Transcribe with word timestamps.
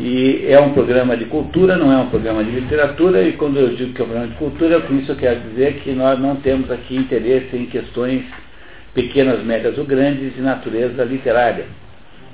E 0.00 0.46
é 0.46 0.60
um 0.60 0.72
programa 0.74 1.16
de 1.16 1.24
cultura, 1.24 1.76
não 1.76 1.92
é 1.92 1.96
um 1.96 2.08
programa 2.08 2.44
de 2.44 2.52
literatura, 2.52 3.22
e 3.22 3.32
quando 3.32 3.58
eu 3.58 3.74
digo 3.74 3.92
que 3.92 4.00
é 4.00 4.04
um 4.04 4.08
programa 4.08 4.32
de 4.32 4.38
cultura, 4.38 4.80
com 4.80 4.94
isso 4.94 5.10
eu 5.10 5.16
quero 5.16 5.40
dizer 5.40 5.80
que 5.80 5.90
nós 5.90 6.20
não 6.20 6.36
temos 6.36 6.70
aqui 6.70 6.94
interesse 6.94 7.56
em 7.56 7.66
questões 7.66 8.22
pequenas, 8.94 9.42
médias 9.42 9.76
ou 9.76 9.84
grandes 9.84 10.34
de 10.36 10.40
natureza 10.40 11.02
literária. 11.02 11.66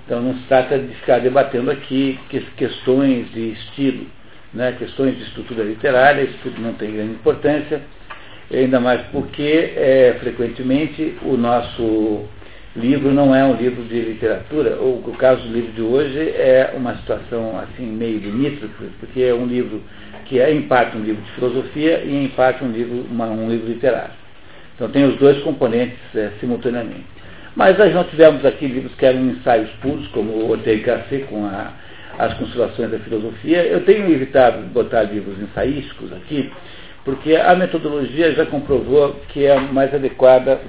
Então 0.04 0.20
não 0.20 0.34
se 0.34 0.42
trata 0.46 0.78
de 0.78 0.94
ficar 0.96 1.20
debatendo 1.20 1.70
aqui 1.70 2.18
questões 2.58 3.32
de 3.32 3.52
estilo, 3.52 4.06
né, 4.52 4.76
questões 4.78 5.16
de 5.16 5.22
estrutura 5.22 5.64
literária, 5.64 6.22
isso 6.22 6.38
tudo 6.42 6.60
não 6.60 6.74
tem 6.74 6.92
grande 6.92 7.12
importância, 7.12 7.80
ainda 8.52 8.78
mais 8.78 9.00
porque 9.10 9.72
é, 9.74 10.16
frequentemente 10.20 11.16
o 11.22 11.38
nosso 11.38 12.26
livro 12.76 13.12
não 13.12 13.34
é 13.34 13.44
um 13.44 13.54
livro 13.54 13.82
de 13.84 14.00
literatura, 14.00 14.76
ou 14.80 14.96
o 14.96 15.16
caso 15.16 15.42
do 15.42 15.52
livro 15.52 15.72
de 15.72 15.82
hoje 15.82 16.18
é 16.18 16.72
uma 16.76 16.96
situação 16.96 17.58
assim 17.58 17.86
meio 17.86 18.18
limítrofe, 18.18 18.86
porque 18.98 19.22
é 19.22 19.34
um 19.34 19.46
livro 19.46 19.80
que 20.24 20.40
é 20.40 20.52
em 20.52 20.62
parte 20.62 20.96
um 20.96 21.02
livro 21.02 21.22
de 21.22 21.30
filosofia 21.32 22.02
e 22.04 22.24
em 22.24 22.28
parte 22.28 22.64
um 22.64 22.72
livro, 22.72 23.06
uma, 23.10 23.26
um 23.26 23.48
livro 23.48 23.68
literário. 23.68 24.14
Então 24.74 24.88
tem 24.88 25.04
os 25.04 25.16
dois 25.16 25.40
componentes 25.42 25.98
é, 26.14 26.30
simultaneamente. 26.40 27.04
Mas 27.54 27.78
nós 27.78 27.94
não 27.94 28.02
tivemos 28.04 28.44
aqui 28.44 28.66
livros 28.66 28.94
que 28.96 29.06
eram 29.06 29.20
ensaios 29.20 29.70
puros, 29.80 30.08
como 30.08 30.52
o 30.52 30.56
Gasset 30.56 31.24
com 31.26 31.46
a, 31.46 31.72
as 32.18 32.34
Consolações 32.34 32.90
da 32.90 32.98
Filosofia. 32.98 33.62
Eu 33.62 33.84
tenho 33.84 34.10
evitado 34.12 34.62
botar 34.72 35.02
livros 35.04 35.40
ensaísticos 35.40 36.12
aqui, 36.12 36.50
porque 37.04 37.36
a 37.36 37.54
metodologia 37.54 38.32
já 38.32 38.46
comprovou 38.46 39.14
que 39.28 39.46
é 39.46 39.60
mais 39.60 39.94
adequada 39.94 40.60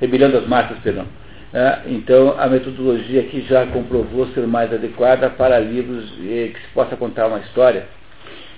Rebelião 0.00 0.30
das 0.30 0.46
Massas, 0.46 0.78
perdão. 0.78 1.06
É, 1.52 1.80
então, 1.86 2.38
a 2.38 2.48
metodologia 2.48 3.20
aqui 3.20 3.40
já 3.48 3.66
comprovou 3.66 4.26
ser 4.28 4.46
mais 4.46 4.72
adequada 4.72 5.30
para 5.30 5.58
livros 5.58 6.04
eh, 6.20 6.50
que 6.52 6.60
se 6.60 6.68
possa 6.74 6.96
contar 6.96 7.28
uma 7.28 7.38
história. 7.38 7.86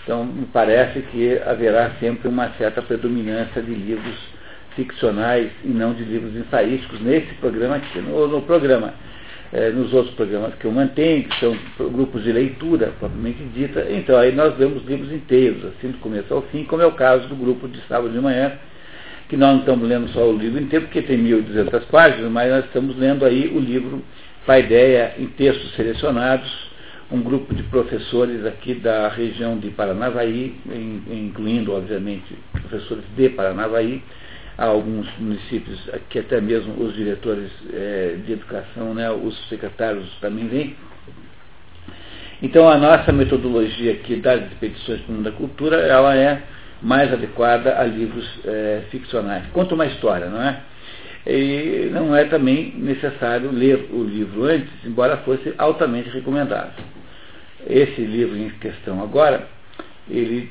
Então, 0.02 0.24
me 0.24 0.46
parece 0.46 1.00
que 1.02 1.38
haverá 1.46 1.92
sempre 2.00 2.28
uma 2.28 2.48
certa 2.56 2.80
predominância 2.80 3.60
de 3.62 3.72
livros 3.72 4.16
ficcionais 4.74 5.50
e 5.64 5.68
não 5.68 5.92
de 5.92 6.02
livros 6.02 6.34
ensaísticos 6.34 7.00
nesse 7.00 7.34
programa 7.34 7.76
aqui, 7.76 8.00
no, 8.00 8.26
no 8.26 8.42
programa. 8.42 8.94
É, 9.52 9.70
nos 9.70 9.94
outros 9.94 10.14
programas 10.14 10.54
que 10.56 10.66
eu 10.66 10.72
mantenho, 10.72 11.24
que 11.24 11.40
são 11.40 11.56
grupos 11.90 12.22
de 12.22 12.32
leitura, 12.32 12.92
propriamente 12.98 13.42
dita, 13.54 13.86
então 13.90 14.18
aí 14.18 14.30
nós 14.30 14.58
lemos 14.58 14.84
livros 14.84 15.10
inteiros, 15.10 15.64
assim, 15.64 15.90
do 15.90 15.98
começo 15.98 16.32
ao 16.34 16.42
fim, 16.42 16.64
como 16.64 16.82
é 16.82 16.86
o 16.86 16.92
caso 16.92 17.26
do 17.28 17.34
grupo 17.34 17.66
de 17.66 17.80
sábado 17.88 18.10
de 18.10 18.20
manhã, 18.20 18.52
que 19.28 19.36
nós 19.36 19.52
não 19.52 19.60
estamos 19.60 19.88
lendo 19.88 20.08
só 20.10 20.28
o 20.28 20.36
livro 20.36 20.60
inteiro, 20.60 20.86
porque 20.86 21.02
tem 21.02 21.18
1.200 21.18 21.86
páginas, 21.86 22.30
mas 22.30 22.50
nós 22.50 22.64
estamos 22.64 22.96
lendo 22.96 23.24
aí 23.24 23.48
o 23.48 23.60
livro 23.60 24.02
Paideia 24.46 25.14
em 25.18 25.26
textos 25.26 25.74
selecionados, 25.74 26.50
um 27.10 27.20
grupo 27.20 27.54
de 27.54 27.62
professores 27.64 28.44
aqui 28.46 28.74
da 28.74 29.08
região 29.08 29.58
de 29.58 29.70
Paranavaí, 29.70 30.54
incluindo, 31.10 31.74
obviamente, 31.74 32.34
professores 32.52 33.04
de 33.16 33.28
Paranavaí, 33.28 34.02
alguns 34.56 35.06
municípios 35.18 35.78
que 36.08 36.18
até 36.18 36.40
mesmo 36.40 36.82
os 36.82 36.94
diretores 36.94 37.50
é, 37.72 38.16
de 38.24 38.32
educação, 38.32 38.94
né, 38.94 39.10
os 39.10 39.38
secretários 39.48 40.10
também 40.20 40.48
vêm. 40.48 40.76
Então 42.42 42.68
a 42.68 42.78
nossa 42.78 43.12
metodologia 43.12 43.92
aqui 43.92 44.16
das 44.16 44.42
expedições 44.50 45.00
para 45.00 45.12
o 45.12 45.14
mundo 45.16 45.24
da 45.24 45.32
cultura, 45.32 45.76
ela 45.76 46.16
é 46.16 46.42
mais 46.80 47.12
adequada 47.12 47.78
a 47.80 47.84
livros 47.84 48.26
é, 48.44 48.82
ficcionais. 48.90 49.44
Conta 49.52 49.74
uma 49.74 49.86
história, 49.86 50.26
não 50.26 50.40
é? 50.40 50.60
E 51.26 51.90
não 51.92 52.14
é 52.14 52.24
também 52.24 52.72
necessário 52.76 53.50
ler 53.50 53.88
o 53.92 54.02
livro 54.02 54.44
antes, 54.44 54.70
embora 54.84 55.18
fosse 55.18 55.52
altamente 55.58 56.08
recomendado. 56.08 56.72
Esse 57.68 58.00
livro 58.00 58.36
em 58.36 58.48
questão 58.50 59.02
agora, 59.02 59.46
ele 60.08 60.50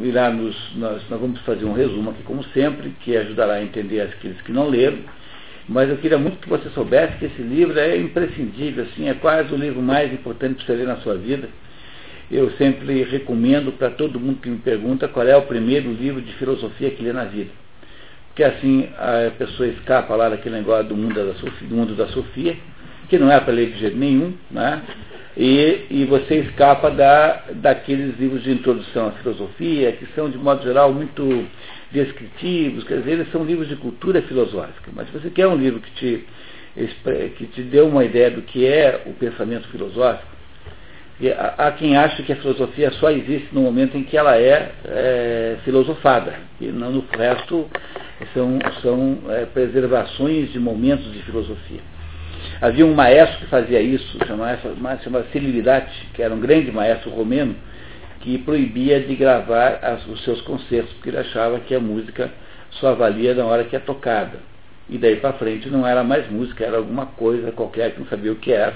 irá 0.00 0.30
nos, 0.30 0.56
nós, 0.76 1.02
nós 1.08 1.20
vamos 1.20 1.40
fazer 1.42 1.64
um 1.64 1.72
resumo 1.72 2.10
aqui, 2.10 2.22
como 2.24 2.42
sempre, 2.52 2.90
que 3.00 3.16
ajudará 3.16 3.54
a 3.54 3.62
entender 3.62 4.00
aqueles 4.00 4.40
que 4.42 4.52
não 4.52 4.68
leram. 4.68 4.98
Mas 5.68 5.88
eu 5.88 5.96
queria 5.98 6.18
muito 6.18 6.38
que 6.38 6.48
você 6.48 6.68
soubesse 6.70 7.16
que 7.18 7.26
esse 7.26 7.40
livro 7.40 7.78
é 7.78 7.96
imprescindível, 7.96 8.84
assim, 8.84 9.08
é 9.08 9.14
quase 9.14 9.54
o 9.54 9.56
livro 9.56 9.80
mais 9.80 10.12
importante 10.12 10.56
para 10.56 10.66
você 10.66 10.72
ler 10.80 10.86
na 10.88 10.96
sua 10.96 11.14
vida 11.14 11.48
eu 12.30 12.50
sempre 12.52 13.02
recomendo 13.04 13.72
para 13.72 13.90
todo 13.90 14.20
mundo 14.20 14.40
que 14.40 14.48
me 14.48 14.58
pergunta 14.58 15.08
qual 15.08 15.26
é 15.26 15.36
o 15.36 15.42
primeiro 15.42 15.92
livro 15.92 16.20
de 16.20 16.32
filosofia 16.34 16.90
que 16.90 17.02
lê 17.02 17.12
na 17.12 17.24
vida. 17.24 17.50
Porque 18.28 18.44
assim 18.44 18.88
a 18.96 19.30
pessoa 19.36 19.68
escapa 19.68 20.14
lá 20.14 20.28
daquele 20.28 20.56
negócio 20.56 20.84
do 20.84 20.96
mundo 20.96 21.14
da 21.14 21.34
Sofia, 21.34 21.68
do 21.68 21.74
mundo 21.74 21.94
da 21.94 22.06
Sofia 22.08 22.56
que 23.10 23.18
não 23.18 23.30
é 23.30 23.40
para 23.40 23.52
ler 23.52 23.72
de 23.72 23.78
jeito 23.80 23.96
nenhum, 23.96 24.32
né? 24.50 24.82
E, 25.36 25.86
e 25.90 26.04
você 26.04 26.36
escapa 26.36 26.90
da, 26.90 27.44
daqueles 27.54 28.16
livros 28.18 28.42
de 28.42 28.52
introdução 28.52 29.08
à 29.08 29.12
filosofia, 29.12 29.92
que 29.92 30.06
são, 30.14 30.30
de 30.30 30.38
modo 30.38 30.62
geral, 30.62 30.92
muito 30.92 31.46
descritivos, 31.90 32.84
quer 32.84 32.98
dizer, 32.98 33.12
eles 33.12 33.32
são 33.32 33.44
livros 33.44 33.68
de 33.68 33.74
cultura 33.76 34.22
filosófica. 34.22 34.90
Mas 34.94 35.08
se 35.08 35.12
você 35.12 35.28
quer 35.28 35.48
um 35.48 35.56
livro 35.56 35.80
que 35.80 35.90
te, 35.92 36.24
que 37.36 37.46
te 37.46 37.62
dê 37.62 37.80
uma 37.80 38.04
ideia 38.04 38.30
do 38.30 38.42
que 38.42 38.64
é 38.64 39.02
o 39.06 39.12
pensamento 39.14 39.68
filosófico, 39.68 40.30
há 41.28 41.70
quem 41.72 41.96
acha 41.96 42.22
que 42.22 42.32
a 42.32 42.36
filosofia 42.36 42.90
só 42.92 43.10
existe 43.10 43.48
no 43.52 43.60
momento 43.60 43.96
em 43.96 44.02
que 44.02 44.16
ela 44.16 44.38
é, 44.38 44.72
é 44.86 45.56
filosofada, 45.64 46.34
e 46.58 46.66
não 46.66 46.90
no 46.90 47.04
resto 47.16 47.68
são, 48.32 48.58
são 48.80 49.18
é, 49.28 49.44
preservações 49.44 50.50
de 50.50 50.58
momentos 50.58 51.12
de 51.12 51.22
filosofia. 51.22 51.80
Havia 52.62 52.86
um 52.86 52.94
maestro 52.94 53.38
que 53.40 53.46
fazia 53.46 53.80
isso, 53.80 54.18
Celilidade, 55.30 55.92
que 56.14 56.22
era 56.22 56.34
um 56.34 56.40
grande 56.40 56.72
maestro 56.72 57.10
romeno, 57.10 57.54
que 58.20 58.38
proibia 58.38 59.00
de 59.00 59.14
gravar 59.14 59.78
as, 59.82 60.06
os 60.06 60.22
seus 60.24 60.40
concertos, 60.42 60.92
porque 60.94 61.10
ele 61.10 61.18
achava 61.18 61.60
que 61.60 61.74
a 61.74 61.80
música 61.80 62.30
só 62.72 62.94
valia 62.94 63.34
na 63.34 63.44
hora 63.44 63.64
que 63.64 63.76
é 63.76 63.78
tocada. 63.78 64.38
E 64.88 64.96
daí 64.96 65.16
para 65.16 65.34
frente 65.34 65.68
não 65.68 65.86
era 65.86 66.02
mais 66.02 66.30
música, 66.30 66.64
era 66.64 66.78
alguma 66.78 67.06
coisa 67.06 67.52
qualquer 67.52 67.92
que 67.92 68.00
não 68.00 68.06
sabia 68.06 68.32
o 68.32 68.36
que 68.36 68.52
era 68.52 68.74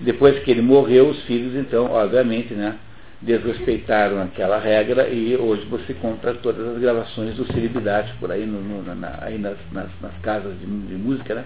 depois 0.00 0.38
que 0.40 0.50
ele 0.50 0.62
morreu, 0.62 1.08
os 1.08 1.22
filhos, 1.22 1.54
então, 1.54 1.90
obviamente, 1.90 2.54
né, 2.54 2.76
desrespeitaram 3.20 4.20
aquela 4.20 4.58
regra 4.58 5.08
e 5.08 5.36
hoje 5.36 5.64
você 5.66 5.94
compra 5.94 6.34
todas 6.34 6.66
as 6.66 6.78
gravações 6.78 7.36
do 7.36 7.46
Celibidade 7.52 8.12
por 8.18 8.32
aí, 8.32 8.44
no, 8.44 8.60
no, 8.60 8.94
na, 8.94 9.18
aí 9.20 9.38
nas, 9.38 9.56
nas, 9.70 9.88
nas, 10.00 10.12
casas 10.22 10.58
de, 10.58 10.66
de, 10.66 10.94
música, 10.94 11.34
né? 11.34 11.44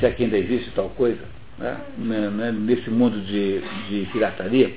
Se 0.00 0.06
aqui 0.06 0.24
ainda 0.24 0.36
existe 0.36 0.70
tal 0.72 0.88
coisa, 0.90 1.20
né? 1.58 1.76
né, 1.98 2.30
né 2.30 2.52
nesse 2.52 2.90
mundo 2.90 3.20
de, 3.20 3.60
de 3.88 4.08
pirataria. 4.12 4.72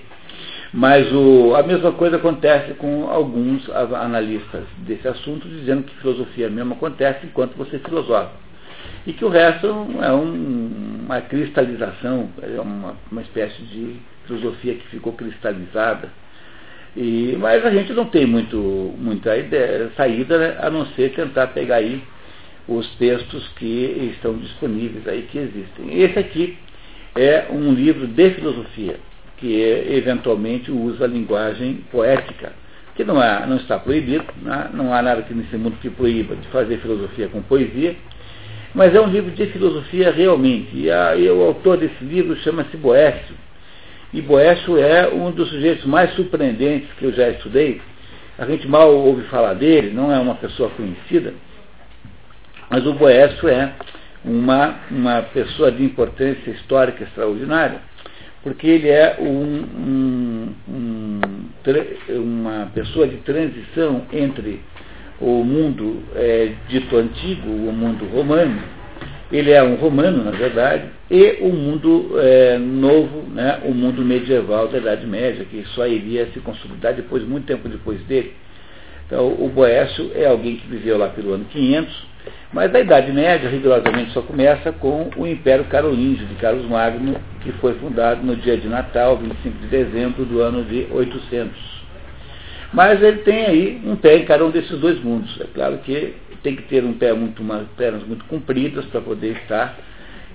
Mas 0.71 1.11
o, 1.11 1.55
a 1.55 1.63
mesma 1.63 1.91
coisa 1.93 2.17
acontece 2.17 2.73
com 2.73 3.09
alguns 3.09 3.67
analistas 3.69 4.63
desse 4.79 5.07
assunto, 5.07 5.47
dizendo 5.47 5.83
que 5.83 5.95
filosofia 5.95 6.49
mesmo 6.49 6.73
acontece 6.73 7.25
enquanto 7.25 7.55
você 7.55 7.79
filosofa 7.79 8.44
e 9.05 9.13
que 9.13 9.23
o 9.23 9.29
resto 9.29 9.67
é 10.01 10.11
um, 10.11 11.01
uma 11.05 11.21
cristalização, 11.21 12.29
é 12.41 12.59
uma, 12.59 12.95
uma 13.11 13.21
espécie 13.21 13.61
de 13.61 13.97
filosofia 14.25 14.75
que 14.75 14.87
ficou 14.87 15.13
cristalizada. 15.13 16.09
E, 16.97 17.35
mas 17.39 17.63
a 17.65 17.69
gente 17.69 17.93
não 17.93 18.05
tem 18.05 18.25
muito, 18.25 18.57
muita 18.97 19.37
ideia, 19.37 19.91
saída 19.95 20.37
né, 20.37 20.57
a 20.59 20.69
não 20.69 20.85
ser 20.87 21.13
tentar 21.13 21.47
pegar 21.47 21.75
aí 21.75 22.01
os 22.67 22.87
textos 22.95 23.47
que 23.57 24.11
estão 24.15 24.37
disponíveis 24.37 25.07
aí, 25.07 25.23
que 25.23 25.37
existem. 25.37 26.01
Esse 26.01 26.17
aqui 26.17 26.57
é 27.15 27.47
um 27.51 27.73
livro 27.73 28.07
de 28.07 28.31
filosofia, 28.31 28.95
que 29.37 29.61
é, 29.61 29.95
eventualmente 29.95 30.71
usa 30.71 31.05
a 31.05 31.07
linguagem 31.07 31.83
poética, 31.91 32.53
que 32.95 33.03
não, 33.03 33.21
é, 33.21 33.45
não 33.45 33.57
está 33.57 33.77
proibido, 33.77 34.25
né? 34.41 34.69
não 34.73 34.93
há 34.93 35.01
nada 35.01 35.21
que 35.21 35.33
nesse 35.33 35.57
mundo 35.57 35.77
que 35.81 35.89
proíba 35.89 36.35
de 36.35 36.47
fazer 36.47 36.77
filosofia 36.77 37.27
com 37.27 37.41
poesia, 37.43 37.95
mas 38.75 38.93
é 38.93 38.99
um 38.99 39.07
livro 39.07 39.31
de 39.31 39.45
filosofia 39.47 40.11
realmente. 40.11 40.69
E, 40.73 40.91
a, 40.91 41.15
e 41.15 41.29
o 41.29 41.41
autor 41.41 41.77
desse 41.77 42.03
livro 42.03 42.35
chama-se 42.37 42.75
Boécio. 42.75 43.33
E 44.13 44.21
Boécio 44.21 44.77
é 44.77 45.07
um 45.07 45.31
dos 45.31 45.49
sujeitos 45.49 45.85
mais 45.85 46.13
surpreendentes 46.13 46.91
que 46.99 47.05
eu 47.05 47.13
já 47.13 47.29
estudei. 47.29 47.81
A 48.37 48.45
gente 48.45 48.67
mal 48.67 48.93
ouve 48.93 49.23
falar 49.23 49.53
dele, 49.53 49.93
não 49.93 50.11
é 50.11 50.19
uma 50.19 50.35
pessoa 50.35 50.69
conhecida, 50.71 51.33
mas 52.69 52.85
o 52.85 52.93
Boécio 52.93 53.47
é 53.47 53.71
uma, 54.25 54.75
uma 54.91 55.21
pessoa 55.21 55.71
de 55.71 55.81
importância 55.81 56.51
histórica 56.51 57.05
extraordinária, 57.05 57.79
porque 58.43 58.67
ele 58.67 58.89
é 58.89 59.15
um, 59.21 59.63
um, 59.87 60.53
um, 60.67 61.21
uma 62.09 62.69
pessoa 62.73 63.07
de 63.07 63.17
transição 63.17 64.03
entre 64.11 64.59
o 65.19 65.43
mundo 65.43 66.03
é, 66.15 66.51
dito 66.67 66.95
antigo, 66.97 67.49
o 67.49 67.71
mundo 67.71 68.05
romano, 68.05 68.61
ele 69.31 69.51
é 69.51 69.63
um 69.63 69.75
romano, 69.75 70.23
na 70.23 70.31
verdade, 70.31 70.85
e 71.09 71.37
o 71.41 71.49
mundo 71.49 72.11
é, 72.17 72.57
novo, 72.57 73.23
né, 73.33 73.61
o 73.65 73.73
mundo 73.73 74.03
medieval 74.03 74.67
da 74.67 74.77
Idade 74.77 75.05
Média, 75.05 75.45
que 75.45 75.63
só 75.69 75.87
iria 75.87 76.27
se 76.27 76.39
consolidar 76.39 76.93
depois, 76.93 77.23
muito 77.23 77.45
tempo 77.45 77.67
depois 77.67 77.99
dele. 78.03 78.33
Então, 79.05 79.27
o 79.39 79.49
Boécio 79.49 80.11
é 80.15 80.25
alguém 80.25 80.57
que 80.57 80.67
viveu 80.67 80.97
lá 80.97 81.09
pelo 81.09 81.33
ano 81.33 81.45
500, 81.45 82.07
mas 82.51 82.73
a 82.73 82.79
Idade 82.79 83.11
Média, 83.11 83.49
rigorosamente, 83.49 84.11
só 84.11 84.21
começa 84.21 84.71
com 84.71 85.09
o 85.15 85.27
Império 85.27 85.65
Carolíngio 85.65 86.25
de 86.25 86.35
Carlos 86.35 86.65
Magno, 86.65 87.15
que 87.41 87.51
foi 87.53 87.73
fundado 87.75 88.25
no 88.25 88.35
dia 88.35 88.57
de 88.57 88.67
Natal, 88.67 89.17
25 89.17 89.59
de 89.59 89.67
dezembro 89.67 90.25
do 90.25 90.41
ano 90.41 90.63
de 90.63 90.87
800. 90.91 91.74
Mas 92.75 93.01
ele 93.01 93.19
tem 93.19 93.45
aí 93.45 93.81
um 93.85 93.95
pé 93.95 94.17
em 94.17 94.25
cada 94.25 94.45
um 94.45 94.51
desses 94.51 94.77
dois 94.79 95.01
mundos. 95.01 95.39
É 95.39 95.45
claro 95.53 95.77
que 95.77 96.13
tem 96.43 96.57
que 96.57 96.63
ter 96.63 96.83
um 96.83 96.93
pé 96.93 97.13
muito, 97.13 97.41
umas 97.41 97.65
pernas 97.77 98.03
muito 98.03 98.25
compridas 98.25 98.83
para 98.87 98.99
poder 98.99 99.37
estar 99.43 99.77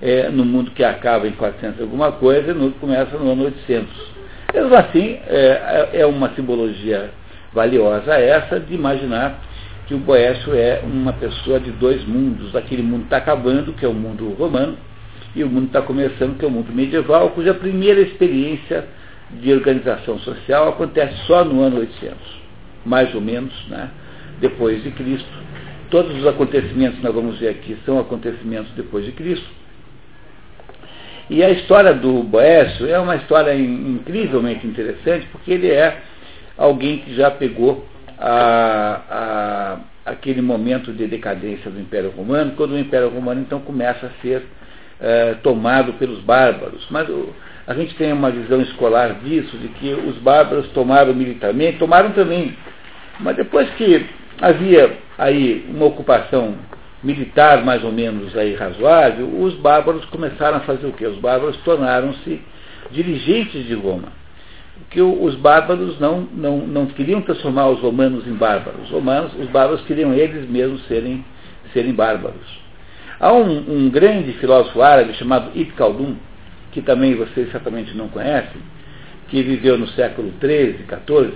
é, 0.01 0.27
no 0.29 0.43
mundo 0.43 0.71
que 0.71 0.83
acaba 0.83 1.27
em 1.27 1.33
400 1.33 1.79
alguma 1.79 2.11
coisa 2.13 2.49
e 2.49 2.53
no 2.55 2.71
que 2.71 2.79
começa 2.79 3.15
no 3.15 3.31
ano 3.31 3.45
800. 3.45 4.11
Mesmo 4.55 4.75
assim, 4.75 5.19
é, 5.27 5.89
é 5.93 6.05
uma 6.05 6.29
simbologia 6.29 7.11
valiosa 7.53 8.15
essa 8.15 8.59
de 8.59 8.73
imaginar 8.73 9.39
que 9.85 9.93
o 9.93 9.99
Boécio 9.99 10.55
é 10.55 10.81
uma 10.83 11.13
pessoa 11.13 11.59
de 11.59 11.69
dois 11.71 12.03
mundos. 12.05 12.55
Aquele 12.55 12.81
mundo 12.81 13.03
está 13.03 13.17
acabando, 13.17 13.71
que 13.73 13.85
é 13.85 13.87
o 13.87 13.93
mundo 13.93 14.33
romano, 14.33 14.77
e 15.35 15.43
o 15.43 15.47
mundo 15.47 15.67
está 15.67 15.81
começando, 15.81 16.39
que 16.39 16.43
é 16.43 16.47
o 16.47 16.51
mundo 16.51 16.73
medieval, 16.73 17.29
cuja 17.29 17.53
primeira 17.53 18.01
experiência 18.01 18.85
de 19.39 19.53
organização 19.53 20.19
social 20.19 20.69
acontece 20.69 21.15
só 21.25 21.43
no 21.43 21.61
ano 21.61 21.79
800, 21.79 22.17
mais 22.85 23.13
ou 23.15 23.21
menos, 23.21 23.53
né, 23.67 23.89
depois 24.39 24.83
de 24.83 24.91
Cristo. 24.91 25.29
Todos 25.89 26.17
os 26.17 26.27
acontecimentos 26.27 26.99
que 26.99 27.03
nós 27.03 27.13
vamos 27.13 27.39
ver 27.39 27.49
aqui 27.49 27.77
são 27.85 27.99
acontecimentos 27.99 28.71
depois 28.73 29.05
de 29.05 29.11
Cristo. 29.11 29.47
E 31.29 31.43
a 31.43 31.49
história 31.49 31.93
do 31.93 32.23
Boécio 32.23 32.87
é 32.87 32.99
uma 32.99 33.15
história 33.15 33.55
incrivelmente 33.55 34.67
interessante, 34.67 35.27
porque 35.31 35.51
ele 35.51 35.69
é 35.69 35.97
alguém 36.57 36.99
que 36.99 37.15
já 37.15 37.31
pegou 37.31 37.85
a, 38.19 39.01
a, 40.05 40.11
aquele 40.11 40.41
momento 40.41 40.91
de 40.91 41.07
decadência 41.07 41.71
do 41.71 41.79
Império 41.79 42.11
Romano, 42.11 42.53
quando 42.57 42.71
o 42.71 42.79
Império 42.79 43.09
Romano 43.09 43.41
então 43.41 43.59
começa 43.61 44.07
a 44.07 44.21
ser 44.21 44.43
é, 44.99 45.35
tomado 45.35 45.93
pelos 45.93 46.19
bárbaros. 46.19 46.85
Mas 46.89 47.07
o, 47.09 47.33
a 47.71 47.73
gente 47.73 47.95
tem 47.95 48.11
uma 48.11 48.29
visão 48.29 48.61
escolar 48.61 49.15
disso, 49.23 49.57
de 49.57 49.69
que 49.69 49.93
os 49.93 50.17
bárbaros 50.17 50.67
tomaram 50.69 51.13
militarmente, 51.13 51.79
tomaram 51.79 52.11
também. 52.11 52.55
Mas 53.19 53.37
depois 53.37 53.69
que 53.71 54.05
havia 54.41 54.97
aí 55.17 55.65
uma 55.69 55.85
ocupação 55.85 56.55
militar 57.01 57.63
mais 57.63 57.83
ou 57.83 57.91
menos 57.91 58.35
aí 58.37 58.55
razoável, 58.55 59.25
os 59.41 59.53
bárbaros 59.55 60.03
começaram 60.05 60.57
a 60.57 60.61
fazer 60.61 60.85
o 60.85 60.91
quê? 60.91 61.05
Os 61.07 61.17
bárbaros 61.17 61.55
tornaram-se 61.63 62.41
dirigentes 62.91 63.65
de 63.65 63.73
Roma 63.73 64.21
que 64.89 65.01
os 65.01 65.35
bárbaros 65.35 65.97
não, 65.99 66.27
não, 66.33 66.57
não 66.57 66.85
queriam 66.87 67.21
transformar 67.21 67.69
os 67.69 67.79
romanos 67.79 68.27
em 68.27 68.33
bárbaros. 68.33 68.83
Os, 68.83 68.89
romanos, 68.89 69.31
os 69.35 69.47
bárbaros 69.47 69.81
queriam 69.85 70.13
eles 70.13 70.49
mesmos 70.49 70.85
serem, 70.87 71.23
serem 71.71 71.93
bárbaros. 71.93 72.59
Há 73.19 73.31
um, 73.31 73.85
um 73.85 73.89
grande 73.89 74.33
filósofo 74.33 74.81
árabe 74.81 75.13
chamado 75.13 75.51
Ibn 75.55 75.71
Khaldun, 75.77 76.15
que 76.71 76.81
também 76.81 77.15
vocês 77.15 77.51
certamente 77.51 77.95
não 77.95 78.07
conhecem, 78.07 78.61
que 79.29 79.41
viveu 79.41 79.77
no 79.77 79.87
século 79.89 80.33
XIII, 80.39 80.85
XIV, 80.87 81.33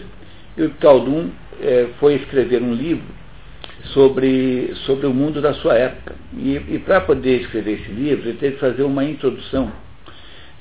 e 0.58 0.62
o 0.62 0.66
Ibn 0.66 0.76
Khaldun 0.80 1.30
é, 1.62 1.88
foi 2.00 2.16
escrever 2.16 2.62
um 2.62 2.74
livro 2.74 3.08
sobre, 3.94 4.74
sobre 4.86 5.06
o 5.08 5.14
mundo 5.14 5.42
da 5.42 5.54
sua 5.56 5.76
época. 5.76 6.16
E, 6.38 6.56
e 6.56 6.80
para 6.80 7.02
poder 7.02 7.42
escrever 7.42 7.82
esse 7.82 7.92
livro, 7.92 8.30
ele 8.30 8.38
teve 8.38 8.56
que 8.56 8.62
fazer 8.62 8.84
uma 8.84 9.04
introdução 9.04 9.72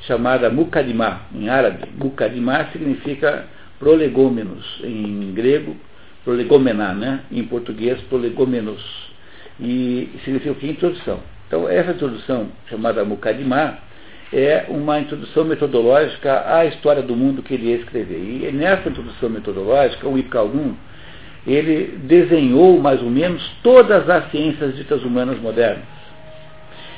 chamada 0.03 0.51
Mukadimá, 0.51 1.23
em 1.35 1.49
árabe. 1.49 1.85
Mukadimá 1.97 2.67
significa 2.73 3.47
prolegômenos, 3.79 4.81
em 4.83 5.33
grego, 5.33 5.77
prolegomená, 6.25 6.93
né? 6.93 7.21
em 7.31 7.45
português, 7.45 8.01
prolegômenos. 8.03 8.83
E 9.61 10.11
significa 10.25 10.53
o 10.53 10.57
que? 10.57 10.69
Introdução. 10.69 11.21
Então, 11.47 11.69
essa 11.69 11.93
introdução, 11.93 12.49
chamada 12.69 13.05
Mukadimá, 13.05 13.79
é 14.35 14.67
uma 14.69 14.99
introdução 14.99 15.45
metodológica 15.45 16.45
à 16.47 16.67
história 16.67 17.03
do 17.03 17.15
mundo 17.15 17.43
que 17.43 17.55
ele 17.55 17.69
ia 17.69 17.77
escrever. 17.77 18.19
E 18.19 18.53
nessa 18.53 18.89
introdução 18.89 19.31
metodológica, 19.31 20.09
o 20.09 20.19
Ibn 20.19 20.75
ele 21.47 21.99
desenhou 22.03 22.81
mais 22.81 23.01
ou 23.01 23.11
menos 23.11 23.47
todas 23.63 24.09
as 24.11 24.31
ciências 24.31 24.75
ditas 24.75 25.05
humanas 25.05 25.39
modernas. 25.39 25.85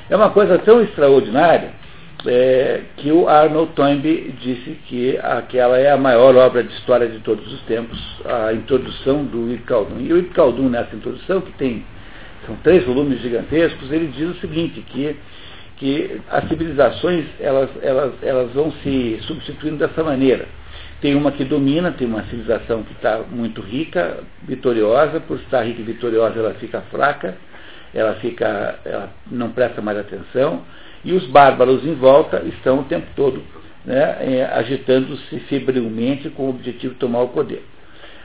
É 0.08 0.16
uma 0.16 0.30
coisa 0.30 0.56
tão 0.58 0.80
extraordinária 0.80 1.72
é, 2.24 2.82
que 2.96 3.10
o 3.12 3.28
Arnold 3.28 3.72
Toynbee 3.72 4.34
disse 4.40 4.70
que 4.86 5.18
aquela 5.18 5.76
é 5.78 5.90
a 5.90 5.96
maior 5.96 6.34
obra 6.36 6.62
de 6.62 6.72
história 6.74 7.08
de 7.08 7.18
todos 7.18 7.52
os 7.52 7.60
tempos, 7.62 8.00
a 8.24 8.52
introdução 8.52 9.24
do 9.24 9.52
Ibn 9.52 9.64
Khaldun. 9.66 10.00
E 10.00 10.12
o 10.12 10.18
Ibn 10.18 10.32
Khaldun, 10.32 10.68
nessa 10.70 10.94
introdução, 10.96 11.40
que 11.40 11.52
tem 11.52 11.84
são 12.46 12.56
três 12.62 12.84
volumes 12.84 13.20
gigantescos, 13.20 13.90
ele 13.90 14.06
diz 14.06 14.30
o 14.30 14.40
seguinte, 14.40 14.80
que, 14.88 15.16
que 15.76 16.20
as 16.31 16.49
civilizações 16.49 17.26
elas, 17.38 17.70
elas, 17.82 18.12
elas 18.23 18.52
vão 18.52 18.73
se 18.82 19.19
substituindo 19.23 19.78
dessa 19.78 20.02
maneira. 20.02 20.46
Tem 21.00 21.14
uma 21.14 21.32
que 21.32 21.44
domina, 21.44 21.93
tem 21.93 22.06
uma 22.06 22.23
civilização 22.25 22.82
que 22.82 22.93
está 22.93 23.19
muito 23.31 23.61
rica, 23.61 24.20
vitoriosa, 24.43 25.20
por 25.20 25.37
estar 25.38 25.62
rica 25.62 25.81
e 25.81 25.84
vitoriosa 25.84 26.38
ela 26.38 26.55
fica 26.55 26.81
fraca, 26.90 27.37
ela 27.94 28.14
fica, 28.14 28.78
ela 28.84 29.11
não 29.31 29.50
presta 29.50 29.82
mais 29.82 29.99
atenção, 29.99 30.62
e 31.05 31.12
os 31.12 31.26
bárbaros 31.26 31.84
em 31.84 31.94
volta 31.94 32.43
estão 32.46 32.81
o 32.81 32.84
tempo 32.84 33.06
todo 33.14 33.43
né, 33.87 34.17
é, 34.20 34.44
agitando-se 34.52 35.38
febrilmente 35.40 36.28
com 36.31 36.46
o 36.46 36.50
objetivo 36.50 36.94
de 36.94 37.00
tomar 37.00 37.23
o 37.23 37.28
poder. 37.28 37.64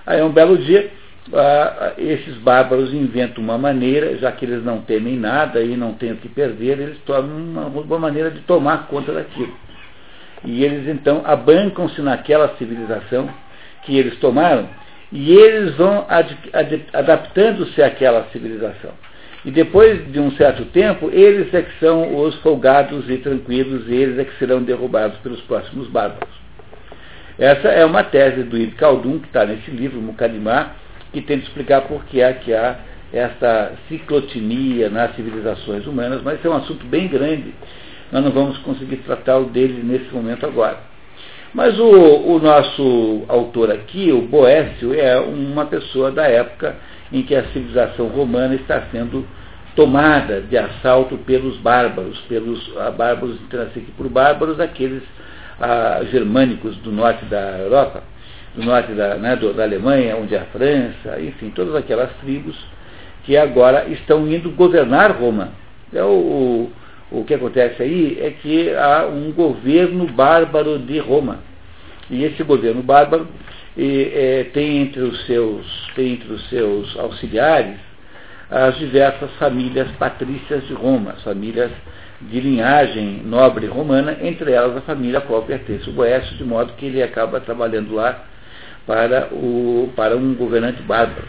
Aí 0.06 0.22
um 0.24 0.32
belo 0.32 0.58
dia, 0.58 0.92
ah, 1.34 1.94
esses 1.98 2.36
bárbaros 2.38 2.94
inventam 2.94 3.44
uma 3.44 3.58
maneira, 3.58 4.18
já 4.18 4.32
que 4.32 4.46
eles 4.46 4.64
não 4.64 4.82
temem 4.82 5.18
nada 5.18 5.62
e 5.62 5.78
não 5.78 5.94
têm 5.94 6.14
o 6.14 6.18
que 6.18 6.28
perder, 6.28 6.80
eles 6.80 6.98
tomam 7.06 7.38
uma, 7.38 7.68
uma 7.68 8.00
maneira 8.00 8.32
de 8.32 8.40
tomar 8.42 8.88
conta 8.88 9.14
daquilo. 9.14 9.54
E 10.44 10.64
eles 10.64 10.88
então 10.88 11.22
abancam-se 11.24 12.02
naquela 12.02 12.56
civilização 12.58 13.30
que 13.84 13.98
eles 13.98 14.18
tomaram 14.20 14.68
e 15.12 15.32
eles 15.32 15.76
vão 15.76 16.06
ad, 16.08 16.38
ad, 16.54 16.86
adaptando-se 16.94 17.82
àquela 17.84 18.24
civilização. 18.32 18.92
E 19.44 19.52
depois 19.52 20.12
de 20.12 20.20
um 20.20 20.32
certo 20.32 20.66
tempo, 20.66 21.10
eles 21.12 21.54
é 21.54 21.64
que 21.64 21.80
são 21.80 22.22
os 22.22 22.36
folgados 22.42 23.10
e 23.10 23.18
tranquilos, 23.18 23.88
e 23.88 23.94
eles 23.96 24.20
é 24.20 24.24
que 24.24 24.38
serão 24.38 24.62
derrubados 24.62 25.18
pelos 25.20 25.42
próximos 25.42 25.88
bárbaros. 25.88 26.30
Essa 27.40 27.70
é 27.70 27.84
uma 27.84 28.04
tese 28.04 28.44
do 28.44 28.58
Ibn 28.58 28.76
Khaldun, 28.78 29.20
que 29.20 29.28
está 29.28 29.44
nesse 29.46 29.72
livro, 29.72 30.00
Mukadimar, 30.00 30.76
que 31.12 31.22
tenta 31.22 31.44
explicar 31.44 31.82
por 31.82 32.06
que 32.06 32.22
é 32.22 32.34
que 32.34 32.54
há 32.54 32.80
essa 33.14 33.74
ciclotimia 33.90 34.90
nas 34.90 35.16
civilizações 35.16 35.86
humanas, 35.86 36.22
mas 36.24 36.44
é 36.44 36.50
um 36.50 36.56
assunto 36.56 36.86
bem 36.86 37.08
grande. 37.08 37.54
Nós 38.12 38.24
não 38.24 38.32
vamos 38.32 38.58
conseguir 38.60 38.98
tratá-lo 38.98 39.46
dele 39.46 39.82
nesse 39.84 40.14
momento 40.14 40.46
agora. 40.46 40.78
Mas 41.54 41.78
o, 41.78 41.86
o 41.86 42.40
nosso 42.40 43.24
autor 43.28 43.72
aqui, 43.72 44.12
o 44.12 44.22
Boécio, 44.22 44.94
é 44.94 45.20
uma 45.20 45.66
pessoa 45.66 46.12
da 46.12 46.26
época 46.26 46.78
em 47.12 47.24
que 47.24 47.36
a 47.36 47.44
civilização 47.50 48.08
romana 48.08 48.56
está 48.56 48.84
sendo 48.92 49.28
tomada 49.76 50.42
de 50.42 50.58
assalto 50.58 51.18
pelos 51.20 51.58
bárbaros, 51.58 52.18
pelos 52.22 52.72
ah, 52.78 52.92
bárbaros, 52.92 53.36
entendendo 53.42 53.68
aqui 53.68 53.92
por 53.98 54.08
bárbaros, 54.08 54.60
aqueles 54.60 55.04
ah, 55.60 56.02
germânicos 56.10 56.78
do 56.78 56.92
norte 56.92 57.26
da 57.26 57.60
Europa, 57.60 58.04
do 58.56 58.64
norte 58.64 58.92
da, 58.94 59.16
né, 59.16 59.36
do, 59.36 59.54
da 59.54 59.64
Alemanha, 59.64 60.18
onde 60.18 60.36
é 60.36 60.40
a 60.40 60.46
França, 60.46 61.20
enfim, 61.20 61.52
todas 61.52 61.76
aquelas 61.76 62.12
tribos 62.22 62.56
que 63.24 63.38
agora 63.38 63.88
estão 63.90 64.28
indo 64.28 64.52
governar 64.52 65.12
Roma. 65.12 65.50
É 65.94 66.04
o, 66.04 66.72
o, 67.12 67.20
o 67.20 67.24
que 67.24 67.34
acontece 67.34 67.82
aí 67.82 68.18
é 68.22 68.32
que 68.32 68.74
há 68.76 69.08
um 69.08 69.32
governo 69.32 70.06
bárbaro 70.08 70.80
de 70.80 70.98
Roma. 71.00 71.40
E 72.10 72.24
esse 72.24 72.44
governo 72.44 72.82
bárbaro 72.82 73.28
e, 73.78 74.12
é, 74.14 74.44
tem, 74.54 74.82
entre 74.82 75.02
os 75.02 75.26
seus, 75.26 75.66
tem 75.96 76.14
entre 76.14 76.34
os 76.34 76.50
seus 76.50 76.98
auxiliares 76.98 77.78
as 78.50 78.78
diversas 78.78 79.32
famílias 79.40 79.90
patrícias 79.92 80.68
de 80.68 80.74
Roma, 80.74 81.12
as 81.12 81.24
famílias 81.24 81.72
de 82.20 82.40
linhagem 82.42 83.22
nobre 83.24 83.66
romana, 83.66 84.18
entre 84.22 84.52
elas 84.52 84.76
a 84.76 84.82
família 84.82 85.20
a 85.20 85.22
qual 85.22 85.42
pertence 85.44 85.90
o 85.90 85.94
Boécio, 85.94 86.36
de 86.36 86.44
modo 86.44 86.74
que 86.74 86.86
ele 86.86 87.02
acaba 87.02 87.40
trabalhando 87.40 87.96
lá 87.96 88.26
para, 88.86 89.30
o, 89.32 89.92
para 89.96 90.16
um 90.16 90.34
governante 90.34 90.82
bárbaro. 90.82 91.28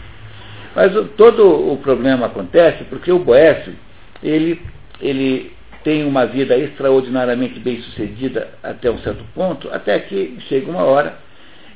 Mas 0.75 0.95
o, 0.95 1.05
todo 1.05 1.71
o 1.71 1.77
problema 1.77 2.25
acontece 2.25 2.83
porque 2.85 3.11
o 3.11 3.19
Boécio, 3.19 3.73
ele, 4.21 4.61
ele 4.99 5.51
tem 5.83 6.05
uma 6.05 6.25
vida 6.25 6.57
extraordinariamente 6.57 7.59
bem 7.59 7.81
sucedida 7.81 8.49
até 8.63 8.89
um 8.89 8.97
certo 8.99 9.23
ponto, 9.35 9.69
até 9.71 9.99
que 9.99 10.37
chega 10.47 10.69
uma 10.69 10.83
hora 10.83 11.23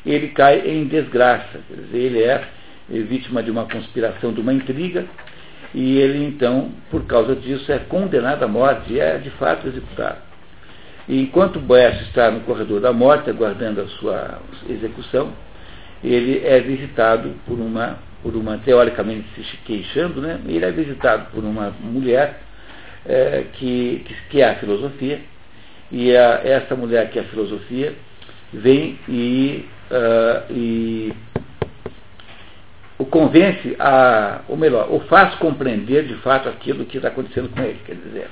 ele 0.08 0.30
cai 0.30 0.68
em 0.68 0.86
desgraça. 0.86 1.60
Dizer, 1.70 1.98
ele 1.98 2.24
é 2.24 2.44
vítima 2.90 3.44
de 3.44 3.52
uma 3.52 3.66
conspiração, 3.66 4.34
de 4.34 4.40
uma 4.40 4.54
intriga, 4.54 5.06
e 5.74 5.98
ele 5.98 6.24
então, 6.26 6.72
por 6.90 7.06
causa 7.06 7.36
disso, 7.36 7.72
é 7.72 7.80
condenado 7.80 8.44
à 8.44 8.48
morte 8.48 8.94
e 8.94 9.00
é 9.00 9.18
de 9.18 9.30
fato 9.32 9.68
executado. 9.68 10.20
E 11.08 11.22
enquanto 11.22 11.60
Boécio 11.60 12.04
está 12.04 12.32
no 12.32 12.42
corredor 12.42 12.82
da 12.82 12.94
morte, 12.94 13.30
aguardando 13.30 13.82
a 13.82 13.88
sua 13.88 14.42
execução, 14.70 15.32
ele 16.04 16.46
é 16.46 16.60
visitado 16.60 17.34
por 17.46 17.60
uma 17.60 18.08
por 18.22 18.36
uma, 18.36 18.58
teoricamente 18.58 19.26
se 19.36 19.58
queixando, 19.58 20.22
né? 20.22 20.40
ele 20.48 20.66
é 20.66 20.72
visitado 20.72 21.32
por 21.32 21.44
uma 21.44 21.74
mulher 21.80 22.40
é, 23.06 23.46
que, 23.54 24.06
que, 24.30 24.42
é 24.42 24.50
a 24.50 24.56
filosofia, 24.56 25.22
e 25.92 26.16
a, 26.16 26.42
essa 26.44 26.76
mulher 26.76 27.10
que 27.10 27.20
é 27.20 27.22
a 27.22 27.26
filosofia 27.26 27.94
vem 28.52 29.00
e, 29.08 29.66
uh, 29.90 30.52
e 30.52 31.14
o 32.98 33.06
convence 33.06 33.76
a, 33.80 34.42
ou 34.50 34.58
melhor, 34.58 34.92
o 34.92 35.00
faz 35.02 35.36
compreender 35.36 36.06
de 36.06 36.16
fato 36.16 36.50
aquilo 36.50 36.86
que 36.86 36.98
está 36.98 37.10
acontecendo 37.10 37.50
com 37.50 37.62
ele. 37.62 37.80
Quer 37.86 37.96
dizer, 37.96 38.28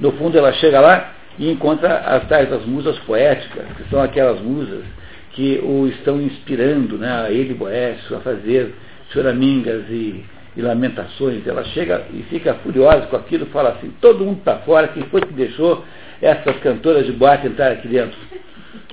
no 0.00 0.12
fundo 0.12 0.36
ela 0.36 0.52
chega 0.54 0.80
lá 0.80 1.12
e 1.38 1.50
encontra 1.50 1.98
as 1.98 2.26
tais 2.26 2.48
das 2.48 2.64
musas 2.64 2.98
poéticas, 3.00 3.64
que 3.76 3.88
são 3.90 4.02
aquelas 4.02 4.40
musas 4.40 4.84
que 5.32 5.60
o 5.62 5.86
estão 5.86 6.20
inspirando, 6.20 6.98
né, 6.98 7.10
a 7.10 7.30
ele 7.30 7.54
Boécio, 7.54 8.16
a 8.16 8.20
fazer 8.20 8.74
choramingas 9.12 9.84
e, 9.88 10.24
e, 10.56 10.62
lamentações. 10.62 11.46
Ela 11.46 11.64
chega 11.64 12.06
e 12.12 12.22
fica 12.24 12.54
furiosa 12.54 13.06
com 13.06 13.16
aquilo, 13.16 13.46
fala 13.46 13.70
assim, 13.70 13.92
todo 14.00 14.24
mundo 14.24 14.38
está 14.38 14.56
fora, 14.58 14.88
quem 14.88 15.04
foi 15.04 15.20
que 15.20 15.32
deixou 15.32 15.84
essas 16.20 16.56
cantoras 16.58 17.06
de 17.06 17.12
boate 17.12 17.46
entrar 17.46 17.72
aqui 17.72 17.88
dentro? 17.88 18.18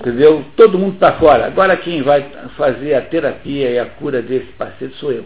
Entendeu? 0.00 0.44
Todo 0.56 0.78
mundo 0.78 0.94
está 0.94 1.12
fora. 1.14 1.46
Agora 1.46 1.76
quem 1.76 2.02
vai 2.02 2.24
fazer 2.56 2.94
a 2.94 3.00
terapia 3.00 3.70
e 3.70 3.78
a 3.78 3.86
cura 3.86 4.22
desse 4.22 4.46
paciente 4.52 4.94
sou 4.96 5.12
eu. 5.12 5.24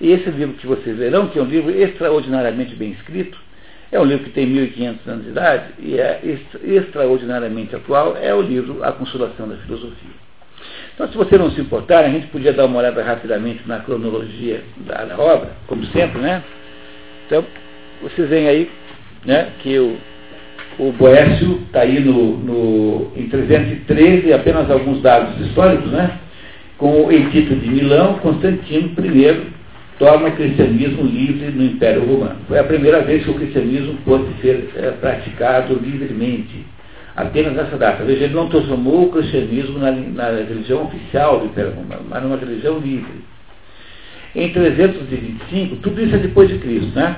E 0.00 0.12
esse 0.12 0.28
livro 0.30 0.56
que 0.56 0.66
vocês 0.66 0.96
verão, 0.96 1.28
que 1.28 1.38
é 1.38 1.42
um 1.42 1.46
livro 1.46 1.70
extraordinariamente 1.70 2.74
bem 2.74 2.90
escrito, 2.90 3.38
é 3.92 4.00
um 4.00 4.04
livro 4.04 4.24
que 4.24 4.30
tem 4.30 4.46
1.500 4.46 4.96
anos 5.06 5.24
de 5.24 5.30
idade 5.30 5.64
e 5.78 5.98
é 5.98 6.20
extraordinariamente 6.64 7.74
atual, 7.74 8.16
é 8.20 8.34
o 8.34 8.42
livro 8.42 8.82
A 8.82 8.92
Consolação 8.92 9.48
da 9.48 9.56
Filosofia. 9.58 10.26
Então, 10.94 11.08
se 11.08 11.16
você 11.16 11.36
não 11.36 11.50
se 11.50 11.60
importar, 11.60 12.04
a 12.04 12.08
gente 12.08 12.26
podia 12.28 12.52
dar 12.52 12.64
uma 12.64 12.78
olhada 12.78 13.02
rapidamente 13.02 13.62
na 13.66 13.80
cronologia 13.80 14.62
da, 14.78 15.04
da 15.04 15.18
obra, 15.18 15.50
como 15.66 15.84
sempre, 15.86 16.20
né? 16.20 16.42
Então, 17.26 17.44
vocês 18.02 18.28
veem 18.28 18.48
aí 18.48 18.70
né, 19.24 19.48
que 19.60 19.78
o, 19.78 19.96
o 20.78 20.92
Boécio 20.92 21.60
está 21.66 21.80
aí 21.80 22.00
no, 22.00 22.38
no, 22.38 23.12
em 23.14 23.28
313, 23.28 24.32
apenas 24.32 24.70
alguns 24.70 25.02
dados 25.02 25.38
históricos, 25.46 25.90
né? 25.92 26.18
Com 26.78 27.04
o 27.04 27.12
edito 27.12 27.54
de 27.54 27.68
Milão, 27.68 28.14
Constantino 28.18 28.90
I 28.98 29.55
torna 29.98 30.28
o 30.28 30.32
cristianismo 30.32 31.02
livre 31.02 31.50
no 31.50 31.64
Império 31.64 32.04
Romano. 32.04 32.36
Foi 32.48 32.58
a 32.58 32.64
primeira 32.64 33.02
vez 33.02 33.24
que 33.24 33.30
o 33.30 33.34
cristianismo 33.34 33.94
pôde 34.04 34.26
ser 34.40 34.70
é, 34.76 34.90
praticado 34.92 35.74
livremente. 35.74 36.64
Apenas 37.14 37.54
nessa 37.54 37.78
data. 37.78 38.04
Veja, 38.04 38.24
ele 38.24 38.34
não 38.34 38.48
transformou 38.48 39.06
o 39.06 39.10
cristianismo 39.10 39.78
na, 39.78 39.90
na 39.90 40.30
religião 40.32 40.84
oficial 40.84 41.40
do 41.40 41.46
Império 41.46 41.72
Romano, 41.72 42.04
mas 42.10 42.22
numa 42.22 42.36
religião 42.36 42.78
livre. 42.78 43.24
Em 44.34 44.50
325, 44.50 45.76
tudo 45.76 46.02
isso 46.02 46.14
é 46.14 46.18
depois 46.18 46.50
de 46.50 46.58
Cristo, 46.58 46.94
né? 46.94 47.16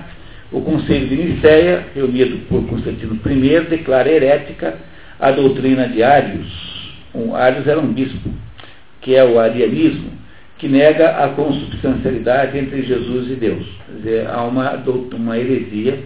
O 0.53 0.61
Conselho 0.61 1.09
de 1.09 1.17
Nicéia, 1.17 1.85
reunido 1.97 2.39
por 2.49 2.65
Constantino 2.69 3.19
I, 3.27 3.61
declara 3.69 4.09
herética 4.09 4.77
a 5.19 5.33
doutrina 5.33 5.89
de 5.89 6.01
Ários. 6.03 6.47
Um, 7.13 7.35
Ários 7.35 7.67
era 7.67 7.81
um 7.81 7.93
bispo, 7.93 8.31
que 9.01 9.17
é 9.17 9.25
o 9.25 9.41
arianismo, 9.41 10.13
que 10.59 10.69
nega 10.69 11.25
a 11.25 11.29
consubstancialidade 11.29 12.59
entre 12.59 12.83
Jesus 12.83 13.31
e 13.31 13.35
Deus. 13.37 13.65
Quer 13.87 13.97
dizer, 13.97 14.27
há 14.29 14.43
uma, 14.43 14.73
uma 15.15 15.39
heresia. 15.39 16.01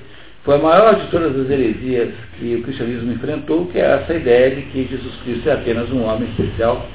Foi 0.44 0.56
a 0.56 0.58
maior 0.58 0.96
de 0.96 1.06
todas 1.06 1.38
as 1.38 1.50
heresias 1.50 2.12
que 2.38 2.56
o 2.56 2.62
cristianismo 2.62 3.12
enfrentou, 3.12 3.66
que 3.66 3.78
é 3.78 3.82
essa 3.82 4.12
ideia 4.12 4.56
de 4.56 4.62
que 4.62 4.88
Jesus 4.88 5.14
Cristo 5.24 5.48
é 5.48 5.52
apenas 5.52 5.90
um 5.90 6.04
homem 6.04 6.28
especial. 6.30 6.86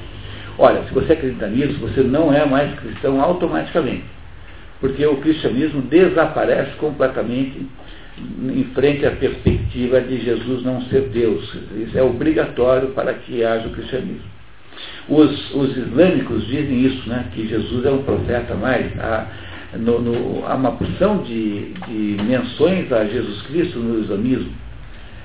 Olha, 0.58 0.82
se 0.84 0.92
você 0.92 1.14
acredita 1.14 1.46
nisso, 1.48 1.78
você 1.80 2.02
não 2.02 2.32
é 2.32 2.44
mais 2.44 2.78
cristão 2.78 3.20
automaticamente. 3.20 4.04
Porque 4.80 5.04
o 5.06 5.16
cristianismo 5.16 5.82
desaparece 5.82 6.72
completamente 6.76 7.66
em 8.18 8.64
frente 8.74 9.06
à 9.06 9.12
perspectiva 9.12 10.00
de 10.00 10.20
Jesus 10.20 10.62
não 10.62 10.82
ser 10.82 11.08
Deus. 11.08 11.56
Isso 11.76 11.96
é 11.96 12.02
obrigatório 12.02 12.88
para 12.88 13.14
que 13.14 13.44
haja 13.44 13.66
o 13.66 13.72
cristianismo. 13.72 14.37
Os, 15.08 15.54
os 15.54 15.76
islâmicos 15.76 16.46
dizem 16.46 16.84
isso, 16.84 17.08
né, 17.08 17.26
que 17.32 17.48
Jesus 17.48 17.84
é 17.84 17.90
um 17.90 18.02
profeta 18.02 18.54
mais. 18.54 18.86
Há, 18.98 19.26
no, 19.76 20.00
no, 20.00 20.46
há 20.46 20.54
uma 20.54 20.72
porção 20.72 21.18
de, 21.18 21.72
de 21.86 22.22
menções 22.22 22.90
a 22.92 23.04
Jesus 23.04 23.42
Cristo 23.42 23.78
no 23.78 24.00
islamismo. 24.00 24.52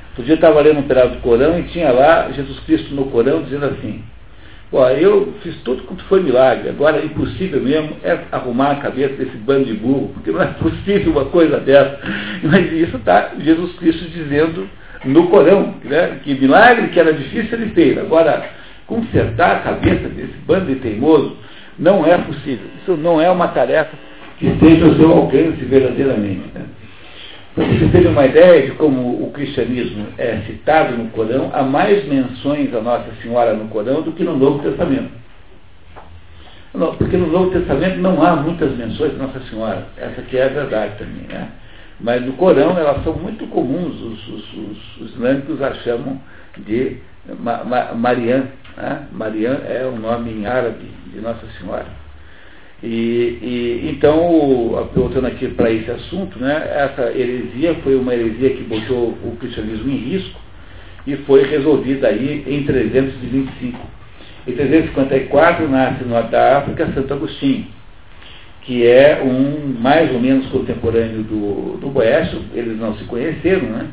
Outro 0.10 0.24
dia 0.26 0.34
eu 0.34 0.36
estava 0.36 0.62
lendo 0.62 0.80
um 0.80 0.84
pedaço 0.84 1.16
do 1.16 1.22
Corão 1.22 1.58
e 1.60 1.64
tinha 1.64 1.92
lá 1.92 2.30
Jesus 2.32 2.60
Cristo 2.62 2.94
no 2.94 3.06
Corão 3.06 3.42
dizendo 3.42 3.66
assim, 3.66 4.04
eu 5.00 5.34
fiz 5.44 5.56
tudo 5.64 5.84
quanto 5.84 6.04
foi 6.06 6.22
milagre, 6.22 6.70
agora 6.70 7.04
impossível 7.04 7.62
mesmo 7.62 7.96
é 8.04 8.20
arrumar 8.32 8.72
a 8.72 8.76
cabeça 8.76 9.16
desse 9.16 9.38
bando 9.38 9.66
de 9.66 9.74
burro, 9.74 10.10
porque 10.14 10.32
não 10.32 10.42
é 10.42 10.48
possível 10.48 11.12
uma 11.12 11.26
coisa 11.26 11.60
dessa. 11.60 12.00
Mas 12.44 12.72
isso 12.72 12.98
está 12.98 13.32
Jesus 13.40 13.74
Cristo 13.76 14.06
dizendo 14.10 14.68
no 15.06 15.28
Corão, 15.28 15.76
né, 15.84 16.20
que 16.24 16.34
milagre 16.34 16.88
que 16.88 17.00
era 17.00 17.14
difícil 17.14 17.60
ele 17.60 17.72
fez. 17.72 17.98
Agora, 17.98 18.44
consertar 18.88 19.58
a 19.58 19.60
cabeça 19.60 20.08
desse 20.10 20.34
bando 20.46 20.66
de 20.66 20.76
teimoso 20.76 21.38
não 21.78 22.06
é 22.06 22.18
possível. 22.18 22.68
Isso 22.82 22.96
não 22.98 23.20
é 23.22 23.30
uma 23.30 23.48
tarefa 23.48 23.96
que 24.38 24.48
esteja 24.48 24.86
ao 24.86 24.96
seu 24.96 25.12
alcance 25.12 25.64
verdadeiramente. 25.66 26.44
Né? 26.54 26.66
Para 27.56 27.66
você 27.66 27.88
ter 27.88 28.08
uma 28.08 28.26
ideia 28.26 28.64
de 28.64 28.72
como 28.72 29.24
o 29.24 29.32
cristianismo 29.32 30.08
é 30.18 30.38
citado 30.48 30.98
no 30.98 31.10
Corão, 31.10 31.52
há 31.54 31.62
mais 31.62 32.04
menções 32.08 32.74
a 32.74 32.82
Nossa 32.82 33.12
Senhora 33.22 33.54
no 33.54 33.68
Corão 33.70 34.02
do 34.02 34.12
que 34.12 34.24
no 34.24 34.36
Novo 34.36 34.64
Testamento. 34.64 35.12
porque 36.98 37.16
no 37.16 37.28
Novo 37.28 37.52
Testamento 37.52 38.00
não 38.00 38.24
há 38.24 38.36
muitas 38.36 38.76
menções 38.76 39.14
a 39.14 39.24
Nossa 39.24 39.40
Senhora. 39.42 39.88
Essa 39.98 40.22
aqui 40.22 40.38
é 40.38 40.46
a 40.46 40.50
verdade 40.50 40.98
também. 40.98 41.28
Né? 41.30 41.48
Mas 42.00 42.26
no 42.26 42.34
Corão 42.34 42.78
elas 42.78 43.04
são 43.04 43.14
muito 43.14 43.48
comuns, 43.48 44.00
os, 44.02 44.28
os, 44.28 44.54
os, 44.54 45.02
os 45.02 45.14
islâmicos 45.14 45.62
a 45.62 45.74
chamam 45.76 46.20
de 46.58 46.98
Ma, 47.40 47.64
Ma, 47.64 47.94
Marian. 47.94 48.48
Né? 48.78 49.08
Marian 49.12 49.62
é 49.68 49.86
o 49.86 49.98
nome 49.98 50.32
em 50.32 50.46
árabe 50.46 50.86
de 51.14 51.22
Nossa 51.22 51.46
Senhora. 51.60 52.04
E, 52.84 53.40
e 53.42 53.90
então, 53.94 54.90
voltando 54.94 55.28
aqui 55.28 55.48
para 55.48 55.72
esse 55.72 55.90
assunto, 55.90 56.38
né, 56.38 56.70
essa 56.76 57.18
heresia 57.18 57.76
foi 57.76 57.96
uma 57.96 58.14
heresia 58.14 58.50
que 58.50 58.64
botou 58.64 59.10
o 59.24 59.38
cristianismo 59.40 59.90
em 59.90 59.96
risco 59.96 60.38
e 61.08 61.16
foi 61.18 61.44
resolvida 61.44 62.10
aí 62.10 62.44
em 62.46 62.64
325. 62.66 63.80
Em 64.46 64.52
354 64.52 65.70
nasce 65.70 66.04
no 66.04 66.22
da 66.24 66.58
África 66.58 66.92
Santo 66.94 67.14
Agostinho, 67.14 67.68
que 68.64 68.88
é 68.88 69.22
um 69.22 69.80
mais 69.80 70.12
ou 70.12 70.20
menos 70.20 70.48
contemporâneo 70.48 71.24
do, 71.24 71.78
do 71.78 71.90
Boécio, 71.90 72.42
eles 72.54 72.78
não 72.78 72.96
se 72.96 73.04
conheceram, 73.06 73.68
né? 73.68 73.88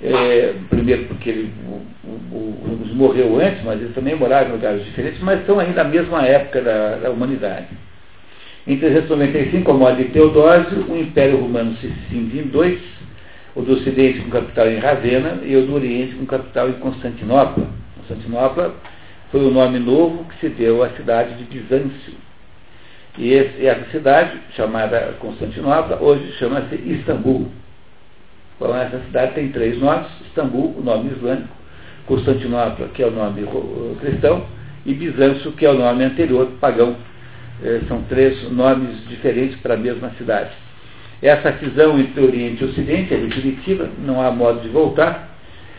É, 0.00 0.54
primeiro 0.70 1.06
porque 1.06 1.28
ele 1.28 1.52
o, 1.66 2.36
o, 2.36 2.88
morreu 2.94 3.40
antes, 3.40 3.64
mas 3.64 3.80
eles 3.80 3.94
também 3.94 4.14
moraram 4.14 4.50
em 4.50 4.52
lugares 4.52 4.84
diferentes, 4.84 5.20
mas 5.20 5.44
são 5.44 5.58
ainda 5.58 5.82
da 5.82 5.84
mesma 5.84 6.24
época 6.24 6.62
da, 6.62 6.96
da 6.96 7.10
humanidade. 7.10 7.66
Em 8.66 8.76
395, 8.76 9.70
a 9.70 9.74
morte 9.74 10.04
de 10.04 10.10
Teodósio, 10.10 10.84
o 10.88 10.96
Império 10.96 11.40
Romano 11.40 11.74
se 11.78 11.92
cinge 12.08 12.38
em 12.38 12.42
dois, 12.42 12.78
o 13.56 13.62
do 13.62 13.72
Ocidente 13.72 14.20
com 14.20 14.30
capital 14.30 14.68
em 14.68 14.78
Ravenna 14.78 15.40
e 15.42 15.56
o 15.56 15.66
do 15.66 15.74
Oriente 15.74 16.14
com 16.14 16.26
capital 16.26 16.68
em 16.68 16.74
Constantinopla. 16.74 17.66
Constantinopla 17.96 18.74
foi 19.32 19.44
o 19.44 19.50
nome 19.50 19.78
novo 19.80 20.24
que 20.24 20.38
se 20.40 20.48
deu 20.50 20.84
à 20.84 20.90
cidade 20.90 21.34
de 21.34 21.44
Bizâncio. 21.44 22.27
E 23.18 23.34
essa 23.34 23.90
cidade, 23.90 24.38
chamada 24.54 25.16
Constantinopla, 25.18 26.00
hoje 26.00 26.30
chama-se 26.38 26.76
Istambul. 26.76 27.48
Bom, 28.60 28.76
essa 28.76 29.00
cidade 29.00 29.34
tem 29.34 29.48
três 29.48 29.76
nomes, 29.80 30.06
Istambul, 30.28 30.76
o 30.78 30.80
nome 30.80 31.10
islâmico, 31.10 31.48
Constantinopla, 32.06 32.86
que 32.94 33.02
é 33.02 33.06
o 33.08 33.10
nome 33.10 33.44
cristão, 34.00 34.46
e 34.86 34.94
Bizâncio, 34.94 35.50
que 35.50 35.66
é 35.66 35.70
o 35.70 35.74
nome 35.74 36.04
anterior, 36.04 36.48
pagão. 36.60 36.94
É, 37.60 37.80
são 37.88 38.02
três 38.02 38.40
nomes 38.52 39.04
diferentes 39.08 39.58
para 39.58 39.74
a 39.74 39.76
mesma 39.76 40.10
cidade. 40.10 40.50
Essa 41.20 41.52
cisão 41.58 41.98
entre 41.98 42.20
Oriente 42.20 42.62
e 42.62 42.66
Ocidente 42.66 43.12
é 43.12 43.16
definitiva, 43.16 43.90
não 43.98 44.20
há 44.20 44.30
modo 44.30 44.60
de 44.60 44.68
voltar, 44.68 45.36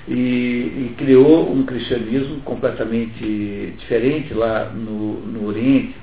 e, 0.09 0.11
e 0.13 0.95
criou 0.97 1.49
um 1.49 1.63
cristianismo 1.63 2.41
completamente 2.41 3.73
diferente 3.77 4.33
lá 4.33 4.65
no, 4.65 5.21
no 5.21 5.47
Oriente, 5.47 5.95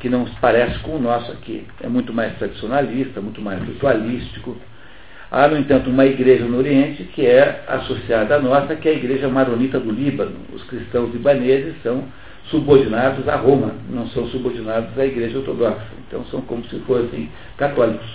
que 0.00 0.08
não 0.08 0.26
se 0.26 0.34
parece 0.40 0.78
com 0.80 0.96
o 0.96 1.00
nosso 1.00 1.30
aqui. 1.32 1.66
É 1.82 1.88
muito 1.88 2.12
mais 2.12 2.36
tradicionalista, 2.38 3.20
muito 3.20 3.40
mais 3.40 3.62
ritualístico, 3.62 4.56
Há, 5.30 5.46
no 5.46 5.58
entanto, 5.58 5.90
uma 5.90 6.06
igreja 6.06 6.44
no 6.46 6.56
Oriente 6.56 7.04
que 7.04 7.26
é 7.26 7.62
associada 7.68 8.36
à 8.36 8.40
nossa, 8.40 8.74
que 8.74 8.88
é 8.88 8.92
a 8.92 8.94
igreja 8.94 9.28
maronita 9.28 9.78
do 9.78 9.90
Líbano. 9.90 10.36
Os 10.54 10.62
cristãos 10.64 11.12
libaneses 11.12 11.74
são 11.82 12.04
subordinados 12.44 13.28
a 13.28 13.36
Roma, 13.36 13.74
não 13.90 14.08
são 14.08 14.26
subordinados 14.28 14.98
à 14.98 15.04
igreja 15.04 15.36
ortodoxa. 15.36 15.84
Então 16.06 16.24
são 16.26 16.40
como 16.40 16.64
se 16.64 16.78
fossem 16.80 17.30
católicos. 17.58 18.08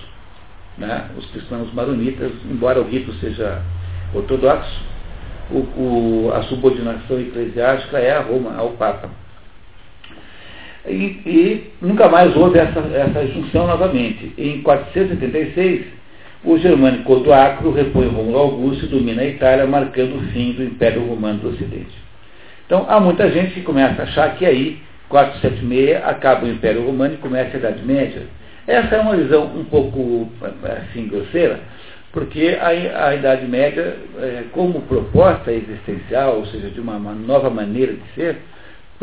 Né? 0.75 1.07
Os 1.15 1.29
cristãos 1.29 1.71
maronitas, 1.71 2.31
embora 2.49 2.81
o 2.81 2.89
rito 2.89 3.13
seja 3.19 3.61
ortodoxo, 4.15 4.81
o, 5.51 5.57
o, 5.57 6.31
a 6.33 6.41
subordinação 6.43 7.19
eclesiástica 7.19 7.99
é 7.99 8.11
a 8.11 8.21
Roma, 8.21 8.55
ao 8.55 8.71
Papa. 8.71 9.07
E, 10.85 10.91
e, 11.25 11.71
nunca 11.81 12.09
mais 12.09 12.35
houve 12.35 12.59
essa, 12.59 12.79
essa 12.79 13.27
junção 13.27 13.67
novamente. 13.67 14.33
Em 14.37 14.61
476, 14.61 15.85
o 16.43 16.57
germânico 16.57 17.13
Odoacro 17.13 17.71
repõe 17.71 18.07
Rômulo 18.07 18.37
Augusto 18.37 18.85
e 18.85 18.89
domina 18.89 19.21
a 19.21 19.27
Itália, 19.27 19.65
marcando 19.65 20.17
o 20.17 20.31
fim 20.31 20.51
do 20.51 20.63
Império 20.63 21.05
Romano 21.05 21.39
do 21.39 21.49
Ocidente. 21.49 22.03
Então, 22.65 22.85
há 22.89 22.99
muita 22.99 23.29
gente 23.29 23.53
que 23.53 23.61
começa 23.61 24.01
a 24.01 24.05
achar 24.05 24.35
que 24.35 24.45
aí, 24.45 24.79
476, 25.07 26.03
acaba 26.03 26.45
o 26.45 26.49
Império 26.49 26.85
Romano 26.85 27.13
e 27.13 27.17
começa 27.17 27.55
a 27.55 27.59
Idade 27.59 27.83
Média. 27.83 28.23
Essa 28.67 28.95
é 28.95 28.99
uma 28.99 29.15
visão 29.15 29.45
um 29.55 29.63
pouco, 29.63 30.29
assim, 30.63 31.07
grosseira, 31.07 31.59
porque 32.11 32.57
a, 32.59 33.07
a 33.07 33.15
Idade 33.15 33.45
Média, 33.45 33.95
é, 34.19 34.43
como 34.51 34.81
proposta 34.81 35.51
existencial, 35.51 36.37
ou 36.37 36.45
seja, 36.47 36.69
de 36.69 36.79
uma, 36.79 36.95
uma 36.95 37.13
nova 37.13 37.49
maneira 37.49 37.93
de 37.93 38.03
ser, 38.15 38.37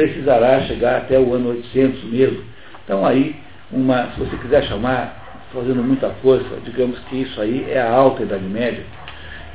precisará 0.00 0.62
chegar 0.62 0.96
até 0.98 1.18
o 1.18 1.34
ano 1.34 1.50
800 1.50 2.04
mesmo. 2.04 2.42
Então 2.84 3.06
aí, 3.06 3.36
uma, 3.70 4.10
se 4.12 4.20
você 4.20 4.36
quiser 4.38 4.64
chamar, 4.64 5.44
fazendo 5.52 5.82
muita 5.82 6.08
força, 6.22 6.48
digamos 6.64 6.98
que 7.00 7.22
isso 7.22 7.40
aí 7.40 7.66
é 7.68 7.80
a 7.80 7.90
alta 7.90 8.22
Idade 8.22 8.44
Média, 8.44 8.82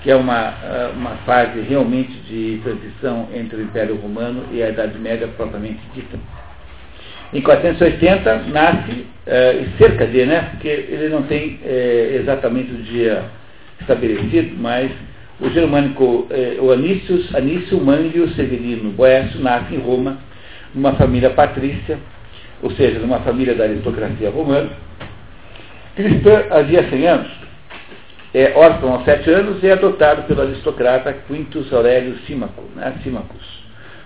que 0.04 0.12
é 0.12 0.16
uma, 0.16 0.50
ah, 0.50 0.92
uma 0.96 1.12
fase 1.26 1.60
realmente 1.62 2.12
de 2.28 2.62
transição 2.64 3.28
entre 3.34 3.58
o 3.58 3.62
Império 3.64 3.96
Romano 3.96 4.44
e 4.52 4.62
a 4.62 4.70
Idade 4.70 5.00
Média 5.00 5.28
propriamente 5.36 5.80
dita. 5.96 6.18
Em 7.34 7.42
480 7.42 8.36
nasce, 8.54 9.08
e 9.28 9.78
cerca 9.80 10.06
de, 10.06 10.26
né, 10.26 10.50
porque 10.52 10.68
ele 10.68 11.10
não 11.10 11.24
tem 11.24 11.60
eh, 11.66 12.20
exatamente 12.22 12.72
o 12.72 12.78
dia 12.84 13.24
estabelecido, 13.82 14.56
mas 14.58 14.92
o 15.42 15.50
germânico, 15.50 16.28
eh, 16.30 16.58
o 16.60 16.72
Anício, 16.72 17.26
Anício 17.34 17.84
Manlio 17.84 18.30
Severino 18.36 18.92
Boécio 18.92 19.40
nasce 19.42 19.74
em 19.74 19.80
Roma 19.80 20.20
numa 20.76 20.94
família 20.94 21.30
patrícia, 21.32 21.98
ou 22.62 22.70
seja, 22.72 23.00
numa 23.00 23.20
família 23.20 23.56
da 23.56 23.64
aristocracia 23.64 24.30
romana. 24.30 24.70
Cristã 25.96 26.44
havia 26.52 26.88
100 26.90 27.08
anos, 27.08 27.32
é 28.34 28.52
órfão 28.56 28.94
aos 28.94 29.06
7 29.06 29.30
anos 29.32 29.64
e 29.64 29.68
é 29.68 29.72
adotado 29.72 30.24
pelo 30.24 30.42
aristocrata 30.42 31.16
Quintus 31.26 31.72
Aurelius 31.72 32.26
Símaco, 32.26 32.64
né, 32.76 32.94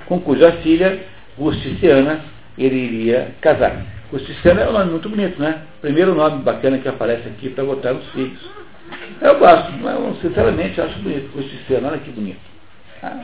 com 0.06 0.20
cuja 0.20 0.52
filha, 0.64 1.00
Justiciana, 1.38 2.20
ele 2.58 2.76
iria 2.76 3.32
casar. 3.42 3.86
Justiciana 4.12 4.62
é 4.62 4.70
um 4.70 4.74
nome 4.74 4.92
muito 4.92 5.08
bonito, 5.08 5.40
né? 5.40 5.62
Primeiro 5.82 6.16
nome 6.16 6.44
bacana 6.44 6.80
que 6.80 6.88
aparece 6.88 7.28
aqui 7.30 7.50
para 7.50 7.64
botar 7.64 7.94
os 7.94 8.06
filhos. 8.10 8.40
Eu 9.22 9.38
gosto, 9.38 9.72
sinceramente 10.22 10.82
acho 10.82 11.00
bonito. 11.00 11.32
Justiciana, 11.36 11.90
olha 11.90 12.00
que 12.00 12.10
bonito. 12.12 12.40
Ah, 13.04 13.24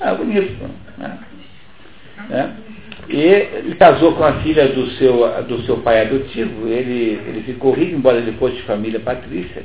é 0.00 0.14
bonito. 0.14 0.70
Né? 0.98 1.18
Né? 2.28 2.56
E 3.08 3.16
ele 3.16 3.74
casou 3.74 4.12
com 4.12 4.22
a 4.22 4.34
filha 4.34 4.68
do 4.68 4.88
seu, 4.92 5.42
do 5.42 5.62
seu 5.62 5.78
pai 5.78 6.02
adotivo, 6.02 6.68
ele, 6.68 7.20
ele 7.26 7.42
ficou 7.44 7.72
rico, 7.72 7.96
embora 7.96 8.18
ele 8.18 8.32
fosse 8.32 8.56
de 8.56 8.62
família 8.62 9.00
patrícia, 9.00 9.64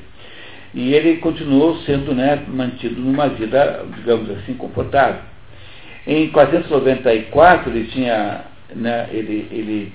e 0.74 0.94
ele 0.94 1.18
continuou 1.18 1.78
sendo 1.86 2.14
né, 2.14 2.44
mantido 2.48 3.00
numa 3.00 3.28
vida, 3.28 3.86
digamos 3.96 4.32
assim, 4.32 4.56
confortável. 4.56 5.22
Em 6.08 6.30
494, 6.30 7.70
ele 7.70 7.88
tinha, 7.88 8.42
né, 8.76 9.08
ele, 9.12 9.48
ele, 9.52 9.94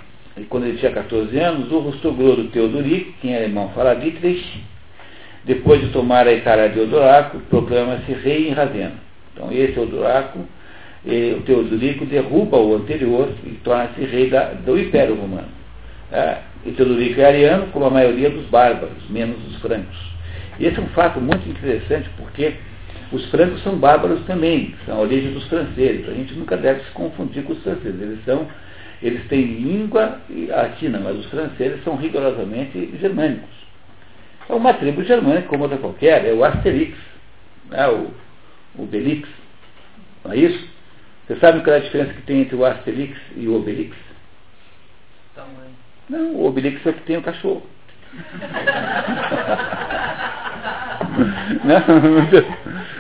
quando 0.49 0.67
ele 0.67 0.79
tinha 0.79 0.93
14 0.93 1.37
anos, 1.39 1.73
o 1.73 1.79
Rostoglodo 1.81 2.45
Teodorico, 2.45 3.13
que 3.21 3.31
era 3.31 3.45
irmão 3.45 3.71
fala 3.75 3.95
Dietrich, 3.95 4.65
depois 5.45 5.81
de 5.81 5.89
tomar 5.89 6.27
a 6.27 6.33
Itália 6.33 6.69
de 6.69 6.79
Odoraco, 6.79 7.41
proclama-se 7.51 8.13
rei 8.13 8.49
em 8.49 8.53
Ravenna. 8.53 8.95
Então, 9.35 9.53
esse 9.53 9.79
Odoraco 9.79 10.39
e 11.05 11.35
o 11.39 11.43
Teodorico 11.43 12.05
derruba 12.05 12.59
o 12.59 12.75
anterior 12.77 13.31
e 13.45 13.51
torna-se 13.65 14.03
rei 14.05 14.29
da, 14.29 14.53
do 14.53 14.79
Império 14.79 15.15
Romano. 15.15 15.49
É, 16.13 16.39
e 16.67 16.73
Teodorico 16.73 17.21
é 17.21 17.25
ariano, 17.25 17.69
como 17.69 17.87
a 17.87 17.91
maioria 17.91 18.31
dos 18.31 18.45
bárbaros, 18.47 19.09
menos 19.09 19.39
os 19.47 19.57
francos. 19.61 19.97
E 20.59 20.67
esse 20.67 20.79
é 20.79 20.83
um 20.83 20.89
fato 20.89 21.21
muito 21.21 21.49
interessante 21.49 22.11
porque 22.19 22.55
os 23.13 23.25
francos 23.31 23.63
são 23.63 23.77
bárbaros 23.77 24.25
também, 24.27 24.75
são 24.85 24.99
a 24.99 25.01
origem 25.01 25.33
dos 25.33 25.47
franceses. 25.49 26.09
A 26.09 26.13
gente 26.13 26.35
nunca 26.35 26.57
deve 26.57 26.81
se 26.85 26.91
confundir 26.91 27.43
com 27.45 27.55
os 27.55 27.63
franceses. 27.63 28.01
Eles 28.01 28.25
são, 28.25 28.47
eles 29.03 29.27
têm 29.29 29.43
língua 29.43 30.21
latina, 30.49 31.01
mas 31.03 31.17
os 31.17 31.27
franceses 31.27 31.83
são 31.83 31.97
rigorosamente 31.97 32.91
germânicos. 33.01 33.49
É 34.49 34.53
uma 34.53 34.75
tribo 34.75 35.03
germânica 35.03 35.49
como 35.49 35.63
outra 35.63 35.79
qualquer, 35.79 36.27
é 36.27 36.33
o 36.33 36.45
Asterix, 36.45 36.97
é 37.71 37.89
o, 37.89 38.11
o 38.77 38.85
Belix, 38.85 39.29
não 40.25 40.33
é 40.33 40.37
isso? 40.37 40.69
Você 41.31 41.39
sabe 41.39 41.63
qual 41.63 41.77
é 41.77 41.79
a 41.79 41.83
diferença 41.83 42.13
que 42.13 42.23
tem 42.23 42.41
entre 42.41 42.57
o 42.57 42.65
Asterix 42.65 43.17
e 43.37 43.47
o 43.47 43.55
Obelix? 43.55 43.97
Tamanho. 45.33 45.77
Não, 46.09 46.35
o 46.35 46.45
Obelix 46.45 46.85
é 46.85 46.93
que 46.93 47.03
tem 47.03 47.19
o 47.19 47.23
cachorro. 47.23 47.63
Não, 51.63 51.85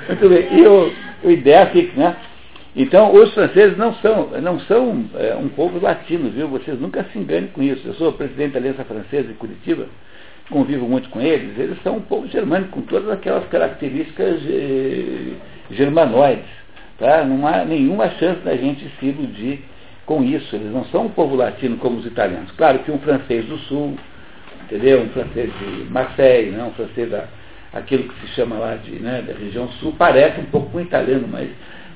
muito 0.07 0.29
bem. 0.29 0.47
E 0.61 0.65
o, 0.65 0.93
o 1.25 1.31
Idéfix, 1.33 1.93
né? 1.97 2.15
Então, 2.77 3.13
os 3.13 3.35
franceses 3.35 3.77
não 3.77 3.95
são, 3.95 4.29
não 4.41 4.61
são 4.61 5.07
é, 5.17 5.35
um 5.35 5.49
povo 5.49 5.81
latino, 5.83 6.31
viu? 6.31 6.47
Vocês 6.47 6.79
nunca 6.79 7.05
se 7.13 7.19
enganem 7.19 7.49
com 7.49 7.61
isso. 7.61 7.85
Eu 7.85 7.95
sou 7.95 8.13
presidente 8.13 8.53
da 8.53 8.61
Aliança 8.61 8.85
Francesa 8.85 9.29
em 9.33 9.35
Curitiba, 9.35 9.87
convivo 10.49 10.89
muito 10.89 11.09
com 11.09 11.21
eles. 11.21 11.59
Eles 11.59 11.83
são 11.83 11.97
um 11.97 12.03
povo 12.03 12.29
germânico, 12.29 12.71
com 12.71 12.83
todas 12.83 13.11
aquelas 13.11 13.49
características 13.49 14.41
eh, 14.47 15.33
germanoides. 15.73 16.60
Tá? 17.01 17.25
Não 17.25 17.47
há 17.47 17.65
nenhuma 17.65 18.09
chance 18.11 18.41
da 18.43 18.55
gente 18.55 18.89
se 19.01 19.07
iludir 19.07 19.65
com 20.07 20.23
isso. 20.23 20.55
Eles 20.55 20.71
não 20.73 20.85
são 20.85 21.07
um 21.07 21.11
povo 21.11 21.35
latino 21.35 21.79
como 21.79 21.99
os 21.99 22.07
italianos. 22.07 22.53
Claro 22.53 22.81
que 22.81 22.93
um 22.93 22.99
francês 22.99 23.47
do 23.47 23.59
sul, 23.61 23.97
entendeu? 24.65 25.03
Um 25.03 25.09
francês 25.09 25.51
de 25.59 25.91
Marseille, 25.91 26.51
né? 26.51 26.63
um 26.63 26.73
francês 26.73 27.11
da, 27.11 27.25
aquilo 27.73 28.05
que 28.05 28.21
se 28.21 28.35
chama 28.35 28.57
lá 28.57 28.77
de, 28.77 28.93
né, 28.93 29.23
da 29.23 29.33
região 29.33 29.69
sul, 29.81 29.95
parece 29.97 30.41
um 30.41 30.47
pouco 30.47 30.71
com 30.71 30.79
um 30.79 30.83
italiano, 30.83 31.29
mas, 31.31 31.49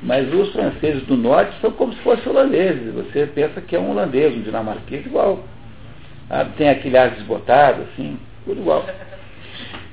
mas 0.02 0.32
os 0.32 0.52
franceses 0.52 1.02
do 1.04 1.16
norte 1.16 1.52
são 1.60 1.70
como 1.72 1.92
se 1.92 2.00
fossem 2.00 2.30
holandeses. 2.30 2.94
Você 2.94 3.26
pensa 3.26 3.60
que 3.60 3.74
é 3.76 3.80
um 3.80 3.90
holandês, 3.90 4.34
um 4.34 4.42
dinamarquês 4.42 5.04
igual. 5.04 5.44
Ah, 6.30 6.46
tem 6.56 6.68
aquele 6.68 6.96
ar 6.96 7.10
desbotado, 7.10 7.82
assim, 7.82 8.18
tudo 8.44 8.60
igual. 8.60 8.86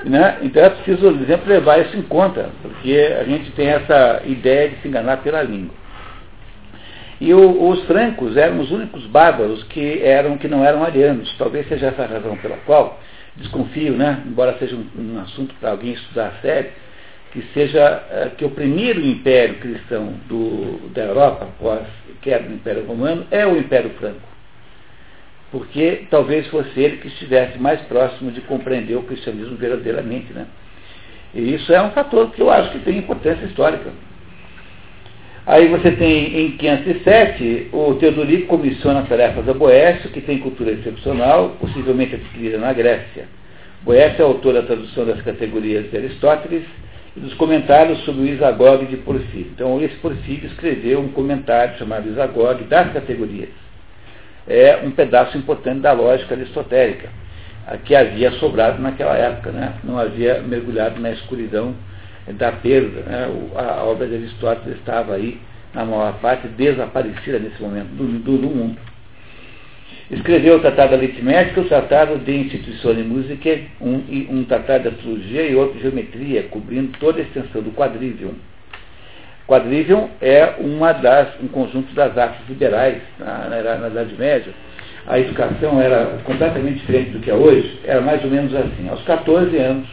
Né? 0.03 0.39
Então 0.41 0.63
é 0.63 0.69
preciso, 0.69 1.13
por 1.13 1.21
exemplo, 1.21 1.49
levar 1.49 1.79
isso 1.79 1.95
em 1.95 2.01
conta, 2.01 2.49
porque 2.61 3.15
a 3.19 3.23
gente 3.23 3.51
tem 3.51 3.67
essa 3.67 4.21
ideia 4.25 4.69
de 4.69 4.81
se 4.81 4.87
enganar 4.87 5.17
pela 5.17 5.43
língua. 5.43 5.75
E 7.19 7.31
o, 7.33 7.69
os 7.69 7.83
francos 7.83 8.35
eram 8.35 8.59
os 8.59 8.71
únicos 8.71 9.05
bárbaros 9.05 9.63
que, 9.65 10.01
eram, 10.01 10.37
que 10.39 10.47
não 10.47 10.65
eram 10.65 10.83
arianos. 10.83 11.31
Talvez 11.37 11.67
seja 11.67 11.87
essa 11.87 12.01
a 12.01 12.07
razão 12.07 12.35
pela 12.37 12.57
qual, 12.65 12.99
desconfio, 13.35 13.93
né? 13.93 14.23
embora 14.25 14.57
seja 14.57 14.75
um, 14.75 14.87
um 14.97 15.19
assunto 15.19 15.53
para 15.59 15.69
alguém 15.69 15.93
estudar 15.93 16.29
a 16.29 16.41
sério, 16.41 16.71
que 17.31 17.43
seja 17.53 18.03
uh, 18.11 18.35
que 18.35 18.43
o 18.43 18.49
primeiro 18.49 18.99
império 18.99 19.59
cristão 19.59 20.13
do, 20.27 20.89
da 20.89 21.03
Europa, 21.03 21.45
após 21.45 21.83
queda 22.21 22.47
do 22.47 22.55
Império 22.55 22.85
Romano, 22.85 23.25
é 23.29 23.45
o 23.45 23.55
Império 23.55 23.91
Franco 23.91 24.31
porque 25.51 26.03
talvez 26.09 26.47
fosse 26.47 26.79
ele 26.79 26.97
que 26.97 27.09
estivesse 27.09 27.59
mais 27.59 27.81
próximo 27.81 28.31
de 28.31 28.41
compreender 28.41 28.95
o 28.95 29.03
cristianismo 29.03 29.57
verdadeiramente. 29.57 30.31
Né? 30.31 30.47
E 31.33 31.53
isso 31.55 31.73
é 31.73 31.81
um 31.81 31.91
fator 31.91 32.31
que 32.31 32.41
eu 32.41 32.49
acho 32.49 32.71
que 32.71 32.79
tem 32.79 32.97
importância 32.97 33.45
histórica. 33.45 33.91
Aí 35.45 35.67
você 35.67 35.91
tem 35.91 36.45
em 36.45 36.51
507 36.51 37.69
o 37.73 37.95
Teodorico 37.95 38.47
comissiona 38.47 39.01
tarefas 39.03 39.49
a 39.49 39.53
Boécio, 39.53 40.09
que 40.11 40.21
tem 40.21 40.37
cultura 40.37 40.71
excepcional, 40.71 41.57
possivelmente 41.59 42.15
adquirida 42.15 42.57
na 42.57 42.71
Grécia. 42.71 43.25
Boécio 43.81 44.21
é 44.21 44.25
autor 44.25 44.53
da 44.53 44.61
tradução 44.61 45.05
das 45.05 45.21
categorias 45.23 45.89
de 45.89 45.97
Aristóteles 45.97 46.63
e 47.17 47.19
dos 47.19 47.33
comentários 47.33 47.99
sobre 48.05 48.21
o 48.21 48.27
Isagogue 48.27 48.85
de 48.85 48.97
Porfírio. 48.97 49.51
Então, 49.53 49.81
esse 49.81 49.95
Porfírio 49.95 50.47
escreveu 50.47 50.99
um 50.99 51.09
comentário 51.09 51.77
chamado 51.77 52.07
Isagogue 52.07 52.63
das 52.65 52.93
categorias 52.93 53.49
é 54.47 54.79
um 54.83 54.91
pedaço 54.91 55.37
importante 55.37 55.81
da 55.81 55.91
lógica 55.91 56.35
aristotélica, 56.35 57.09
que 57.85 57.95
havia 57.95 58.31
sobrado 58.33 58.81
naquela 58.81 59.15
época, 59.15 59.51
né? 59.51 59.75
não 59.83 59.97
havia 59.97 60.41
mergulhado 60.41 60.99
na 60.99 61.11
escuridão 61.11 61.75
da 62.27 62.51
perda. 62.51 63.01
Né? 63.01 63.27
A 63.55 63.83
obra 63.83 64.07
de 64.07 64.15
Aristóteles 64.15 64.77
estava 64.79 65.15
aí, 65.15 65.39
na 65.73 65.85
maior 65.85 66.13
parte, 66.19 66.47
desaparecida 66.47 67.39
nesse 67.39 67.61
momento 67.61 67.89
do, 67.89 68.07
do, 68.19 68.37
do 68.37 68.47
mundo. 68.49 68.77
Escreveu 70.09 70.57
o 70.57 70.59
Tratado 70.59 70.95
Aritmético, 70.95 71.61
o 71.61 71.65
Tratado 71.65 72.17
de 72.17 72.35
Instituição 72.35 72.93
de 72.93 73.01
Música, 73.01 73.57
um, 73.79 74.03
um 74.29 74.43
tratado 74.43 74.83
de 74.83 74.89
astrologia 74.89 75.43
e 75.43 75.55
outro 75.55 75.75
de 75.75 75.83
geometria, 75.83 76.43
cobrindo 76.43 76.97
toda 76.99 77.19
a 77.19 77.21
extensão 77.21 77.61
do 77.61 77.71
quadrivium. 77.71 78.33
Quadrivium 79.51 80.07
é 80.21 80.53
uma 80.59 80.93
das, 80.93 81.27
um 81.43 81.47
conjunto 81.49 81.93
das 81.93 82.17
artes 82.17 82.39
liberais 82.47 83.01
na, 83.19 83.49
na, 83.49 83.77
na 83.79 83.87
Idade 83.89 84.15
Média. 84.17 84.53
A 85.05 85.19
educação 85.19 85.81
era 85.81 86.19
completamente 86.23 86.79
diferente 86.79 87.09
do 87.09 87.19
que 87.19 87.29
é 87.29 87.33
hoje, 87.33 87.81
era 87.83 87.99
mais 87.99 88.23
ou 88.23 88.29
menos 88.29 88.55
assim. 88.55 88.87
Aos 88.87 89.03
14 89.03 89.57
anos, 89.57 89.89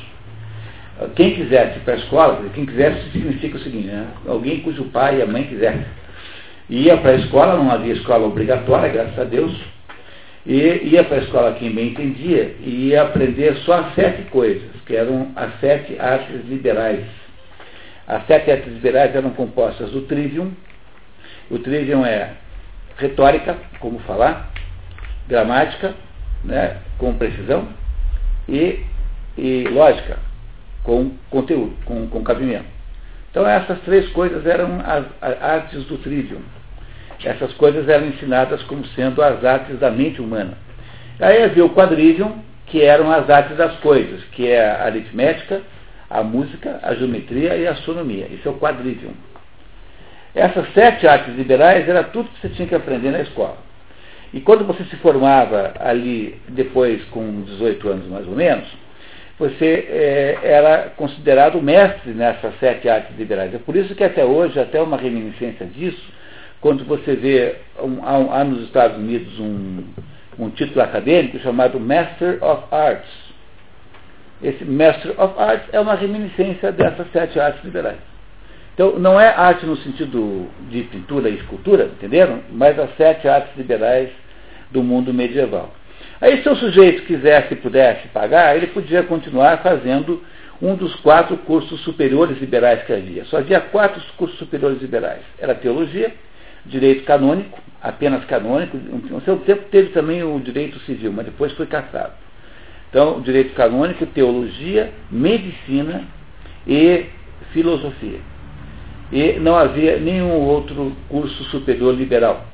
quem 1.17 1.35
quisesse 1.35 1.79
ir 1.79 1.81
para 1.81 1.95
a 1.95 1.97
escola, 1.97 2.45
quem 2.55 2.67
quisesse 2.67 3.11
significa 3.11 3.57
o 3.57 3.61
seguinte, 3.61 3.89
né? 3.89 4.07
alguém 4.29 4.61
cujo 4.61 4.85
pai 4.85 5.19
e 5.19 5.23
a 5.23 5.27
mãe 5.27 5.43
quisessem. 5.43 5.87
Ia 6.71 6.97
para 6.99 7.11
a 7.11 7.17
escola, 7.17 7.57
não 7.57 7.69
havia 7.69 7.95
escola 7.95 8.29
obrigatória, 8.29 8.91
graças 8.91 9.19
a 9.19 9.25
Deus, 9.25 9.53
e 10.47 10.55
ia 10.85 11.03
para 11.03 11.17
a 11.17 11.23
escola 11.23 11.57
quem 11.59 11.73
bem 11.73 11.89
entendia 11.89 12.55
e 12.61 12.91
ia 12.91 13.03
aprender 13.03 13.57
só 13.65 13.91
sete 13.97 14.23
coisas, 14.31 14.71
que 14.87 14.95
eram 14.95 15.33
as 15.35 15.59
sete 15.59 15.99
artes 15.99 16.47
liberais. 16.49 17.18
As 18.09 18.27
sete 18.27 18.51
artes 18.51 18.73
liberais 18.73 19.15
eram 19.15 19.29
compostas 19.31 19.91
do 19.91 20.01
trivium. 20.03 20.51
O 21.51 21.59
trivium 21.59 22.07
é 22.07 22.33
retórica, 22.97 23.55
como 23.81 23.99
falar, 24.01 24.51
gramática, 25.29 25.95
né, 26.43 26.79
com 26.97 27.13
precisão, 27.15 27.69
e, 28.49 28.83
e 29.37 29.69
lógica, 29.71 30.17
com 30.83 31.13
conteúdo, 31.29 31.77
com, 31.85 32.09
com 32.09 32.25
cabimento. 32.25 32.65
Então 33.31 33.47
essas 33.47 33.79
três 33.81 34.09
coisas 34.09 34.47
eram 34.47 34.81
as, 34.81 35.05
as 35.21 35.43
artes 35.43 35.85
do 35.85 35.99
trivium. 35.99 36.41
Essas 37.23 37.53
coisas 37.55 37.87
eram 37.91 38.07
ensinadas 38.07 38.63
como 38.63 38.87
sendo 38.89 39.23
as 39.23 39.45
artes 39.45 39.79
da 39.79 39.91
mente 39.91 40.23
humana. 40.23 40.57
Aí 41.21 41.43
havia 41.43 41.65
o 41.65 41.75
quadrivium, 41.75 42.39
que 42.67 42.83
eram 42.83 43.13
as 43.13 43.29
artes 43.29 43.57
das 43.57 43.77
coisas, 43.81 44.25
que 44.33 44.49
é 44.49 44.67
a 44.67 44.85
aritmética, 44.85 45.61
a 46.11 46.23
música, 46.23 46.81
a 46.83 46.95
geometria 46.95 47.57
e 47.57 47.67
a 47.67 47.73
astronomia. 47.73 48.27
Isso 48.31 48.49
é 48.49 48.51
o 48.51 48.59
quadrivium. 48.59 49.13
Essas 50.35 50.73
sete 50.73 51.07
artes 51.07 51.35
liberais 51.35 51.89
era 51.89 52.05
tudo 52.05 52.31
que 52.31 52.41
você 52.41 52.49
tinha 52.51 52.69
que 52.69 52.75
aprender 52.75 53.11
na 53.11 53.21
escola. 53.21 53.57
E 54.33 54.41
quando 54.41 54.65
você 54.65 54.85
se 54.85 54.97
formava 54.97 55.75
ali, 55.81 56.39
depois 56.49 57.03
com 57.07 57.43
18 57.43 57.89
anos 57.89 58.07
mais 58.09 58.27
ou 58.27 58.35
menos, 58.35 58.67
você 59.39 59.87
é, 59.89 60.39
era 60.43 60.91
considerado 60.97 61.63
mestre 61.63 62.13
nessas 62.13 62.59
sete 62.59 62.89
artes 62.89 63.17
liberais. 63.17 63.55
É 63.55 63.59
por 63.59 63.77
isso 63.77 63.95
que 63.95 64.05
até 64.05 64.25
hoje, 64.25 64.59
até 64.59 64.83
uma 64.83 64.97
reminiscência 64.97 65.65
disso, 65.65 66.03
quando 66.61 66.85
você 66.85 67.15
vê, 67.15 67.57
um, 67.81 68.05
há, 68.05 68.41
há, 68.41 68.45
nos 68.45 68.65
Estados 68.65 68.99
Unidos 68.99 69.39
um, 69.39 69.85
um 70.39 70.51
título 70.51 70.83
acadêmico 70.83 71.39
chamado 71.39 71.79
Master 71.79 72.43
of 72.43 72.65
Arts. 72.71 73.28
Esse 74.43 74.65
Master 74.65 75.21
of 75.21 75.35
Arts 75.39 75.69
é 75.73 75.81
uma 75.81 75.95
reminiscência 75.95 76.71
dessas 76.71 77.11
sete 77.13 77.41
artes 77.41 77.63
liberais. 77.65 77.99
Então, 78.75 78.97
não 78.99 79.19
é 79.19 79.29
arte 79.29 79.67
no 79.67 79.77
sentido 79.79 80.47
de 80.71 80.83
pintura 80.85 81.29
e 81.29 81.35
escultura, 81.35 81.87
entenderam? 81.87 82.41
Mas 82.53 82.79
as 82.79 82.95
sete 82.97 83.27
artes 83.27 83.51
liberais 83.57 84.11
do 84.71 84.83
mundo 84.83 85.13
medieval. 85.13 85.75
Aí, 86.21 86.43
se 86.43 86.49
o 86.49 86.55
sujeito 86.55 87.03
quisesse 87.03 87.55
e 87.55 87.57
pudesse 87.57 88.07
pagar, 88.09 88.57
ele 88.57 88.69
podia 88.69 89.03
continuar 89.03 89.59
fazendo 89.59 90.23
um 90.63 90.77
dos 90.77 90.95
quatro 90.97 91.37
cursos 91.39 91.81
superiores 91.81 92.39
liberais 92.39 92.85
que 92.85 92.93
havia. 92.93 93.25
Só 93.25 93.39
havia 93.39 93.61
quatro 93.61 94.01
cursos 94.17 94.39
superiores 94.39 94.81
liberais. 94.81 95.23
Era 95.39 95.55
teologia, 95.57 96.13
direito 96.65 97.05
canônico, 97.05 97.59
apenas 97.83 98.25
canônico. 98.27 98.77
No 98.77 99.21
seu 99.23 99.39
tempo 99.39 99.65
teve 99.71 99.89
também 99.91 100.23
o 100.23 100.39
direito 100.39 100.79
civil, 100.81 101.13
mas 101.13 101.27
depois 101.27 101.53
foi 101.53 101.67
caçado. 101.67 102.13
Então, 102.91 103.21
direito 103.21 103.55
canônico, 103.55 104.07
teologia, 104.07 104.93
medicina 105.11 106.05
e 106.67 107.07
filosofia. 107.53 108.19
E 109.13 109.35
não 109.41 109.57
havia 109.57 109.99
nenhum 109.99 110.41
outro 110.41 110.93
curso 111.09 111.45
superior 111.45 111.95
liberal. 111.95 112.47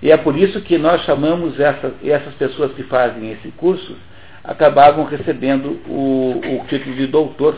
E 0.00 0.10
é 0.12 0.16
por 0.16 0.36
isso 0.36 0.60
que 0.60 0.78
nós 0.78 1.02
chamamos 1.02 1.58
essas, 1.58 1.92
essas 2.04 2.34
pessoas 2.34 2.72
que 2.72 2.84
fazem 2.84 3.32
esse 3.32 3.48
curso, 3.52 3.96
acabavam 4.44 5.04
recebendo 5.04 5.78
o, 5.88 6.40
o 6.40 6.66
título 6.68 6.94
de 6.94 7.06
doutor. 7.06 7.56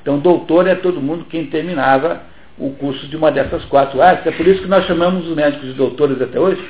Então, 0.00 0.18
doutor 0.18 0.66
é 0.66 0.74
todo 0.74 1.00
mundo 1.00 1.26
quem 1.28 1.46
terminava 1.46 2.22
o 2.58 2.70
curso 2.70 3.06
de 3.06 3.16
uma 3.16 3.30
dessas 3.30 3.64
quatro 3.66 4.00
artes. 4.00 4.26
É 4.26 4.30
por 4.30 4.46
isso 4.46 4.62
que 4.62 4.68
nós 4.68 4.86
chamamos 4.86 5.28
os 5.28 5.34
médicos 5.34 5.68
de 5.68 5.74
doutores 5.74 6.20
até 6.20 6.38
hoje, 6.38 6.62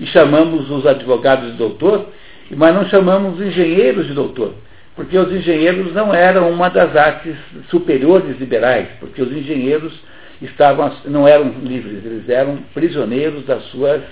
e 0.00 0.06
chamamos 0.06 0.70
os 0.70 0.86
advogados 0.86 1.52
de 1.52 1.58
doutor, 1.58 2.08
mas 2.56 2.74
não 2.74 2.88
chamamos 2.88 3.38
os 3.38 3.46
engenheiros 3.46 4.06
de 4.06 4.14
doutor, 4.14 4.54
porque 4.96 5.16
os 5.16 5.32
engenheiros 5.32 5.92
não 5.92 6.14
eram 6.14 6.50
uma 6.50 6.68
das 6.68 6.96
artes 6.96 7.36
superiores 7.68 8.38
liberais, 8.38 8.88
porque 9.00 9.22
os 9.22 9.30
engenheiros 9.30 9.92
estavam, 10.40 10.92
não 11.04 11.26
eram 11.26 11.50
livres, 11.62 12.04
eles 12.04 12.28
eram 12.28 12.58
prisioneiros 12.74 13.44
das 13.44 13.62
suas, 13.64 14.02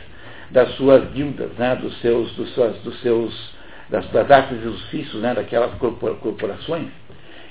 das 0.51 0.70
suas 0.77 1.11
guildas, 1.12 1.51
né, 1.59 1.77
dos 1.77 1.99
seus, 2.01 2.33
dos 2.33 2.51
suas, 2.51 2.77
dos 2.79 3.01
seus, 3.01 3.55
das, 3.88 4.07
das 4.11 4.31
artes 4.31 4.59
e 4.62 4.68
ofícios 4.68 5.22
né, 5.22 5.35
daquelas 5.35 5.72
corporações. 5.75 6.88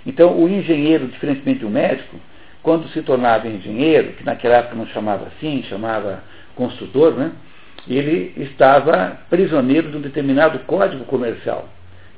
Então, 0.06 0.38
o 0.38 0.48
engenheiro, 0.48 1.08
diferentemente 1.08 1.62
do 1.62 1.70
médico, 1.70 2.18
quando 2.62 2.88
se 2.90 3.02
tornava 3.02 3.48
engenheiro, 3.48 4.14
que 4.14 4.24
naquela 4.24 4.58
época 4.58 4.76
não 4.76 4.88
chamava 4.88 5.28
assim, 5.28 5.64
chamava 5.64 6.24
construtor, 6.56 7.14
né? 7.14 7.32
Ele 7.88 8.34
estava 8.38 9.18
prisioneiro 9.30 9.92
de 9.92 9.98
um 9.98 10.02
determinado 10.02 10.60
código 10.60 11.06
comercial, 11.06 11.70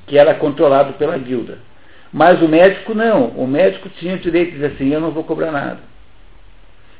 que 0.05 0.17
era 0.17 0.33
controlado 0.35 0.93
pela 0.93 1.17
guilda. 1.17 1.57
Mas 2.11 2.41
o 2.41 2.47
médico 2.47 2.93
não, 2.93 3.27
o 3.29 3.47
médico 3.47 3.89
tinha 3.89 4.15
o 4.15 4.19
direito 4.19 4.51
de 4.51 4.55
dizer 4.55 4.67
assim, 4.67 4.93
eu 4.93 5.01
não 5.01 5.11
vou 5.11 5.23
cobrar 5.23 5.51
nada. 5.51 5.79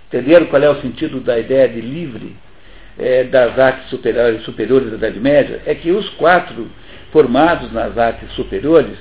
Entenderam 0.07 0.45
qual 0.47 0.61
é 0.61 0.69
o 0.69 0.81
sentido 0.81 1.19
da 1.19 1.37
ideia 1.37 1.67
de 1.67 1.81
livre 1.81 2.35
é, 2.97 3.23
das 3.25 3.57
artes 3.57 3.89
superiores, 3.89 4.43
superiores 4.43 4.89
da 4.89 4.97
Idade 4.97 5.19
Média? 5.19 5.61
É 5.65 5.75
que 5.75 5.91
os 5.91 6.09
quatro 6.11 6.67
formados 7.11 7.71
nas 7.71 7.97
artes 7.97 8.31
superiores 8.33 8.97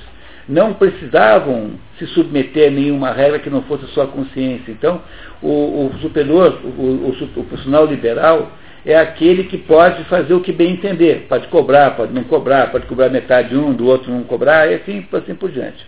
não 0.47 0.73
precisavam 0.73 1.71
se 1.99 2.07
submeter 2.07 2.69
a 2.69 2.71
nenhuma 2.71 3.11
regra 3.11 3.39
que 3.39 3.49
não 3.49 3.63
fosse 3.63 3.85
sua 3.87 4.07
consciência. 4.07 4.71
Então, 4.71 5.01
o, 5.41 5.87
o 5.87 5.99
superior, 6.01 6.59
o, 6.63 6.67
o, 6.67 7.09
o, 7.09 7.43
profissional 7.43 7.85
liberal, 7.85 8.51
é 8.87 8.97
aquele 8.97 9.43
que 9.43 9.57
pode 9.57 10.05
fazer 10.05 10.33
o 10.33 10.39
que 10.39 10.53
bem 10.53 10.71
entender. 10.71 11.25
Pode 11.27 11.49
cobrar, 11.49 11.91
pode 11.91 12.13
não 12.13 12.23
cobrar, 12.23 12.71
pode 12.71 12.85
cobrar 12.85 13.09
metade 13.09 13.49
de 13.49 13.57
um, 13.57 13.73
do 13.73 13.85
outro 13.85 14.09
não 14.09 14.23
cobrar, 14.23 14.71
e 14.71 14.75
assim, 14.75 15.05
assim 15.11 15.35
por 15.35 15.51
diante. 15.51 15.85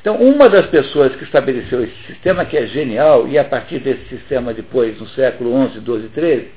Então, 0.00 0.16
uma 0.16 0.48
das 0.48 0.66
pessoas 0.66 1.14
que 1.14 1.22
estabeleceu 1.22 1.84
esse 1.84 1.94
sistema, 2.08 2.44
que 2.44 2.56
é 2.56 2.66
genial, 2.66 3.28
e 3.28 3.38
a 3.38 3.44
partir 3.44 3.78
desse 3.78 4.08
sistema 4.08 4.52
depois, 4.52 4.98
no 4.98 5.06
século 5.10 5.52
XI, 5.68 5.80
XII, 5.80 6.10
XIII, 6.12 6.48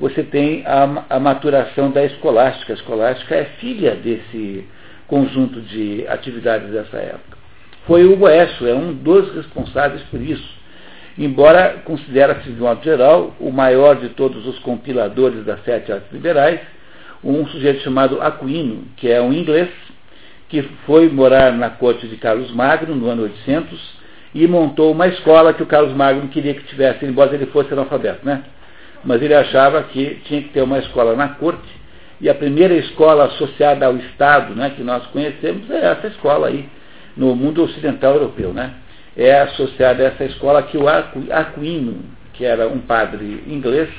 você 0.00 0.24
tem 0.24 0.64
a, 0.66 1.04
a 1.08 1.20
maturação 1.20 1.92
da 1.92 2.04
escolástica. 2.04 2.72
A 2.72 2.76
escolástica 2.76 3.36
é 3.36 3.44
filha 3.60 3.94
desse 3.94 4.66
conjunto 5.06 5.60
de 5.60 6.04
atividades 6.08 6.68
dessa 6.70 6.96
época. 6.96 7.38
Foi 7.86 8.06
o 8.06 8.16
Boécio, 8.16 8.66
é 8.66 8.74
um 8.74 8.92
dos 8.92 9.32
responsáveis 9.36 10.02
por 10.10 10.20
isso. 10.20 10.59
Embora 11.20 11.82
considera-se, 11.84 12.50
de 12.50 12.58
modo 12.58 12.82
geral, 12.82 13.34
o 13.38 13.52
maior 13.52 13.96
de 13.96 14.08
todos 14.08 14.46
os 14.46 14.58
compiladores 14.60 15.44
das 15.44 15.62
sete 15.64 15.92
artes 15.92 16.10
liberais, 16.10 16.60
um 17.22 17.46
sujeito 17.48 17.82
chamado 17.82 18.22
Aquino, 18.22 18.84
que 18.96 19.06
é 19.06 19.20
um 19.20 19.30
inglês, 19.30 19.68
que 20.48 20.62
foi 20.86 21.10
morar 21.10 21.52
na 21.52 21.68
corte 21.68 22.08
de 22.08 22.16
Carlos 22.16 22.50
Magno 22.52 22.96
no 22.96 23.06
ano 23.06 23.24
800 23.24 24.00
e 24.34 24.46
montou 24.46 24.92
uma 24.92 25.08
escola 25.08 25.52
que 25.52 25.62
o 25.62 25.66
Carlos 25.66 25.92
Magno 25.92 26.26
queria 26.28 26.54
que 26.54 26.64
tivesse, 26.64 27.04
embora 27.04 27.34
ele 27.34 27.44
fosse 27.44 27.70
analfabeto, 27.70 28.24
né? 28.24 28.42
Mas 29.04 29.20
ele 29.20 29.34
achava 29.34 29.82
que 29.82 30.22
tinha 30.24 30.40
que 30.40 30.48
ter 30.48 30.62
uma 30.62 30.78
escola 30.78 31.14
na 31.14 31.28
corte 31.28 31.68
e 32.18 32.30
a 32.30 32.34
primeira 32.34 32.72
escola 32.76 33.26
associada 33.26 33.84
ao 33.84 33.94
Estado 33.94 34.54
né, 34.54 34.72
que 34.74 34.82
nós 34.82 35.04
conhecemos 35.08 35.70
é 35.70 35.84
essa 35.84 36.06
escola 36.06 36.46
aí, 36.46 36.66
no 37.14 37.36
mundo 37.36 37.62
ocidental 37.62 38.14
europeu. 38.14 38.54
Né? 38.54 38.72
É 39.20 39.42
associada 39.42 40.02
a 40.02 40.06
essa 40.06 40.24
escola 40.24 40.62
que 40.62 40.78
o 40.78 40.88
Aquino, 40.88 41.98
que 42.32 42.42
era 42.42 42.66
um 42.66 42.78
padre 42.78 43.44
inglês, 43.46 43.90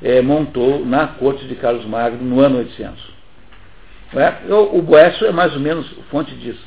é, 0.00 0.22
montou 0.22 0.86
na 0.86 1.08
corte 1.08 1.44
de 1.46 1.56
Carlos 1.56 1.84
Magno 1.84 2.22
no 2.22 2.40
ano 2.40 2.58
800. 2.58 3.14
É? 4.14 4.52
O, 4.54 4.78
o 4.78 4.82
Boécio 4.82 5.26
é 5.26 5.32
mais 5.32 5.52
ou 5.54 5.58
menos 5.58 5.90
fonte 6.08 6.32
disso. 6.36 6.64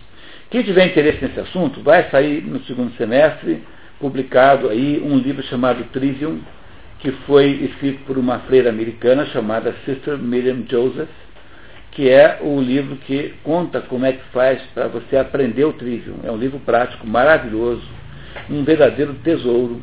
Quem 0.49 0.63
tiver 0.63 0.87
interesse 0.87 1.23
nesse 1.23 1.39
assunto, 1.39 1.81
vai 1.81 2.09
sair 2.09 2.41
no 2.41 2.61
segundo 2.65 2.93
semestre, 2.97 3.63
publicado 4.01 4.67
aí 4.67 5.01
um 5.01 5.17
livro 5.17 5.41
chamado 5.43 5.85
Trivium, 5.93 6.39
que 6.99 7.13
foi 7.25 7.51
escrito 7.51 8.03
por 8.05 8.17
uma 8.17 8.39
freira 8.39 8.69
americana 8.69 9.25
chamada 9.27 9.73
Sister 9.85 10.17
Miriam 10.17 10.65
Joseph, 10.69 11.07
que 11.97 12.07
é 12.07 12.37
o 12.43 12.61
livro 12.61 12.95
que 12.97 13.33
conta 13.43 13.81
como 13.81 14.05
é 14.05 14.11
que 14.11 14.23
faz 14.31 14.61
para 14.75 14.87
você 14.87 15.17
aprender 15.17 15.65
o 15.65 15.73
trivium. 15.73 16.19
É 16.23 16.31
um 16.31 16.37
livro 16.37 16.59
prático 16.59 17.07
maravilhoso, 17.07 17.81
um 18.47 18.63
verdadeiro 18.63 19.15
tesouro 19.23 19.81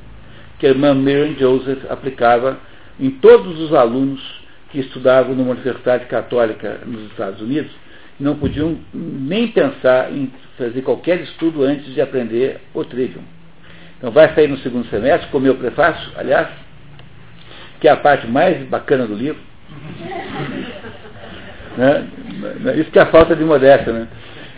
que 0.61 0.65
a 0.65 0.69
irmã 0.69 0.95
Miriam 0.95 1.35
Joseph 1.35 1.85
aplicava 1.91 2.57
em 3.01 3.11
todos 3.11 3.59
os 3.59 3.75
alunos 3.75 4.23
que 4.71 4.79
estudavam 4.79 5.35
numa 5.35 5.51
universidade 5.51 6.05
católica 6.07 6.83
nos 6.87 7.03
Estados 7.11 7.41
Unidos 7.41 7.73
não 8.21 8.37
podiam 8.37 8.79
nem 8.95 9.49
pensar 9.49 10.13
em 10.13 10.33
fazer 10.57 10.83
qualquer 10.83 11.21
estudo 11.21 11.65
antes 11.65 11.93
de 11.95 12.01
aprender 12.01 12.61
o 12.73 12.85
trivium. 12.85 13.25
Então 13.99 14.13
vai 14.13 14.33
sair 14.37 14.47
no 14.47 14.59
segundo 14.59 14.89
semestre, 14.89 15.29
com 15.31 15.39
o 15.39 15.41
meu 15.41 15.57
prefácio, 15.57 16.13
aliás, 16.17 16.47
que 17.81 17.89
é 17.89 17.91
a 17.91 17.97
parte 17.97 18.29
mais 18.29 18.65
bacana 18.69 19.05
do 19.05 19.17
livro. 19.17 19.41
né? 21.77 22.07
Isso 22.77 22.91
que 22.91 22.99
é 22.99 23.03
a 23.03 23.07
falta 23.07 23.35
de 23.35 23.45
modéstia, 23.45 23.93
né? 23.93 24.09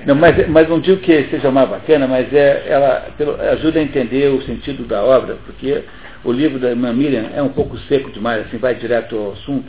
Não, 0.06 0.14
mas, 0.14 0.48
mas 0.48 0.68
não 0.68 0.78
digo 0.78 1.00
que 1.00 1.24
seja 1.24 1.50
mais 1.50 1.68
bacana, 1.68 2.06
mas 2.06 2.32
é, 2.32 2.64
ela 2.68 3.08
ajuda 3.52 3.80
a 3.80 3.82
entender 3.82 4.28
o 4.28 4.40
sentido 4.42 4.84
da 4.84 5.02
obra, 5.02 5.36
porque 5.44 5.82
o 6.24 6.30
livro 6.30 6.58
da 6.60 6.70
irmã 6.70 6.92
Miriam 6.92 7.26
é 7.34 7.42
um 7.42 7.48
pouco 7.48 7.76
seco 7.88 8.10
demais, 8.12 8.46
assim, 8.46 8.56
vai 8.56 8.76
direto 8.76 9.16
ao 9.16 9.32
assunto. 9.32 9.68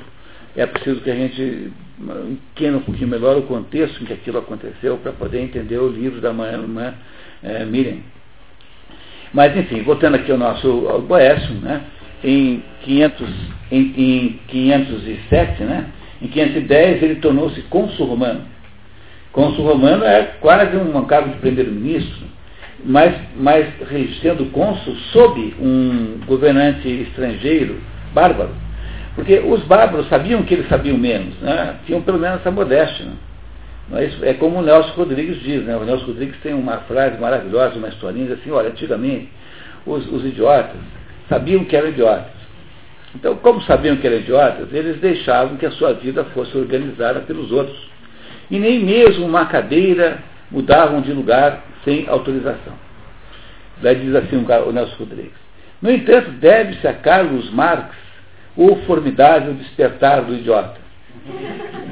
É 0.55 0.65
preciso 0.65 1.01
que 1.01 1.09
a 1.09 1.15
gente 1.15 1.71
entenda 1.99 2.77
um 2.77 2.81
pouquinho 2.81 3.07
melhor 3.07 3.37
o 3.37 3.43
contexto 3.43 4.01
em 4.01 4.05
que 4.05 4.13
aquilo 4.13 4.37
aconteceu 4.37 4.97
para 4.97 5.11
poder 5.11 5.41
entender 5.41 5.77
o 5.77 5.87
livro 5.87 6.21
da 6.21 6.29
irmã 6.29 6.93
é, 7.43 7.65
Miriam. 7.65 7.97
Mas, 9.33 9.55
enfim, 9.57 9.81
voltando 9.81 10.15
aqui 10.15 10.31
ao 10.31 10.37
nosso 10.37 11.03
Boécio, 11.07 11.53
né, 11.55 11.81
em, 12.23 12.63
500, 12.83 13.29
em, 13.71 13.93
em 13.97 14.39
507, 14.47 15.63
né, 15.63 15.85
em 16.21 16.27
510 16.27 17.03
ele 17.03 17.15
tornou-se 17.15 17.61
cônsul 17.63 18.07
romano. 18.07 18.41
Cônsul 19.31 19.65
romano 19.65 20.03
é 20.03 20.23
quase 20.39 20.75
um 20.77 21.05
cargo 21.05 21.29
de 21.29 21.37
primeiro-ministro, 21.37 22.25
mas, 22.83 23.15
mas 23.35 23.67
sendo 24.21 24.51
cônsul 24.51 24.95
sob 25.11 25.53
um 25.59 26.19
governante 26.25 26.87
estrangeiro 26.87 27.79
bárbaro. 28.13 28.51
Porque 29.15 29.39
os 29.39 29.63
bárbaros 29.63 30.07
sabiam 30.09 30.43
que 30.43 30.53
eles 30.53 30.69
sabiam 30.69 30.97
menos, 30.97 31.39
né? 31.39 31.75
tinham 31.85 32.01
pelo 32.01 32.19
menos 32.19 32.39
essa 32.39 32.51
modéstia. 32.51 33.05
Né? 33.05 33.13
Mas 33.89 34.23
é 34.23 34.33
como 34.33 34.59
o 34.59 34.61
Nelson 34.61 34.91
Rodrigues 34.91 35.41
diz, 35.41 35.63
né? 35.63 35.75
o 35.75 35.83
Nelson 35.83 36.05
Rodrigues 36.05 36.39
tem 36.41 36.53
uma 36.53 36.77
frase 36.79 37.19
maravilhosa, 37.19 37.77
uma 37.77 37.87
historinha 37.87 38.33
assim, 38.33 38.51
olha, 38.51 38.69
antigamente 38.69 39.29
os, 39.87 40.05
os 40.11 40.25
idiotas 40.25 40.77
sabiam 41.29 41.63
que 41.65 41.75
eram 41.75 41.89
idiotas. 41.89 42.36
Então, 43.15 43.35
como 43.37 43.61
sabiam 43.61 43.97
que 43.97 44.05
eram 44.05 44.17
idiotas, 44.17 44.71
eles 44.73 44.99
deixavam 44.99 45.57
que 45.57 45.65
a 45.65 45.71
sua 45.71 45.93
vida 45.93 46.23
fosse 46.25 46.55
organizada 46.57 47.21
pelos 47.21 47.51
outros. 47.51 47.77
E 48.49 48.59
nem 48.59 48.83
mesmo 48.83 49.25
uma 49.25 49.45
cadeira 49.45 50.19
mudavam 50.51 51.01
de 51.01 51.11
lugar 51.11 51.63
sem 51.83 52.07
autorização. 52.07 52.73
Daí 53.81 53.95
diz 53.95 54.15
assim 54.15 54.37
o 54.37 54.71
Nelson 54.71 54.95
Rodrigues. 54.99 55.47
No 55.81 55.91
entanto, 55.91 56.31
deve-se 56.31 56.87
a 56.87 56.93
Carlos 56.93 57.51
Marx 57.51 57.95
o 58.55 58.75
formidável 58.87 59.53
despertar 59.53 60.23
do 60.23 60.33
idiota. 60.33 60.77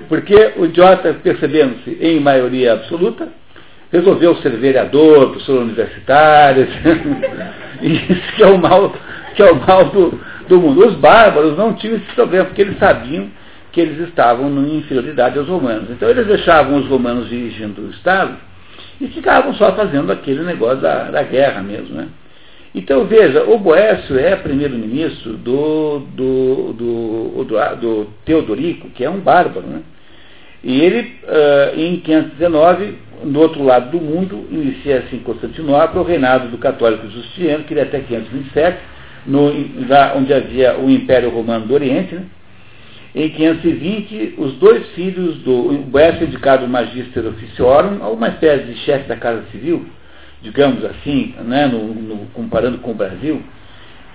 Porque 0.10 0.54
o 0.58 0.65
idiota, 0.65 1.13
percebendo-se 1.13 1.97
em 2.01 2.19
maioria 2.19 2.73
absoluta, 2.73 3.28
resolveu 3.91 4.36
ser 4.38 4.51
vereador, 4.58 5.30
professor 5.30 5.62
universitário, 5.62 6.67
isso 7.82 8.36
que 8.36 8.43
é 8.43 8.47
o 8.47 8.58
mal, 8.58 8.93
que 9.36 9.43
é 9.43 9.51
o 9.51 9.56
mal 9.56 9.86
do, 9.86 10.19
do 10.47 10.60
mundo. 10.60 10.86
Os 10.86 10.95
bárbaros 10.95 11.58
não 11.58 11.73
tinham 11.73 11.97
esse 11.97 12.13
problema, 12.13 12.45
porque 12.45 12.62
eles 12.62 12.77
sabiam 12.77 13.29
que 13.71 13.81
eles 13.81 13.99
estavam 14.08 14.47
em 14.65 14.77
inferioridade 14.77 15.38
aos 15.38 15.47
romanos. 15.47 15.89
Então 15.89 16.10
eles 16.10 16.25
deixavam 16.25 16.79
os 16.79 16.88
romanos 16.88 17.27
dirigindo 17.27 17.81
o 17.81 17.89
Estado 17.89 18.38
e 19.01 19.08
ficavam 19.08 19.53
só 19.55 19.73
fazendo 19.73 20.12
aquele 20.12 20.43
negócio 20.43 20.81
da, 20.81 21.12
da 21.12 21.23
guerra 21.23 21.62
mesmo. 21.62 21.95
Né? 21.95 22.08
Então 22.73 23.05
veja, 23.05 23.43
o 23.43 23.58
Boécio 23.58 24.17
é 24.17 24.36
primeiro-ministro 24.36 25.34
do, 25.34 25.99
do, 25.99 26.73
do, 26.73 27.43
do, 27.43 27.75
do 27.75 28.08
Teodorico, 28.23 28.89
que 28.89 29.03
é 29.03 29.10
um 29.10 29.19
bárbaro. 29.19 29.67
Né? 29.67 29.81
E 30.63 30.81
ele, 30.81 31.19
uh, 31.23 31.79
em 31.79 31.97
519, 31.97 32.95
no 33.23 33.39
outro 33.39 33.63
lado 33.63 33.91
do 33.91 34.03
mundo, 34.03 34.47
inicia-se 34.49 35.15
em 35.15 35.19
Constantinopla 35.19 36.01
o 36.01 36.05
reinado 36.05 36.47
do 36.47 36.58
católico 36.58 37.08
Justiniano, 37.10 37.63
que 37.63 37.73
iria 37.73 37.84
até 37.84 37.99
527, 37.99 38.77
no, 39.25 39.51
onde 40.15 40.33
havia 40.33 40.77
o 40.77 40.89
Império 40.89 41.29
Romano 41.29 41.65
do 41.65 41.73
Oriente. 41.73 42.15
Né? 42.15 42.25
Em 43.15 43.29
520, 43.29 44.35
os 44.38 44.53
dois 44.55 44.88
filhos 44.89 45.38
do 45.38 45.71
Boécio 45.88 46.25
indicado 46.25 46.67
Magister 46.67 47.25
Officiorum, 47.25 47.99
uma 48.11 48.27
espécie 48.27 48.65
de 48.65 48.75
chefe 48.79 49.07
da 49.07 49.15
Casa 49.15 49.43
Civil, 49.51 49.85
digamos 50.41 50.83
assim, 50.83 51.33
né, 51.45 51.65
no, 51.65 51.93
no, 51.93 52.25
comparando 52.33 52.79
com 52.79 52.91
o 52.91 52.95
Brasil. 52.95 53.41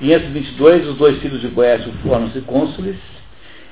Em 0.02 0.06
522, 0.06 0.86
os 0.88 0.96
dois 0.98 1.18
filhos 1.20 1.40
de 1.40 1.48
Boécio 1.48 1.90
foram-se 2.02 2.40
cônsules. 2.42 2.96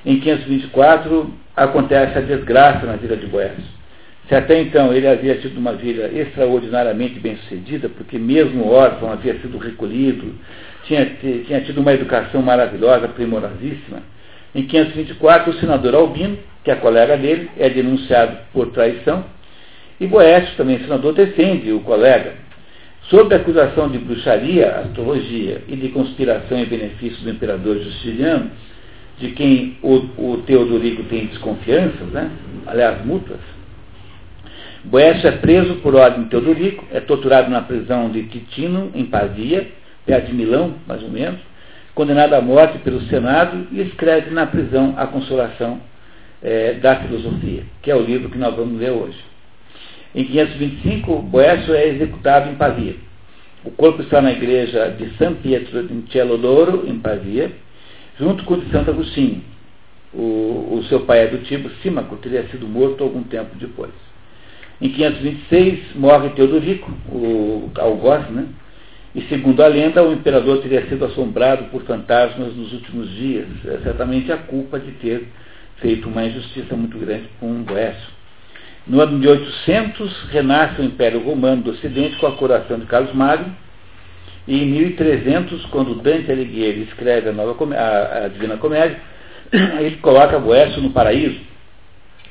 Em 0.03 0.19
524, 0.19 1.31
acontece 1.55 2.17
a 2.17 2.21
desgraça 2.21 2.87
na 2.87 2.95
vida 2.95 3.15
de 3.15 3.27
Boécio. 3.27 3.79
Se 4.27 4.35
até 4.35 4.61
então 4.61 4.93
ele 4.93 5.07
havia 5.07 5.35
tido 5.35 5.57
uma 5.57 5.73
vida 5.73 6.07
extraordinariamente 6.07 7.19
bem 7.19 7.35
sucedida, 7.37 7.89
porque 7.89 8.17
mesmo 8.17 8.67
órfão 8.67 9.11
havia 9.11 9.33
sido 9.39 9.57
recolhido, 9.57 10.35
tinha, 10.89 11.05
tinha 11.45 11.61
tido 11.61 11.79
uma 11.79 11.93
educação 11.93 12.41
maravilhosa, 12.41 13.07
primorosíssima, 13.09 14.01
em 14.55 14.63
524, 14.63 15.51
o 15.51 15.59
senador 15.59 15.93
Albino, 15.93 16.37
que 16.63 16.71
é 16.71 16.75
colega 16.75 17.15
dele, 17.15 17.49
é 17.57 17.69
denunciado 17.69 18.37
por 18.51 18.71
traição, 18.71 19.23
e 20.01 20.07
Boécio, 20.07 20.55
também 20.57 20.79
senador, 20.79 21.13
defende 21.13 21.71
o 21.71 21.81
colega. 21.81 22.33
Sob 23.03 23.33
a 23.33 23.37
acusação 23.37 23.89
de 23.89 23.99
bruxaria, 23.99 24.67
astrologia 24.77 25.61
e 25.67 25.75
de 25.75 25.89
conspiração 25.89 26.57
em 26.57 26.65
benefício 26.65 27.23
do 27.23 27.29
imperador 27.29 27.77
Justiniano, 27.79 28.49
de 29.19 29.31
quem 29.31 29.77
o, 29.83 29.95
o 30.17 30.43
Teodorico 30.45 31.03
tem 31.03 31.27
desconfianças, 31.27 32.07
né? 32.11 32.31
aliás, 32.65 33.05
mútuas, 33.05 33.39
Boécio 34.83 35.27
é 35.27 35.31
preso 35.31 35.75
por 35.75 35.93
ordem 35.93 36.23
de 36.23 36.29
Teodorico, 36.29 36.85
é 36.91 37.01
torturado 37.01 37.51
na 37.51 37.61
prisão 37.61 38.09
de 38.09 38.23
Titino, 38.23 38.89
em 38.95 39.05
Pavia, 39.05 39.67
perto 40.09 40.25
de 40.25 40.33
Milão, 40.33 40.73
mais 40.87 41.03
ou 41.03 41.09
menos, 41.09 41.39
condenado 41.93 42.33
à 42.33 42.41
morte 42.41 42.79
pelo 42.79 42.99
Senado 43.01 43.67
e 43.71 43.79
escreve 43.81 44.31
na 44.31 44.47
prisão 44.47 44.95
A 44.97 45.05
Consolação 45.05 45.79
é, 46.41 46.73
da 46.73 46.95
Filosofia, 46.95 47.63
que 47.83 47.91
é 47.91 47.95
o 47.95 48.01
livro 48.01 48.29
que 48.29 48.37
nós 48.39 48.55
vamos 48.55 48.79
ler 48.79 48.89
hoje. 48.89 49.19
Em 50.15 50.25
525, 50.25 51.21
Boécio 51.21 51.75
é 51.75 51.89
executado 51.89 52.49
em 52.49 52.55
Pavia. 52.55 52.95
O 53.63 53.69
corpo 53.69 54.01
está 54.01 54.19
na 54.19 54.31
igreja 54.31 54.89
de 54.97 55.15
San 55.17 55.35
Pietro 55.35 55.81
in 55.81 56.05
Cielo 56.11 56.39
d'Oro, 56.39 56.85
em 56.87 56.97
Pavia, 56.97 57.51
junto 58.17 58.43
com 58.45 58.55
o 58.55 58.61
de 58.61 58.71
Santo 58.71 58.89
Agostinho. 58.89 59.43
O, 60.11 60.79
o 60.79 60.85
seu 60.89 61.01
pai 61.01 61.27
adotivo, 61.27 61.69
Símaco, 61.83 62.15
teria 62.15 62.47
sido 62.47 62.67
morto 62.67 63.03
algum 63.03 63.21
tempo 63.21 63.55
depois. 63.59 63.91
Em 64.81 64.89
526, 64.89 65.95
morre 65.95 66.29
Teodorico, 66.29 66.91
o 67.11 67.69
algoz, 67.77 68.27
né? 68.31 68.47
E 69.15 69.21
segundo 69.23 69.61
a 69.63 69.67
lenda, 69.67 70.03
o 70.03 70.13
imperador 70.13 70.61
teria 70.61 70.85
sido 70.87 71.03
assombrado 71.05 71.65
por 71.65 71.81
fantasmas 71.83 72.55
nos 72.55 72.71
últimos 72.73 73.09
dias. 73.09 73.47
É 73.65 73.79
certamente 73.79 74.31
a 74.31 74.37
culpa 74.37 74.79
de 74.79 74.91
ter 74.93 75.27
feito 75.77 76.07
uma 76.07 76.23
injustiça 76.25 76.75
muito 76.75 76.97
grande 76.97 77.25
com 77.39 77.63
Boécio. 77.63 78.19
No 78.85 79.01
ano 79.01 79.19
de 79.19 79.27
800, 79.27 80.29
renasce 80.31 80.81
o 80.81 80.83
Império 80.83 81.23
Romano 81.23 81.63
do 81.63 81.71
Ocidente 81.71 82.17
com 82.17 82.27
a 82.27 82.35
coroação 82.35 82.79
de 82.79 82.85
Carlos 82.85 83.13
Magno. 83.13 83.55
E 84.47 84.63
em 84.63 84.65
1300, 84.65 85.65
quando 85.67 85.95
Dante 85.95 86.31
Alighieri 86.31 86.83
escreve 86.83 87.29
a, 87.29 87.31
nova, 87.31 87.75
a, 87.75 88.25
a 88.25 88.27
Divina 88.27 88.57
Comédia, 88.57 88.99
ele 89.79 89.97
coloca 89.97 90.39
Boécio 90.39 90.81
no 90.81 90.91
paraíso, 90.91 91.39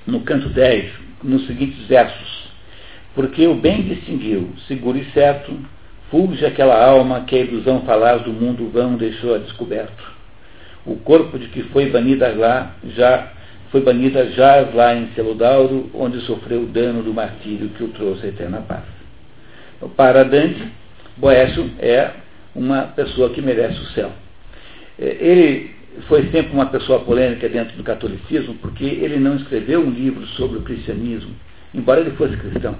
no 0.06 0.20
canto 0.20 0.48
10, 0.48 0.90
nos 1.22 1.46
seguintes 1.46 1.86
versos. 1.86 2.48
Porque 3.14 3.46
o 3.46 3.54
bem 3.54 3.82
distinguiu, 3.82 4.52
seguro 4.66 4.98
e 4.98 5.04
certo, 5.12 5.56
Fulge 6.10 6.44
aquela 6.46 6.82
alma 6.82 7.22
que 7.22 7.36
a 7.36 7.40
ilusão 7.40 7.82
falaz 7.82 8.22
do 8.22 8.32
mundo 8.32 8.70
vão 8.72 8.96
deixou 8.96 9.34
a 9.34 9.38
descoberto. 9.38 10.16
O 10.86 10.96
corpo 10.96 11.38
de 11.38 11.48
que 11.48 11.62
foi 11.64 11.90
banida 11.90 12.32
lá, 12.34 12.74
já 12.96 13.32
foi 13.70 13.82
banida 13.82 14.30
já 14.30 14.66
lá 14.72 14.94
em 14.94 15.08
Celodauro, 15.14 15.90
onde 15.92 16.20
sofreu 16.22 16.62
o 16.62 16.66
dano 16.66 17.02
do 17.02 17.12
martírio 17.12 17.68
que 17.70 17.84
o 17.84 17.88
trouxe 17.88 18.26
à 18.26 18.28
eterna 18.30 18.62
paz. 18.62 18.84
Para 19.96 20.24
Dante, 20.24 20.62
Boécio 21.16 21.70
é 21.78 22.10
uma 22.54 22.82
pessoa 22.82 23.30
que 23.30 23.42
merece 23.42 23.78
o 23.78 23.86
céu. 23.88 24.10
É, 24.98 25.16
ele 25.20 25.70
foi 26.06 26.22
sempre 26.30 26.52
uma 26.52 26.66
pessoa 26.66 27.00
polêmica 27.00 27.48
dentro 27.48 27.76
do 27.76 27.82
catolicismo, 27.82 28.54
porque 28.54 28.84
ele 28.84 29.18
não 29.18 29.36
escreveu 29.36 29.80
um 29.80 29.90
livro 29.90 30.26
sobre 30.28 30.58
o 30.58 30.62
cristianismo, 30.62 31.34
embora 31.74 32.00
ele 32.00 32.12
fosse 32.12 32.36
cristão. 32.36 32.76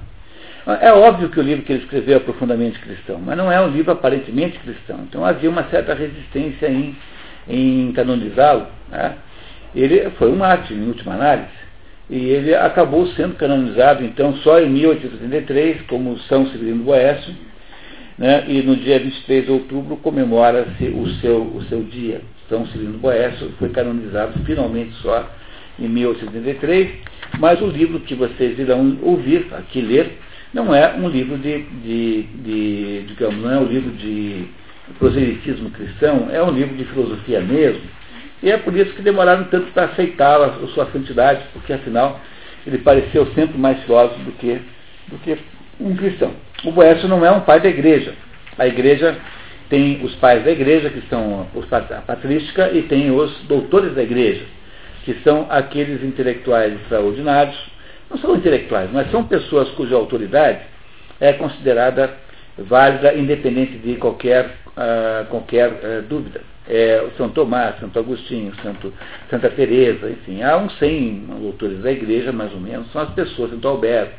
É 0.75 0.93
óbvio 0.93 1.31
que 1.31 1.41
o 1.41 1.43
livro 1.43 1.65
que 1.65 1.73
ele 1.73 1.83
escreveu 1.83 2.19
é 2.19 2.21
profundamente 2.21 2.79
cristão, 2.81 3.19
mas 3.19 3.39
não 3.39 3.51
é 3.51 3.59
um 3.59 3.69
livro 3.69 3.91
aparentemente 3.91 4.59
cristão. 4.59 5.01
Então 5.09 5.25
havia 5.25 5.49
uma 5.49 5.65
certa 5.71 5.95
resistência 5.95 6.69
em, 6.69 6.95
em 7.49 7.91
canonizá-lo. 7.93 8.67
Né? 8.91 9.15
Ele 9.75 10.11
foi 10.19 10.31
um 10.31 10.37
mártir, 10.37 10.77
em 10.77 10.87
última 10.87 11.15
análise. 11.15 11.49
E 12.11 12.17
ele 12.17 12.55
acabou 12.55 13.07
sendo 13.09 13.35
canonizado, 13.37 14.05
então, 14.05 14.35
só 14.37 14.61
em 14.61 14.69
1883, 14.69 15.83
como 15.83 16.19
São 16.21 16.47
Severino 16.47 16.85
Boécio, 16.85 17.35
né? 18.19 18.45
e 18.47 18.63
no 18.63 18.77
dia 18.77 18.99
23 18.99 19.47
de 19.47 19.53
outubro 19.53 19.97
comemora-se 19.97 20.85
o 20.85 21.07
seu, 21.21 21.43
o 21.43 21.63
seu 21.69 21.83
dia. 21.83 22.21
São 22.49 22.67
Severino 22.67 22.99
Boécio 22.99 23.53
foi 23.59 23.71
canonizado 23.71 24.39
finalmente 24.45 24.93
só 25.03 25.31
em 25.79 25.89
1883, 25.89 26.91
mas 27.39 27.61
o 27.63 27.67
livro 27.67 28.01
que 28.01 28.15
vocês 28.15 28.59
irão 28.59 28.99
ouvir, 29.03 29.47
aqui 29.53 29.81
ler, 29.81 30.19
não 30.53 30.75
é 30.75 30.95
um 30.95 31.09
livro 31.09 31.37
de, 31.37 31.63
de, 31.63 32.23
de, 32.23 33.03
digamos, 33.09 33.43
não 33.43 33.53
é 33.53 33.59
um 33.59 33.67
livro 33.67 33.91
de 33.91 34.47
proselitismo 34.99 35.71
cristão, 35.71 36.29
é 36.33 36.43
um 36.43 36.51
livro 36.51 36.75
de 36.77 36.85
filosofia 36.85 37.41
mesmo. 37.41 37.83
E 38.43 38.51
é 38.51 38.57
por 38.57 38.75
isso 38.75 38.95
que 38.95 39.03
demoraram 39.03 39.45
tanto 39.45 39.73
para 39.73 39.87
aceitar 39.87 40.41
a, 40.41 40.53
sua 40.69 40.87
santidade, 40.87 41.43
porque 41.53 41.73
afinal 41.73 42.21
ele 42.67 42.79
pareceu 42.79 43.27
sempre 43.35 43.59
mais 43.59 43.83
filósofo 43.85 44.21
do 44.21 44.33
que, 44.33 44.61
do 45.09 45.19
que 45.19 45.39
um 45.81 45.95
cristão. 45.97 46.33
O 46.65 46.73
Boécio 46.73 47.09
não 47.09 47.25
é 47.25 47.31
um 47.31 47.41
pai 47.41 47.61
da 47.61 47.69
igreja. 47.69 48.15
A 48.59 48.67
igreja 48.67 49.17
tem 49.69 50.03
os 50.03 50.15
pais 50.17 50.45
da 50.45 50.51
igreja, 50.51 50.91
que 50.91 51.03
são 51.09 51.47
a 51.71 52.01
patrística, 52.01 52.71
e 52.73 52.83
tem 52.83 53.11
os 53.11 53.33
doutores 53.43 53.95
da 53.95 54.03
igreja, 54.03 54.45
que 55.05 55.15
são 55.23 55.47
aqueles 55.51 56.03
intelectuais 56.03 56.75
extraordinários, 56.75 57.57
não 58.11 58.19
são 58.19 58.37
intelectuais, 58.37 58.91
mas 58.93 59.11
são 59.11 59.25
pessoas 59.25 59.69
cuja 59.71 59.95
autoridade 59.95 60.61
é 61.21 61.33
considerada 61.33 62.15
válida, 62.57 63.15
independente 63.15 63.79
de 63.79 63.97
qualquer, 63.97 64.47
uh, 64.47 65.27
qualquer 65.29 65.71
uh, 65.71 66.03
dúvida. 66.09 66.41
É, 66.71 67.03
São 67.17 67.31
Tomás, 67.31 67.81
Santo 67.81 67.99
Agostinho, 67.99 68.55
Santo, 68.63 68.93
Santa 69.31 69.49
Teresa, 69.49 70.11
enfim, 70.11 70.43
há 70.43 70.59
uns 70.59 70.77
100 70.79 71.25
autores 71.47 71.81
da 71.81 71.91
igreja, 71.91 72.31
mais 72.31 72.53
ou 72.53 72.61
menos, 72.61 72.93
são 72.93 73.01
as 73.01 73.09
pessoas, 73.15 73.53
Santo 73.53 73.67
Alberto, 73.67 74.13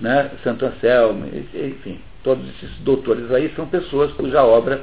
né, 0.00 0.30
Santo 0.42 0.64
Anselmo, 0.64 1.26
enfim, 1.26 2.00
todos 2.22 2.48
esses 2.48 2.74
doutores 2.78 3.30
aí 3.30 3.52
são 3.54 3.66
pessoas 3.66 4.10
cuja 4.12 4.42
obra 4.42 4.80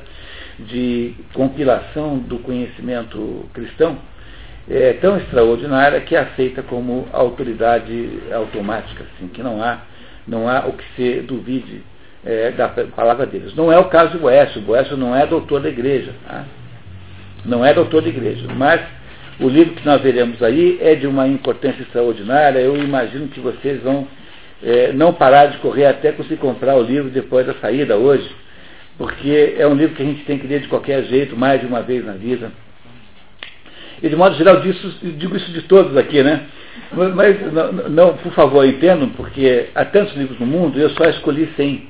de 0.59 1.15
compilação 1.33 2.19
do 2.19 2.37
conhecimento 2.37 3.49
cristão 3.51 3.97
é 4.69 4.93
tão 4.93 5.17
extraordinária 5.17 6.01
que 6.01 6.15
é 6.15 6.19
aceita 6.19 6.61
como 6.61 7.07
autoridade 7.13 8.19
automática, 8.33 9.03
assim, 9.03 9.27
que 9.29 9.41
não 9.41 9.63
há, 9.63 9.79
não 10.27 10.49
há 10.49 10.65
o 10.67 10.73
que 10.73 10.83
se 10.95 11.21
duvide 11.21 11.81
é, 12.25 12.51
da 12.51 12.67
palavra 12.67 13.25
deles. 13.25 13.55
Não 13.55 13.71
é 13.71 13.79
o 13.79 13.85
caso 13.85 14.11
de 14.11 14.17
Boécio, 14.17 14.61
Boécio 14.61 14.97
não 14.97 15.15
é 15.15 15.25
doutor 15.25 15.61
da 15.61 15.69
igreja, 15.69 16.11
tá? 16.27 16.45
não 17.45 17.65
é 17.65 17.73
doutor 17.73 18.01
da 18.01 18.09
igreja, 18.09 18.45
mas 18.55 18.81
o 19.39 19.47
livro 19.47 19.75
que 19.75 19.85
nós 19.85 20.01
veremos 20.01 20.41
aí 20.43 20.77
é 20.81 20.95
de 20.95 21.07
uma 21.07 21.27
importância 21.27 21.81
extraordinária, 21.81 22.59
eu 22.59 22.75
imagino 22.75 23.27
que 23.29 23.39
vocês 23.39 23.81
vão 23.81 24.07
é, 24.61 24.91
não 24.91 25.13
parar 25.13 25.47
de 25.47 25.57
correr 25.59 25.85
até 25.85 26.11
conseguir 26.11 26.37
comprar 26.37 26.75
o 26.75 26.81
livro 26.81 27.09
depois 27.09 27.45
da 27.45 27.53
saída 27.55 27.95
hoje, 27.95 28.29
porque 28.97 29.55
é 29.57 29.65
um 29.67 29.75
livro 29.75 29.95
que 29.95 30.01
a 30.01 30.05
gente 30.05 30.25
tem 30.25 30.39
que 30.39 30.47
ler 30.47 30.61
de 30.61 30.67
qualquer 30.67 31.03
jeito, 31.03 31.37
mais 31.37 31.61
de 31.61 31.67
uma 31.67 31.81
vez 31.81 32.03
na 32.03 32.13
vida. 32.13 32.51
E 34.01 34.09
de 34.09 34.15
modo 34.15 34.35
geral, 34.35 34.61
disso, 34.61 34.93
digo 35.01 35.35
isso 35.35 35.51
de 35.51 35.63
todos 35.63 35.97
aqui, 35.97 36.21
né? 36.21 36.45
Mas, 36.91 37.53
não, 37.53 37.71
não, 37.89 38.17
por 38.17 38.31
favor, 38.33 38.65
entendam, 38.65 39.09
porque 39.09 39.69
há 39.73 39.83
tantos 39.85 40.15
livros 40.15 40.39
no 40.39 40.45
mundo, 40.45 40.79
eu 40.79 40.89
só 40.91 41.05
escolhi 41.05 41.51
100 41.55 41.87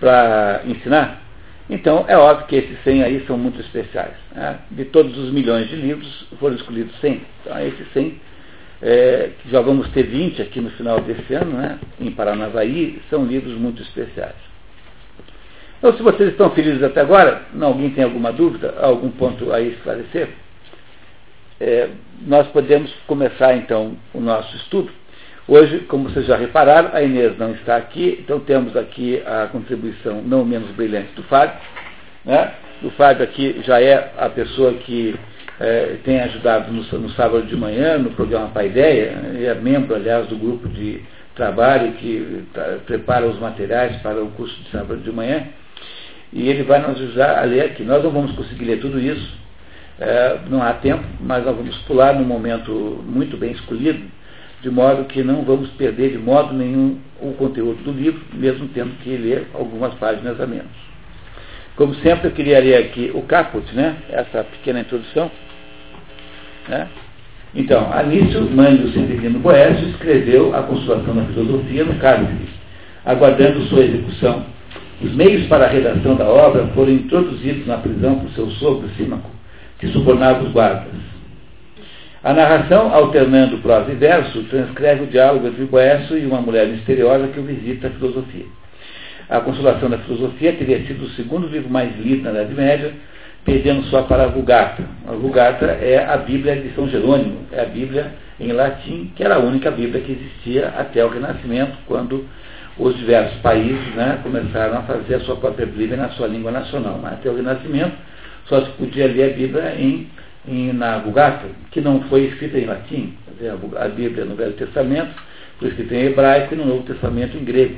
para 0.00 0.62
ensinar. 0.66 1.22
Então, 1.68 2.04
é 2.08 2.16
óbvio 2.16 2.46
que 2.46 2.56
esses 2.56 2.82
100 2.84 3.02
aí 3.02 3.24
são 3.26 3.36
muito 3.36 3.60
especiais. 3.60 4.14
Né? 4.34 4.58
De 4.70 4.84
todos 4.86 5.16
os 5.18 5.30
milhões 5.30 5.68
de 5.68 5.76
livros, 5.76 6.26
foram 6.38 6.54
escolhidos 6.54 6.94
100. 7.00 7.20
Então, 7.42 7.66
esses 7.66 7.92
100, 7.92 8.20
é, 8.82 9.30
já 9.50 9.60
vamos 9.60 9.88
ter 9.90 10.04
20 10.04 10.40
aqui 10.42 10.60
no 10.60 10.70
final 10.70 11.00
desse 11.00 11.34
ano, 11.34 11.52
né? 11.58 11.78
em 12.00 12.10
Paranavaí, 12.10 13.00
são 13.10 13.24
livros 13.24 13.54
muito 13.54 13.82
especiais. 13.82 14.46
Então, 15.78 15.94
se 15.94 16.02
vocês 16.02 16.30
estão 16.30 16.50
felizes 16.50 16.82
até 16.82 17.00
agora, 17.00 17.42
não, 17.52 17.68
alguém 17.68 17.90
tem 17.90 18.04
alguma 18.04 18.32
dúvida, 18.32 18.74
algum 18.80 19.10
ponto 19.10 19.52
a 19.52 19.60
esclarecer? 19.60 20.28
É, 21.60 21.88
nós 22.26 22.46
podemos 22.48 22.92
começar 23.06 23.56
então 23.56 23.96
o 24.12 24.20
nosso 24.20 24.54
estudo. 24.56 24.90
Hoje, 25.48 25.80
como 25.88 26.08
vocês 26.08 26.26
já 26.26 26.36
repararam, 26.36 26.90
a 26.92 27.02
Inês 27.02 27.38
não 27.38 27.52
está 27.52 27.76
aqui, 27.76 28.18
então 28.20 28.40
temos 28.40 28.76
aqui 28.76 29.22
a 29.24 29.46
contribuição 29.46 30.20
não 30.22 30.44
menos 30.44 30.70
brilhante 30.72 31.12
do 31.14 31.22
Fábio. 31.24 31.56
Né? 32.24 32.52
O 32.82 32.90
Fábio 32.90 33.22
aqui 33.22 33.60
já 33.64 33.80
é 33.80 34.12
a 34.18 34.28
pessoa 34.28 34.74
que 34.74 35.14
é, 35.60 35.96
tem 36.04 36.20
ajudado 36.20 36.72
no, 36.72 36.82
no, 36.82 37.10
sábado 37.10 37.46
de 37.46 37.56
manhã, 37.56 37.96
no 37.96 38.10
programa 38.10 38.48
Pai 38.48 38.66
Ideia, 38.66 39.12
é 39.40 39.54
membro, 39.54 39.94
aliás, 39.94 40.26
do 40.26 40.36
grupo 40.36 40.68
de 40.68 41.02
trabalho 41.34 41.92
que 41.92 42.44
tá, 42.52 42.78
prepara 42.84 43.26
os 43.26 43.38
materiais 43.38 43.96
para 44.02 44.22
o 44.22 44.30
curso 44.32 44.54
de 44.62 44.70
sábado 44.70 45.00
de 45.00 45.12
manhã. 45.12 45.46
E 46.32 46.48
ele 46.48 46.64
vai 46.64 46.80
nos 46.80 47.00
ajudar 47.00 47.38
a 47.38 47.44
ler 47.44 47.66
aqui. 47.66 47.84
Nós 47.84 48.02
não 48.02 48.10
vamos 48.10 48.32
conseguir 48.32 48.64
ler 48.64 48.80
tudo 48.80 49.00
isso, 49.00 49.32
é, 49.98 50.38
não 50.48 50.62
há 50.62 50.72
tempo, 50.74 51.04
mas 51.20 51.44
nós 51.44 51.56
vamos 51.56 51.76
pular 51.78 52.14
num 52.14 52.24
momento 52.24 52.70
muito 53.06 53.36
bem 53.36 53.52
escolhido, 53.52 54.00
de 54.62 54.70
modo 54.70 55.04
que 55.04 55.22
não 55.22 55.42
vamos 55.42 55.70
perder 55.70 56.10
de 56.10 56.18
modo 56.18 56.52
nenhum 56.54 56.98
o 57.20 57.32
conteúdo 57.32 57.82
do 57.82 57.92
livro, 57.92 58.20
mesmo 58.34 58.68
tendo 58.68 58.90
que 59.02 59.16
ler 59.16 59.48
algumas 59.54 59.94
páginas 59.94 60.40
a 60.40 60.46
menos. 60.46 60.86
Como 61.76 61.94
sempre, 61.96 62.28
eu 62.28 62.32
queria 62.32 62.58
ler 62.58 62.76
aqui 62.76 63.10
o 63.14 63.22
caput, 63.22 63.64
né? 63.74 63.96
essa 64.10 64.44
pequena 64.44 64.80
introdução. 64.80 65.30
Né? 66.68 66.88
Então, 67.54 67.90
Anício 67.92 68.42
Mânlio 68.50 68.92
Severino 68.92 69.38
Boésio 69.38 69.90
escreveu 69.90 70.54
a 70.54 70.62
Consolação 70.62 71.14
da 71.14 71.24
Filosofia 71.24 71.84
no 71.84 71.94
cárcere, 71.96 72.48
aguardando 73.04 73.62
sua 73.66 73.84
execução. 73.84 74.44
Os 75.02 75.14
meios 75.14 75.46
para 75.48 75.66
a 75.66 75.68
redação 75.68 76.16
da 76.16 76.26
obra 76.26 76.66
foram 76.68 76.92
introduzidos 76.92 77.66
na 77.66 77.76
prisão 77.76 78.20
por 78.20 78.30
seu 78.30 78.50
sogro 78.52 78.88
Símaco, 78.96 79.30
que 79.78 79.88
subornava 79.88 80.44
os 80.44 80.52
guardas. 80.52 80.92
A 82.22 82.32
narração, 82.32 82.92
alternando 82.92 83.58
prosa 83.58 83.92
e 83.92 83.94
verso, 83.94 84.42
transcreve 84.44 85.04
o 85.04 85.06
diálogo 85.06 85.46
entre 85.46 85.64
Boécio 85.64 86.18
e 86.18 86.26
uma 86.26 86.40
mulher 86.40 86.66
misteriosa 86.66 87.28
que 87.28 87.38
o 87.38 87.44
visita 87.44 87.86
a 87.86 87.90
filosofia. 87.90 88.46
A 89.28 89.40
Consolação 89.40 89.90
da 89.90 89.98
Filosofia 89.98 90.52
teria 90.52 90.84
sido 90.86 91.04
o 91.04 91.10
segundo 91.10 91.46
livro 91.46 91.68
mais 91.70 91.96
lido 91.98 92.22
na 92.24 92.30
Idade 92.30 92.54
Média, 92.54 92.92
perdendo 93.44 93.84
só 93.84 94.02
para 94.02 94.24
a 94.24 94.26
Vulgata. 94.26 94.82
A 95.06 95.12
Vulgata 95.12 95.66
é 95.66 96.04
a 96.04 96.16
Bíblia 96.16 96.56
de 96.56 96.74
São 96.74 96.88
Jerônimo, 96.88 97.46
é 97.52 97.60
a 97.60 97.66
Bíblia 97.66 98.12
em 98.40 98.52
latim, 98.52 99.12
que 99.14 99.22
era 99.22 99.36
a 99.36 99.38
única 99.38 99.70
Bíblia 99.70 100.00
que 100.00 100.12
existia 100.12 100.68
até 100.76 101.04
o 101.04 101.08
Renascimento, 101.08 101.76
quando 101.86 102.26
os 102.78 102.96
diversos 102.96 103.38
países 103.38 103.94
né, 103.94 104.18
começaram 104.22 104.78
a 104.78 104.82
fazer 104.82 105.14
a 105.14 105.20
sua 105.20 105.36
própria 105.36 105.66
Bíblia 105.66 105.96
na 105.96 106.08
sua 106.10 106.26
língua 106.26 106.50
nacional. 106.50 106.98
Mas 107.00 107.14
até 107.14 107.30
o 107.30 107.36
Renascimento 107.36 107.94
só 108.48 108.64
se 108.64 108.70
podia 108.72 109.06
ler 109.06 109.32
a 109.32 109.36
Bíblia 109.36 109.74
em, 109.78 110.08
em, 110.46 110.72
na 110.72 110.98
Vulgata, 110.98 111.46
que 111.70 111.80
não 111.80 112.00
foi 112.02 112.26
escrita 112.26 112.58
em 112.58 112.66
latim. 112.66 113.14
A 113.76 113.88
Bíblia 113.88 114.24
no 114.24 114.34
Velho 114.34 114.54
Testamento 114.54 115.14
foi 115.58 115.68
escrita 115.68 115.94
em 115.94 116.06
hebraico 116.06 116.54
e 116.54 116.56
no 116.56 116.64
Novo 116.64 116.82
Testamento 116.84 117.36
em 117.36 117.44
grego. 117.44 117.76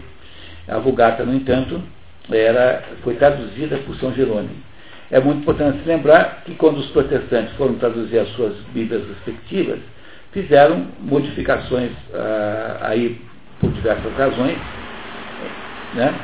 A 0.68 0.78
Vulgata, 0.78 1.24
no 1.24 1.34
entanto, 1.34 1.82
era, 2.30 2.82
foi 3.02 3.14
traduzida 3.14 3.78
por 3.78 3.96
São 3.96 4.12
Jerônimo. 4.12 4.68
É 5.10 5.18
muito 5.18 5.40
importante 5.40 5.82
se 5.82 5.88
lembrar 5.88 6.42
que 6.44 6.54
quando 6.54 6.78
os 6.78 6.90
protestantes 6.90 7.54
foram 7.54 7.76
traduzir 7.76 8.18
as 8.18 8.28
suas 8.30 8.54
Bíblias 8.74 9.02
respectivas, 9.08 9.78
fizeram 10.32 10.86
modificações 11.00 11.92
ah, 12.12 12.78
aí 12.82 13.18
por 13.58 13.70
diversas 13.70 14.12
razões, 14.14 14.58
né? 15.94 16.14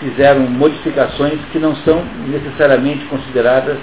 Fizeram 0.00 0.40
modificações 0.40 1.38
que 1.52 1.58
não 1.58 1.74
são 1.76 2.04
necessariamente 2.26 3.04
consideradas 3.06 3.76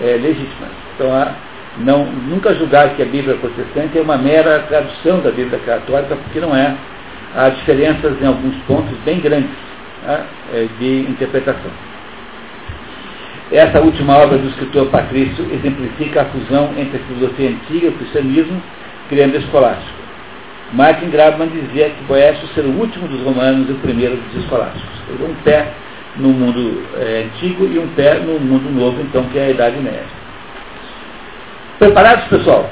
é, 0.00 0.18
legítimas. 0.20 0.70
Então, 0.94 1.12
há, 1.12 1.32
não, 1.78 2.04
nunca 2.04 2.54
julgar 2.54 2.90
que 2.94 3.02
a 3.02 3.06
Bíblia 3.06 3.36
protestante 3.36 3.98
é 3.98 4.02
uma 4.02 4.16
mera 4.16 4.60
tradução 4.68 5.20
da 5.20 5.30
Bíblia 5.30 5.58
católica, 5.60 6.16
porque 6.16 6.40
não 6.40 6.54
é. 6.54 6.74
Há 7.34 7.48
diferenças 7.50 8.20
em 8.20 8.26
alguns 8.26 8.56
pontos 8.66 8.96
bem 9.04 9.20
grandes 9.20 9.50
né, 10.04 10.26
de 10.78 11.06
interpretação. 11.08 11.70
Essa 13.52 13.80
última 13.80 14.16
obra 14.16 14.38
do 14.38 14.48
escritor 14.48 14.86
Patrício 14.90 15.44
exemplifica 15.52 16.22
a 16.22 16.24
fusão 16.26 16.72
entre 16.76 16.98
a 16.98 17.00
filosofia 17.00 17.50
antiga 17.50 17.86
e 17.86 17.88
o 17.88 17.92
cristianismo, 17.92 18.62
criando 19.08 19.36
escolástico. 19.36 19.99
Martin 20.72 21.10
Grabman 21.10 21.48
dizia 21.48 21.90
que 21.90 22.04
Boécio 22.04 22.46
ser 22.48 22.64
o 22.64 22.78
último 22.78 23.08
dos 23.08 23.20
romanos 23.22 23.68
e 23.68 23.72
o 23.72 23.78
primeiro 23.78 24.16
dos 24.16 24.42
escolásticos. 24.44 25.00
Um 25.20 25.34
pé 25.42 25.72
no 26.16 26.28
mundo 26.28 26.86
é, 26.96 27.24
antigo 27.24 27.66
e 27.66 27.78
um 27.78 27.88
pé 27.88 28.20
no 28.20 28.38
mundo 28.38 28.70
novo, 28.70 29.00
então, 29.02 29.24
que 29.24 29.38
é 29.38 29.46
a 29.46 29.50
Idade 29.50 29.78
Média. 29.78 30.06
Preparados, 31.78 32.24
pessoal? 32.26 32.70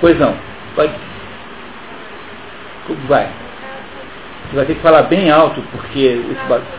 Pois 0.00 0.18
não. 0.18 0.34
Pode. 0.74 0.92
Como 2.86 2.98
vai? 3.06 3.28
Você 4.48 4.56
vai 4.56 4.64
ter 4.66 4.74
que 4.74 4.82
falar 4.82 5.02
bem 5.02 5.30
alto, 5.30 5.62
porque 5.70 5.98
esse 5.98 6.72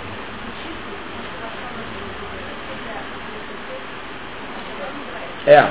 É, 5.46 5.68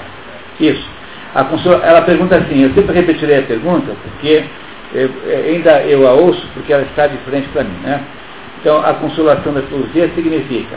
isso. 0.60 1.01
A 1.34 1.46
ela 1.86 2.02
pergunta 2.02 2.36
assim, 2.36 2.62
eu 2.62 2.74
sempre 2.74 2.94
repetirei 2.94 3.38
a 3.38 3.42
pergunta, 3.42 3.92
porque 4.02 4.44
eu, 4.94 5.10
ainda 5.48 5.82
eu 5.82 6.06
a 6.06 6.12
ouço, 6.12 6.46
porque 6.54 6.72
ela 6.72 6.82
está 6.82 7.06
de 7.06 7.16
frente 7.18 7.48
para 7.48 7.64
mim. 7.64 7.78
Né? 7.82 8.02
Então, 8.60 8.78
a 8.84 8.94
consolação 8.94 9.54
da 9.54 9.62
filosofia 9.62 10.10
significa 10.14 10.76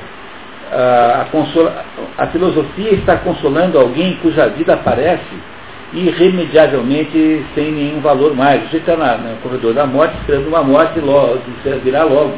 a, 0.72 1.26
consola, 1.32 1.86
a 2.18 2.28
filosofia 2.28 2.93
está 2.93 3.18
consolando 3.18 3.80
alguém 3.80 4.18
cuja 4.22 4.47
vida 4.49 4.74
aparece 4.74 5.24
irremediavelmente 5.93 7.45
sem 7.53 7.72
nenhum 7.72 8.01
valor 8.01 8.36
mais. 8.36 8.70
Você 8.70 8.78
está 8.78 8.97
na, 8.97 9.18
no 9.18 9.38
corredor 9.38 9.74
da 9.74 9.86
morte, 9.86 10.16
esperando 10.20 10.47
uma 10.47 10.64
morte 10.64 10.99
logo, 10.99 11.39
virá 11.84 12.03
logo. 12.03 12.34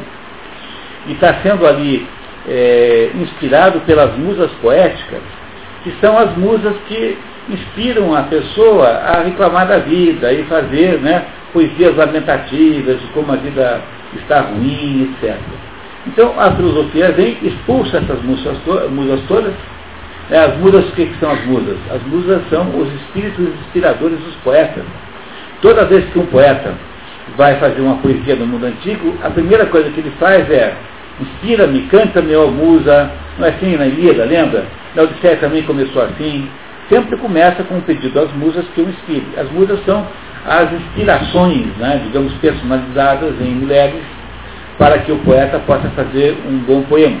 E 1.06 1.12
está 1.12 1.34
sendo 1.42 1.66
ali 1.66 2.06
é, 2.46 3.10
inspirado 3.14 3.80
pelas 3.80 4.16
musas 4.16 4.50
poéticas, 4.62 5.22
que 5.82 5.92
são 6.00 6.16
as 6.16 6.36
musas 6.36 6.74
que 6.86 7.16
inspiram 7.48 8.14
a 8.14 8.22
pessoa 8.22 8.86
a 8.88 9.22
reclamar 9.22 9.66
da 9.66 9.78
vida 9.78 10.32
e 10.32 10.44
fazer 10.44 11.00
né, 11.00 11.24
poesias 11.52 11.96
lamentativas 11.96 13.00
de 13.00 13.06
como 13.08 13.32
a 13.32 13.36
vida 13.36 13.80
está 14.16 14.40
ruim, 14.40 15.14
etc. 15.22 15.36
Então 16.06 16.34
a 16.38 16.50
filosofia 16.52 17.12
vem, 17.12 17.36
expulsa 17.42 17.98
essas 17.98 18.22
musas, 18.22 18.56
musas 18.90 19.20
todas. 19.28 19.52
Né? 20.30 20.38
As 20.38 20.56
musas, 20.58 20.88
o 20.88 20.92
que, 20.92 21.06
que 21.06 21.18
são 21.18 21.30
as 21.30 21.44
musas? 21.46 21.76
As 21.90 22.02
musas 22.02 22.42
são 22.50 22.68
os 22.78 22.92
espíritos 22.94 23.48
inspiradores 23.66 24.18
dos 24.20 24.34
poetas. 24.36 24.84
Toda 25.60 25.84
vez 25.84 26.04
que 26.12 26.18
um 26.18 26.26
poeta 26.26 26.74
vai 27.36 27.56
fazer 27.56 27.80
uma 27.80 27.96
poesia 27.96 28.36
no 28.36 28.46
mundo 28.46 28.66
antigo, 28.66 29.14
a 29.22 29.30
primeira 29.30 29.66
coisa 29.66 29.90
que 29.90 30.00
ele 30.00 30.12
faz 30.18 30.48
é 30.50 30.74
inspira-me, 31.20 31.82
canta-me, 31.88 32.34
ó 32.36 32.46
musa, 32.46 33.10
não 33.38 33.46
é 33.46 33.50
assim 33.50 33.76
na 33.76 33.86
Ilíada, 33.86 34.24
lembra? 34.24 34.64
Na 34.94 35.02
Odisseia 35.02 35.36
também 35.36 35.62
começou 35.62 36.02
assim. 36.02 36.48
Sempre 36.88 37.16
começa 37.18 37.62
com 37.64 37.76
um 37.76 37.80
pedido 37.80 38.18
às 38.18 38.32
musas 38.32 38.64
que 38.74 38.80
o 38.80 38.88
inspire. 38.88 39.26
As 39.36 39.50
musas 39.50 39.78
são 39.84 40.06
as 40.46 40.72
inspirações, 40.72 41.66
né, 41.76 42.00
digamos, 42.04 42.32
personalizadas 42.34 43.34
em 43.40 43.50
mulheres, 43.50 44.02
para 44.78 44.98
que 44.98 45.12
o 45.12 45.18
poeta 45.18 45.58
possa 45.60 45.88
fazer 45.90 46.36
um 46.48 46.58
bom 46.58 46.82
poema. 46.82 47.18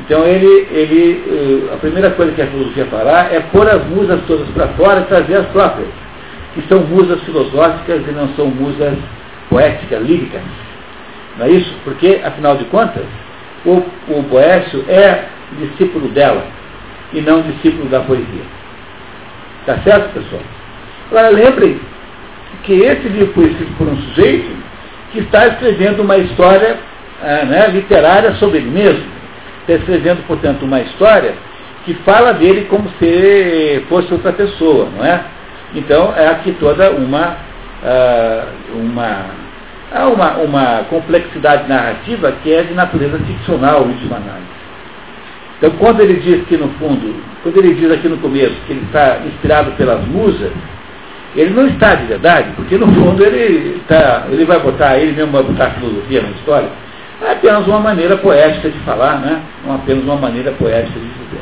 Então 0.00 0.24
ele, 0.24 0.68
ele, 0.70 1.68
eh, 1.70 1.74
a 1.74 1.76
primeira 1.76 2.10
coisa 2.10 2.32
que 2.32 2.42
a 2.42 2.46
filosofia 2.46 2.84
fará 2.86 3.28
é 3.32 3.40
pôr 3.40 3.68
as 3.68 3.84
musas 3.86 4.20
todas 4.26 4.48
para 4.50 4.68
fora 4.68 5.00
e 5.00 5.04
trazer 5.04 5.36
as 5.36 5.46
próprias, 5.46 5.88
que 6.54 6.62
são 6.68 6.80
musas 6.80 7.20
filosóficas 7.22 8.02
e 8.06 8.10
não 8.12 8.28
são 8.34 8.46
musas 8.46 8.94
poéticas, 9.48 10.02
líricas. 10.02 10.42
Não 11.38 11.46
é 11.46 11.50
isso? 11.50 11.74
Porque, 11.84 12.20
afinal 12.24 12.56
de 12.56 12.64
contas, 12.66 13.04
o, 13.64 13.82
o 14.08 14.38
é 14.88 15.24
discípulo 15.58 16.08
dela 16.08 16.44
e 17.12 17.20
não 17.20 17.42
discípulo 17.42 17.88
da 17.88 18.00
poesia. 18.00 18.63
Tá 19.66 19.78
certo, 19.82 20.12
pessoal? 20.12 20.42
Agora 21.10 21.30
lembrem 21.30 21.80
que 22.64 22.72
esse 22.74 23.08
livro 23.08 23.32
foi 23.32 23.44
escrito 23.46 23.72
por 23.78 23.88
um 23.88 23.96
sujeito 23.96 24.50
que 25.12 25.20
está 25.20 25.46
escrevendo 25.48 26.02
uma 26.02 26.18
história 26.18 26.76
ah, 27.22 27.44
né, 27.46 27.68
literária 27.68 28.34
sobre 28.34 28.58
ele 28.58 28.70
mesmo. 28.70 29.04
Está 29.60 29.74
escrevendo, 29.74 30.26
portanto, 30.26 30.64
uma 30.64 30.80
história 30.80 31.34
que 31.84 31.94
fala 32.04 32.32
dele 32.32 32.66
como 32.68 32.90
se 32.98 33.84
fosse 33.88 34.12
outra 34.12 34.32
pessoa, 34.32 34.88
não 34.96 35.04
é? 35.04 35.22
Então, 35.74 36.12
é 36.14 36.28
aqui 36.28 36.52
toda 36.60 36.90
uma, 36.90 37.36
ah, 37.82 38.46
uma, 38.74 39.26
há 39.94 40.08
uma, 40.08 40.32
uma 40.38 40.84
complexidade 40.90 41.68
narrativa 41.68 42.32
que 42.42 42.52
é 42.52 42.62
de 42.64 42.74
natureza 42.74 43.18
ficcional, 43.18 43.82
última 43.82 44.16
análise. 44.16 44.53
Então, 45.58 45.70
quando 45.78 46.00
ele 46.00 46.14
diz 46.20 46.44
que, 46.46 46.56
no 46.56 46.68
fundo, 46.78 47.14
quando 47.42 47.56
ele 47.58 47.74
diz 47.74 47.90
aqui 47.90 48.08
no 48.08 48.16
começo 48.18 48.54
que 48.66 48.72
ele 48.72 48.84
está 48.86 49.20
inspirado 49.26 49.72
pelas 49.72 50.04
musas, 50.06 50.52
ele 51.36 51.50
não 51.50 51.66
está 51.66 51.94
de 51.94 52.06
verdade, 52.06 52.50
porque 52.54 52.76
no 52.76 52.86
fundo 52.86 53.24
ele, 53.24 53.76
está, 53.80 54.26
ele 54.30 54.44
vai 54.44 54.60
botar, 54.60 54.98
ele 54.98 55.12
mesmo 55.12 55.32
vai 55.32 55.42
botar 55.42 55.70
filosofia 55.70 56.22
na 56.22 56.30
história. 56.30 56.68
É 57.22 57.32
apenas 57.32 57.66
uma 57.66 57.80
maneira 57.80 58.16
poética 58.16 58.68
de 58.68 58.78
falar, 58.80 59.18
né? 59.20 59.40
Não 59.64 59.76
apenas 59.76 60.04
uma 60.04 60.16
maneira 60.16 60.52
poética 60.52 60.98
de 60.98 61.06
dizer. 61.06 61.40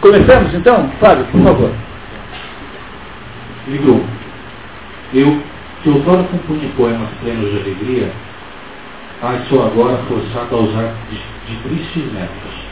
Começamos 0.00 0.54
então? 0.54 0.88
Fábio, 1.00 1.24
por 1.26 1.42
favor. 1.42 1.72
Livro 3.66 4.04
Eu, 5.12 5.42
que 5.82 5.90
outrora 5.90 6.22
compunha 6.24 6.68
poemas 6.76 7.08
plenos 7.22 7.50
de 7.50 7.58
alegria, 7.58 8.10
ai 9.22 9.40
sou 9.48 9.66
agora 9.66 9.96
forçado 10.08 10.54
a 10.54 10.58
usar 10.58 10.94
de 11.48 11.56
tristes 11.68 12.12
métodos. 12.12 12.68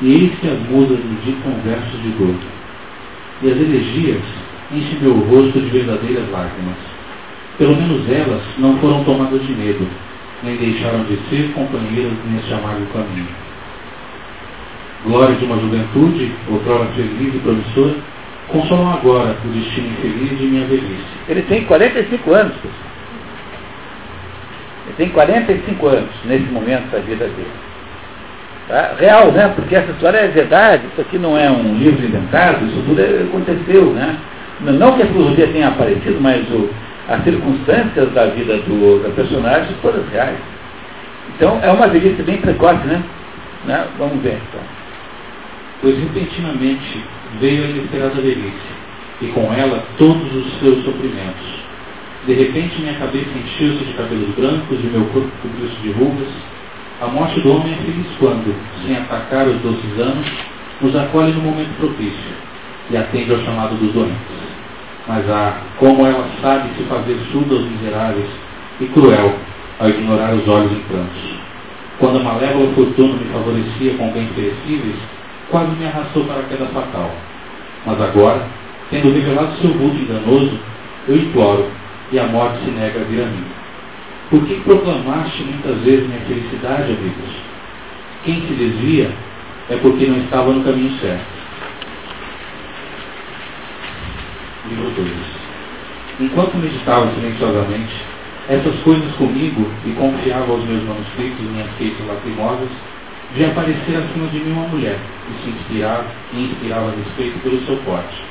E 0.00 0.12
eis 0.12 0.38
que 0.38 0.48
as 0.48 0.58
musas 0.68 0.98
me 0.98 1.16
dictam 1.24 1.52
versos 1.64 2.02
de 2.02 2.10
dor. 2.10 2.34
E 3.42 3.50
as 3.50 3.56
elegias 3.56 4.22
enche 4.72 4.96
meu 5.00 5.14
rosto 5.14 5.60
de 5.60 5.68
verdadeiras 5.70 6.30
lágrimas. 6.30 6.76
Pelo 7.58 7.74
menos 7.74 8.08
elas 8.08 8.42
não 8.58 8.76
foram 8.78 9.02
tomadas 9.04 9.44
de 9.44 9.52
medo, 9.52 9.88
nem 10.42 10.56
deixaram 10.56 11.04
de 11.04 11.16
ser 11.28 11.52
companheiras 11.52 12.12
nesse 12.26 12.52
amargo 12.52 12.86
caminho. 12.92 13.26
Glória 15.04 15.34
de 15.36 15.44
uma 15.44 15.58
juventude, 15.58 16.32
outrora 16.48 16.86
feliz 16.94 17.34
e 17.34 17.38
promissora, 17.38 17.94
consolam 18.48 18.92
agora 18.92 19.36
o 19.44 19.48
destino 19.48 19.88
infeliz 19.88 20.38
de 20.38 20.46
minha 20.46 20.66
velhice. 20.66 21.04
Ele 21.28 21.42
tem 21.42 21.64
45 21.64 22.32
anos, 22.32 22.54
pessoal. 22.54 22.88
Ele 24.86 24.94
tem 24.96 25.08
45 25.10 25.86
anos 25.86 26.10
nesse 26.24 26.46
momento 26.46 26.90
da 26.90 26.98
vida 27.00 27.26
dele. 27.26 27.67
Tá? 28.68 28.94
Real, 28.98 29.32
né? 29.32 29.48
Porque 29.56 29.74
essa 29.74 29.90
história 29.90 30.18
é 30.18 30.28
verdade, 30.28 30.82
isso 30.92 31.00
aqui 31.00 31.18
não 31.18 31.38
é 31.38 31.50
um 31.50 31.74
livro 31.78 32.04
inventado, 32.04 32.66
isso 32.66 32.82
tudo 32.86 33.00
aconteceu, 33.00 33.86
né? 33.94 34.16
Não 34.60 34.92
que 34.92 35.02
a 35.02 35.06
filosofia 35.06 35.46
tenha 35.48 35.68
aparecido, 35.68 36.20
mas 36.20 36.46
o, 36.50 36.68
as 37.08 37.24
circunstâncias 37.24 38.12
da 38.12 38.26
vida 38.26 38.58
do, 38.58 39.02
da 39.02 39.08
personagem 39.10 39.68
são 39.68 39.92
todas 39.92 40.06
reais. 40.10 40.36
Então 41.34 41.58
é 41.62 41.70
uma 41.70 41.88
velhice 41.88 42.22
bem 42.22 42.38
precoce, 42.38 42.84
né? 42.86 43.02
né? 43.64 43.86
Vamos 43.96 44.22
ver 44.22 44.38
então. 44.48 44.60
Pois 45.80 45.96
repentinamente 45.98 47.02
veio 47.40 47.64
a 47.64 47.68
inesperada 47.68 48.20
velhice, 48.20 48.68
e 49.22 49.26
com 49.28 49.52
ela 49.54 49.82
todos 49.96 50.34
os 50.34 50.58
seus 50.58 50.84
sofrimentos. 50.84 51.58
De 52.26 52.34
repente 52.34 52.80
minha 52.80 52.94
cabeça 52.94 53.30
encheu-se 53.30 53.84
de 53.84 53.94
cabelos 53.94 54.34
brancos 54.34 54.78
e 54.78 54.86
meu 54.88 55.04
corpo 55.06 55.30
cobriu-se 55.40 55.76
de 55.76 55.92
rugas. 55.92 56.28
A 57.00 57.06
morte 57.06 57.40
do 57.40 57.52
homem 57.52 57.72
é 57.72 57.76
feliz 57.76 58.06
quando, 58.18 58.54
sem 58.84 58.96
atacar 58.96 59.46
os 59.46 59.60
doces 59.60 60.00
anos, 60.00 60.26
nos 60.80 60.96
acolhe 60.96 61.32
no 61.32 61.42
momento 61.42 61.76
propício 61.78 62.32
e 62.90 62.96
atende 62.96 63.32
ao 63.32 63.40
chamado 63.40 63.76
dos 63.76 63.92
doentes 63.92 64.48
mas 65.08 65.28
ah, 65.30 65.62
como 65.78 66.06
ela 66.06 66.28
sabe 66.42 66.68
se 66.76 66.82
fazer 66.84 67.18
surda 67.32 67.54
aos 67.54 67.64
miseráveis 67.64 68.28
e 68.78 68.84
cruel 68.88 69.34
ao 69.80 69.88
ignorar 69.88 70.34
os 70.34 70.46
olhos 70.46 70.70
em 70.70 70.80
prantos. 70.80 71.38
Quando 71.98 72.18
a 72.18 72.22
malévola 72.22 72.70
fortuna 72.74 73.14
me 73.14 73.24
favorecia 73.32 73.94
com 73.94 74.12
bens 74.12 74.28
perecíveis, 74.36 74.96
quase 75.50 75.70
me 75.72 75.86
arrastou 75.86 76.24
para 76.24 76.40
a 76.40 76.44
queda 76.44 76.66
fatal. 76.66 77.10
Mas 77.86 78.00
agora, 78.00 78.42
tendo 78.90 79.12
revelado 79.12 79.56
seu 79.56 79.70
vulto 79.70 79.96
enganoso, 79.96 80.58
eu 81.08 81.16
imploro, 81.16 81.66
e 82.12 82.18
a 82.18 82.26
morte 82.26 82.64
se 82.64 82.70
nega 82.70 83.00
a 83.00 83.04
vir 83.04 83.22
a 83.22 83.26
mim. 83.26 83.44
Por 84.30 84.44
que 84.44 84.60
proclamaste 84.60 85.42
muitas 85.42 85.78
vezes 85.82 86.06
minha 86.06 86.20
felicidade, 86.20 86.92
amigos? 86.92 87.30
Quem 88.24 88.42
se 88.46 88.54
desvia 88.54 89.10
é 89.70 89.76
porque 89.76 90.06
não 90.06 90.18
estava 90.18 90.52
no 90.52 90.62
caminho 90.64 90.98
certo. 91.00 91.38
livro 94.68 94.90
2. 94.90 95.08
Enquanto 96.20 96.56
meditava 96.56 97.10
silenciosamente 97.14 97.94
essas 98.48 98.78
coisas 98.80 99.10
comigo 99.16 99.66
e 99.84 99.92
confiava 99.92 100.52
aos 100.52 100.64
meus 100.64 100.82
manuscritos 100.82 101.38
e 101.38 101.42
minhas 101.42 101.70
queixas 101.78 102.06
lacrimosas, 102.06 102.68
vi 103.34 103.44
aparecer 103.44 103.96
acima 103.96 104.26
de 104.28 104.40
mim 104.40 104.52
uma 104.52 104.68
mulher 104.68 104.98
que 105.26 105.42
se 105.42 105.50
inspirava 105.50 106.06
e 106.32 106.44
inspirava 106.44 106.94
respeito 106.96 107.38
pelo 107.42 107.60
seu 107.66 107.76
porte. 107.78 108.22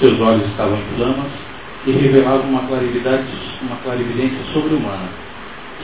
Seus 0.00 0.20
olhos 0.20 0.46
estavam 0.48 0.76
em 0.76 0.96
flamas 0.96 1.30
e 1.86 1.92
revelavam 1.92 2.48
uma 2.48 2.62
clarividade, 2.66 3.26
uma 3.62 3.76
clarividência 3.76 4.40
sobre-humana. 4.52 5.23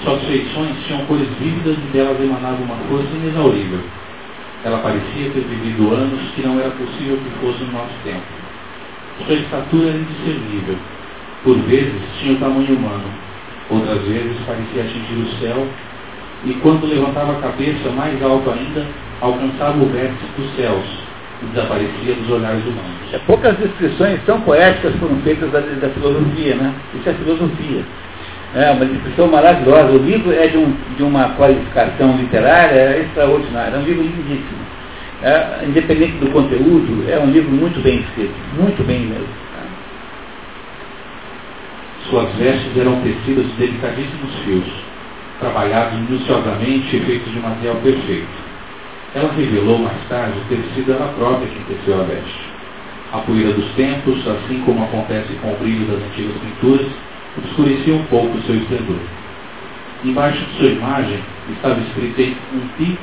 Suas 0.02 0.22
feições 0.24 0.76
tinham 0.86 1.04
cores 1.06 1.28
vívidas 1.38 1.76
e 1.76 1.92
delas 1.92 2.20
emanava 2.20 2.62
uma 2.62 2.76
força 2.88 3.08
inexaurível. 3.14 3.80
Ela 4.64 4.78
parecia 4.78 5.30
ter 5.30 5.40
vivido 5.40 5.92
anos 5.94 6.20
que 6.34 6.42
não 6.42 6.58
era 6.58 6.70
possível 6.70 7.18
que 7.18 7.30
fosse 7.40 7.64
no 7.64 7.72
nosso 7.72 7.94
tempo. 8.04 8.22
Sua 9.26 9.34
estatura 9.34 9.88
era 9.88 9.98
indiscernível. 9.98 10.76
Por 11.44 11.58
vezes 11.60 12.00
tinha 12.20 12.34
o 12.34 12.38
tamanho 12.38 12.76
humano, 12.76 13.04
outras 13.70 14.02
vezes 14.02 14.36
parecia 14.46 14.82
atingir 14.82 15.14
o 15.14 15.40
céu, 15.40 15.66
e 16.44 16.54
quando 16.54 16.86
levantava 16.86 17.32
a 17.32 17.40
cabeça 17.40 17.90
mais 17.90 18.22
alto 18.22 18.50
ainda, 18.50 18.86
alcançava 19.20 19.82
o 19.82 19.86
vértice 19.86 20.24
dos 20.36 20.50
céus 20.56 20.84
e 21.42 21.46
desaparecia 21.46 22.14
dos 22.14 22.30
olhares 22.30 22.62
humanos. 22.64 23.12
É, 23.12 23.18
poucas 23.18 23.56
descrições 23.58 24.20
tão 24.24 24.40
poéticas 24.42 24.94
foram 24.96 25.16
feitas 25.22 25.50
da, 25.50 25.60
da 25.60 25.88
filosofia, 25.90 26.54
né? 26.56 26.74
Isso 26.94 27.08
é 27.08 27.14
filosofia. 27.14 27.84
É 28.54 28.70
uma 28.70 28.84
descrição 28.84 29.28
maravilhosa. 29.28 29.92
O 29.92 29.98
livro 29.98 30.32
é 30.32 30.48
de, 30.48 30.56
um, 30.56 30.74
de 30.96 31.02
uma 31.02 31.30
qualificação 31.30 32.16
literária 32.16 32.98
extraordinária. 32.98 33.76
É 33.76 33.78
um 33.78 33.82
livro 33.82 34.02
lindíssimo 34.02 34.80
é, 35.22 35.64
independente 35.66 36.16
do 36.16 36.30
conteúdo, 36.30 37.04
é 37.08 37.18
um 37.18 37.30
livro 37.30 37.50
muito 37.50 37.80
bem 37.82 38.00
escrito, 38.00 38.34
muito 38.58 38.82
bem 38.86 39.00
mesmo. 39.00 39.28
Suas 42.08 42.32
vestes 42.36 42.76
eram 42.76 43.00
tecidas 43.02 43.46
de 43.46 43.52
delicadíssimos 43.52 44.34
fios, 44.44 44.64
trabalhados 45.38 45.98
minuciosamente 46.00 46.96
e 46.96 47.00
feitos 47.00 47.32
de 47.32 47.38
material 47.38 47.76
perfeito. 47.76 48.50
Ela 49.14 49.32
revelou 49.32 49.78
mais 49.78 49.98
tarde 50.08 50.38
ter 50.48 50.62
sido 50.74 50.92
ela 50.92 51.12
própria 51.18 51.48
quem 51.48 51.76
teceu 51.76 52.00
a 52.00 52.04
veste. 52.04 52.40
A 53.12 53.18
poeira 53.18 53.52
dos 53.52 53.68
tempos, 53.72 54.26
assim 54.26 54.60
como 54.64 54.84
acontece 54.84 55.32
com 55.42 55.52
o 55.52 55.56
brilho 55.56 55.86
das 55.86 56.02
antigas 56.02 56.36
pinturas, 56.38 56.86
obscurecia 57.44 57.94
um 57.94 58.04
pouco 58.04 58.36
o 58.36 58.42
seu 58.42 58.56
esplendor. 58.56 59.00
Embaixo 60.04 60.44
de 60.44 60.58
sua 60.58 60.68
imagem 60.68 61.18
estava 61.50 61.80
escrito 61.80 62.36
um 62.54 62.66
pi 62.78 62.98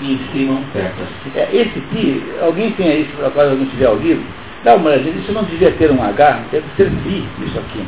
e 0.00 0.12
em 0.12 0.20
cima 0.32 0.60
tetas. 0.72 1.08
É, 1.34 1.48
esse 1.52 1.80
pi, 1.92 2.22
alguém 2.40 2.70
tem 2.72 2.88
aí, 2.88 3.04
por 3.16 3.24
acaso 3.24 3.50
alguém 3.50 3.66
tiver 3.66 3.86
ao 3.86 3.96
vivo, 3.96 4.22
uma 4.64 4.90
olhadinha, 4.90 5.14
isso 5.16 5.32
não 5.32 5.44
devia 5.44 5.70
ter 5.72 5.90
um 5.90 6.02
H, 6.02 6.40
deve 6.50 6.66
ser 6.76 6.90
vi 6.90 7.24
isso 7.44 7.58
aqui. 7.58 7.84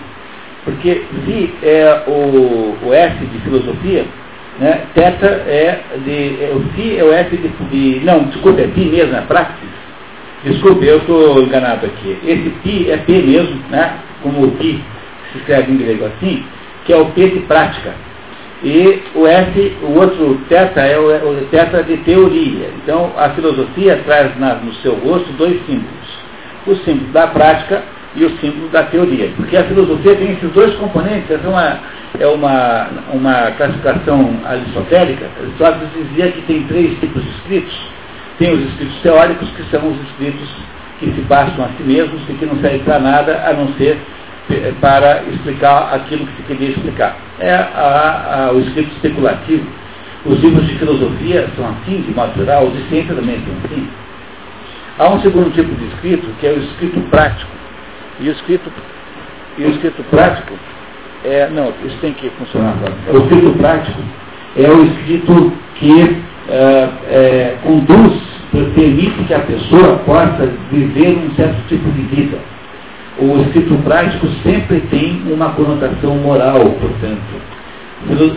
Porque 0.65 1.03
vi 1.25 1.55
é 1.63 2.05
o, 2.07 2.77
o 2.85 2.93
S 2.93 3.17
de 3.25 3.39
filosofia, 3.41 4.05
Né? 4.61 4.83
Teta 4.95 5.27
é 5.27 5.81
de. 6.05 6.45
É, 6.45 6.53
o 6.55 6.61
phi 6.75 6.99
é 6.99 7.05
o 7.05 7.13
F 7.13 7.37
de, 7.37 7.49
de. 7.49 8.05
Não, 8.05 8.25
desculpa, 8.25 8.61
é 8.61 8.67
pi 8.67 8.85
mesmo, 8.85 9.17
é 9.17 9.21
praxis. 9.23 9.69
Desculpe, 10.45 10.87
eu 10.87 10.99
estou 10.99 11.43
enganado 11.43 11.87
aqui. 11.87 12.17
Esse 12.25 12.51
pi 12.63 12.91
é 12.91 12.97
P 12.99 13.13
mesmo, 13.23 13.61
né? 13.71 13.95
Como 14.23 14.45
o 14.45 14.51
pi 14.53 14.83
escreve 15.39 15.73
em 15.73 15.77
grego 15.79 16.07
assim, 16.07 16.45
que 16.85 16.93
é 16.93 16.97
o 16.97 17.07
P 17.07 17.29
de 17.29 17.41
prática. 17.41 17.95
E 18.63 19.03
o 19.15 19.27
S, 19.27 19.77
o 19.83 19.99
outro 19.99 20.41
teta 20.49 20.81
é 20.81 20.99
o, 20.99 21.07
o 21.07 21.47
teta 21.51 21.83
de 21.83 21.97
teoria. 21.99 22.71
Então 22.83 23.13
a 23.17 23.31
filosofia 23.31 24.01
traz 24.05 24.37
na, 24.39 24.55
no 24.57 24.73
seu 24.75 24.95
rosto 24.95 25.31
dois 25.35 25.61
símbolos. 25.67 26.19
O 26.67 26.75
símbolo 26.77 27.13
da 27.13 27.29
prática 27.29 27.83
e 28.17 28.25
o 28.25 28.31
símbolo 28.39 28.69
da 28.69 28.83
teoria. 28.85 29.31
Porque 29.37 29.57
a 29.57 29.65
filosofia 29.65 30.17
tem 30.17 30.33
esses 30.33 30.51
dois 30.51 30.75
componentes. 30.75 31.31
Essa 31.31 31.47
é 31.47 31.49
uma, 31.49 31.79
é 32.19 32.27
uma, 32.27 32.89
uma 33.13 33.51
classificação 33.53 34.41
aristotélica. 34.45 35.31
Aristóteles 35.41 35.89
dizia 35.95 36.33
que 36.33 36.43
tem 36.43 36.63
três 36.65 36.99
tipos 36.99 37.23
de 37.23 37.31
escritos. 37.31 37.79
Tem 38.39 38.53
os 38.53 38.65
escritos 38.71 39.01
teóricos, 39.03 39.49
que 39.51 39.63
são 39.71 39.89
os 39.89 40.01
escritos 40.09 40.49
que 40.99 41.07
se 41.07 41.21
bastam 41.23 41.65
a 41.65 41.69
si 41.69 41.83
mesmos 41.85 42.21
e 42.29 42.33
que 42.33 42.47
não 42.47 42.57
servem 42.57 42.81
para 42.81 42.99
nada 42.99 43.45
a 43.47 43.53
não 43.53 43.69
ser 43.75 43.99
para 44.81 45.23
explicar 45.25 45.95
aquilo 45.95 46.27
que 46.27 46.37
se 46.37 46.43
queria 46.43 46.71
explicar. 46.71 47.17
É 47.39 47.55
a, 47.55 48.49
a, 48.49 48.53
o 48.53 48.61
escrito 48.61 48.91
especulativo. 48.95 49.67
Os 50.25 50.41
livros 50.41 50.67
de 50.67 50.79
filosofia 50.79 51.49
são 51.55 51.69
assim, 51.69 52.03
de 52.03 52.15
modo 52.15 52.35
geral, 52.37 52.67
os 52.67 52.73
de 52.75 52.89
ciência 52.89 53.15
também 53.15 53.37
são 53.37 53.55
assim. 53.65 53.89
Há 54.99 55.09
um 55.11 55.21
segundo 55.21 55.53
tipo 55.53 55.73
de 55.75 55.87
escrito, 55.87 56.27
que 56.41 56.47
é 56.47 56.51
o 56.51 56.59
escrito 56.59 57.01
prático. 57.11 57.51
E 58.21 58.29
o 58.29 58.33
escrito, 58.33 58.71
e 59.57 59.65
o 59.65 59.71
escrito 59.71 60.03
prático 60.11 60.55
é. 61.25 61.49
Não, 61.51 61.73
isso 61.85 61.97
tem 62.01 62.13
que 62.15 62.29
funcionar 62.31 62.73
agora. 62.73 62.95
O 63.13 63.23
escrito 63.23 63.57
prático 63.59 64.03
é 64.57 64.69
o 64.69 64.85
escrito 64.87 65.53
que 65.77 66.23
é, 66.49 66.89
é, 67.11 67.57
conduz, 67.63 68.21
permite 68.75 69.25
que 69.25 69.35
a 69.35 69.41
pessoa 69.41 69.99
possa 69.99 70.53
viver 70.73 71.17
um 71.17 71.35
certo 71.37 71.69
tipo 71.69 71.89
de 71.93 72.03
vida. 72.03 72.39
O 73.21 73.41
escrito 73.43 73.75
prático 73.83 74.27
sempre 74.45 74.81
tem 74.91 75.23
uma 75.27 75.51
conotação 75.51 76.15
moral, 76.17 76.61
portanto. 76.81 77.49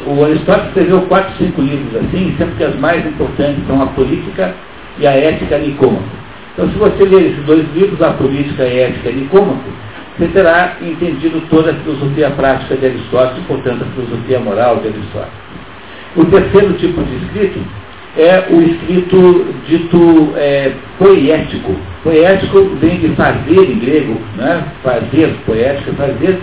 O 0.08 0.26
Aristóteles 0.26 0.68
escreveu 0.70 1.02
quatro, 1.02 1.34
cinco 1.38 1.62
livros 1.62 1.96
assim, 2.04 2.34
sendo 2.38 2.58
que 2.58 2.64
as 2.64 2.76
mais 2.80 3.06
importantes 3.06 3.66
são 3.68 3.80
a 3.82 3.86
política 3.88 4.56
e 4.98 5.06
a 5.06 5.12
ética 5.12 5.60
nicômaco. 5.60 6.22
Então, 6.54 6.70
se 6.70 6.78
você 6.78 7.06
ler 7.06 7.32
esses 7.32 7.46
dois 7.46 7.66
livros, 7.74 8.02
A 8.02 8.12
Política 8.12 8.64
e 8.64 8.84
a 8.84 8.88
Ética 8.88 9.12
Nicômaco, 9.12 9.70
você 10.18 10.28
terá 10.28 10.76
entendido 10.82 11.42
toda 11.50 11.72
a 11.72 11.74
filosofia 11.76 12.30
prática 12.32 12.76
de 12.76 12.88
Aristóteles, 12.88 13.46
portanto, 13.48 13.84
a 13.84 13.94
filosofia 13.96 14.40
moral 14.40 14.78
de 14.78 14.90
Aristóteles. 14.90 15.34
O 16.16 16.26
terceiro 16.26 16.74
tipo 16.74 17.02
de 17.04 17.16
escrito 17.16 17.60
é 18.18 18.46
o 18.50 18.62
escrito 18.62 19.46
dito 19.68 20.34
é, 20.36 20.72
poético. 20.98 21.76
Poético 22.04 22.76
vem 22.82 23.00
de 23.00 23.10
fazer 23.10 23.72
em 23.72 23.80
grego, 23.80 24.20
né? 24.36 24.64
fazer, 24.84 25.36
poética, 25.46 25.94
fazer, 25.94 26.40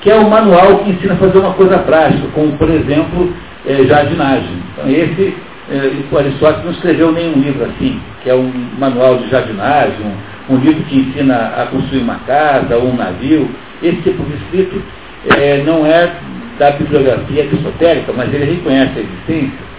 que 0.00 0.10
é 0.10 0.14
o 0.14 0.30
manual 0.30 0.78
que 0.78 0.90
ensina 0.90 1.14
a 1.14 1.16
fazer 1.16 1.38
uma 1.38 1.52
coisa 1.52 1.78
prática, 1.78 2.26
como, 2.34 2.52
por 2.52 2.70
exemplo, 2.70 3.32
é, 3.66 3.84
jardinagem. 3.84 4.62
Então, 4.72 4.88
esse 4.88 5.34
é, 5.70 5.92
o 6.10 6.18
Aristóteles 6.18 6.64
não 6.64 6.72
escreveu 6.72 7.12
nenhum 7.12 7.40
livro 7.40 7.64
assim, 7.64 8.00
que 8.22 8.30
é 8.30 8.34
um 8.34 8.50
manual 8.78 9.18
de 9.18 9.30
jardinagem, 9.30 9.94
um, 10.48 10.54
um 10.54 10.58
livro 10.58 10.82
que 10.84 10.98
ensina 10.98 11.36
a 11.56 11.66
construir 11.66 12.00
uma 12.00 12.16
casa 12.26 12.76
ou 12.76 12.88
um 12.88 12.96
navio. 12.96 13.48
Esse 13.82 13.96
tipo 14.02 14.22
de 14.24 14.34
escrito 14.34 14.82
é, 15.36 15.62
não 15.64 15.86
é 15.86 16.12
da 16.58 16.72
bibliografia 16.72 17.44
aristotélica, 17.44 18.12
mas 18.12 18.32
ele 18.34 18.44
reconhece 18.44 18.98
a 18.98 19.00
existência. 19.00 19.70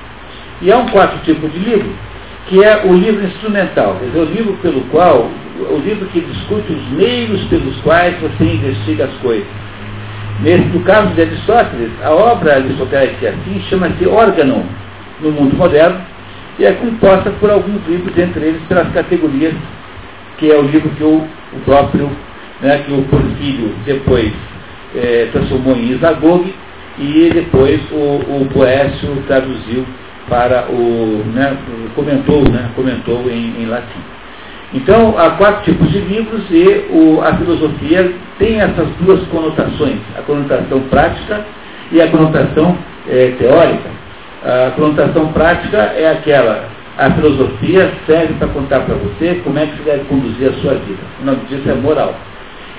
E 0.61 0.71
há 0.71 0.77
um 0.77 0.87
quarto 0.87 1.23
tipo 1.23 1.47
de 1.49 1.57
livro, 1.57 1.89
que 2.47 2.63
é 2.63 2.85
o 2.85 2.93
livro 2.93 3.25
instrumental, 3.25 3.97
quer 3.99 4.05
dizer, 4.07 4.19
o 4.19 4.25
livro 4.25 4.53
pelo 4.61 4.81
qual, 4.91 5.29
o 5.59 5.77
livro 5.77 6.05
que 6.07 6.21
discute 6.21 6.71
os 6.71 6.89
meios 6.91 7.43
pelos 7.45 7.75
quais 7.81 8.15
você 8.19 8.43
investiga 8.43 9.05
as 9.05 9.13
coisas. 9.21 9.47
Nesse, 10.41 10.65
no 10.65 10.81
caso 10.81 11.09
de 11.09 11.21
Aristóteles, 11.21 11.91
a 12.03 12.11
obra 12.11 12.55
aristotélica 12.55 13.29
assim 13.29 13.61
chama-se 13.69 14.07
órgão 14.07 14.63
no 15.19 15.31
mundo 15.31 15.55
moderno 15.55 16.01
e 16.57 16.65
é 16.65 16.73
composta 16.73 17.31
por 17.31 17.49
alguns 17.49 17.85
livros, 17.87 18.17
entre 18.17 18.45
eles 18.45 18.61
pelas 18.67 18.91
categorias, 18.91 19.53
que 20.37 20.51
é 20.51 20.57
o 20.57 20.63
livro 20.63 20.89
que 20.89 21.03
o, 21.03 21.27
o 21.53 21.59
próprio, 21.63 22.09
né, 22.61 22.83
que 22.85 22.91
o 22.91 23.03
Porfírio 23.03 23.73
depois 23.85 24.31
é, 24.95 25.29
transformou 25.31 25.75
em 25.75 25.91
Isagogue 25.91 26.53
e 26.99 27.29
depois 27.33 27.79
o, 27.91 27.95
o 27.95 28.49
Boécio 28.51 29.23
traduziu 29.27 29.85
para 30.31 30.65
o, 30.71 31.25
né, 31.33 31.57
comentou, 31.93 32.41
né, 32.49 32.69
comentou 32.73 33.29
em, 33.29 33.61
em 33.61 33.65
latim. 33.65 33.99
Então, 34.73 35.13
há 35.17 35.31
quatro 35.31 35.63
tipos 35.63 35.91
de 35.91 35.99
livros 35.99 36.43
e 36.49 36.85
o, 36.89 37.21
a 37.21 37.35
filosofia 37.35 38.13
tem 38.39 38.61
essas 38.61 38.87
duas 39.01 39.21
conotações, 39.27 39.99
a 40.17 40.21
conotação 40.21 40.79
prática 40.83 41.45
e 41.91 42.01
a 42.01 42.07
conotação 42.07 42.77
é, 43.09 43.33
teórica. 43.37 43.89
A 44.43 44.71
conotação 44.71 45.27
prática 45.33 45.77
é 45.77 46.09
aquela, 46.09 46.69
a 46.97 47.11
filosofia 47.11 47.91
serve 48.05 48.33
para 48.35 48.47
contar 48.47 48.79
para 48.85 48.95
você 48.95 49.41
como 49.43 49.59
é 49.59 49.65
que 49.65 49.75
você 49.77 49.83
deve 49.83 50.05
conduzir 50.05 50.47
a 50.47 50.53
sua 50.61 50.75
vida. 50.75 51.01
O 51.21 51.25
nome 51.25 51.41
disso 51.49 51.69
é 51.69 51.73
moral. 51.73 52.15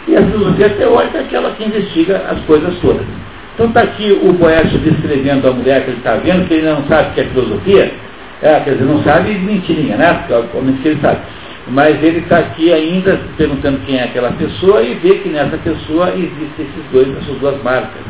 E 0.09 0.17
a 0.17 0.23
filosofia 0.23 0.71
teórica 0.71 1.19
é 1.19 1.21
aquela 1.21 1.51
que 1.51 1.65
investiga 1.65 2.23
as 2.31 2.41
coisas 2.47 2.75
todas. 2.81 3.07
Então 3.55 3.67
está 3.67 3.83
aqui 3.83 4.19
o 4.23 4.33
Boécio 4.33 4.79
descrevendo 4.79 5.47
a 5.47 5.53
mulher 5.53 5.85
que 5.85 5.91
ele 5.91 5.99
está 5.99 6.15
vendo, 6.17 6.49
que 6.49 6.55
ele 6.55 6.67
não 6.67 6.85
sabe 6.85 7.11
o 7.11 7.13
que 7.13 7.21
é 7.21 7.25
filosofia. 7.25 7.95
É, 8.41 8.61
quer 8.61 8.73
dizer, 8.73 8.85
não 8.85 9.03
sabe 9.05 9.35
mentirinha, 9.35 9.97
né? 9.97 10.15
Porque 10.15 10.33
obviamente 10.33 10.89
ele 10.89 11.01
sabe. 11.01 11.21
Mas 11.69 12.03
ele 12.03 12.19
está 12.19 12.39
aqui 12.39 12.73
ainda 12.73 13.21
perguntando 13.37 13.79
quem 13.87 13.99
é 13.99 14.05
aquela 14.05 14.33
pessoa 14.33 14.83
e 14.83 14.95
vê 14.95 15.19
que 15.19 15.29
nessa 15.29 15.57
pessoa 15.59 16.11
existem 16.11 16.67
esses 16.67 16.91
dois, 16.91 17.09
essas 17.19 17.39
duas 17.39 17.63
marcas, 17.63 18.03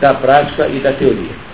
da 0.00 0.12
prática 0.14 0.68
e 0.68 0.80
da 0.80 0.92
teoria. 0.92 1.50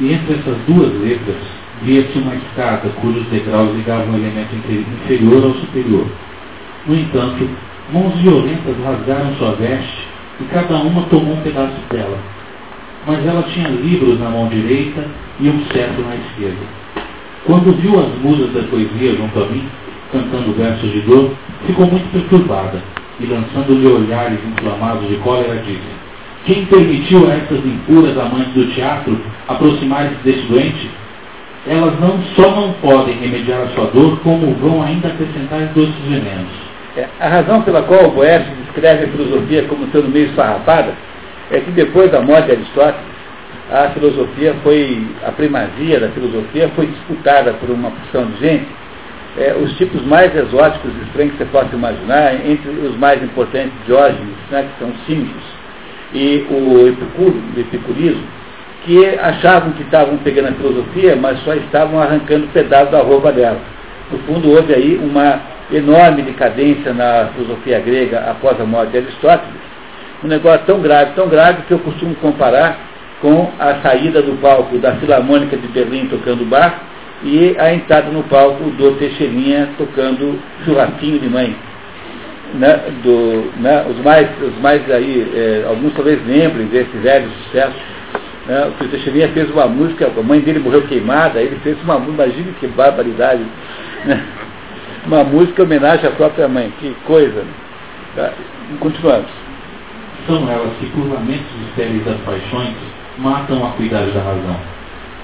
E 0.00 0.12
entre 0.12 0.34
essas 0.34 0.56
duas 0.66 0.92
letras 1.00 1.36
via-se 1.82 2.18
uma 2.18 2.34
escada 2.34 2.88
cujos 3.00 3.26
degraus 3.26 3.74
ligavam 3.76 4.14
o 4.14 4.16
elemento 4.16 4.54
inferior 4.54 5.44
ao 5.44 5.54
superior. 5.54 6.06
No 6.86 6.94
entanto, 6.96 7.48
mãos 7.92 8.18
violentas 8.20 8.74
rasgaram 8.84 9.34
sua 9.36 9.52
veste 9.52 10.11
e 10.40 10.44
cada 10.44 10.76
uma 10.76 11.02
tomou 11.04 11.34
um 11.34 11.40
pedaço 11.42 11.74
dela. 11.90 12.18
Mas 13.06 13.26
ela 13.26 13.42
tinha 13.44 13.68
livros 13.68 14.18
na 14.20 14.30
mão 14.30 14.48
direita 14.48 15.04
e 15.40 15.48
um 15.48 15.64
cetro 15.66 16.04
na 16.04 16.16
esquerda. 16.16 16.66
Quando 17.44 17.72
viu 17.80 17.98
as 17.98 18.08
musas 18.20 18.52
da 18.52 18.62
poesia 18.62 19.16
junto 19.16 19.42
a 19.42 19.46
mim, 19.46 19.68
cantando 20.12 20.52
versos 20.52 20.92
de 20.92 21.00
dor, 21.00 21.32
ficou 21.66 21.86
muito 21.86 22.10
perturbada 22.12 22.82
e, 23.18 23.26
lançando-lhe 23.26 23.86
olhares 23.86 24.38
inflamados 24.44 25.08
de 25.08 25.16
cólera, 25.16 25.60
disse: 25.66 26.02
quem 26.44 26.64
permitiu 26.66 27.30
a 27.30 27.34
essas 27.34 27.64
impuras 27.64 28.18
amantes 28.18 28.52
do 28.52 28.66
teatro 28.74 29.16
aproximar-se 29.46 30.16
desse 30.24 30.42
doente? 30.48 30.90
Elas 31.68 31.98
não 32.00 32.20
só 32.34 32.50
não 32.50 32.72
podem 32.74 33.16
remediar 33.18 33.62
a 33.62 33.68
sua 33.68 33.86
dor, 33.86 34.18
como 34.20 34.52
vão 34.54 34.82
ainda 34.82 35.06
acrescentar 35.06 35.66
doces 35.72 35.94
venenos. 36.08 36.50
É, 36.96 37.06
a 37.20 37.28
razão 37.28 37.62
pela 37.62 37.82
qual 37.82 38.08
o 38.08 38.10
Boécio 38.10 38.52
descreve 38.64 39.04
a 39.04 39.08
filosofia 39.08 39.64
como 39.64 39.90
sendo 39.90 40.10
meio 40.10 40.26
esfarrapada 40.26 40.92
é 41.50 41.60
que 41.60 41.70
depois 41.70 42.10
da 42.10 42.20
morte 42.20 42.46
de 42.46 42.52
Aristóteles, 42.52 43.12
a 43.70 43.88
filosofia 43.90 44.54
foi, 44.62 45.06
a 45.26 45.32
primazia 45.32 46.00
da 46.00 46.08
filosofia 46.08 46.70
foi 46.76 46.86
disputada 46.86 47.54
por 47.54 47.70
uma 47.70 47.90
porção 47.90 48.26
de 48.32 48.40
gente. 48.40 48.66
É, 49.38 49.54
os 49.54 49.72
tipos 49.78 50.04
mais 50.04 50.34
exóticos 50.36 50.92
e 50.94 51.06
estranhos 51.06 51.32
que 51.32 51.38
você 51.38 51.44
possa 51.46 51.74
imaginar, 51.74 52.34
entre 52.46 52.68
os 52.70 52.94
mais 52.98 53.22
importantes, 53.22 53.72
Diógenes, 53.86 54.36
né, 54.50 54.68
que 54.70 54.78
são 54.78 54.90
os 54.90 55.06
cínicos, 55.06 55.42
e 56.12 56.46
o 56.50 56.88
epicuro, 56.88 57.42
o 57.56 57.60
epicurismo, 57.60 58.22
que 58.84 59.06
achavam 59.18 59.72
que 59.72 59.82
estavam 59.82 60.18
pegando 60.18 60.48
a 60.48 60.52
filosofia, 60.52 61.16
mas 61.16 61.38
só 61.44 61.54
estavam 61.54 62.02
arrancando 62.02 62.46
pedaços 62.48 62.90
da 62.90 63.00
roupa 63.00 63.32
dela. 63.32 63.58
No 64.10 64.18
fundo, 64.18 64.50
houve 64.50 64.74
aí 64.74 65.00
uma 65.02 65.40
enorme 65.72 66.22
decadência 66.22 66.92
na 66.92 67.30
filosofia 67.34 67.80
grega 67.80 68.20
após 68.30 68.60
a 68.60 68.64
morte 68.64 68.92
de 68.92 68.98
Aristóteles, 68.98 69.60
um 70.22 70.28
negócio 70.28 70.66
tão 70.66 70.80
grave, 70.80 71.12
tão 71.14 71.28
grave, 71.28 71.62
que 71.62 71.72
eu 71.72 71.78
costumo 71.80 72.14
comparar 72.16 72.78
com 73.20 73.50
a 73.58 73.76
saída 73.82 74.22
do 74.22 74.40
palco 74.40 74.78
da 74.78 74.94
Filarmônica 74.96 75.56
de 75.56 75.66
Berlim 75.68 76.06
tocando 76.06 76.44
bar 76.44 76.82
e 77.24 77.54
a 77.58 77.72
entrada 77.72 78.10
no 78.10 78.22
palco 78.24 78.70
do 78.70 78.92
Teixeirinha 78.98 79.70
tocando 79.78 80.40
churrasquinho 80.64 81.18
de 81.20 81.28
mãe 81.28 81.56
né, 82.54 82.80
do, 83.02 83.50
né, 83.60 83.84
os, 83.88 83.98
mais, 84.04 84.28
os 84.42 84.58
mais 84.60 84.88
aí, 84.90 85.30
é, 85.34 85.64
alguns 85.66 85.92
talvez 85.94 86.24
lembrem 86.26 86.66
desse 86.66 86.96
velho 86.98 87.30
sucesso. 87.44 87.74
Né, 88.46 88.72
o 88.80 88.84
Teixeirinha 88.88 89.28
fez 89.28 89.50
uma 89.50 89.66
música, 89.66 90.10
a 90.16 90.22
mãe 90.22 90.40
dele 90.40 90.58
morreu 90.58 90.82
queimada, 90.82 91.40
ele 91.40 91.56
fez 91.62 91.80
uma 91.82 91.98
música, 91.98 92.24
imagine 92.24 92.52
que 92.60 92.66
barbaridade. 92.66 93.44
Né, 94.04 94.22
uma 95.06 95.24
música 95.24 95.62
em 95.62 95.64
homenagem 95.64 96.06
à 96.06 96.12
própria 96.12 96.48
mãe, 96.48 96.72
que 96.78 96.94
coisa. 97.06 97.44
Tá? 98.14 98.32
Continuamos. 98.80 99.30
São 100.26 100.48
elas 100.48 100.72
que 100.78 100.86
por 100.86 101.10
lamentos 101.12 101.50
estéreis 101.68 102.04
das 102.04 102.18
paixões 102.20 102.74
matam 103.18 103.66
a 103.66 103.70
cuidar 103.70 104.06
da 104.06 104.20
razão. 104.20 104.56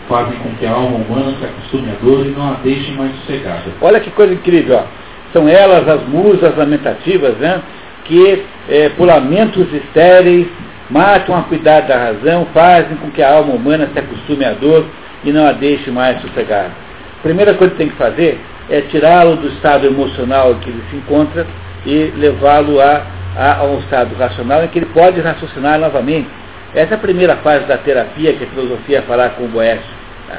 Fazem 0.09 0.39
com 0.41 0.51
que 0.57 0.66
a 0.66 0.72
alma 0.72 0.97
humana 0.97 1.35
se 1.39 1.45
acostume 1.45 1.91
à 1.91 1.95
dor 2.03 2.26
e 2.26 2.31
não 2.31 2.53
a 2.53 2.55
deixem 2.62 2.95
mais 2.95 3.14
sossegada. 3.20 3.64
Olha 3.81 4.01
que 4.01 4.11
coisa 4.11 4.33
incrível, 4.33 4.79
ó. 4.79 4.85
São 5.33 5.47
elas 5.47 5.87
as 5.87 6.03
musas 6.09 6.57
lamentativas, 6.57 7.37
né? 7.37 7.61
Que 8.05 8.45
é, 8.68 8.89
por 8.91 9.07
lamentos 9.07 9.70
estéreis 9.72 10.47
matam 10.91 11.37
a 11.37 11.43
cuidar 11.43 11.83
da 11.83 11.99
razão, 11.99 12.47
fazem 12.55 12.97
com 12.97 13.11
que 13.11 13.22
a 13.22 13.35
alma 13.35 13.53
humana 13.53 13.89
se 13.93 13.99
acostume 13.99 14.45
à 14.45 14.53
dor 14.53 14.87
e 15.22 15.31
não 15.31 15.47
a 15.47 15.53
deixe 15.53 15.91
mais 15.91 16.20
sossegada. 16.22 16.88
A 17.19 17.23
primeira 17.23 17.55
coisa 17.55 17.73
que 17.73 17.79
tem 17.79 17.89
que 17.89 17.97
fazer 17.97 18.41
é 18.71 18.81
tirá-lo 18.83 19.37
do 19.37 19.49
estado 19.49 19.87
emocional 19.87 20.53
em 20.53 20.59
que 20.59 20.71
ele 20.71 20.83
se 20.91 20.97
encontra 20.97 21.47
e 21.85 22.12
levá-lo 22.16 22.81
a, 22.81 23.03
a, 23.37 23.59
a, 23.59 23.64
um 23.64 23.79
estado 23.81 24.14
racional 24.14 24.62
em 24.64 24.69
que 24.69 24.79
ele 24.79 24.87
pode 24.87 25.21
raciocinar 25.21 25.81
novamente. 25.81 26.29
Essa 26.75 26.95
é 26.95 26.97
a 26.97 27.01
primeira 27.01 27.37
fase 27.37 27.64
da 27.66 27.79
terapia 27.79 28.35
que 28.35 28.45
a 28.45 28.47
filosofia 28.49 29.03
fará 29.03 29.31
com 29.31 29.45
o 29.45 29.49
Boécio. 29.49 29.91
Tá? 30.29 30.39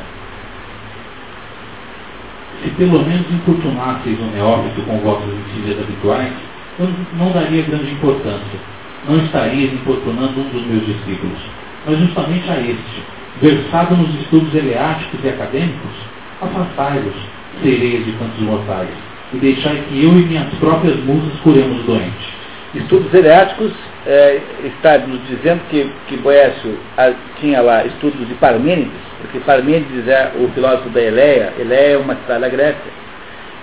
Se 2.63 2.69
pelo 2.71 3.03
menos 3.03 3.29
importunasseis 3.31 4.19
o 4.19 4.35
neófito 4.35 4.81
com 4.83 4.99
vossas 4.99 5.29
insídias 5.29 5.79
habituais, 5.79 6.31
eu 6.79 6.87
não 7.17 7.31
daria 7.31 7.63
grande 7.63 7.91
importância. 7.91 8.59
Não 9.07 9.17
estarias 9.17 9.73
importunando 9.73 10.39
um 10.39 10.49
dos 10.49 10.65
meus 10.65 10.85
discípulos, 10.85 11.39
mas 11.85 11.97
justamente 11.99 12.49
a 12.49 12.59
este, 12.59 13.03
versado 13.41 13.95
nos 13.95 14.13
estudos 14.21 14.53
eleáticos 14.53 15.19
e 15.23 15.29
acadêmicos, 15.29 16.08
afastai-vos, 16.41 17.15
sereias 17.61 18.05
de 18.05 18.11
cantos 18.13 18.39
mortais, 18.39 18.89
e 19.33 19.37
deixai 19.37 19.83
que 19.89 20.03
eu 20.03 20.11
e 20.11 20.25
minhas 20.25 20.47
próprias 20.55 20.97
musas 21.03 21.39
curemos 21.41 21.81
o 21.81 21.83
doente. 21.83 22.39
Estudos 22.75 23.13
eleáticos 23.13 23.71
é, 24.05 24.39
está 24.63 24.99
nos 24.99 25.19
dizendo 25.27 25.61
que, 25.69 25.89
que 26.07 26.17
Boécio 26.17 26.77
a, 26.97 27.11
tinha 27.39 27.61
lá 27.61 27.83
estudos 27.85 28.27
de 28.27 28.33
Parmênides, 28.35 28.91
porque 29.21 29.39
Parmênides 29.39 30.07
é 30.07 30.31
o 30.39 30.47
filósofo 30.49 30.89
da 30.89 31.01
Eleia, 31.01 31.53
Eleia 31.59 31.93
é 31.93 31.97
uma 31.97 32.15
cidade 32.15 32.41
da 32.41 32.49
Grécia, 32.49 32.91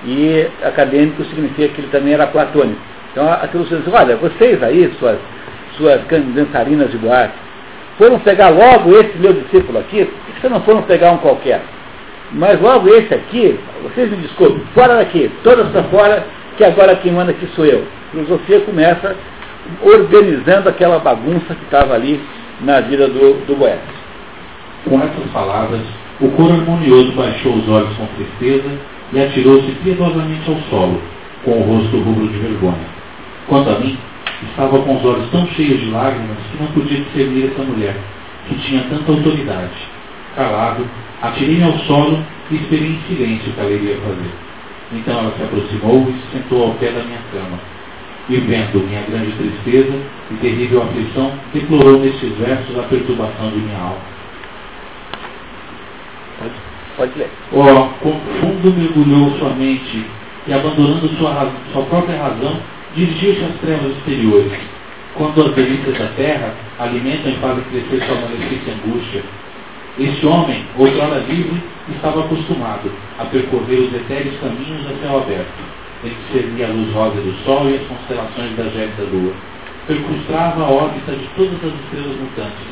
e 0.05 0.47
acadêmico 0.63 1.25
significa 1.25 1.69
que 1.69 1.81
ele 1.81 1.89
também 1.91 2.15
era 2.15 2.27
platônico. 2.27 2.81
Então 3.13 3.33
aquilo 3.33 3.65
diz, 3.65 3.81
olha, 3.93 4.17
vocês 4.17 4.63
aí, 4.63 4.93
suas, 4.99 5.19
suas 5.77 6.01
dançarinas 6.35 6.91
de 6.91 6.99
boate, 6.99 7.35
foram 7.97 8.19
pegar 8.19 8.51
logo 8.51 8.95
esse 8.99 9.17
meu 9.19 9.33
discípulo 9.33 9.79
aqui, 9.79 10.05
por 10.05 10.35
que 10.35 10.41
vocês 10.41 10.53
não 10.53 10.61
foram 10.61 10.83
pegar 10.83 11.13
um 11.13 11.19
qualquer? 11.19 11.63
Mas 12.33 12.61
logo 12.61 12.89
esse 12.89 13.15
aqui, 13.15 13.59
vocês 13.83 14.11
me 14.11 14.17
desculpem, 14.17 14.63
fora 14.75 14.97
daqui, 14.97 15.31
todas 15.45 15.69
para 15.69 15.85
fora, 15.85 16.27
que 16.57 16.65
agora 16.65 16.97
quem 16.97 17.13
manda 17.13 17.31
aqui 17.31 17.47
sou 17.55 17.65
eu. 17.65 17.85
A 18.09 18.11
filosofia 18.11 18.61
começa 18.61 19.17
organizando 19.83 20.69
aquela 20.69 20.99
bagunça 20.99 21.55
que 21.55 21.65
estava 21.65 21.95
ali 21.95 22.21
na 22.61 22.81
vida 22.81 23.09
do, 23.09 23.45
do 23.47 23.57
Boécio. 23.57 23.81
Com 24.85 24.99
essas 25.01 25.31
palavras, 25.33 25.83
o 26.21 26.29
coro 26.31 26.55
harmonioso 26.55 27.13
baixou 27.13 27.55
os 27.55 27.69
olhos 27.69 27.95
com 27.97 28.07
tristeza 28.07 28.71
e 29.13 29.21
atirou-se 29.21 29.71
piedosamente 29.83 30.49
ao 30.51 30.57
solo, 30.71 31.01
com 31.45 31.53
o 31.53 31.63
rosto 31.63 31.99
rubro 31.99 32.29
de 32.29 32.39
vergonha. 32.39 32.87
Quanto 33.49 33.71
a 33.71 33.79
mim, 33.79 33.99
estava 34.43 34.79
com 34.79 34.97
os 34.97 35.05
olhos 35.05 35.31
tão 35.31 35.47
cheios 35.49 35.81
de 35.81 35.91
lágrimas 35.91 36.39
que 36.51 36.63
não 36.63 36.71
podia 36.73 37.01
discernir 37.01 37.53
essa 37.53 37.63
mulher, 37.63 37.97
que 38.49 38.55
tinha 38.57 38.83
tanta 38.91 39.13
autoridade. 39.13 39.96
Calado, 40.37 40.87
Atirei-me 41.23 41.65
ao 41.65 41.79
solo 41.81 42.23
e 42.51 42.57
esperei 42.57 42.89
em 42.89 43.01
silêncio 43.09 43.51
o 43.51 43.55
que 43.55 43.61
ela 43.61 43.71
iria 43.71 43.97
fazer. 43.97 44.31
Então 44.93 45.19
ela 45.19 45.33
se 45.37 45.43
aproximou 45.43 46.09
e 46.09 46.13
se 46.13 46.37
sentou 46.37 46.65
ao 46.65 46.75
pé 46.75 46.91
da 46.91 47.03
minha 47.03 47.21
cama. 47.33 47.59
E 48.29 48.37
vendo 48.37 48.87
minha 48.87 49.03
grande 49.03 49.33
tristeza 49.33 49.99
e 50.31 50.35
terrível 50.35 50.83
aflição, 50.83 51.33
deplorou 51.55 52.01
nestes 52.01 52.33
versos 52.37 52.79
a 52.79 52.83
perturbação 52.83 53.51
de 53.51 53.59
minha 53.59 53.79
alma. 53.79 54.17
Pode, 56.97 57.13
ler. 57.19 57.31
Ó, 57.53 57.63
oh, 57.63 57.89
com 58.01 58.21
fundo 58.41 58.75
mergulhou 58.77 59.31
sua 59.39 59.51
mente 59.51 60.05
e, 60.47 60.53
abandonando 60.53 61.09
sua, 61.17 61.51
sua 61.73 61.83
própria 61.85 62.19
razão, 62.19 62.59
dirigiu-se 62.95 63.45
às 63.45 63.61
trevas 63.61 63.97
exteriores. 63.97 64.53
Quando 65.15 65.43
as 65.43 65.55
delícias 65.55 65.97
da 65.99 66.09
terra 66.09 66.55
alimentam 66.79 67.33
e 67.33 67.37
fazem 67.37 67.65
crescer 67.65 68.05
sua 68.07 68.17
maledicência 68.17 68.75
angústia, 68.75 69.23
este 69.99 70.27
homem, 70.27 70.65
outrora 70.77 71.25
livre, 71.29 71.63
estava 71.89 72.21
acostumado 72.21 72.93
a 73.19 73.25
percorrer 73.25 73.81
os 73.81 73.95
etéreos 73.95 74.39
caminhos 74.41 74.87
a 74.87 75.01
céu 75.01 75.19
aberto. 75.19 75.77
Ele 76.05 76.17
discernia 76.27 76.67
a 76.67 76.71
luz 76.71 76.93
rosa 76.93 77.21
do 77.21 77.33
sol 77.45 77.71
e 77.71 77.77
as 77.77 77.87
constelações 77.87 78.57
da 78.57 78.65
gélida 78.65 79.05
lua. 79.11 79.33
Percrustrava 79.87 80.65
a 80.65 80.71
órbita 80.71 81.13
de 81.13 81.27
todas 81.37 81.65
as 81.65 81.81
estrelas 81.81 82.21
mutantes. 82.21 82.67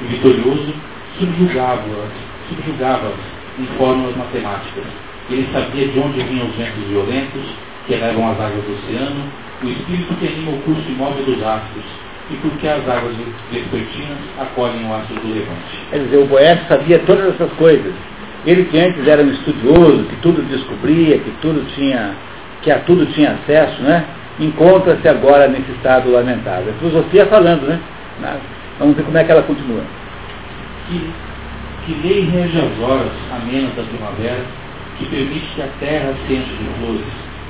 E 0.00 0.04
vitorioso, 0.04 0.74
subjugava-as 1.18 2.30
subjugava 2.50 3.12
em 3.58 3.66
fórmulas 3.78 4.16
matemáticas. 4.16 4.84
Ele 5.28 5.48
sabia 5.52 5.86
de 5.86 5.98
onde 5.98 6.22
vinham 6.22 6.48
os 6.48 6.56
ventos 6.56 6.82
violentos, 6.88 7.44
que 7.86 7.94
elevam 7.94 8.30
as 8.30 8.40
águas 8.40 8.64
do 8.64 8.72
oceano, 8.72 9.24
o 9.62 9.66
espírito 9.66 10.14
que 10.14 10.26
anima 10.26 10.52
o 10.52 10.62
curso 10.62 10.88
imóvel 10.88 11.24
dos 11.24 11.42
astros, 11.42 11.84
e 12.30 12.36
porque 12.36 12.68
as 12.68 12.88
águas 12.88 13.16
vespertinas 13.50 14.18
acolhem 14.38 14.86
o 14.86 14.94
astro 14.94 15.16
do 15.16 15.34
levante. 15.34 15.84
Quer 15.90 15.98
dizer, 15.98 16.16
o 16.18 16.26
Boécio 16.26 16.64
sabia 16.68 16.98
todas 17.00 17.34
essas 17.34 17.52
coisas. 17.54 17.92
Ele 18.46 18.64
que 18.64 18.78
antes 18.78 19.06
era 19.06 19.22
um 19.22 19.30
estudioso, 19.30 20.04
que 20.04 20.16
tudo 20.16 20.42
descobria, 20.42 21.18
que 21.18 21.30
tudo 21.42 21.66
tinha, 21.74 22.14
que 22.62 22.70
a 22.70 22.78
tudo 22.80 23.04
tinha 23.06 23.32
acesso, 23.32 23.82
né? 23.82 24.04
Encontra-se 24.38 25.06
agora 25.08 25.48
nesse 25.48 25.70
estado 25.72 26.10
lamentável. 26.10 26.72
A 26.72 26.78
filosofia 26.78 27.26
falando, 27.26 27.66
né? 27.66 27.80
Vamos 28.78 28.96
ver 28.96 29.02
como 29.02 29.18
é 29.18 29.24
que 29.24 29.32
ela 29.32 29.42
continua. 29.42 29.82
Que, 30.88 31.10
que 31.84 32.08
lei 32.08 32.20
rege 32.30 32.58
as 32.58 32.78
horas 32.82 33.12
amenas 33.30 33.74
da 33.74 33.82
primavera, 33.82 34.40
que 34.98 35.04
permite 35.06 35.46
que 35.54 35.62
a 35.62 35.68
terra 35.80 36.14
se 36.26 36.32
enche 36.32 36.50
de 36.50 36.64
flores, 36.78 37.04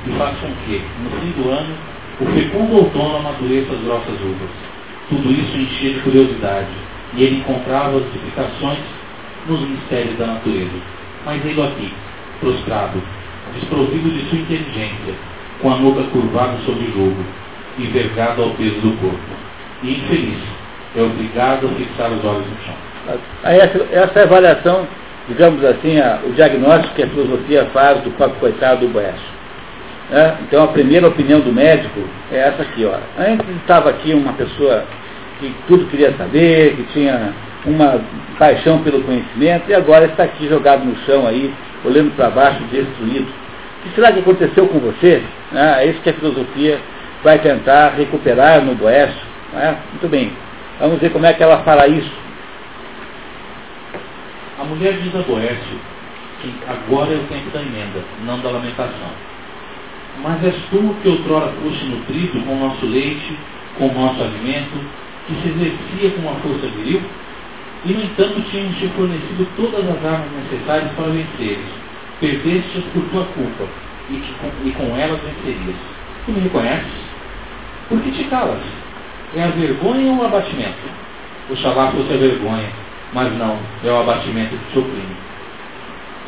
e 0.07 0.11
faz 0.18 0.37
com 0.39 0.49
que, 0.64 0.83
no 1.05 1.11
fim 1.20 1.43
do 1.43 1.51
ano, 1.51 1.74
o 2.20 2.26
fecundo 2.26 2.76
outono 2.76 3.16
amadureça 3.16 3.72
as 3.72 3.80
grossas 3.80 4.20
uvas 4.20 4.70
tudo 5.10 5.28
isso 5.32 5.56
enchia 5.56 5.94
de 5.94 6.00
curiosidade, 6.00 6.68
e 7.14 7.24
ele 7.24 7.38
encontrava 7.38 7.98
as 7.98 8.04
explicações 8.04 8.78
nos 9.48 9.60
mistérios 9.68 10.16
da 10.16 10.26
natureza. 10.26 10.78
Mas 11.26 11.44
ele 11.44 11.60
aqui, 11.60 11.92
prostrado, 12.38 13.02
desprovido 13.54 14.08
de 14.08 14.30
sua 14.30 14.38
inteligência, 14.38 15.14
com 15.60 15.72
a 15.72 15.76
nuca 15.76 16.04
curvada 16.04 16.56
sobre 16.64 16.84
o 16.84 16.92
jogo, 16.92 17.24
envergado 17.78 18.42
ao 18.42 18.50
peso 18.50 18.80
do 18.80 18.96
corpo. 19.00 19.18
E 19.82 19.90
infeliz, 19.90 20.38
é 20.96 21.02
obrigado 21.02 21.66
a 21.66 21.70
fixar 21.70 22.12
os 22.12 22.24
olhos 22.24 22.46
no 22.46 22.56
chão. 22.64 22.74
Essa, 23.42 23.88
essa 23.90 24.20
é 24.20 24.22
avaliação, 24.22 24.86
digamos 25.26 25.64
assim, 25.64 25.98
a, 25.98 26.20
o 26.24 26.32
diagnóstico 26.34 26.94
que 26.94 27.02
a 27.02 27.08
filosofia 27.08 27.64
faz 27.72 28.00
do 28.02 28.10
próprio 28.12 28.38
coitado 28.38 28.86
do 28.86 28.92
Boécio. 28.92 29.39
É, 30.12 30.34
então 30.42 30.64
a 30.64 30.68
primeira 30.68 31.06
opinião 31.06 31.40
do 31.40 31.52
médico 31.52 32.00
é 32.32 32.38
essa 32.38 32.62
aqui, 32.62 32.84
ó. 32.84 32.98
Antes 33.16 33.48
estava 33.56 33.90
aqui 33.90 34.12
uma 34.12 34.32
pessoa 34.32 34.84
que 35.38 35.54
tudo 35.68 35.86
queria 35.86 36.12
saber, 36.16 36.74
que 36.76 36.82
tinha 36.92 37.32
uma 37.64 38.00
paixão 38.38 38.82
pelo 38.82 39.02
conhecimento, 39.02 39.70
e 39.70 39.74
agora 39.74 40.06
está 40.06 40.24
aqui 40.24 40.48
jogado 40.48 40.84
no 40.84 40.96
chão 41.04 41.26
aí, 41.26 41.54
olhando 41.84 42.14
para 42.16 42.28
baixo, 42.30 42.62
destruído. 42.64 43.28
O 43.28 43.82
que 43.82 43.94
será 43.94 44.12
que 44.12 44.18
aconteceu 44.18 44.66
com 44.66 44.78
você? 44.80 45.22
É 45.54 45.86
isso 45.86 46.00
que 46.00 46.11
a 46.11 46.14
filosofia 46.14 46.78
vai 47.22 47.38
tentar 47.38 47.90
recuperar 47.90 48.62
no 48.62 48.74
Boécio. 48.74 49.30
É? 49.54 49.74
Muito 49.92 50.08
bem. 50.08 50.32
Vamos 50.80 51.00
ver 51.00 51.11
como 51.11 51.26
é 51.26 51.32
que 51.32 51.42
ela 51.42 51.58
fala 51.58 51.86
isso. 51.86 52.12
A 54.58 54.64
mulher 54.64 54.92
diz 54.94 55.14
a 55.14 55.22
Boécio 55.22 55.78
que 56.42 56.52
agora 56.66 57.12
é 57.12 57.16
o 57.16 57.24
tempo 57.24 57.50
da 57.50 57.61
emenda, 57.61 58.00
não 58.24 58.40
da 58.40 58.50
lamentação. 58.50 59.30
Mas 60.22 60.44
és 60.44 60.54
tu 60.70 60.94
que 61.02 61.08
outrora 61.08 61.52
foste 61.62 61.84
nutrido 61.86 62.40
com 62.44 62.52
o 62.52 62.60
nosso 62.60 62.84
leite, 62.84 63.38
com 63.78 63.86
o 63.86 63.94
nosso 63.94 64.22
alimento, 64.22 64.78
que 65.26 65.34
se 65.34 65.48
exercia 65.48 66.10
com 66.10 66.28
uma 66.28 66.34
força 66.40 66.66
viril, 66.76 67.00
e 67.86 67.92
no 67.92 68.02
entanto 68.02 68.42
tinham 68.50 68.70
te 68.74 68.88
fornecido 68.88 69.48
todas 69.56 69.88
as 69.88 70.04
armas 70.04 70.28
necessárias 70.44 70.92
para 70.92 71.06
venceres. 71.06 71.64
Perdeste-as 72.20 72.84
por 72.92 73.02
tua 73.04 73.24
culpa, 73.26 73.64
e, 74.10 74.14
que, 74.14 74.68
e 74.68 74.72
com 74.72 74.94
elas 74.94 75.20
vencerias. 75.22 75.76
Tu 76.26 76.32
me 76.32 76.40
reconheces? 76.40 77.10
Por 77.88 78.00
que 78.02 78.10
te 78.10 78.24
calas? 78.24 78.60
É 79.34 79.42
a 79.42 79.48
vergonha 79.48 80.12
ou 80.12 80.18
o 80.18 80.26
abatimento? 80.26 81.00
Oxalá 81.48 81.92
fosse 81.92 82.12
a 82.12 82.16
vergonha, 82.18 82.68
mas 83.14 83.32
não, 83.38 83.58
é 83.82 83.90
o 83.90 84.00
abatimento 84.00 84.54
que 84.54 84.72
te 84.72 84.78
oprime. 84.80 85.16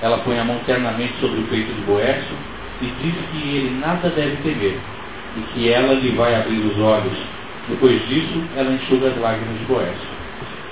Ela 0.01 0.19
põe 0.19 0.39
a 0.39 0.45
mão 0.45 0.59
ternamente 0.65 1.13
sobre 1.21 1.41
o 1.41 1.45
peito 1.45 1.73
de 1.75 1.83
Boécio 1.83 2.52
e 2.83 2.87
diz 3.03 3.15
que 3.31 3.57
ele 3.57 3.79
nada 3.81 4.09
deve 4.11 4.37
temer, 4.43 4.79
e 5.37 5.41
que 5.53 5.73
ela 5.73 5.95
lhe 5.95 6.11
vai 6.11 6.35
abrir 6.35 6.59
os 6.59 6.79
olhos 6.79 7.17
depois 7.69 8.07
disso, 8.09 8.43
ela 8.57 8.73
enxuga 8.73 9.09
as 9.09 9.19
lágrimas 9.19 9.59
de 9.59 9.65
Boécio. 9.67 10.09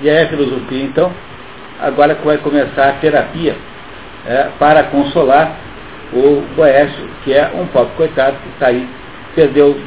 E 0.01 0.11
aí 0.11 0.25
a 0.25 0.29
filosofia, 0.29 0.83
então, 0.83 1.13
agora 1.81 2.19
vai 2.25 2.39
começar 2.39 2.89
a 2.89 2.93
terapia 2.95 3.55
é, 4.27 4.49
para 4.59 4.85
consolar 4.85 5.57
o 6.13 6.43
Boécio, 6.57 7.09
que 7.25 7.33
é 7.33 7.51
um 7.55 7.67
pobre 7.67 7.93
coitado 7.97 8.37
que 8.43 8.49
está 8.51 8.67
aí, 8.69 8.89
perdeu 9.35 9.79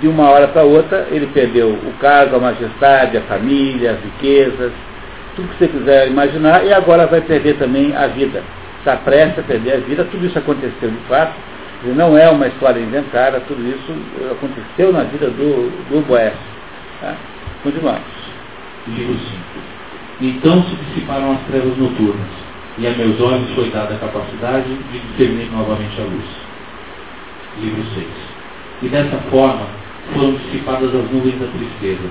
de 0.00 0.08
uma 0.08 0.30
hora 0.30 0.48
para 0.48 0.62
outra, 0.62 1.08
ele 1.10 1.26
perdeu 1.28 1.70
o 1.70 1.92
cargo, 2.00 2.36
a 2.36 2.40
majestade, 2.40 3.16
a 3.16 3.22
família, 3.22 3.92
as 3.92 4.00
riquezas, 4.00 4.72
tudo 5.34 5.48
que 5.48 5.58
você 5.58 5.68
quiser 5.68 6.08
imaginar, 6.08 6.64
e 6.64 6.72
agora 6.72 7.06
vai 7.06 7.20
perder 7.20 7.56
também 7.56 7.94
a 7.96 8.06
vida. 8.06 8.42
Está 8.78 8.96
prestes 8.96 9.38
a 9.38 9.42
perder 9.42 9.74
a 9.74 9.76
vida, 9.78 10.04
tudo 10.10 10.26
isso 10.26 10.38
aconteceu 10.38 10.90
de 10.90 10.96
fato, 11.08 11.32
não 11.84 12.16
é 12.16 12.30
uma 12.30 12.46
história 12.46 12.80
inventada, 12.80 13.40
tudo 13.40 13.60
isso 13.68 13.92
aconteceu 14.30 14.92
na 14.92 15.02
vida 15.04 15.28
do, 15.28 15.70
do 15.90 16.06
Boécio. 16.06 16.38
Tá? 17.00 17.16
Continuamos. 17.62 18.06
5. 18.86 19.72
Então 20.20 20.62
se 20.62 20.76
dissiparam 20.76 21.32
as 21.32 21.40
trevas 21.42 21.76
noturnas, 21.76 22.28
e 22.78 22.86
a 22.86 22.90
meus 22.90 23.20
olhos 23.20 23.50
foi 23.54 23.70
dada 23.70 23.94
a 23.94 23.98
capacidade 23.98 24.68
de 24.68 24.98
discernir 24.98 25.50
novamente 25.50 26.00
a 26.00 26.04
luz. 26.04 26.24
Livro 27.60 27.82
6. 27.94 28.06
E 28.82 28.88
dessa 28.88 29.18
forma 29.30 29.66
foram 30.14 30.34
dissipadas 30.34 30.94
as 30.94 31.10
nuvens 31.10 31.38
da 31.38 31.46
tristeza. 31.46 32.08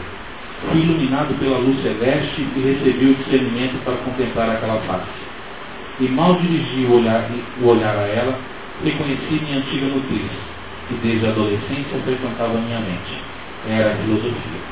Fui 0.70 0.82
iluminado 0.82 1.34
pela 1.40 1.58
luz 1.58 1.82
celeste 1.82 2.42
e 2.56 2.60
recebi 2.60 3.06
o 3.06 3.16
discernimento 3.16 3.84
para 3.84 3.96
contemplar 3.98 4.50
aquela 4.50 4.80
face. 4.82 5.32
E 6.00 6.08
mal 6.08 6.36
dirigi 6.36 6.86
o 6.86 6.98
olhar, 6.98 7.30
o 7.62 7.68
olhar 7.68 7.96
a 7.96 8.08
ela, 8.08 8.36
reconheci 8.84 9.44
minha 9.44 9.58
antiga 9.58 9.86
nutriz, 9.88 10.32
que 10.88 10.94
desde 11.04 11.26
a 11.26 11.30
adolescência 11.30 12.00
frequentava 12.06 12.54
minha 12.54 12.80
mente. 12.80 13.22
Era 13.70 13.92
a 13.92 13.96
filosofia. 13.96 14.72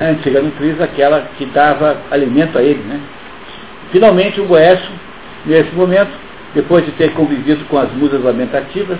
A 0.00 0.04
antiga 0.04 0.42
nutriz, 0.42 0.80
aquela 0.80 1.28
que 1.36 1.46
dava 1.46 1.96
alimento 2.10 2.58
a 2.58 2.62
ele, 2.62 2.82
né? 2.84 3.00
Finalmente 3.90 4.40
o 4.40 4.44
Boécio, 4.44 4.90
nesse 5.46 5.74
momento, 5.74 6.10
depois 6.54 6.84
de 6.84 6.92
ter 6.92 7.12
convivido 7.14 7.64
com 7.66 7.78
as 7.78 7.90
musas 7.92 8.22
lamentativas, 8.22 8.98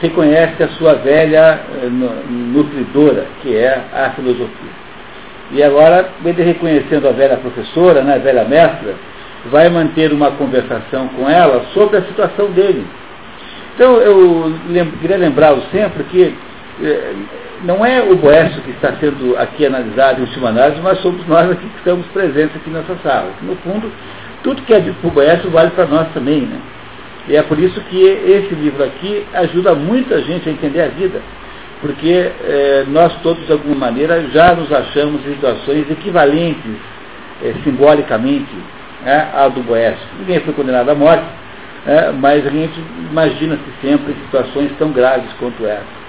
reconhece 0.00 0.62
a 0.62 0.68
sua 0.70 0.94
velha 0.94 1.60
eh, 1.82 1.88
nutridora, 2.30 3.26
que 3.42 3.54
é 3.54 3.82
a 3.92 4.10
filosofia. 4.10 4.80
E 5.52 5.62
agora, 5.62 6.08
ele 6.24 6.42
reconhecendo 6.42 7.08
a 7.08 7.12
velha 7.12 7.36
professora, 7.36 8.02
né, 8.02 8.14
a 8.14 8.18
velha 8.18 8.44
mestra, 8.44 8.94
vai 9.46 9.68
manter 9.68 10.12
uma 10.12 10.30
conversação 10.32 11.08
com 11.08 11.28
ela 11.28 11.64
sobre 11.74 11.96
a 11.96 12.02
situação 12.02 12.50
dele. 12.52 12.86
Então, 13.74 13.96
eu 13.98 14.52
lem 14.68 14.90
queria 15.00 15.16
lembrá-lo 15.16 15.62
sempre 15.70 16.04
que 16.04 16.34
eh, 16.82 17.14
não 17.64 17.84
é 17.84 18.02
o 18.02 18.16
Boécio 18.16 18.62
que 18.62 18.70
está 18.70 18.94
sendo 18.98 19.36
aqui 19.36 19.66
analisado 19.66 20.20
em 20.20 20.24
última 20.24 20.48
análise, 20.48 20.80
mas 20.80 20.98
somos 21.00 21.26
nós 21.26 21.50
aqui 21.50 21.66
que 21.66 21.78
estamos 21.78 22.06
presentes 22.08 22.56
aqui 22.56 22.70
nessa 22.70 22.96
sala. 23.02 23.30
No 23.42 23.54
fundo, 23.56 23.90
tudo 24.42 24.62
que 24.62 24.72
é 24.72 24.80
dito 24.80 24.96
por 25.02 25.12
Boécio 25.12 25.50
vale 25.50 25.70
para 25.70 25.86
nós 25.86 26.08
também, 26.12 26.42
né? 26.42 26.58
E 27.28 27.36
é 27.36 27.42
por 27.42 27.58
isso 27.58 27.80
que 27.82 28.02
esse 28.02 28.54
livro 28.54 28.82
aqui 28.82 29.26
ajuda 29.34 29.74
muita 29.74 30.20
gente 30.22 30.48
a 30.48 30.52
entender 30.52 30.80
a 30.80 30.88
vida. 30.88 31.20
Porque 31.80 32.30
é, 32.44 32.84
nós 32.88 33.14
todos, 33.22 33.46
de 33.46 33.52
alguma 33.52 33.74
maneira, 33.74 34.26
já 34.32 34.54
nos 34.54 34.72
achamos 34.72 35.24
em 35.26 35.34
situações 35.34 35.90
equivalentes, 35.90 36.76
é, 37.42 37.54
simbolicamente, 37.64 38.54
né, 39.04 39.28
à 39.34 39.48
do 39.48 39.62
Boécio. 39.62 40.06
Ninguém 40.18 40.40
foi 40.40 40.52
condenado 40.54 40.90
à 40.90 40.94
morte, 40.94 41.24
é, 41.86 42.12
mas 42.12 42.46
a 42.46 42.50
gente 42.50 42.78
imagina-se 43.10 43.62
sempre 43.80 44.14
situações 44.24 44.70
tão 44.78 44.92
graves 44.92 45.30
quanto 45.38 45.66
essa. 45.66 46.00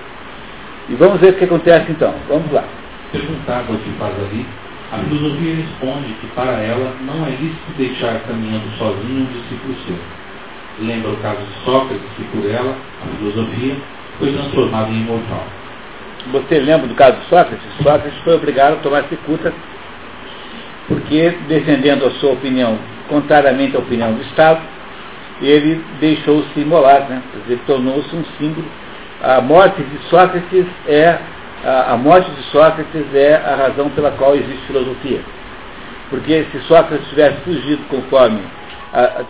E 0.89 0.95
vamos 0.95 1.21
ver 1.21 1.33
o 1.33 1.37
que 1.37 1.45
acontece 1.45 1.91
então. 1.91 2.13
Vamos 2.27 2.51
lá. 2.51 2.63
Perguntado 3.11 3.71
ao 3.71 3.79
que 3.79 3.89
faz 3.91 4.13
ali, 4.19 4.45
a 4.91 4.97
filosofia 4.97 5.55
responde 5.55 6.13
que 6.19 6.27
para 6.27 6.59
ela 6.59 6.93
não 7.01 7.25
é 7.25 7.29
lícito 7.29 7.71
deixar 7.77 8.19
caminhando 8.27 8.69
sozinho 8.77 9.21
um 9.21 9.25
discípulo 9.25 9.75
seu 9.85 9.95
lembra 10.79 11.11
o 11.11 11.17
caso 11.17 11.39
de 11.39 11.65
Sócrates, 11.65 12.07
que 12.15 12.23
por 12.25 12.49
ela, 12.49 12.75
a 13.03 13.17
filosofia, 13.17 13.75
foi 14.17 14.33
transformada 14.33 14.89
em 14.89 15.01
imortal. 15.01 15.45
Você 16.31 16.59
lembra 16.59 16.87
do 16.87 16.95
caso 16.95 17.17
de 17.17 17.25
Sócrates? 17.25 17.65
Sócrates 17.77 18.17
foi 18.23 18.35
obrigado 18.35 18.73
a 18.73 18.77
tomar 18.77 19.03
cicuta 19.05 19.53
porque, 20.87 21.29
defendendo 21.47 22.05
a 22.05 22.11
sua 22.11 22.33
opinião 22.33 22.77
contrariamente 23.07 23.75
à 23.75 23.79
opinião 23.79 24.13
do 24.13 24.21
Estado, 24.21 24.61
ele 25.41 25.83
deixou-se 25.99 26.59
imolar, 26.59 27.09
né? 27.09 27.21
ele 27.47 27.59
tornou-se 27.65 28.15
um 28.15 28.23
símbolo. 28.37 28.67
A 29.21 29.41
morte 29.41 29.81
de 29.83 29.97
Sócrates 30.09 30.65
é 30.87 31.19
a, 31.63 31.93
a 31.93 31.97
morte 31.97 32.29
de 32.31 32.41
Sócrates 32.43 33.13
é 33.13 33.35
a 33.35 33.55
razão 33.55 33.89
pela 33.91 34.11
qual 34.11 34.35
existe 34.35 34.65
filosofia. 34.67 35.21
Porque 36.09 36.45
se 36.51 36.59
Sócrates 36.61 37.07
tivesse 37.09 37.37
fugido 37.41 37.83
conforme 37.89 38.41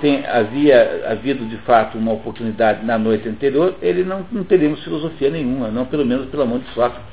tem, 0.02 0.26
havia 0.26 1.04
havido 1.12 1.46
de 1.46 1.58
fato 1.58 1.98
uma 1.98 2.14
oportunidade 2.14 2.84
na 2.84 2.98
noite 2.98 3.30
anterior, 3.30 3.76
ele 3.82 4.04
não, 4.04 4.26
não 4.32 4.44
teríamos 4.44 4.84
filosofia 4.84 5.30
nenhuma, 5.30 5.68
não 5.68 5.86
pelo 5.86 6.06
menos 6.06 6.26
pela 6.28 6.46
mão 6.46 6.58
de 6.58 6.68
Sócrates. 6.70 7.12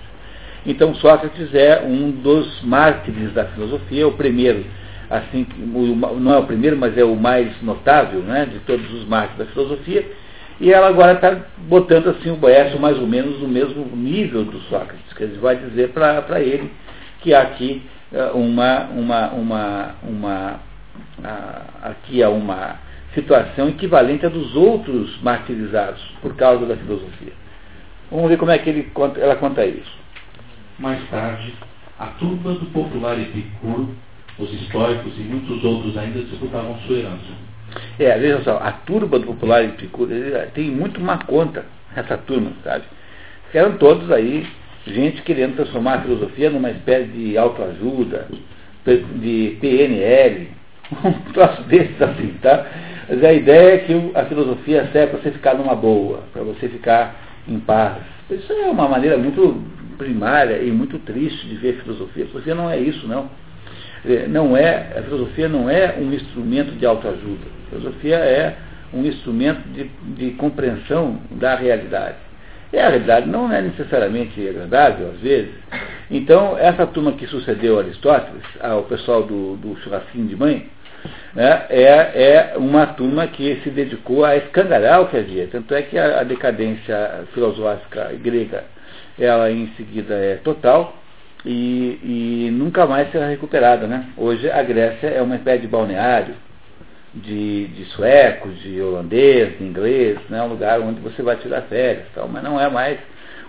Então 0.64 0.94
Sócrates 0.94 1.54
é 1.54 1.82
um 1.84 2.10
dos 2.10 2.62
mártires 2.62 3.32
da 3.34 3.44
filosofia, 3.46 4.08
o 4.08 4.12
primeiro, 4.12 4.64
assim, 5.10 5.46
não 6.20 6.34
é 6.34 6.38
o 6.38 6.44
primeiro, 6.44 6.76
mas 6.76 6.96
é 6.96 7.04
o 7.04 7.16
mais 7.16 7.60
notável 7.62 8.20
né, 8.20 8.46
de 8.46 8.58
todos 8.60 8.92
os 8.92 9.04
mártires 9.06 9.38
da 9.38 9.46
filosofia, 9.46 10.04
e 10.60 10.72
ela 10.72 10.88
agora 10.88 11.12
está 11.12 11.36
botando 11.68 12.08
assim 12.10 12.30
o 12.30 12.36
Boécio 12.36 12.80
mais 12.80 12.98
ou 12.98 13.06
menos 13.06 13.40
no 13.40 13.48
mesmo 13.48 13.84
nível 13.96 14.44
do 14.44 14.58
Sócrates, 14.62 15.12
que 15.14 15.22
ele 15.22 15.38
vai 15.38 15.56
dizer 15.56 15.90
para 15.90 16.40
ele 16.40 16.70
que 17.20 17.32
há 17.32 17.42
aqui 17.42 17.82
eh, 18.12 18.30
uma, 18.34 18.84
uma, 18.86 19.28
uma, 19.30 19.94
uma 20.02 20.60
aqui 21.82 22.22
há 22.22 22.28
uma 22.28 22.76
situação 23.14 23.68
equivalente 23.68 24.26
à 24.26 24.28
dos 24.28 24.54
outros 24.54 25.20
martirizados 25.22 26.02
por 26.20 26.34
causa 26.36 26.66
da 26.66 26.76
filosofia. 26.76 27.32
Vamos 28.10 28.28
ver 28.28 28.38
como 28.38 28.50
é 28.50 28.58
que 28.58 28.70
ele 28.70 28.90
ela 29.16 29.36
conta 29.36 29.64
isso. 29.64 29.98
Mais 30.78 31.00
tarde, 31.08 31.54
a 31.98 32.06
turba 32.06 32.54
do 32.54 32.66
popular 32.66 33.18
Epicuro, 33.18 33.94
os 34.38 34.52
históricos 34.52 35.12
e 35.16 35.20
muitos 35.20 35.64
outros 35.64 35.96
ainda 35.96 36.20
disputavam 36.20 36.78
sua 36.86 36.98
herança. 36.98 37.48
É, 37.98 38.18
veja 38.18 38.42
só, 38.42 38.58
a 38.58 38.72
turba 38.72 39.18
do 39.18 39.26
popular 39.26 39.64
Epicuro 39.64 40.10
tem 40.54 40.70
muito 40.70 41.00
má 41.00 41.18
conta, 41.18 41.66
essa 41.94 42.16
turma, 42.16 42.52
sabe? 42.64 42.84
Eram 43.52 43.76
todos 43.76 44.10
aí 44.10 44.46
gente 44.86 45.22
querendo 45.22 45.56
transformar 45.56 45.94
a 45.94 46.00
filosofia 46.02 46.50
numa 46.50 46.70
espécie 46.70 47.08
de 47.08 47.36
autoajuda, 47.36 48.28
de 48.86 49.58
PNL, 49.60 50.48
um 51.04 51.12
troço 51.32 51.62
desses 51.64 52.00
assim, 52.00 52.34
tá? 52.40 52.66
Mas 53.08 53.24
a 53.24 53.32
ideia 53.32 53.74
é 53.74 53.78
que 53.78 54.10
a 54.14 54.24
filosofia 54.24 54.88
serve 54.92 55.12
para 55.12 55.22
você 55.22 55.30
ficar 55.30 55.54
numa 55.54 55.74
boa, 55.74 56.22
para 56.32 56.42
você 56.42 56.68
ficar 56.68 57.16
em 57.46 57.58
paz. 57.58 57.96
Isso 58.30 58.52
é 58.52 58.66
uma 58.66 58.88
maneira 58.88 59.16
muito 59.16 59.62
primária 59.96 60.62
e 60.62 60.70
muito 60.70 60.98
triste 61.00 61.46
de 61.46 61.56
ver 61.56 61.80
filosofia. 61.82 62.24
A 62.24 62.28
filosofia 62.28 62.54
não 62.54 62.70
é 62.70 62.78
isso, 62.78 63.06
não. 63.06 63.30
Não 64.28 64.56
é, 64.56 64.92
a 64.96 65.02
filosofia 65.02 65.48
não 65.48 65.68
é 65.68 65.96
um 65.98 66.12
instrumento 66.12 66.72
de 66.72 66.86
autoajuda. 66.86 67.46
A 67.66 67.68
filosofia 67.70 68.16
é 68.16 68.56
um 68.92 69.04
instrumento 69.04 69.60
de, 69.68 69.84
de 70.16 70.30
compreensão 70.32 71.20
da 71.30 71.54
realidade. 71.54 72.16
E 72.72 72.78
a 72.78 72.88
realidade 72.88 73.28
não 73.28 73.50
é 73.52 73.62
necessariamente 73.62 74.46
agradável, 74.46 75.10
às 75.10 75.20
vezes. 75.20 75.54
Então, 76.10 76.56
essa 76.58 76.86
turma 76.86 77.12
que 77.12 77.26
sucedeu 77.26 77.78
Aristóteles, 77.78 78.42
ao 78.60 78.82
pessoal 78.84 79.22
do, 79.22 79.56
do 79.56 79.76
churrasquinho 79.80 80.26
de 80.26 80.36
mãe, 80.36 80.68
né, 81.34 81.66
é, 81.70 82.52
é 82.52 82.54
uma 82.56 82.86
turma 82.86 83.26
que 83.26 83.60
se 83.62 83.70
dedicou 83.70 84.24
a 84.24 84.36
escangalhar 84.36 85.00
o 85.00 85.08
que 85.08 85.16
havia. 85.16 85.46
Tanto 85.46 85.74
é 85.74 85.82
que 85.82 85.98
a, 85.98 86.20
a 86.20 86.24
decadência 86.24 87.24
filosófica 87.32 88.12
grega, 88.22 88.64
ela 89.18 89.50
em 89.50 89.68
seguida 89.76 90.14
é 90.14 90.36
total 90.36 90.94
e, 91.44 92.46
e 92.48 92.50
nunca 92.50 92.86
mais 92.86 93.10
será 93.10 93.28
recuperada. 93.28 93.86
Né? 93.86 94.06
Hoje 94.16 94.50
a 94.50 94.62
Grécia 94.62 95.08
é 95.08 95.22
uma 95.22 95.36
espécie 95.36 95.62
de 95.62 95.68
balneário 95.68 96.34
de, 97.14 97.66
de 97.68 97.84
suecos, 97.86 98.58
de 98.60 98.80
holandês, 98.80 99.58
de 99.58 99.64
inglês, 99.64 100.18
né? 100.28 100.42
um 100.42 100.48
lugar 100.48 100.80
onde 100.80 101.00
você 101.00 101.22
vai 101.22 101.36
tirar 101.36 101.62
férias, 101.62 102.06
tal, 102.14 102.28
mas 102.28 102.42
não 102.42 102.60
é 102.60 102.68
mais 102.68 102.98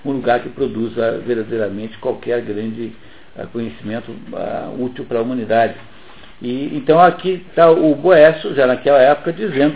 um 0.06 0.12
lugar 0.12 0.40
que 0.40 0.50
produza 0.50 1.20
verdadeiramente 1.26 1.98
qualquer 1.98 2.42
grande 2.42 2.94
uh, 3.36 3.48
conhecimento 3.48 4.12
uh, 4.12 4.82
útil 4.82 5.06
para 5.06 5.20
a 5.20 5.22
humanidade. 5.22 5.76
E, 6.42 6.76
então 6.76 7.00
aqui 7.00 7.46
está 7.50 7.70
o 7.70 7.94
Boécio, 7.96 8.56
já 8.56 8.66
naquela 8.66 9.00
época, 9.00 9.34
dizendo, 9.34 9.76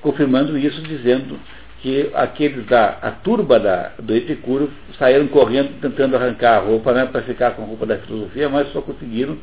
confirmando 0.00 0.56
isso, 0.56 0.80
dizendo 0.82 1.38
que 1.82 2.10
aqueles 2.14 2.66
da 2.66 2.98
a 3.02 3.10
turba 3.10 3.60
da, 3.60 3.92
do 3.98 4.14
Epicuro 4.14 4.70
saíram 4.98 5.26
correndo 5.28 5.80
tentando 5.80 6.16
arrancar 6.16 6.56
a 6.56 6.60
roupa 6.60 6.92
né, 6.92 7.06
para 7.06 7.22
ficar 7.22 7.52
com 7.52 7.62
a 7.62 7.66
roupa 7.66 7.86
da 7.86 7.98
filosofia, 7.98 8.48
mas 8.48 8.72
só 8.72 8.80
conseguiram 8.80 9.36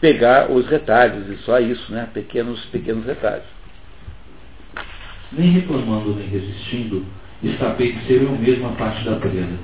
pegar 0.00 0.50
os 0.50 0.66
retalhos, 0.66 1.28
e 1.28 1.36
só 1.42 1.58
isso, 1.58 1.92
né, 1.92 2.08
pequenos, 2.12 2.64
pequenos 2.66 3.04
retalhos. 3.04 3.46
Nem 5.32 5.50
reclamando 5.50 6.14
nem 6.14 6.28
resistindo, 6.28 7.04
escapei 7.42 7.92
de 7.92 8.06
ser 8.06 8.22
eu 8.22 8.30
mesmo 8.32 8.68
a 8.68 8.72
parte 8.72 9.04
da 9.04 9.16
prenda. 9.16 9.58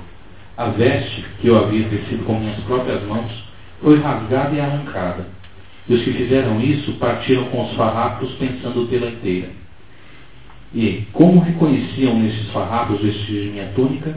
A 0.57 0.69
veste 0.69 1.25
que 1.39 1.47
eu 1.47 1.57
havia 1.57 1.87
tecido 1.89 2.25
com 2.25 2.39
minhas 2.39 2.59
próprias 2.61 3.01
mãos 3.03 3.31
foi 3.81 3.99
rasgada 3.99 4.55
e 4.55 4.59
arrancada 4.59 5.25
e 5.87 5.93
os 5.93 6.03
que 6.03 6.13
fizeram 6.13 6.61
isso 6.61 6.93
partiram 6.93 7.45
com 7.45 7.65
os 7.65 7.75
farrapos 7.75 8.31
pensando 8.35 8.87
pela 8.87 9.09
inteira. 9.09 9.49
E, 10.73 11.05
como 11.13 11.39
reconheciam 11.39 12.17
nesses 12.19 12.49
farrapos 12.51 12.99
vestir 12.99 13.43
de 13.43 13.49
minha 13.51 13.67
túnica, 13.75 14.15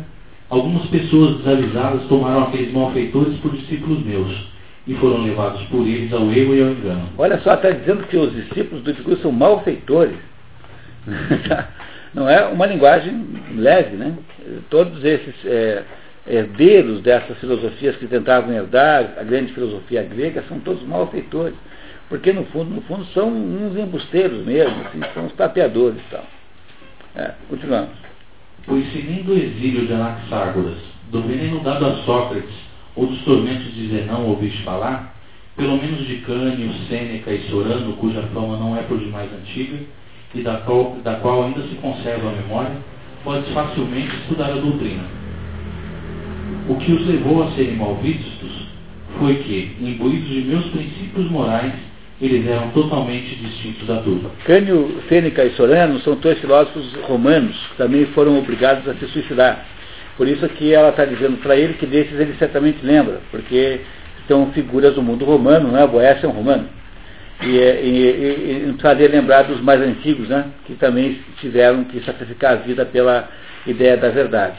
algumas 0.49 0.87
pessoas 0.87 1.39
desavisadas 1.39 2.05
tomaram 2.09 2.45
aqueles 2.45 2.73
malfeitores 2.73 3.37
por 3.39 3.53
discípulos 3.53 4.05
meus 4.05 4.57
e 4.87 4.95
foram 4.95 5.23
levados 5.23 5.63
por 5.65 5.87
eles 5.87 6.13
ao 6.13 6.31
erro 6.33 6.55
e 6.55 6.63
ao 6.63 6.71
engano. 6.71 7.09
Olha 7.19 7.39
só, 7.41 7.55
está 7.55 7.71
dizendo 7.71 8.05
que 8.05 8.17
os 8.17 8.33
discípulos 8.33 8.83
do 8.85 8.91
Epicuro 8.91 9.19
são 9.19 9.33
malfeitores. 9.33 10.17
Não 12.15 12.29
é 12.29 12.47
uma 12.47 12.67
linguagem 12.67 13.27
leve, 13.57 13.97
né? 13.97 14.15
Todos 14.71 15.05
esses 15.05 15.35
é, 15.45 15.83
herdeiros 16.27 17.03
dessas 17.03 17.37
filosofias 17.39 17.97
que 17.97 18.07
tentavam 18.07 18.55
herdar 18.55 19.15
a 19.19 19.23
grande 19.23 19.53
filosofia 19.53 20.03
grega 20.03 20.43
são 20.49 20.59
todos 20.61 20.83
malfeitores. 20.85 21.55
Porque 22.09 22.33
no 22.33 22.45
fundo, 22.47 22.71
no 22.71 22.81
fundo 22.83 23.05
são 23.07 23.29
uns 23.29 23.77
embusteiros 23.77 24.47
mesmo, 24.47 24.75
assim, 24.87 25.01
são 25.13 25.27
os 25.27 25.33
tapeadores 25.33 25.99
e 25.99 26.11
tal. 26.11 26.25
É, 27.17 27.33
continuamos. 27.49 27.95
Pois 28.67 28.93
se 28.93 28.99
nem 28.99 29.23
do 29.23 29.33
exílio 29.33 29.87
de 29.87 29.93
Anaxágoras, 29.95 30.77
do 31.11 31.23
veneno 31.23 31.61
dado 31.61 31.87
a 31.87 31.97
Sócrates, 32.05 32.55
ou 32.95 33.07
dos 33.07 33.23
tormentos 33.23 33.75
de 33.75 33.89
Zenão 33.89 34.27
ouviste 34.27 34.63
falar, 34.65 35.15
pelo 35.57 35.79
menos 35.79 36.07
de 36.07 36.17
Cânio, 36.17 36.71
Sêneca 36.89 37.33
e 37.33 37.49
Sorano, 37.49 37.95
cuja 37.95 38.23
fama 38.35 38.59
não 38.59 38.77
é 38.77 38.83
por 38.83 38.99
demais 38.99 39.31
antiga, 39.33 39.79
e 40.35 40.43
da 40.43 40.59
qual, 40.59 40.97
da 41.03 41.15
qual 41.17 41.45
ainda 41.45 41.63
se 41.63 41.75
conserva 41.77 42.29
a 42.29 42.33
memória, 42.33 42.77
podes 43.25 43.51
facilmente 43.55 44.15
estudar 44.17 44.51
a 44.51 44.57
doutrina. 44.57 45.05
O 46.69 46.75
que 46.77 46.93
os 46.93 47.07
levou 47.07 47.45
a 47.45 47.51
serem 47.53 47.77
mal 47.77 47.95
vistos 47.95 48.69
foi 49.19 49.37
que, 49.37 49.75
imbuídos 49.81 50.29
de 50.29 50.43
meus 50.43 50.67
princípios 50.67 51.31
morais, 51.31 51.73
eles 52.21 52.47
eram 52.47 52.71
totalmente 52.71 53.35
distintos 53.37 53.87
da 53.87 53.97
turma. 53.99 54.31
Cânio, 54.45 55.03
Sêneca 55.09 55.45
e 55.45 55.51
Sorano 55.51 56.01
são 56.01 56.15
dois 56.15 56.39
filósofos 56.39 56.95
romanos 57.03 57.57
que 57.71 57.77
também 57.77 58.07
foram 58.07 58.39
obrigados 58.39 58.89
a 58.89 58.95
se 58.95 59.07
suicidar. 59.09 59.65
Por 60.17 60.27
isso 60.27 60.49
que 60.51 60.73
ela 60.73 60.89
está 60.89 61.05
dizendo 61.05 61.37
para 61.39 61.57
ele 61.57 61.75
que 61.75 61.85
desses 61.85 62.19
ele 62.19 62.35
certamente 62.39 62.79
lembra, 62.83 63.21
porque 63.31 63.81
são 64.27 64.51
figuras 64.53 64.95
do 64.95 65.03
mundo 65.03 65.25
romano, 65.25 65.71
não 65.73 65.79
é? 65.79 65.87
Boécio 65.87 66.27
é 66.27 66.29
um 66.29 66.33
romano. 66.33 66.69
E, 67.43 67.49
e, 67.49 68.71
e, 68.71 69.03
e 69.03 69.09
lembrar 69.09 69.43
dos 69.43 69.61
mais 69.61 69.81
antigos, 69.83 70.29
né? 70.29 70.47
Que 70.67 70.75
também 70.75 71.21
tiveram 71.39 71.85
que 71.85 72.01
sacrificar 72.01 72.53
a 72.53 72.57
vida 72.57 72.87
pela 72.87 73.29
ideia 73.67 73.97
da 73.99 74.09
verdade. 74.09 74.57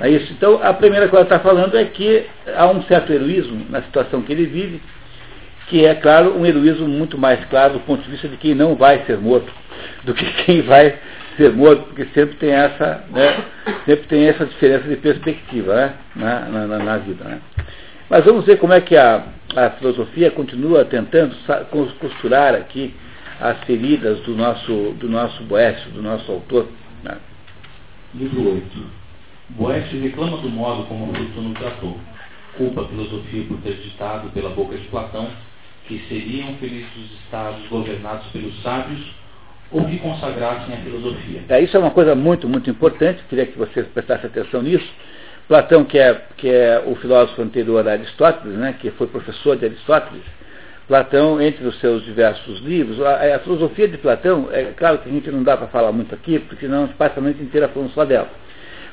É 0.00 0.08
isso. 0.08 0.32
Então, 0.32 0.58
a 0.62 0.72
primeira 0.72 1.06
coisa 1.08 1.26
que 1.26 1.32
ela 1.32 1.36
está 1.36 1.48
falando 1.48 1.76
é 1.76 1.84
que 1.84 2.24
há 2.56 2.66
um 2.68 2.82
certo 2.84 3.12
heroísmo 3.12 3.66
na 3.68 3.82
situação 3.82 4.22
que 4.22 4.32
ele 4.32 4.46
vive, 4.46 4.80
que 5.68 5.84
é, 5.84 5.94
claro, 5.94 6.38
um 6.38 6.44
heroísmo 6.44 6.86
muito 6.86 7.16
mais 7.16 7.44
claro 7.46 7.74
do 7.74 7.80
ponto 7.80 8.02
de 8.02 8.10
vista 8.10 8.28
de 8.28 8.36
quem 8.36 8.54
não 8.54 8.74
vai 8.74 9.04
ser 9.06 9.18
morto, 9.18 9.52
do 10.04 10.14
que 10.14 10.24
quem 10.44 10.62
vai 10.62 10.98
ser 11.36 11.52
morto, 11.52 11.84
porque 11.84 12.04
sempre 12.14 12.36
tem 12.36 12.50
essa, 12.50 13.04
né, 13.10 13.44
sempre 13.84 14.06
tem 14.06 14.26
essa 14.26 14.46
diferença 14.46 14.88
de 14.88 14.96
perspectiva 14.96 15.74
né, 15.74 15.94
na, 16.14 16.66
na, 16.66 16.78
na 16.78 16.98
vida. 16.98 17.24
Né. 17.24 17.40
Mas 18.08 18.24
vamos 18.24 18.44
ver 18.44 18.58
como 18.58 18.72
é 18.72 18.80
que 18.80 18.96
a, 18.96 19.24
a 19.56 19.70
filosofia 19.70 20.30
continua 20.30 20.84
tentando 20.84 21.34
costurar 21.98 22.54
aqui 22.54 22.94
as 23.40 23.58
feridas 23.64 24.20
do 24.20 24.36
nosso, 24.36 24.94
do 25.00 25.08
nosso 25.08 25.42
Boécio, 25.44 25.90
do 25.90 26.02
nosso 26.02 26.30
autor. 26.30 26.68
Né. 27.02 27.16
Livro 28.14 28.54
8. 28.54 29.04
Boécio 29.50 30.00
reclama 30.00 30.36
do 30.38 30.48
modo 30.48 30.84
como 30.84 31.12
Fortuno 31.14 31.54
tratou. 31.54 31.98
Culpa 32.56 32.82
a 32.82 32.88
filosofia 32.88 33.44
por 33.48 33.58
ter 33.58 33.74
ditado 33.74 34.30
pela 34.30 34.50
boca 34.50 34.76
de 34.76 34.86
Platão 34.86 35.28
que 35.86 35.98
seriam 36.08 36.54
felizes 36.54 36.88
os 36.96 37.12
estados 37.24 37.66
governados 37.68 38.26
pelos 38.28 38.62
sábios 38.62 39.00
ou 39.70 39.84
que 39.84 39.98
consagrassem 39.98 40.74
a 40.74 40.78
filosofia. 40.78 41.42
É, 41.48 41.60
isso 41.60 41.76
é 41.76 41.80
uma 41.80 41.90
coisa 41.90 42.14
muito, 42.14 42.48
muito 42.48 42.70
importante, 42.70 43.22
queria 43.28 43.46
que 43.46 43.58
vocês 43.58 43.86
prestassem 43.88 44.26
atenção 44.26 44.62
nisso. 44.62 44.88
Platão, 45.48 45.84
que 45.84 45.98
é, 45.98 46.22
que 46.36 46.48
é 46.48 46.82
o 46.86 46.94
filósofo 46.96 47.42
anterior 47.42 47.86
a 47.86 47.92
Aristóteles, 47.92 48.56
né, 48.56 48.74
que 48.80 48.90
foi 48.92 49.06
professor 49.08 49.56
de 49.56 49.66
Aristóteles, 49.66 50.22
Platão, 50.86 51.40
entre 51.40 51.66
os 51.66 51.78
seus 51.80 52.04
diversos 52.04 52.60
livros, 52.60 53.00
a, 53.00 53.36
a 53.36 53.38
filosofia 53.40 53.88
de 53.88 53.98
Platão, 53.98 54.48
é 54.52 54.64
claro 54.76 54.98
que 54.98 55.08
a 55.08 55.12
gente 55.12 55.30
não 55.30 55.42
dá 55.42 55.56
para 55.56 55.66
falar 55.68 55.92
muito 55.92 56.14
aqui, 56.14 56.38
porque 56.38 56.66
senão 56.66 56.86
passa 56.88 57.20
a 57.20 57.22
noite 57.22 57.42
inteira 57.42 57.68
falando 57.68 57.90
só 57.92 58.04
dela. 58.04 58.28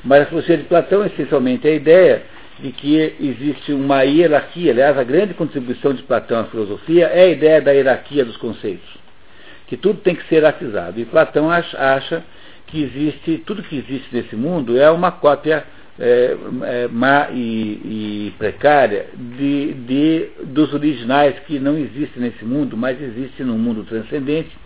Mas 0.04 0.22
a 0.22 0.26
filosofia 0.26 0.56
de 0.56 0.64
Platão, 0.64 1.04
essencialmente, 1.04 1.68
é 1.68 1.70
a 1.70 1.74
ideia 1.74 2.22
de 2.62 2.70
que 2.70 3.14
existe 3.20 3.72
uma 3.72 4.02
hierarquia. 4.02 4.70
Aliás, 4.70 4.96
a 4.96 5.02
grande 5.02 5.34
contribuição 5.34 5.92
de 5.92 6.02
Platão 6.04 6.38
à 6.38 6.44
filosofia 6.44 7.06
é 7.06 7.24
a 7.24 7.28
ideia 7.28 7.60
da 7.60 7.72
hierarquia 7.72 8.24
dos 8.24 8.36
conceitos, 8.36 8.88
que 9.66 9.76
tudo 9.76 9.98
tem 10.00 10.14
que 10.14 10.26
ser 10.28 10.36
hierarquizado. 10.36 11.00
E 11.00 11.04
Platão 11.04 11.50
acha, 11.50 12.24
que 12.68 12.84
existe, 12.84 13.42
tudo 13.44 13.64
que 13.64 13.76
existe 13.76 14.08
nesse 14.14 14.36
mundo 14.36 14.78
é 14.78 14.88
uma 14.90 15.10
cópia 15.10 15.64
é, 15.98 16.36
é, 16.62 16.88
má 16.88 17.28
e, 17.32 18.28
e 18.28 18.34
precária 18.38 19.08
de, 19.14 19.74
de, 19.74 20.28
dos 20.44 20.72
originais 20.72 21.38
que 21.40 21.58
não 21.58 21.76
existem 21.76 22.22
nesse 22.22 22.44
mundo, 22.44 22.76
mas 22.76 23.00
existem 23.02 23.44
no 23.44 23.58
mundo 23.58 23.84
transcendente, 23.84 24.56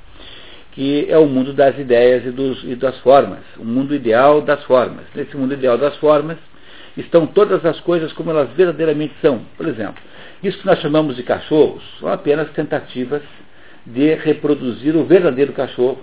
que 0.72 1.06
é 1.08 1.16
o 1.16 1.26
mundo 1.26 1.54
das 1.54 1.76
ideias 1.78 2.26
e, 2.26 2.30
dos, 2.30 2.62
e 2.62 2.76
das 2.76 2.98
formas, 2.98 3.40
o 3.56 3.64
mundo 3.64 3.94
ideal 3.94 4.42
das 4.42 4.62
formas. 4.64 5.06
Nesse 5.14 5.34
mundo 5.34 5.54
ideal 5.54 5.78
das 5.78 5.96
formas, 5.96 6.36
estão 6.96 7.26
todas 7.26 7.64
as 7.64 7.78
coisas 7.80 8.12
como 8.12 8.30
elas 8.30 8.50
verdadeiramente 8.50 9.14
são. 9.20 9.40
Por 9.56 9.66
exemplo, 9.66 10.02
isso 10.42 10.58
que 10.58 10.66
nós 10.66 10.80
chamamos 10.80 11.16
de 11.16 11.22
cachorros 11.22 11.82
são 12.00 12.08
apenas 12.10 12.50
tentativas 12.50 13.22
de 13.84 14.14
reproduzir 14.14 14.96
o 14.96 15.04
verdadeiro 15.04 15.52
cachorro 15.52 15.98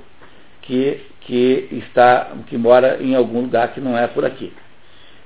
que, 0.61 1.01
que, 1.21 1.67
está, 1.71 2.31
que 2.47 2.57
mora 2.57 2.97
em 3.01 3.15
algum 3.15 3.41
lugar 3.41 3.73
que 3.73 3.81
não 3.81 3.97
é 3.97 4.07
por 4.07 4.23
aqui. 4.25 4.51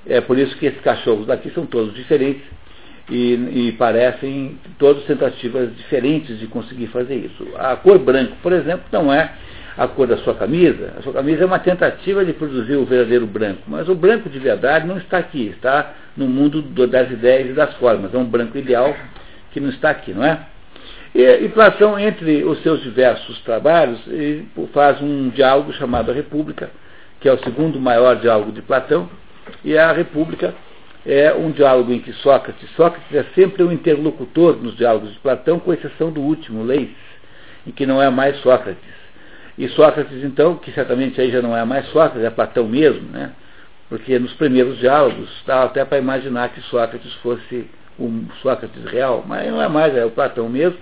É 0.06 0.22
por 0.22 0.38
isso 0.38 0.56
que 0.58 0.66
esses 0.66 0.82
cachorros 0.82 1.28
daqui 1.28 1.50
são 1.52 1.66
todos 1.66 1.94
diferentes 1.94 2.44
e, 3.10 3.34
e, 3.68 3.76
parecem 3.78 4.60
todas 4.78 5.04
tentativas 5.04 5.76
diferentes 5.76 6.40
de 6.40 6.48
conseguir 6.48 6.88
fazer 6.88 7.16
isso. 7.16 7.48
A 7.58 7.76
cor 7.76 7.98
branco, 8.00 8.36
por 8.42 8.52
exemplo, 8.52 8.86
não 8.92 9.14
é 9.14 9.32
a 9.78 9.88
cor 9.88 10.08
da 10.08 10.18
sua 10.18 10.34
camisa, 10.34 10.94
a 10.98 11.04
sua 11.04 11.14
camisa 11.14 11.44
é 11.44 11.46
uma 11.46 11.60
tentativa 11.60 12.26
de 12.26 12.34
produzir 12.34 12.76
o 12.76 12.86
verdadeiro 12.86 13.28
branco. 13.28 13.62
Mas 13.68 13.88
o 13.88 13.94
branco 13.94 14.28
de 14.28 14.40
verdade 14.40 14.88
não 14.88 14.98
está 14.98 15.20
aqui, 15.20 15.54
está 15.56 15.94
no 16.16 16.28
mundo 16.28 16.64
das 16.88 17.12
ideias 17.12 17.52
e 17.52 17.54
das 17.54 17.76
formas. 17.76 18.12
É 18.14 18.18
um 18.18 18.26
branco 18.26 18.58
ideal 18.58 18.96
que 19.52 19.60
não 19.60 19.70
está 19.70 19.92
aqui, 19.92 20.14
não 20.14 20.24
é? 20.24 20.40
E, 21.14 21.22
e 21.46 21.50
Platão, 21.50 22.00
entre 22.00 22.44
os 22.44 22.62
seus 22.64 22.82
diversos 22.82 23.40
trabalhos, 23.42 24.00
faz 24.74 25.00
um 25.00 25.30
diálogo 25.30 25.72
chamado 25.74 26.12
A 26.12 26.14
República, 26.14 26.72
que 27.20 27.30
é 27.30 27.34
o 27.34 27.44
segundo 27.44 27.80
maior 27.80 28.16
diálogo 28.16 28.52
de 28.52 28.64
Platão, 28.64 29.08
e 29.64 29.78
a 29.78 29.92
República 29.92 30.56
é 31.06 31.34
um 31.34 31.52
diálogo 31.52 31.94
em 31.94 32.00
que 32.00 32.12
Sócrates, 32.14 32.70
Sócrates 32.72 33.16
é 33.16 33.24
sempre 33.34 33.64
um 33.64 33.72
interlocutor 33.72 34.58
nos 34.58 34.76
diálogos 34.76 35.14
de 35.14 35.20
Platão, 35.20 35.60
com 35.60 35.72
exceção 35.72 36.12
do 36.12 36.20
último, 36.20 36.64
Leis, 36.64 36.90
em 37.66 37.72
que 37.72 37.86
não 37.86 38.02
é 38.02 38.10
mais 38.10 38.38
Sócrates. 38.42 38.97
E 39.58 39.68
Sócrates, 39.70 40.24
então, 40.24 40.56
que 40.56 40.72
certamente 40.72 41.20
aí 41.20 41.32
já 41.32 41.42
não 41.42 41.58
é 41.58 41.66
mais 41.66 41.88
Sócrates, 41.88 42.24
é 42.24 42.30
Platão 42.30 42.68
mesmo, 42.68 43.10
né? 43.10 43.32
Porque 43.90 44.20
nos 44.20 44.34
primeiros 44.34 44.78
diálogos 44.78 45.30
estava 45.38 45.66
até 45.66 45.84
para 45.84 45.98
imaginar 45.98 46.50
que 46.50 46.62
Sócrates 46.62 47.14
fosse 47.16 47.68
o 47.98 48.24
Sócrates 48.42 48.84
real, 48.86 49.24
mas 49.26 49.50
não 49.50 49.62
é 49.62 49.68
mais, 49.68 49.96
é 49.96 50.06
o 50.06 50.12
Platão 50.12 50.48
mesmo. 50.48 50.78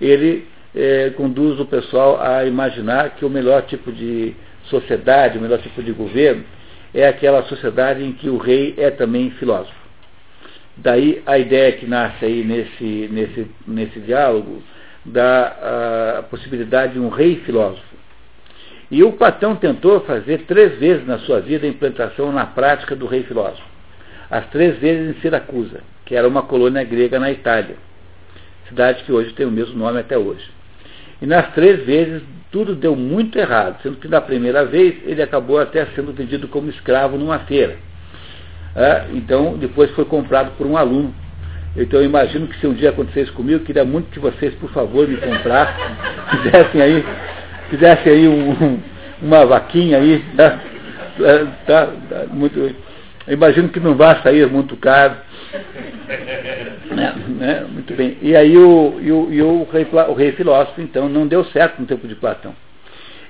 Ele 0.00 0.46
é, 0.74 1.10
conduz 1.10 1.60
o 1.60 1.66
pessoal 1.66 2.20
a 2.20 2.44
imaginar 2.44 3.10
que 3.10 3.24
o 3.24 3.30
melhor 3.30 3.62
tipo 3.62 3.92
de 3.92 4.34
sociedade, 4.64 5.38
o 5.38 5.40
melhor 5.40 5.58
tipo 5.58 5.82
de 5.82 5.92
governo, 5.92 6.44
é 6.92 7.06
aquela 7.06 7.42
sociedade 7.44 8.02
em 8.02 8.12
que 8.12 8.28
o 8.28 8.38
rei 8.38 8.74
é 8.76 8.90
também 8.90 9.30
filósofo. 9.32 9.78
Daí 10.76 11.22
a 11.26 11.38
ideia 11.38 11.72
que 11.72 11.86
nasce 11.86 12.24
aí 12.24 12.42
nesse, 12.42 13.08
nesse, 13.12 13.46
nesse 13.66 14.00
diálogo 14.00 14.62
da 15.04 16.18
a 16.18 16.22
possibilidade 16.24 16.94
de 16.94 16.98
um 16.98 17.08
rei 17.08 17.36
filósofo. 17.44 17.89
E 18.90 19.04
o 19.04 19.12
Platão 19.12 19.54
tentou 19.54 20.00
fazer 20.00 20.38
três 20.48 20.78
vezes 20.78 21.06
na 21.06 21.18
sua 21.20 21.40
vida 21.40 21.66
a 21.66 21.70
implantação 21.70 22.32
na 22.32 22.44
prática 22.46 22.96
do 22.96 23.06
rei 23.06 23.22
filósofo. 23.22 23.62
As 24.28 24.46
três 24.46 24.78
vezes 24.78 25.16
em 25.16 25.20
Siracusa, 25.20 25.80
que 26.04 26.14
era 26.14 26.26
uma 26.26 26.42
colônia 26.42 26.82
grega 26.82 27.20
na 27.20 27.30
Itália, 27.30 27.76
cidade 28.68 29.04
que 29.04 29.12
hoje 29.12 29.32
tem 29.32 29.46
o 29.46 29.50
mesmo 29.50 29.78
nome 29.78 30.00
até 30.00 30.18
hoje. 30.18 30.44
E 31.22 31.26
nas 31.26 31.52
três 31.52 31.84
vezes 31.84 32.22
tudo 32.50 32.74
deu 32.74 32.96
muito 32.96 33.38
errado, 33.38 33.80
sendo 33.82 33.96
que 33.96 34.08
na 34.08 34.20
primeira 34.20 34.64
vez 34.64 34.96
ele 35.04 35.22
acabou 35.22 35.60
até 35.60 35.86
sendo 35.94 36.12
vendido 36.12 36.48
como 36.48 36.68
escravo 36.68 37.16
numa 37.16 37.38
feira. 37.40 37.76
É, 38.74 39.04
então 39.12 39.56
depois 39.56 39.90
foi 39.92 40.04
comprado 40.04 40.56
por 40.56 40.66
um 40.66 40.76
aluno. 40.76 41.14
Então 41.76 42.00
eu 42.00 42.06
imagino 42.06 42.48
que 42.48 42.58
se 42.58 42.66
um 42.66 42.72
dia 42.72 42.90
acontecesse 42.90 43.30
comigo, 43.30 43.64
queria 43.64 43.84
muito 43.84 44.10
que 44.10 44.18
vocês, 44.18 44.52
por 44.54 44.70
favor, 44.70 45.06
me 45.06 45.16
comprassem, 45.16 45.84
fizessem 46.42 46.82
aí 46.82 47.04
fizesse 47.70 48.08
aí 48.08 48.28
um, 48.28 48.78
uma 49.22 49.46
vaquinha 49.46 49.98
aí, 49.98 50.22
tá? 50.36 50.60
Tá, 51.66 51.88
tá 52.08 52.26
muito, 52.30 52.74
imagino 53.28 53.68
que 53.68 53.80
não 53.80 53.94
vai 53.94 54.20
sair 54.22 54.46
muito 54.48 54.76
caro. 54.76 55.14
Né, 56.90 57.14
né, 57.28 57.66
muito 57.68 57.94
bem. 57.94 58.16
E 58.20 58.36
aí 58.36 58.56
o, 58.56 58.98
e 59.00 59.12
o, 59.12 59.32
e 59.32 59.42
o, 59.42 59.66
rei, 59.70 59.86
o 60.08 60.12
rei 60.12 60.32
filósofo, 60.32 60.80
então, 60.80 61.08
não 61.08 61.26
deu 61.26 61.44
certo 61.46 61.80
no 61.80 61.86
tempo 61.86 62.06
de 62.08 62.14
Platão. 62.14 62.54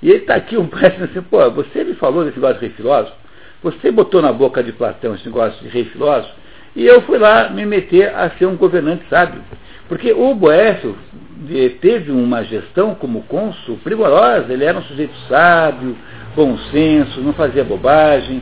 E 0.02 0.08
ele 0.08 0.20
está 0.20 0.34
aqui 0.34 0.56
um 0.56 0.66
péssimo 0.66 1.04
assim, 1.04 1.20
pô, 1.22 1.50
você 1.50 1.84
me 1.84 1.94
falou 1.94 2.24
desse 2.24 2.36
negócio 2.36 2.58
de 2.58 2.66
rei 2.66 2.74
filósofo, 2.74 3.16
você 3.62 3.90
botou 3.90 4.22
na 4.22 4.32
boca 4.32 4.62
de 4.62 4.72
Platão 4.72 5.14
esse 5.14 5.26
negócio 5.26 5.62
de 5.62 5.68
rei 5.68 5.84
filósofo, 5.84 6.34
e 6.74 6.86
eu 6.86 7.02
fui 7.02 7.18
lá 7.18 7.50
me 7.50 7.66
meter 7.66 8.14
a 8.14 8.30
ser 8.30 8.46
um 8.46 8.56
governante 8.56 9.04
sábio. 9.10 9.42
Porque 9.90 10.12
o 10.12 10.32
Boécio 10.36 10.96
teve 11.80 12.12
uma 12.12 12.44
gestão 12.44 12.94
como 12.94 13.24
cônsul 13.24 13.76
primorosa, 13.82 14.52
ele 14.52 14.64
era 14.64 14.78
um 14.78 14.82
sujeito 14.82 15.12
sábio, 15.28 15.96
bom 16.36 16.56
senso, 16.70 17.20
não 17.20 17.32
fazia 17.32 17.64
bobagem. 17.64 18.40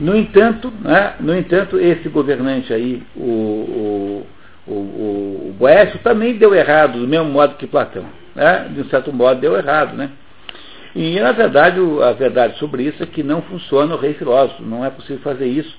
No 0.00 0.16
entanto, 0.16 0.72
né, 0.80 1.16
no 1.20 1.36
entanto, 1.36 1.78
esse 1.78 2.08
governante 2.08 2.72
aí, 2.72 3.02
o, 3.14 3.20
o, 3.20 4.26
o, 4.66 4.72
o, 4.72 5.56
Boécio, 5.58 5.98
também 5.98 6.38
deu 6.38 6.54
errado, 6.54 6.98
do 6.98 7.06
mesmo 7.06 7.26
modo 7.26 7.56
que 7.56 7.66
Platão. 7.66 8.06
Né? 8.34 8.70
De 8.72 8.80
um 8.80 8.84
certo 8.86 9.12
modo 9.12 9.38
deu 9.38 9.54
errado, 9.54 9.94
né? 9.94 10.08
E, 10.94 11.20
na 11.20 11.32
verdade, 11.32 11.78
a 12.02 12.12
verdade 12.12 12.56
sobre 12.58 12.84
isso 12.84 13.02
é 13.02 13.06
que 13.06 13.22
não 13.22 13.42
funciona 13.42 13.94
o 13.94 13.98
rei 13.98 14.14
filósofo, 14.14 14.62
não 14.62 14.82
é 14.82 14.88
possível 14.88 15.18
fazer 15.18 15.46
isso, 15.46 15.76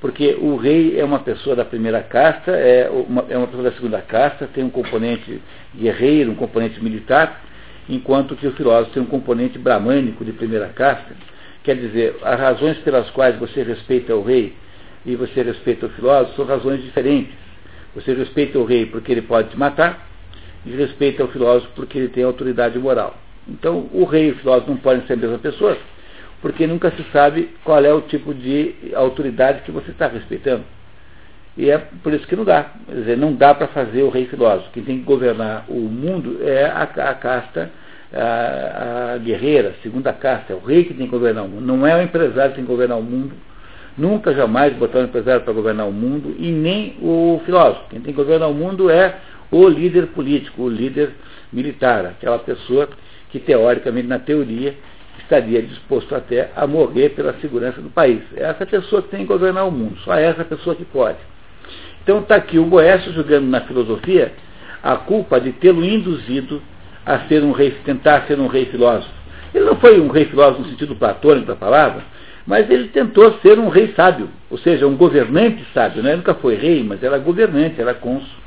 porque 0.00 0.36
o 0.40 0.56
rei 0.56 0.98
é 0.98 1.04
uma 1.04 1.18
pessoa 1.18 1.54
da 1.54 1.64
primeira 1.64 2.02
casta, 2.02 2.52
é 2.52 2.88
uma, 2.88 3.24
é 3.28 3.36
uma 3.36 3.46
pessoa 3.46 3.64
da 3.64 3.72
segunda 3.72 4.00
casta, 4.00 4.46
tem 4.46 4.64
um 4.64 4.70
componente 4.70 5.40
guerreiro, 5.76 6.30
um 6.30 6.34
componente 6.34 6.82
militar, 6.82 7.42
enquanto 7.88 8.34
que 8.34 8.46
o 8.46 8.52
filósofo 8.52 8.94
tem 8.94 9.02
um 9.02 9.06
componente 9.06 9.58
bramânico 9.58 10.24
de 10.24 10.32
primeira 10.32 10.68
casta. 10.68 11.14
Quer 11.62 11.76
dizer, 11.76 12.16
as 12.22 12.40
razões 12.40 12.78
pelas 12.78 13.10
quais 13.10 13.38
você 13.38 13.62
respeita 13.62 14.14
o 14.16 14.22
rei 14.22 14.54
e 15.04 15.14
você 15.14 15.42
respeita 15.42 15.86
o 15.86 15.90
filósofo 15.90 16.36
são 16.36 16.46
razões 16.46 16.82
diferentes. 16.82 17.34
Você 17.94 18.14
respeita 18.14 18.58
o 18.58 18.64
rei 18.64 18.86
porque 18.86 19.12
ele 19.12 19.22
pode 19.22 19.50
te 19.50 19.58
matar 19.58 20.08
e 20.64 20.70
respeita 20.70 21.24
o 21.24 21.28
filósofo 21.28 21.70
porque 21.74 21.98
ele 21.98 22.08
tem 22.08 22.24
autoridade 22.24 22.78
moral. 22.78 23.18
Então, 23.46 23.88
o 23.92 24.04
rei 24.04 24.28
e 24.28 24.30
o 24.30 24.36
filósofo 24.36 24.70
não 24.70 24.78
podem 24.78 25.06
ser 25.06 25.14
a 25.14 25.16
mesma 25.16 25.38
pessoa, 25.38 25.76
porque 26.40 26.66
nunca 26.66 26.90
se 26.92 27.02
sabe 27.12 27.50
qual 27.64 27.84
é 27.84 27.92
o 27.92 28.02
tipo 28.02 28.32
de 28.32 28.74
autoridade 28.94 29.62
que 29.62 29.70
você 29.70 29.90
está 29.90 30.08
respeitando. 30.08 30.64
E 31.56 31.68
é 31.68 31.78
por 31.78 32.12
isso 32.14 32.26
que 32.26 32.36
não 32.36 32.44
dá. 32.44 32.70
Quer 32.86 32.94
dizer, 32.94 33.16
não 33.18 33.34
dá 33.34 33.54
para 33.54 33.66
fazer 33.68 34.02
o 34.02 34.08
rei 34.08 34.26
filósofo. 34.26 34.70
Quem 34.72 34.82
tem 34.82 34.98
que 34.98 35.04
governar 35.04 35.66
o 35.68 35.78
mundo 35.78 36.38
é 36.42 36.64
a, 36.64 36.82
a 36.82 37.14
casta 37.14 37.70
a, 38.12 39.12
a, 39.14 39.18
guerreira, 39.18 39.70
a 39.70 39.82
segunda 39.82 40.12
casta. 40.12 40.52
É 40.52 40.56
o 40.56 40.60
rei 40.60 40.84
que 40.84 40.94
tem 40.94 41.06
que 41.06 41.12
governar 41.12 41.44
o 41.44 41.48
mundo. 41.48 41.66
Não 41.66 41.86
é 41.86 41.96
o 41.96 42.02
empresário 42.02 42.52
que 42.52 42.56
tem 42.56 42.64
que 42.64 42.70
governar 42.70 42.98
o 42.98 43.02
mundo. 43.02 43.34
Nunca 43.98 44.32
jamais 44.32 44.72
botar 44.74 45.00
um 45.00 45.04
empresário 45.04 45.42
para 45.42 45.52
governar 45.52 45.86
o 45.86 45.92
mundo 45.92 46.34
e 46.38 46.50
nem 46.50 46.96
o 47.02 47.40
filósofo. 47.44 47.88
Quem 47.90 48.00
tem 48.00 48.14
que 48.14 48.20
governar 48.20 48.48
o 48.48 48.54
mundo 48.54 48.88
é 48.88 49.16
o 49.50 49.68
líder 49.68 50.06
político, 50.08 50.62
o 50.62 50.68
líder 50.68 51.10
militar, 51.52 52.06
aquela 52.06 52.38
pessoa 52.38 52.88
que 53.30 53.38
teoricamente, 53.38 54.06
na 54.06 54.18
teoria, 54.18 54.74
estaria 55.30 55.62
disposto 55.62 56.12
até 56.14 56.50
a 56.56 56.66
morrer 56.66 57.10
pela 57.10 57.32
segurança 57.34 57.80
do 57.80 57.88
país. 57.88 58.20
É 58.36 58.42
essa 58.42 58.66
pessoa 58.66 59.00
que 59.00 59.08
tem 59.08 59.20
que 59.20 59.26
governar 59.26 59.66
o 59.66 59.70
mundo, 59.70 59.96
só 60.00 60.14
é 60.14 60.24
essa 60.24 60.44
pessoa 60.44 60.74
que 60.74 60.84
pode. 60.84 61.18
Então 62.02 62.18
está 62.18 62.34
aqui 62.34 62.58
o 62.58 62.64
Boécio 62.64 63.12
jogando 63.12 63.46
na 63.46 63.60
filosofia 63.60 64.32
a 64.82 64.96
culpa 64.96 65.40
de 65.40 65.52
tê-lo 65.52 65.84
induzido 65.84 66.60
a 67.06 67.20
ser 67.20 67.44
um 67.44 67.52
rei, 67.52 67.70
tentar 67.84 68.22
ser 68.26 68.40
um 68.40 68.48
rei 68.48 68.66
filósofo. 68.66 69.12
Ele 69.54 69.64
não 69.64 69.76
foi 69.76 70.00
um 70.00 70.08
rei 70.08 70.24
filósofo 70.24 70.62
no 70.62 70.68
sentido 70.68 70.96
platônico 70.96 71.46
da 71.46 71.56
palavra, 71.56 72.02
mas 72.46 72.68
ele 72.68 72.88
tentou 72.88 73.32
ser 73.40 73.58
um 73.58 73.68
rei 73.68 73.92
sábio, 73.94 74.28
ou 74.50 74.58
seja, 74.58 74.86
um 74.86 74.96
governante 74.96 75.64
sábio. 75.72 76.02
Né? 76.02 76.10
Ele 76.10 76.16
nunca 76.18 76.34
foi 76.34 76.56
rei, 76.56 76.82
mas 76.82 77.02
era 77.02 77.18
governante, 77.18 77.80
era 77.80 77.94
cônsul. 77.94 78.40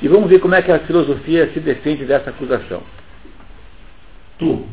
E 0.00 0.08
vamos 0.08 0.28
ver 0.28 0.38
como 0.38 0.54
é 0.54 0.62
que 0.62 0.70
a 0.70 0.78
filosofia 0.80 1.50
se 1.52 1.60
defende 1.60 2.04
dessa 2.04 2.30
acusação. 2.30 2.82
Tu, 4.38 4.66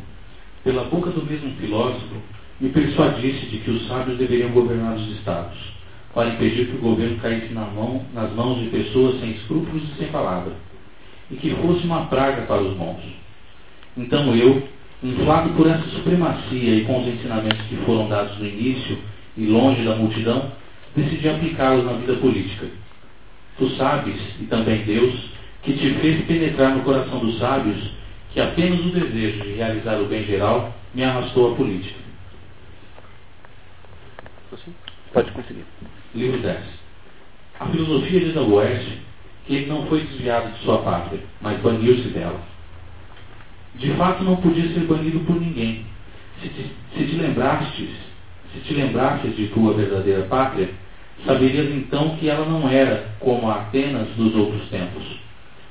pela 0.63 0.83
boca 0.85 1.09
do 1.11 1.25
mesmo 1.25 1.51
filósofo, 1.55 2.15
me 2.59 2.69
persuadisse 2.69 3.47
de 3.47 3.57
que 3.57 3.71
os 3.71 3.87
sábios 3.87 4.17
deveriam 4.17 4.51
governar 4.51 4.95
os 4.95 5.07
estados, 5.17 5.57
para 6.13 6.29
impedir 6.29 6.67
que 6.67 6.75
o 6.75 6.81
governo 6.81 7.17
caísse 7.17 7.53
na 7.53 7.65
mão, 7.65 8.03
nas 8.13 8.31
mãos 8.33 8.59
de 8.59 8.67
pessoas 8.69 9.19
sem 9.19 9.31
escrúpulos 9.31 9.83
e 9.83 9.97
sem 9.97 10.07
palavra, 10.09 10.53
e 11.31 11.35
que 11.35 11.49
fosse 11.55 11.85
uma 11.85 12.05
praga 12.05 12.43
para 12.43 12.61
os 12.61 12.75
bons. 12.75 13.01
Então 13.97 14.35
eu, 14.35 14.67
inflado 15.03 15.49
por 15.51 15.67
essa 15.67 15.87
supremacia 15.89 16.75
e 16.75 16.85
com 16.85 17.01
os 17.01 17.07
ensinamentos 17.07 17.61
que 17.67 17.77
foram 17.77 18.07
dados 18.07 18.37
no 18.37 18.45
início 18.45 18.99
e 19.35 19.45
longe 19.47 19.83
da 19.83 19.95
multidão, 19.95 20.51
decidi 20.95 21.27
aplicá-los 21.27 21.85
na 21.85 21.93
vida 21.93 22.13
política. 22.15 22.67
Tu 23.57 23.69
sabes, 23.71 24.15
e 24.39 24.45
também 24.45 24.83
Deus, 24.83 25.13
que 25.63 25.73
te 25.73 25.93
fez 25.95 26.25
penetrar 26.25 26.75
no 26.75 26.83
coração 26.83 27.19
dos 27.19 27.37
sábios 27.39 27.77
que 28.33 28.39
apenas 28.39 28.79
o 28.79 28.89
desejo 28.91 29.43
de 29.43 29.53
realizar 29.53 29.99
o 29.99 30.05
bem 30.05 30.23
geral 30.25 30.73
me 30.93 31.03
arrastou 31.03 31.51
à 31.51 31.55
política. 31.55 31.99
Pode 35.13 35.31
conseguir. 35.31 35.65
Livro 36.15 36.39
10. 36.39 36.57
A 37.59 37.67
filosofia 37.67 38.19
diz 38.19 38.37
ao 38.37 38.49
Oeste 38.49 38.99
que 39.45 39.55
ele 39.55 39.65
não 39.65 39.85
foi 39.87 40.01
desviado 40.01 40.51
de 40.53 40.59
sua 40.59 40.79
pátria, 40.79 41.19
mas 41.41 41.59
baniu-se 41.61 42.09
dela. 42.09 42.39
De 43.75 43.91
fato, 43.93 44.23
não 44.23 44.37
podia 44.37 44.73
ser 44.73 44.81
banido 44.81 45.19
por 45.21 45.39
ninguém. 45.39 45.85
Se 46.41 46.49
te, 46.49 46.71
se 46.95 47.05
te 47.05 47.15
lembrastes, 47.15 47.89
se 48.53 48.59
te 48.61 48.73
lembrastes 48.73 49.35
de 49.35 49.47
tua 49.47 49.73
verdadeira 49.73 50.23
pátria, 50.23 50.69
saberias 51.25 51.71
então 51.71 52.15
que 52.17 52.29
ela 52.29 52.45
não 52.45 52.69
era 52.69 53.13
como 53.19 53.49
a 53.49 53.55
Atenas 53.55 54.07
dos 54.15 54.33
outros 54.35 54.67
tempos, 54.69 55.03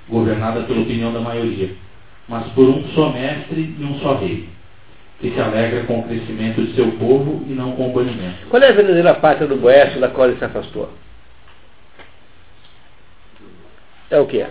governada 0.08 0.62
pela 0.62 0.80
opinião 0.80 1.12
da 1.12 1.20
maioria 1.20 1.74
mas 2.30 2.46
por 2.52 2.68
um 2.68 2.84
só 2.94 3.10
mestre 3.10 3.74
e 3.76 3.84
um 3.84 3.98
só 3.98 4.14
rei, 4.14 4.48
que 5.20 5.32
se 5.32 5.40
alegra 5.40 5.82
com 5.82 5.98
o 5.98 6.02
crescimento 6.04 6.62
de 6.62 6.74
seu 6.76 6.92
povo 6.92 7.44
e 7.48 7.52
não 7.52 7.72
com 7.72 7.90
o 7.90 7.92
banimento. 7.92 8.46
Qual 8.48 8.62
é 8.62 8.68
a 8.68 8.72
verdadeira 8.72 9.14
pátria 9.14 9.48
do 9.48 9.56
Boécio 9.56 10.00
da 10.00 10.08
qual 10.08 10.28
ele 10.28 10.38
se 10.38 10.44
afastou? 10.44 10.88
É 14.08 14.20
o 14.20 14.26
que? 14.26 14.46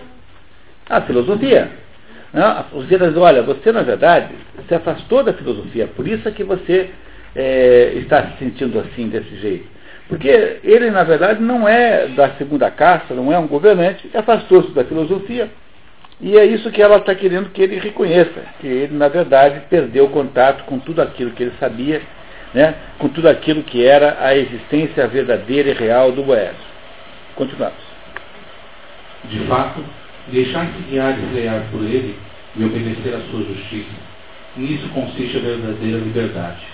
A 0.90 1.00
filosofia. 1.00 1.70
Os 2.74 2.86
dias 2.86 3.16
olha, 3.16 3.42
você 3.42 3.72
na 3.72 3.82
verdade 3.82 4.34
se 4.68 4.74
afastou 4.74 5.24
da 5.24 5.32
filosofia, 5.32 5.86
por 5.88 6.06
isso 6.06 6.28
é 6.28 6.32
que 6.32 6.44
você 6.44 6.90
é, 7.34 7.94
está 7.96 8.24
se 8.24 8.38
sentindo 8.38 8.78
assim, 8.78 9.08
desse 9.08 9.36
jeito. 9.36 9.66
Porque 10.06 10.58
ele, 10.62 10.90
na 10.90 11.02
verdade, 11.02 11.40
não 11.40 11.66
é 11.66 12.08
da 12.08 12.30
segunda 12.32 12.70
casta, 12.70 13.14
não 13.14 13.32
é 13.32 13.38
um 13.38 13.46
governante, 13.46 14.10
afastou-se 14.14 14.70
da 14.72 14.84
filosofia 14.84 15.48
e 16.22 16.36
é 16.36 16.44
isso 16.44 16.70
que 16.70 16.82
ela 16.82 16.96
está 16.96 17.14
querendo 17.14 17.50
que 17.50 17.62
ele 17.62 17.78
reconheça, 17.78 18.42
que 18.60 18.66
ele, 18.66 18.94
na 18.94 19.08
verdade, 19.08 19.62
perdeu 19.70 20.04
o 20.04 20.10
contato 20.10 20.64
com 20.64 20.78
tudo 20.78 21.00
aquilo 21.00 21.30
que 21.30 21.44
ele 21.44 21.54
sabia, 21.58 22.02
né, 22.52 22.74
com 22.98 23.08
tudo 23.08 23.28
aquilo 23.28 23.62
que 23.62 23.84
era 23.84 24.18
a 24.20 24.36
existência 24.36 25.06
verdadeira 25.08 25.70
e 25.70 25.72
real 25.72 26.12
do 26.12 26.22
Boés. 26.22 26.56
Continuamos. 27.34 27.78
De 29.24 29.38
fato, 29.46 29.82
deixar-se 30.28 30.82
guiar 30.90 31.18
e 31.18 31.70
por 31.70 31.82
ele 31.82 32.18
e 32.56 32.64
obedecer 32.64 33.14
à 33.14 33.20
sua 33.30 33.42
justiça, 33.42 33.96
nisso 34.56 34.88
consiste 34.90 35.38
a 35.38 35.40
verdadeira 35.40 35.98
liberdade. 35.98 36.66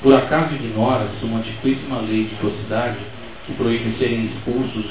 Por 0.00 0.14
acaso 0.14 0.54
ignoras 0.54 1.10
uma 1.22 1.38
antiquíssima 1.38 2.00
lei 2.00 2.24
de 2.24 2.34
velocidade 2.36 2.98
que 3.46 3.52
proíbe 3.54 3.98
serem 3.98 4.26
expulsos 4.26 4.86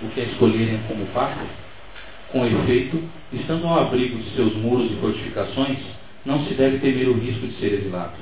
o 0.00 0.08
que 0.08 0.20
a 0.20 0.24
escolherem 0.24 0.80
como 0.86 1.04
pátria? 1.06 1.67
Com 2.30 2.44
efeito, 2.44 3.02
estando 3.32 3.66
ao 3.66 3.86
abrigo 3.86 4.18
de 4.18 4.30
seus 4.36 4.54
muros 4.56 4.90
e 4.90 4.96
fortificações, 4.96 5.78
não 6.26 6.44
se 6.44 6.54
deve 6.54 6.78
temer 6.78 7.08
o 7.08 7.18
risco 7.18 7.46
de 7.46 7.54
ser 7.54 7.72
exilado. 7.74 8.18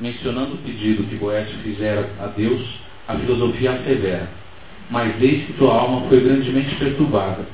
Mencionando 0.00 0.54
o 0.54 0.58
pedido 0.58 1.04
que 1.04 1.14
Boécio 1.14 1.56
fizera 1.58 2.10
a 2.20 2.26
Deus, 2.26 2.62
a 3.06 3.14
filosofia 3.14 3.72
assevera, 3.72 4.28
mas 4.90 5.14
desde 5.16 5.46
que 5.46 5.52
tua 5.52 5.72
alma 5.72 6.08
foi 6.08 6.20
grandemente 6.20 6.74
perturbada 6.74 7.46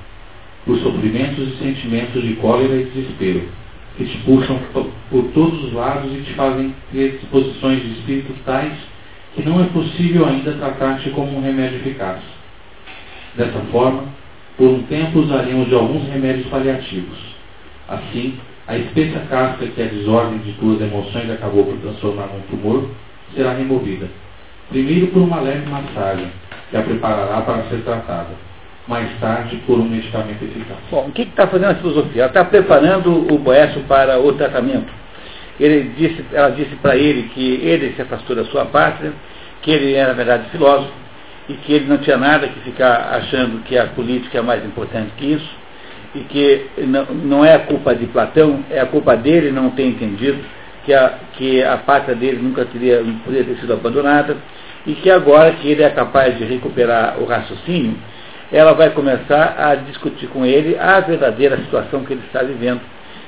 por 0.65 0.79
sofrimentos 0.79 1.49
e 1.49 1.57
sentimentos 1.59 2.23
de 2.23 2.35
cólera 2.37 2.77
e 2.77 2.85
desespero, 2.85 3.49
que 3.97 4.05
te 4.07 4.19
puxam 4.19 4.59
por 5.11 5.25
todos 5.35 5.65
os 5.65 5.73
lados 5.73 6.11
e 6.13 6.23
te 6.23 6.33
fazem 6.35 6.75
ter 6.93 7.19
disposições 7.19 7.83
de 7.83 7.91
espírito 7.93 8.35
tais 8.45 8.73
que 9.35 9.43
não 9.43 9.61
é 9.61 9.65
possível 9.65 10.27
ainda 10.27 10.53
tratar-te 10.53 11.11
como 11.11 11.37
um 11.37 11.43
remédio 11.43 11.79
eficaz. 11.79 12.21
Dessa 13.37 13.61
forma, 13.71 14.05
por 14.61 14.69
um 14.69 14.83
tempo 14.83 15.21
usaríamos 15.21 15.69
de 15.69 15.75
alguns 15.75 16.07
remédios 16.07 16.47
paliativos. 16.49 17.17
Assim, 17.89 18.39
a 18.69 18.77
espessa 18.77 19.21
casca 19.21 19.67
que 19.67 19.83
a 19.83 19.87
desordem 19.87 20.39
de 20.41 20.53
tuas 20.53 20.79
emoções 20.83 21.31
acabou 21.31 21.65
por 21.65 21.79
transformar 21.79 22.27
num 22.27 22.43
tumor 22.43 22.91
será 23.35 23.55
removida. 23.55 24.07
Primeiro 24.69 25.07
por 25.07 25.23
uma 25.23 25.41
leve 25.41 25.67
massagem, 25.67 26.31
que 26.71 26.77
a 26.77 26.83
preparará 26.83 27.41
para 27.41 27.63
ser 27.71 27.79
tratada. 27.85 28.29
Mais 28.87 29.09
tarde 29.19 29.57
por 29.67 29.79
um 29.79 29.89
medicamento 29.89 30.45
eficaz. 30.45 30.79
Bom, 30.91 31.07
o 31.09 31.13
que 31.13 31.23
está 31.23 31.47
fazendo 31.47 31.71
a 31.71 31.75
filosofia? 31.77 32.23
Ela 32.23 32.29
está 32.29 32.45
preparando 32.45 33.33
o 33.33 33.39
Boécio 33.39 33.81
para 33.85 34.21
o 34.21 34.31
tratamento. 34.35 34.93
Ele 35.59 35.91
disse, 35.97 36.23
ela 36.35 36.51
disse 36.51 36.77
para 36.77 36.97
ele 36.97 37.31
que 37.31 37.55
ele 37.63 37.95
se 37.95 38.03
afastou 38.03 38.37
da 38.37 38.45
sua 38.45 38.67
pátria, 38.67 39.15
que 39.63 39.71
ele 39.71 39.95
era, 39.95 40.09
na 40.09 40.15
verdade, 40.15 40.51
filósofo, 40.51 40.93
e 41.49 41.55
que 41.55 41.73
ele 41.73 41.87
não 41.87 41.99
tinha 41.99 42.17
nada 42.17 42.49
que 42.49 42.61
ficar 42.61 43.11
achando 43.13 43.63
que 43.65 43.77
a 43.77 43.87
política 43.87 44.39
é 44.39 44.43
mais 44.43 44.65
importante 44.65 45.13
que 45.17 45.33
isso, 45.33 45.61
e 46.15 46.21
que 46.21 46.67
não, 46.87 47.05
não 47.07 47.45
é 47.45 47.55
a 47.55 47.61
culpa 47.61 47.95
de 47.95 48.07
Platão, 48.07 48.65
é 48.71 48.81
a 48.81 48.87
culpa 48.87 49.17
dele 49.17 49.51
não 49.51 49.71
ter 49.71 49.87
entendido 49.87 50.39
que 50.85 50.93
a, 50.93 51.15
que 51.35 51.63
a 51.63 51.77
pátria 51.79 52.15
dele 52.15 52.41
nunca 52.43 52.65
teria, 52.65 53.03
poderia 53.25 53.45
ter 53.45 53.61
sido 53.61 53.73
abandonada, 53.73 54.37
e 54.87 54.95
que 54.95 55.11
agora 55.11 55.53
que 55.53 55.69
ele 55.69 55.83
é 55.83 55.91
capaz 55.91 56.37
de 56.39 56.45
recuperar 56.45 57.17
o 57.21 57.25
raciocínio, 57.27 57.97
ela 58.53 58.73
vai 58.73 58.91
começar 58.91 59.55
a 59.59 59.75
discutir 59.75 60.27
com 60.29 60.45
ele 60.45 60.77
a 60.79 60.99
verdadeira 61.01 61.57
situação 61.59 62.05
que 62.05 62.13
ele 62.13 62.23
está 62.27 62.43
vivendo, 62.43 62.81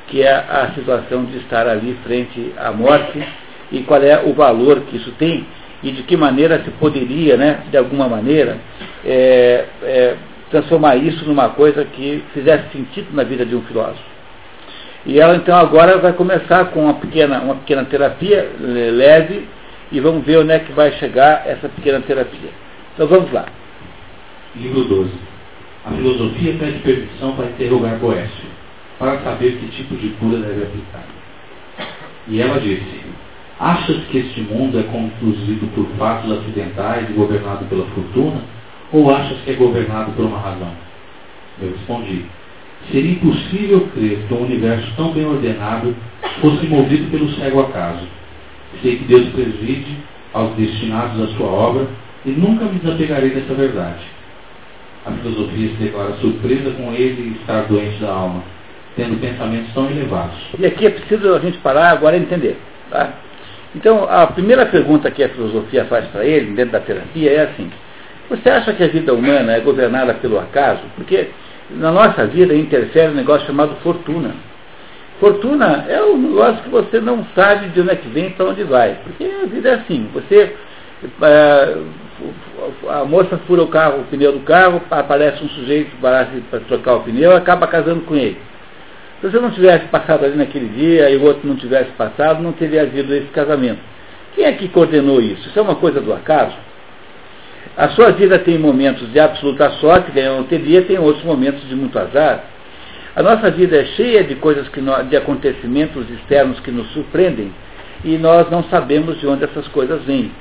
que 0.09 0.23
é 0.23 0.33
a 0.33 0.73
situação 0.75 1.25
de 1.25 1.39
estar 1.39 1.67
ali 1.69 1.97
frente 2.03 2.53
à 2.59 2.73
morte 2.73 3.23
e 3.71 3.81
qual 3.83 4.03
é 4.03 4.21
o 4.25 4.35
valor 4.35 4.81
que 4.81 4.97
isso 4.97 5.13
tem 5.13 5.47
e 5.83 5.91
de 5.91 6.03
que 6.03 6.17
maneira 6.17 6.63
se 6.63 6.71
poderia, 6.73 7.37
né, 7.37 7.65
de 7.71 7.77
alguma 7.77 8.09
maneira, 8.09 8.59
é, 9.05 9.65
é, 9.83 10.17
transformar 10.51 10.97
isso 10.97 11.25
numa 11.27 11.49
coisa 11.51 11.85
que 11.85 12.23
fizesse 12.33 12.71
sentido 12.73 13.09
na 13.13 13.25
vida 13.25 13.45
de 13.45 13.57
um 13.57 13.63
filósofo. 13.63 14.13
E 15.05 15.19
ela 15.19 15.35
então 15.35 15.57
agora 15.57 15.99
vai 15.99 16.13
começar 16.13 16.67
com 16.67 16.85
uma 16.85 16.95
pequena, 16.95 17.41
uma 17.41 17.57
pequena 17.57 17.85
terapia 17.85 18.49
leve 18.61 19.49
e 19.91 19.99
vamos 19.99 20.25
ver 20.25 20.39
onde 20.39 20.53
é 20.53 20.61
que 20.61 20.73
vai 20.73 20.93
chegar 20.93 21.43
essa 21.47 21.69
pequena 21.69 22.01
terapia. 22.01 22.51
Então 22.95 23.09
vamos 23.09 23.33
lá. 23.33 23.47
Livro 24.55 24.85
12. 24.85 25.11
A 25.85 25.91
filosofia 25.91 26.55
pede 26.61 26.79
permissão 26.79 27.35
para 27.35 27.47
interrogar 27.47 27.97
Boécio, 27.97 28.47
para 28.99 29.19
saber 29.23 29.57
que 29.57 29.67
tipo 29.69 29.97
de 29.97 30.11
cura 30.11 30.39
deve 30.39 30.63
aplicar. 30.63 31.05
E 32.29 32.41
ela 32.41 32.61
disse, 32.61 33.01
achas 33.59 33.97
que 34.11 34.19
este 34.19 34.41
mundo 34.43 34.79
é 34.79 34.83
conduzido 34.85 35.67
por 35.75 35.87
fatos 35.99 36.31
acidentais 36.31 37.09
e 37.09 37.13
governado 37.13 37.65
pela 37.67 37.87
fortuna? 37.87 38.41
Ou 38.93 39.11
achas 39.15 39.39
que 39.45 39.51
é 39.51 39.55
governado 39.55 40.13
por 40.13 40.25
uma 40.25 40.39
razão? 40.39 40.73
Eu 41.61 41.71
respondi, 41.71 42.25
seria 42.91 43.13
impossível 43.13 43.89
crer 43.95 44.19
que 44.27 44.35
um 44.35 44.43
universo 44.43 44.91
tão 44.97 45.13
bem 45.13 45.25
ordenado 45.25 45.95
fosse 46.41 46.67
movido 46.67 47.11
pelo 47.11 47.31
cego 47.35 47.61
acaso. 47.61 48.07
Sei 48.83 48.97
que 48.97 49.05
Deus 49.05 49.29
preside 49.29 49.99
aos 50.33 50.55
destinados 50.57 51.21
à 51.23 51.37
sua 51.37 51.47
obra 51.47 51.87
e 52.25 52.31
nunca 52.31 52.65
me 52.65 52.79
desapegarei 52.79 53.31
dessa 53.31 53.55
verdade. 53.55 54.03
A 55.05 55.11
filosofia 55.11 55.69
se 55.69 55.75
declara 55.75 56.15
surpresa 56.21 56.71
com 56.73 56.93
ele 56.93 57.37
estar 57.41 57.63
doente 57.63 57.99
da 58.01 58.13
alma, 58.13 58.43
tendo 58.97 59.21
pensamentos 59.21 59.73
tão 59.75 59.91
elevados. 59.91 60.37
E 60.59 60.65
aqui 60.65 60.87
é 60.87 60.91
preciso 60.91 61.35
a 61.35 61.41
gente 61.41 61.59
parar 61.59 61.91
agora 61.91 62.17
e 62.17 62.21
entender. 62.21 62.57
Tá? 62.89 63.13
Então, 63.75 64.05
a 64.09 64.27
primeira 64.27 64.67
pergunta 64.67 65.11
que 65.11 65.23
a 65.23 65.29
filosofia 65.31 65.85
faz 65.87 66.05
para 66.07 66.25
ele, 66.25 66.53
dentro 66.53 66.73
da 66.73 66.81
terapia, 66.81 67.31
é 67.31 67.43
assim: 67.43 67.71
Você 68.29 68.49
acha 68.51 68.73
que 68.73 68.85
a 68.85 68.89
vida 68.89 69.15
humana 69.15 69.53
é 69.53 69.61
governada 69.61 70.15
pelo 70.15 70.39
acaso? 70.39 70.83
Porque 70.97 71.29
na 71.71 71.91
nossa 71.91 72.27
vida 72.27 72.55
interfere 72.55 73.13
um 73.13 73.17
negócio 73.17 73.47
chamado 73.47 73.75
fortuna. 73.77 74.35
Fortuna 75.19 75.87
é 75.89 76.03
um 76.03 76.19
negócio 76.19 76.63
que 76.63 76.69
você 76.69 77.01
não 77.01 77.25
sabe 77.35 77.69
de 77.69 77.81
onde 77.81 77.91
é 77.91 77.97
que 77.97 78.09
vem 78.09 78.31
para 78.31 78.47
onde 78.47 78.65
vai. 78.65 78.99
Porque 79.05 79.25
a 79.25 79.47
vida 79.47 79.69
é 79.71 79.75
assim, 79.75 80.09
você. 80.13 80.55
É, 81.23 81.77
a 82.89 83.05
moça 83.05 83.37
fura 83.47 83.63
o 83.63 83.69
carro, 83.69 84.01
o 84.01 84.05
pneu 84.05 84.33
do 84.33 84.41
carro, 84.41 84.81
aparece 84.91 85.43
um 85.43 85.49
sujeito 85.49 85.91
para 86.01 86.27
trocar 86.69 86.95
o 86.95 87.01
pneu, 87.01 87.35
acaba 87.35 87.67
casando 87.67 88.03
com 88.03 88.15
ele. 88.15 88.37
Se 89.23 89.31
você 89.31 89.39
não 89.39 89.53
tivesse 89.53 89.87
passado 89.87 90.25
ali 90.25 90.37
naquele 90.37 90.67
dia 90.67 91.09
e 91.09 91.17
o 91.17 91.23
outro 91.23 91.47
não 91.47 91.55
tivesse 91.55 91.93
passado, 91.93 92.43
não 92.43 92.51
teria 92.51 92.83
havido 92.83 93.15
esse 93.15 93.29
casamento. 93.29 93.79
Quem 94.35 94.45
é 94.45 94.53
que 94.53 94.67
coordenou 94.67 95.21
isso? 95.23 95.49
Isso 95.49 95.57
é 95.57 95.63
uma 95.63 95.77
coisa 95.77 96.01
do 96.01 96.13
acaso? 96.13 96.57
A 97.77 97.89
sua 97.91 98.11
vida 98.11 98.37
tem 98.41 98.59
momentos 98.59 99.13
de 99.13 99.21
absoluta 99.21 99.71
sorte, 99.75 100.11
ganhou 100.11 100.39
loteria, 100.39 100.83
tem 100.83 100.99
outros 100.99 101.25
momentos 101.25 101.67
de 101.69 101.77
muito 101.77 101.97
azar. 101.97 102.47
A 103.15 103.23
nossa 103.23 103.49
vida 103.49 103.77
é 103.77 103.85
cheia 103.85 104.25
de 104.25 104.35
coisas 104.35 104.69
que 104.71 104.81
nós, 104.81 105.09
de 105.09 105.17
acontecimentos 105.17 106.11
externos 106.11 106.59
que 106.59 106.73
nos 106.73 106.89
surpreendem 106.93 107.53
e 108.05 108.19
nós 108.19 108.51
não 108.51 108.65
sabemos 108.65 109.21
de 109.21 109.27
onde 109.29 109.45
essas 109.45 109.69
coisas 109.69 110.03
vêm. 110.03 110.33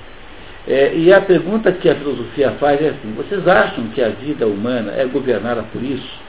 É, 0.68 0.96
e 0.96 1.14
a 1.14 1.22
pergunta 1.22 1.72
que 1.72 1.88
a 1.88 1.96
filosofia 1.96 2.52
faz 2.60 2.82
é 2.82 2.90
assim: 2.90 3.14
vocês 3.16 3.48
acham 3.48 3.90
que 3.90 4.02
a 4.02 4.10
vida 4.10 4.48
humana 4.48 4.92
é 4.98 5.06
governada 5.06 5.62
por 5.72 5.84
isso? 5.84 6.21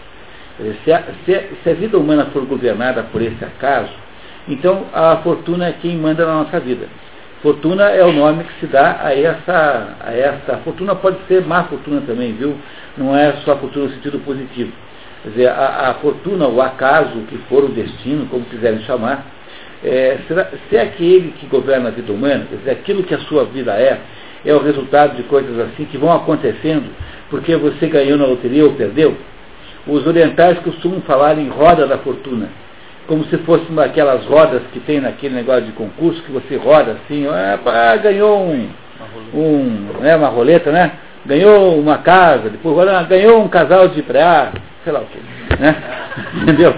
Se 0.84 0.92
a, 0.92 1.02
se, 1.24 1.48
se 1.62 1.70
a 1.70 1.74
vida 1.74 1.98
humana 1.98 2.26
for 2.32 2.44
governada 2.44 3.02
por 3.04 3.20
esse 3.20 3.44
acaso, 3.44 3.92
então 4.48 4.86
a 4.92 5.16
fortuna 5.18 5.68
é 5.68 5.72
quem 5.72 5.96
manda 5.96 6.26
na 6.26 6.44
nossa 6.44 6.60
vida. 6.60 6.86
Fortuna 7.42 7.90
é 7.90 8.04
o 8.04 8.12
nome 8.12 8.44
que 8.44 8.60
se 8.60 8.66
dá 8.66 9.00
a 9.02 9.12
essa, 9.16 9.96
a 10.00 10.12
essa. 10.12 10.58
Fortuna 10.58 10.94
pode 10.94 11.18
ser 11.26 11.44
má 11.44 11.64
fortuna 11.64 12.00
também, 12.06 12.32
viu? 12.34 12.56
Não 12.96 13.16
é 13.16 13.32
só 13.44 13.56
fortuna 13.56 13.86
no 13.86 13.92
sentido 13.94 14.18
positivo. 14.20 14.72
Quer 15.22 15.28
dizer, 15.30 15.48
a, 15.48 15.90
a 15.90 15.94
fortuna, 15.94 16.46
o 16.46 16.60
acaso, 16.60 17.18
o 17.18 17.26
que 17.26 17.38
for 17.48 17.64
o 17.64 17.68
destino, 17.68 18.26
como 18.26 18.44
quiserem 18.44 18.80
chamar, 18.80 19.26
é, 19.82 20.18
será, 20.28 20.48
se 20.68 20.76
é 20.76 20.82
aquele 20.82 21.32
que 21.32 21.46
governa 21.46 21.88
a 21.88 21.92
vida 21.92 22.12
humana, 22.12 22.46
quer 22.48 22.56
dizer, 22.56 22.70
aquilo 22.70 23.02
que 23.02 23.14
a 23.14 23.18
sua 23.20 23.44
vida 23.44 23.72
é, 23.72 24.00
é 24.44 24.54
o 24.54 24.62
resultado 24.62 25.16
de 25.16 25.24
coisas 25.24 25.58
assim 25.58 25.84
que 25.84 25.98
vão 25.98 26.12
acontecendo 26.12 26.90
porque 27.32 27.56
você 27.56 27.86
ganhou 27.86 28.18
na 28.18 28.26
loteria 28.26 28.64
ou 28.64 28.74
perdeu. 28.74 29.16
Os 29.86 30.06
orientais 30.06 30.58
costumam 30.60 31.00
falar 31.02 31.38
em 31.38 31.48
roda 31.48 31.86
da 31.86 31.98
fortuna 31.98 32.48
como 33.06 33.24
se 33.24 33.36
fosse 33.38 33.64
uma 33.68 33.82
daquelas 33.82 34.24
rodas 34.24 34.62
que 34.72 34.80
tem 34.80 35.00
naquele 35.00 35.34
negócio 35.34 35.62
de 35.62 35.72
concurso, 35.72 36.22
que 36.22 36.32
você 36.32 36.56
roda 36.56 36.92
assim, 36.92 37.26
ah, 37.26 37.96
ganhou 37.96 38.40
um, 38.42 38.68
um 39.34 40.00
né, 40.00 40.16
uma 40.16 40.28
roleta, 40.28 40.70
né? 40.70 40.92
Ganhou 41.26 41.78
uma 41.78 41.98
casa, 41.98 42.48
depois 42.48 42.78
agora 42.78 43.02
ganhou 43.04 43.42
um 43.42 43.48
casal 43.48 43.88
de 43.88 44.02
pré 44.02 44.50
sei 44.82 44.92
lá 44.92 45.00
o 45.00 45.06
que, 45.06 45.62
né? 45.62 45.76
Entendeu? 46.42 46.74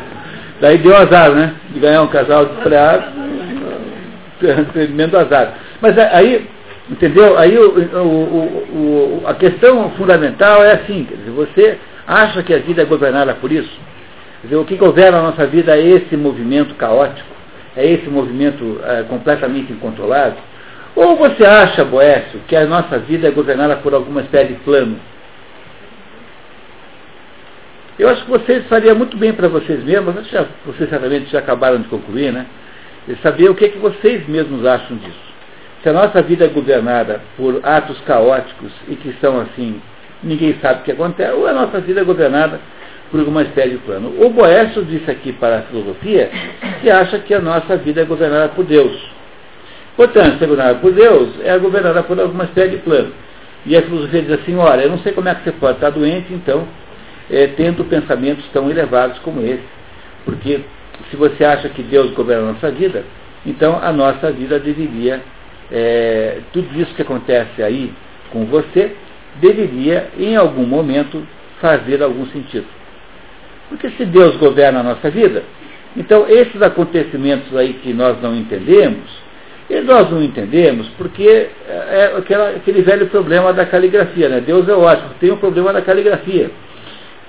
Daí 0.61 0.79
deu 0.79 0.97
azar, 0.97 1.31
né? 1.31 1.55
De 1.71 1.81
ganhar 1.81 2.03
um 2.03 2.09
casal 2.09 2.47
de 2.47 2.55
pré 2.63 3.01
tremendo 4.73 5.17
azar. 5.19 5.55
Mas 5.81 5.97
aí, 5.99 6.47
entendeu? 6.91 7.39
Aí 7.39 7.57
o, 7.57 7.79
o, 7.79 9.23
o, 9.23 9.23
a 9.27 9.35
questão 9.35 9.91
fundamental 9.91 10.63
é 10.63 10.73
assim, 10.73 11.05
quer 11.05 11.17
dizer, 11.17 11.31
você 11.31 11.79
acha 12.07 12.43
que 12.43 12.53
a 12.53 12.59
vida 12.59 12.83
é 12.83 12.85
governada 12.85 13.35
por 13.35 13.51
isso? 13.51 13.81
Dizer, 14.43 14.57
o 14.57 14.65
que 14.65 14.77
governa 14.77 15.19
a 15.19 15.23
nossa 15.23 15.47
vida 15.47 15.77
é 15.77 15.81
esse 15.81 16.17
movimento 16.17 16.75
caótico, 16.75 17.29
é 17.77 17.87
esse 17.87 18.09
movimento 18.09 18.81
é, 18.85 19.03
completamente 19.05 19.73
incontrolável? 19.73 20.39
Ou 20.95 21.17
você 21.17 21.45
acha, 21.45 21.85
Boécio, 21.85 22.41
que 22.47 22.55
a 22.55 22.67
nossa 22.67 22.99
vida 22.99 23.27
é 23.27 23.31
governada 23.31 23.77
por 23.77 23.95
alguma 23.95 24.21
espécie 24.21 24.53
de 24.53 24.61
plano? 24.61 24.99
Eu 27.99 28.09
acho 28.09 28.25
que 28.25 28.31
vocês 28.31 28.67
faria 28.67 28.95
muito 28.95 29.17
bem 29.17 29.33
para 29.33 29.49
vocês 29.49 29.83
mesmos, 29.83 30.29
já, 30.29 30.47
vocês 30.67 30.89
certamente 30.91 31.31
já 31.31 31.39
acabaram 31.39 31.81
de 31.81 31.89
concluir, 31.89 32.33
né? 32.33 32.47
saber 33.23 33.51
o 33.51 33.55
que, 33.55 33.67
é 33.67 33.69
que 33.69 33.79
vocês 33.79 34.27
mesmos 34.29 34.65
acham 34.65 34.97
disso. 34.97 35.35
Se 35.83 35.89
a 35.89 35.93
nossa 35.93 36.23
vida 36.23 36.45
é 36.45 36.49
governada 36.49 37.21
por 37.37 37.61
atos 37.63 38.01
caóticos 38.01 38.73
e 38.89 38.97
que 38.97 39.15
são 39.21 39.41
assim, 39.41 39.81
ninguém 40.25 40.57
sabe 40.61 40.81
o 40.81 40.85
que 40.85 40.93
acontece, 40.93 41.33
ou 41.33 41.47
a 41.47 41.53
nossa 41.53 41.81
vida 41.81 42.01
é 42.01 42.05
governada 42.05 42.61
por 43.11 43.21
alguma 43.21 43.43
espécie 43.43 43.71
de 43.71 43.79
plano. 43.79 44.13
O 44.21 44.31
Boécio 44.31 44.85
disse 44.85 45.11
aqui 45.11 45.33
para 45.33 45.59
a 45.59 45.63
filosofia 45.63 46.31
que 46.81 46.91
acha 46.91 47.19
que 47.19 47.33
a 47.33 47.41
nossa 47.41 47.77
vida 47.77 48.01
é 48.01 48.05
governada 48.05 48.49
por 48.49 48.65
Deus. 48.65 48.99
Portanto, 49.97 50.39
ser 50.39 50.49
governada 50.49 50.79
por 50.81 50.93
Deus 50.93 51.29
é 51.45 51.57
governada 51.59 52.03
por 52.03 52.19
alguma 52.19 52.45
espécie 52.45 52.71
de 52.71 52.77
plano. 52.79 53.13
E 53.67 53.77
a 53.77 53.83
filosofia 53.83 54.23
diz 54.23 54.33
assim, 54.33 54.57
olha, 54.57 54.83
eu 54.83 54.91
não 54.91 54.99
sei 54.99 55.13
como 55.13 55.29
é 55.29 55.35
que 55.35 55.45
você 55.45 55.53
pode 55.53 55.77
estar 55.77 55.91
doente, 55.91 56.33
então, 56.33 56.67
é, 57.31 57.47
tendo 57.47 57.85
pensamentos 57.85 58.45
tão 58.53 58.71
elevados 58.71 59.19
como 59.21 59.41
esse. 59.43 59.63
Porque 60.25 60.61
se 61.11 61.17
você 61.17 61.45
acha 61.45 61.69
que 61.69 61.83
Deus 61.83 62.11
governa 62.13 62.49
a 62.49 62.53
nossa 62.53 62.71
vida, 62.71 63.05
então 63.47 63.79
a 63.81 63.93
nossa 63.93 64.31
vida 64.33 64.59
deveria, 64.59 65.23
é, 65.71 66.39
tudo 66.53 66.79
isso 66.79 66.95
que 66.95 67.03
acontece 67.03 67.63
aí 67.63 67.93
com 68.31 68.45
você, 68.47 68.97
deveria, 69.41 70.09
em 70.19 70.37
algum 70.37 70.65
momento, 70.65 71.27
fazer 71.61 72.03
algum 72.03 72.27
sentido. 72.27 72.67
Porque 73.69 73.91
se 73.91 74.05
Deus 74.05 74.37
governa 74.37 74.81
a 74.81 74.83
nossa 74.83 75.11
vida, 75.11 75.43
então 75.97 76.27
esses 76.29 76.61
acontecimentos 76.61 77.57
aí 77.57 77.75
que 77.75 77.93
nós 77.93 78.21
não 78.21 78.35
entendemos, 78.35 79.25
e 79.69 79.81
nós 79.81 80.11
não 80.11 80.23
entendemos 80.23 80.87
porque 80.99 81.27
é, 81.27 81.51
é 81.69 82.15
aquela, 82.19 82.51
aquele 82.51 82.83
velho 82.83 83.07
problema 83.07 83.53
da 83.53 83.65
caligrafia, 83.65 84.29
né? 84.29 84.41
Deus 84.41 84.69
é 84.69 84.75
ótimo, 84.75 85.11
tem 85.19 85.31
o 85.31 85.35
um 85.35 85.39
problema 85.39 85.73
da 85.73 85.81
caligrafia, 85.81 86.51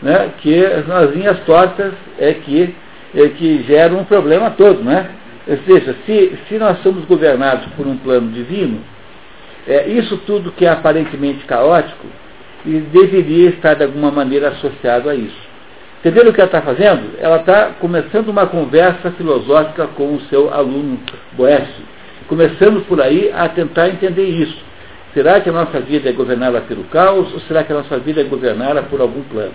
né? 0.01 0.31
que 0.39 0.65
as 0.65 1.15
linhas 1.15 1.39
tortas 1.45 1.93
é 2.19 2.33
que, 2.33 2.75
é 3.15 3.29
que 3.29 3.63
geram 3.63 3.99
um 3.99 4.03
problema 4.03 4.51
todo, 4.51 4.83
né? 4.83 5.09
Ou 5.47 5.57
seja, 5.59 5.95
se, 6.05 6.37
se 6.49 6.57
nós 6.57 6.79
somos 6.79 7.05
governados 7.05 7.67
por 7.77 7.87
um 7.87 7.95
plano 7.97 8.31
divino, 8.31 8.81
é, 9.67 9.87
isso 9.87 10.17
tudo 10.25 10.51
que 10.51 10.65
é 10.65 10.69
aparentemente 10.69 11.45
caótico 11.45 12.05
deveria 12.91 13.49
estar 13.49 13.75
de 13.75 13.83
alguma 13.83 14.11
maneira 14.11 14.49
associado 14.49 15.09
a 15.09 15.15
isso. 15.15 15.45
Entenderam 15.99 16.29
o 16.29 16.33
que 16.33 16.41
ela 16.41 16.47
está 16.47 16.61
fazendo? 16.61 17.15
Ela 17.19 17.37
está 17.37 17.71
começando 17.79 18.29
uma 18.29 18.45
conversa 18.45 19.11
filosófica 19.11 19.87
com 19.87 20.15
o 20.15 20.21
seu 20.21 20.53
aluno 20.53 20.99
Boécio. 21.33 21.83
Começando 22.27 22.85
por 22.87 23.01
aí 23.01 23.31
a 23.33 23.49
tentar 23.49 23.89
entender 23.89 24.25
isso. 24.25 24.57
Será 25.13 25.39
que 25.39 25.49
a 25.49 25.53
nossa 25.53 25.79
vida 25.79 26.09
é 26.09 26.11
governada 26.11 26.61
pelo 26.61 26.83
caos 26.85 27.33
ou 27.33 27.39
será 27.41 27.63
que 27.63 27.71
a 27.71 27.75
nossa 27.77 27.97
vida 27.99 28.21
é 28.21 28.23
governada 28.23 28.83
por 28.83 28.99
algum 28.99 29.23
plano? 29.23 29.53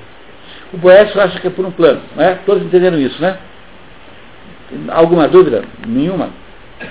O 0.73 0.77
Boécio 0.77 1.21
acha 1.21 1.39
que 1.39 1.47
é 1.47 1.51
por 1.51 1.65
um 1.65 1.71
plano, 1.71 2.01
não 2.17 2.25
é? 2.25 2.39
Todos 2.47 2.63
entenderam 2.65 2.99
isso, 2.99 3.21
né? 3.21 3.39
Alguma 4.89 5.29
dúvida? 5.29 5.65
Nenhuma? 5.87 6.31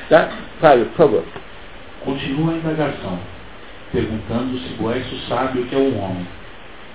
Tá? 0.10 0.30
Fábio, 0.60 0.86
por 0.88 0.98
favor. 0.98 1.24
Continua 2.10 2.54
a 2.54 2.58
indagação, 2.58 3.20
perguntando 3.92 4.58
se 4.58 4.74
Boécio 4.80 5.16
sabe 5.28 5.60
o 5.60 5.66
que 5.68 5.76
é 5.76 5.78
um 5.78 6.04
homem. 6.04 6.26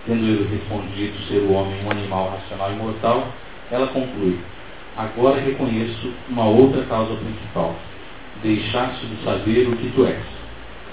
Tendo 0.07 0.24
ele 0.24 0.49
respondido 0.51 1.16
ser 1.28 1.39
o 1.39 1.53
homem 1.53 1.85
um 1.85 1.91
animal 1.93 2.31
racional 2.31 2.73
e 2.73 2.74
mortal, 2.74 3.28
ela 3.70 3.86
conclui: 3.86 4.41
Agora 4.97 5.41
reconheço 5.41 6.12
uma 6.28 6.47
outra 6.47 6.82
causa 6.86 7.15
principal. 7.15 7.77
Deixaste 8.43 9.07
de 9.07 9.23
saber 9.23 9.69
o 9.69 9.77
que 9.77 9.93
tu 9.95 10.05
és. 10.05 10.24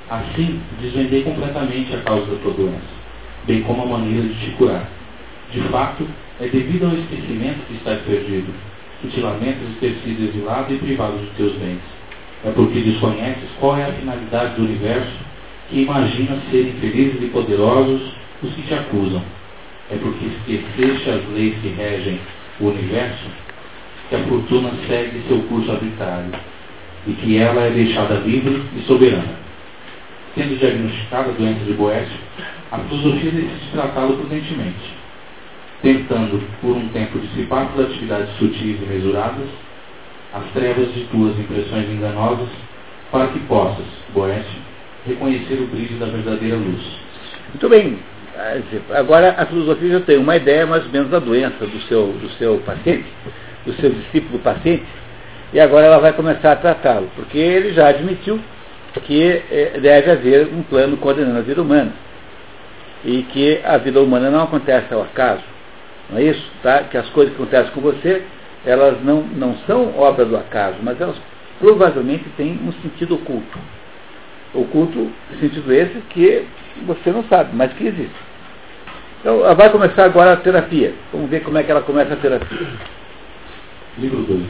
Assim, 0.07 0.61
desvendei 0.79 1.23
completamente 1.23 1.91
a 1.95 2.01
causa 2.01 2.27
da 2.27 2.37
tua 2.43 2.53
doença, 2.53 2.93
bem 3.47 3.63
como 3.63 3.81
a 3.81 3.97
maneira 3.97 4.27
de 4.27 4.35
te 4.35 4.51
curar. 4.51 4.87
De 5.51 5.61
fato, 5.69 6.07
é 6.39 6.47
devido 6.47 6.85
ao 6.85 6.93
esquecimento 6.93 7.65
que 7.67 7.73
estás 7.73 7.99
perdido, 8.03 8.53
que 9.01 9.07
te 9.07 9.19
lamentas 9.19 9.67
de 9.67 9.75
ter 9.79 9.95
sido 10.03 10.29
exilado 10.29 10.71
e 10.71 10.77
privado 10.77 11.17
de 11.17 11.31
teus 11.37 11.53
bens. 11.53 12.00
É 12.43 12.51
porque 12.51 12.79
desconheces 12.79 13.49
qual 13.59 13.77
é 13.77 13.85
a 13.85 13.93
finalidade 13.93 14.55
do 14.55 14.63
universo 14.63 15.11
que 15.69 15.81
imaginas 15.81 16.39
serem 16.49 16.73
felizes 16.73 17.21
e 17.21 17.27
poderosos 17.27 18.01
os 18.41 18.53
que 18.53 18.61
te 18.63 18.73
acusam. 18.73 19.21
É 19.91 19.95
porque 19.97 20.25
esqueceste 20.25 21.09
as 21.09 21.27
leis 21.29 21.55
que 21.61 21.69
regem 21.69 22.19
o 22.59 22.67
universo 22.67 23.29
que 24.09 24.15
a 24.15 24.23
fortuna 24.23 24.71
segue 24.87 25.23
seu 25.27 25.41
curso 25.43 25.71
arbitrário 25.71 26.31
e 27.07 27.13
que 27.13 27.37
ela 27.37 27.61
é 27.61 27.69
deixada 27.71 28.15
livre 28.15 28.61
e 28.75 28.81
soberana. 28.81 29.39
Sendo 30.35 30.59
diagnosticada 30.59 31.29
a 31.29 31.33
doença 31.33 31.63
de 31.65 31.73
Boécio, 31.73 32.19
a 32.71 32.79
filosofia 32.79 33.31
decide 33.31 33.71
tratá-lo 33.71 34.17
prudentemente, 34.17 34.95
tentando, 35.81 36.41
por 36.61 36.75
um 36.75 36.87
tempo, 36.89 37.19
dissipar 37.19 37.69
suas 37.73 37.87
atividades 37.87 38.35
sutis 38.37 38.81
e 38.81 38.85
mesuradas, 38.85 39.47
as 40.33 40.43
trevas 40.53 40.93
de 40.93 41.03
tuas 41.05 41.37
impressões 41.37 41.89
enganosas, 41.89 42.47
para 43.11 43.27
que 43.27 43.39
possas, 43.41 43.85
Boécio, 44.13 44.59
reconhecer 45.05 45.55
o 45.55 45.67
brilho 45.67 45.97
da 45.99 46.05
verdadeira 46.05 46.55
luz. 46.55 46.81
Muito 47.49 47.69
bem. 47.69 47.99
Agora 48.93 49.35
a 49.37 49.45
filosofia 49.45 49.99
já 49.99 49.99
tem 49.99 50.17
uma 50.17 50.37
ideia 50.37 50.65
mais 50.65 50.85
ou 50.85 50.91
menos 50.91 51.09
da 51.09 51.19
doença 51.19 51.65
do 51.65 51.81
seu, 51.81 52.07
do 52.13 52.29
seu 52.37 52.57
paciente, 52.59 53.05
do 53.65 53.73
seu 53.73 53.89
discípulo 53.89 54.39
paciente, 54.39 54.85
e 55.53 55.59
agora 55.59 55.87
ela 55.87 55.99
vai 55.99 56.13
começar 56.13 56.53
a 56.53 56.55
tratá-lo, 56.55 57.09
porque 57.15 57.37
ele 57.37 57.73
já 57.73 57.89
admitiu 57.89 58.39
que 59.03 59.21
eh, 59.51 59.79
deve 59.81 60.11
haver 60.11 60.47
um 60.47 60.63
plano 60.63 60.97
coordenando 60.97 61.39
a 61.39 61.41
vida 61.41 61.61
humana. 61.61 61.91
E 63.03 63.23
que 63.23 63.59
a 63.63 63.77
vida 63.77 64.01
humana 64.01 64.29
não 64.29 64.43
acontece 64.43 64.93
ao 64.93 65.01
acaso. 65.01 65.41
Não 66.09 66.19
é 66.19 66.23
isso? 66.23 66.51
Tá? 66.61 66.83
Que 66.83 66.97
as 66.97 67.09
coisas 67.09 67.35
que 67.35 67.41
acontecem 67.41 67.71
com 67.73 67.81
você, 67.81 68.21
elas 68.65 69.03
não, 69.03 69.21
não 69.23 69.55
são 69.65 69.97
obra 69.97 70.25
do 70.25 70.37
acaso, 70.37 70.77
mas 70.81 70.99
elas 70.99 71.15
provavelmente 71.59 72.25
têm 72.37 72.59
um 72.63 72.71
sentido 72.81 73.15
oculto. 73.15 73.59
Oculto, 74.53 75.09
sentido 75.39 75.71
esse 75.71 75.99
que 76.09 76.45
você 76.85 77.11
não 77.11 77.23
sabe, 77.25 77.55
mas 77.55 77.71
que 77.73 77.87
existe. 77.87 78.31
Então, 79.19 79.55
vai 79.55 79.69
começar 79.69 80.05
agora 80.05 80.33
a 80.33 80.37
terapia. 80.37 80.93
Vamos 81.13 81.29
ver 81.29 81.41
como 81.41 81.57
é 81.57 81.63
que 81.63 81.71
ela 81.71 81.81
começa 81.81 82.13
a 82.13 82.17
terapia. 82.17 82.67
Livro 83.97 84.23
2. 84.23 84.41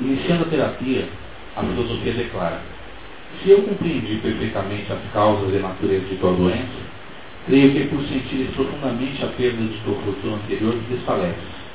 Iniciando 0.00 0.44
a 0.44 0.48
terapia, 0.48 1.04
a 1.56 1.62
filosofia 1.62 2.12
declara: 2.12 2.60
Se 3.42 3.50
eu 3.50 3.62
compreendi 3.62 4.16
perfeitamente 4.16 4.92
as 4.92 5.12
causas 5.12 5.54
e 5.54 5.58
natureza 5.58 6.04
de 6.06 6.16
tua 6.16 6.32
doença, 6.32 6.88
creio 7.46 7.72
que 7.72 7.84
por 7.88 8.02
sentires 8.02 8.50
profundamente 8.54 9.24
a 9.24 9.28
perda 9.28 9.62
de 9.62 9.78
tua 9.84 9.94
fortuna 10.02 10.36
anterior 10.36 10.74
desfaleces. 10.90 11.67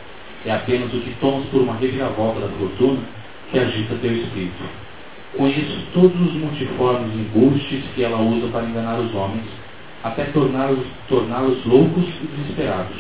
É 0.46 0.52
apenas 0.52 0.94
o 0.94 1.00
que 1.00 1.16
tomas 1.22 1.46
por 1.46 1.62
uma 1.62 1.76
reviravolta 1.76 2.42
da 2.42 2.48
fortuna 2.58 3.00
que 3.52 3.60
agita 3.60 3.96
teu 4.02 4.12
espírito. 4.12 4.64
Conheço 5.38 5.88
todos 5.94 6.20
os 6.20 6.34
multiformes 6.34 7.14
embustes 7.16 7.84
que 7.96 8.04
ela 8.04 8.20
usa 8.20 8.48
para 8.50 8.66
enganar 8.66 9.00
os 9.00 9.14
homens, 9.16 9.46
até 10.04 10.26
torná-los 10.26 10.86
torná 11.08 11.40
loucos 11.40 12.06
e 12.22 12.28
desesperados, 12.28 12.98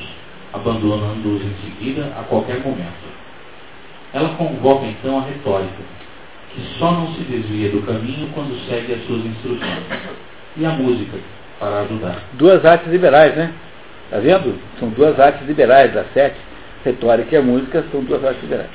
abandonando-os 0.53 1.41
em 1.43 1.55
seguida 1.63 2.11
a 2.17 2.23
qualquer 2.23 2.59
momento. 2.59 3.13
Ela 4.13 4.29
convoca 4.35 4.85
então 4.85 5.19
a 5.19 5.23
retórica, 5.23 5.83
que 6.53 6.61
só 6.79 6.91
não 6.91 7.13
se 7.13 7.21
desvia 7.23 7.69
do 7.69 7.81
caminho 7.81 8.29
quando 8.33 8.57
segue 8.67 8.93
as 8.93 9.05
suas 9.05 9.25
instruções, 9.25 9.83
e 10.55 10.65
a 10.65 10.69
música, 10.69 11.17
para 11.59 11.81
ajudar. 11.81 12.19
Duas 12.33 12.63
artes 12.63 12.91
liberais, 12.91 13.35
né? 13.35 13.51
Está 14.05 14.19
vendo? 14.19 14.59
São 14.79 14.89
duas 14.89 15.19
artes 15.19 15.45
liberais, 15.47 15.93
das 15.93 16.05
sete. 16.13 16.37
Retórica 16.83 17.35
e 17.35 17.37
a 17.37 17.41
música 17.41 17.85
são 17.91 18.03
duas 18.03 18.23
artes 18.23 18.43
liberais. 18.43 18.69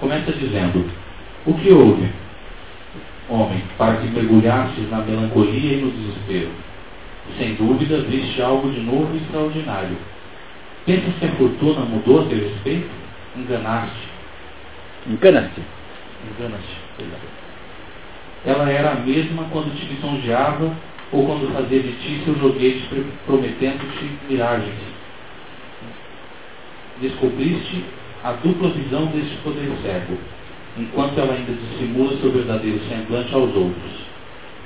Começa 0.00 0.32
dizendo: 0.32 0.90
O 1.46 1.54
que 1.54 1.70
houve, 1.70 2.10
homem, 3.28 3.62
para 3.76 3.96
que 3.96 4.08
mergulhasses 4.08 4.90
na 4.90 4.98
melancolia 4.98 5.74
e 5.74 5.80
no 5.82 5.90
desespero? 5.90 6.50
Sem 7.38 7.54
dúvida, 7.54 8.00
viste 8.02 8.40
algo 8.40 8.70
de 8.70 8.80
novo 8.80 9.14
e 9.14 9.18
extraordinário. 9.18 9.96
Pensas 10.86 11.14
que 11.18 11.24
a 11.24 11.32
fortuna 11.32 11.80
mudou 11.80 12.22
a 12.22 12.26
teu 12.26 12.38
respeito? 12.38 12.90
Enganaste. 13.36 14.08
Enganaste. 15.06 15.62
Enganaste. 16.28 16.76
Ela 18.44 18.70
era 18.70 18.92
a 18.92 18.94
mesma 18.96 19.44
quando 19.50 19.74
te 19.74 19.86
lisonjeava 19.86 20.70
ou 21.12 21.26
quando 21.26 21.52
fazia 21.54 21.80
de 21.82 21.92
ti 21.92 22.22
seu 22.24 22.34
joguete 22.38 22.88
prometendo-te 23.26 24.10
miragens. 24.28 24.74
Descobriste 27.00 27.84
a 28.22 28.32
dupla 28.32 28.70
visão 28.70 29.06
deste 29.06 29.36
poder 29.42 29.68
cego, 29.82 30.16
enquanto 30.78 31.18
ela 31.18 31.34
ainda 31.34 31.52
dissimula 31.52 32.16
seu 32.20 32.30
verdadeiro 32.30 32.80
semblante 32.88 33.34
aos 33.34 33.54
outros. 33.54 33.92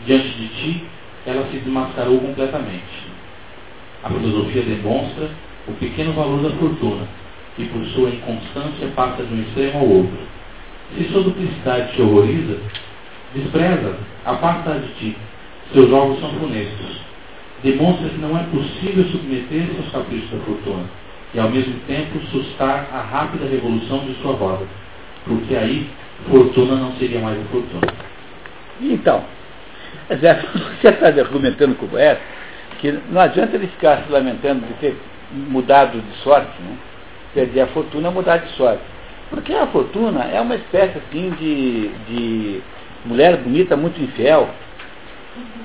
Diante 0.05 0.29
de 0.29 0.49
ti, 0.49 0.85
ela 1.27 1.47
se 1.51 1.57
desmascarou 1.57 2.21
completamente. 2.21 3.09
A 4.05 4.11
filosofia 4.11 4.63
demonstra 4.63 5.31
o 5.67 5.73
pequeno 5.73 6.13
valor 6.13 6.43
da 6.43 6.51
fortuna, 6.51 7.09
e 7.57 7.65
por 7.65 7.85
sua 7.87 8.11
inconstância 8.11 8.87
passa 8.95 9.23
de 9.25 9.35
um 9.35 9.43
extremo 9.43 9.79
ao 9.79 9.89
outro. 9.89 10.19
Se 10.97 11.05
sua 11.05 11.23
duplicidade 11.23 11.95
te 11.95 12.03
horroriza, 12.03 12.59
despreza, 13.35 13.99
aparta 14.25 14.79
de 14.79 14.89
ti. 14.95 15.17
Seus 15.73 15.89
jogos 15.89 16.21
são 16.21 16.31
funestos. 16.35 17.01
Demonstra 17.63 18.09
que 18.09 18.19
não 18.19 18.39
é 18.39 18.43
possível 18.45 19.05
submeter-se 19.07 19.77
aos 19.79 19.91
caprichos 19.93 20.31
da 20.31 20.39
fortuna 20.45 21.08
e 21.35 21.41
ao 21.41 21.51
mesmo 21.51 21.79
tempo 21.87 22.19
sustar 22.31 22.89
a 22.93 23.01
rápida 23.01 23.47
revolução 23.47 24.01
de 24.01 24.15
sua 24.23 24.33
roda, 24.35 24.67
porque 25.25 25.55
aí 25.55 25.89
fortuna 26.31 26.77
não 26.77 26.93
seria 26.97 27.21
mais 27.21 27.39
fortuna. 27.51 27.93
Então, 28.81 29.25
você 30.09 30.89
está 30.89 31.07
argumentando 31.07 31.75
com 31.75 31.87
o 31.87 31.99
essa, 31.99 32.21
que 32.81 32.93
não 33.11 33.21
adianta 33.21 33.57
ele 33.57 33.67
ficar 33.67 34.05
se 34.05 34.13
lamentando 34.13 34.67
de 34.67 34.73
ter 34.75 34.97
mudado 35.33 36.01
de 36.01 36.17
sorte, 36.23 36.51
né? 36.63 36.77
perder 37.35 37.63
a 37.63 37.67
fortuna 37.69 38.11
mudar 38.11 38.39
de 38.39 38.51
sorte. 38.53 38.83
Porque 39.31 39.53
a 39.53 39.67
fortuna 39.67 40.25
é 40.25 40.41
uma 40.41 40.55
espécie 40.55 40.99
assim 40.99 41.31
de, 41.31 41.89
de 42.09 42.63
mulher 43.05 43.37
bonita 43.37 43.77
muito 43.77 44.01
infiel, 44.01 44.49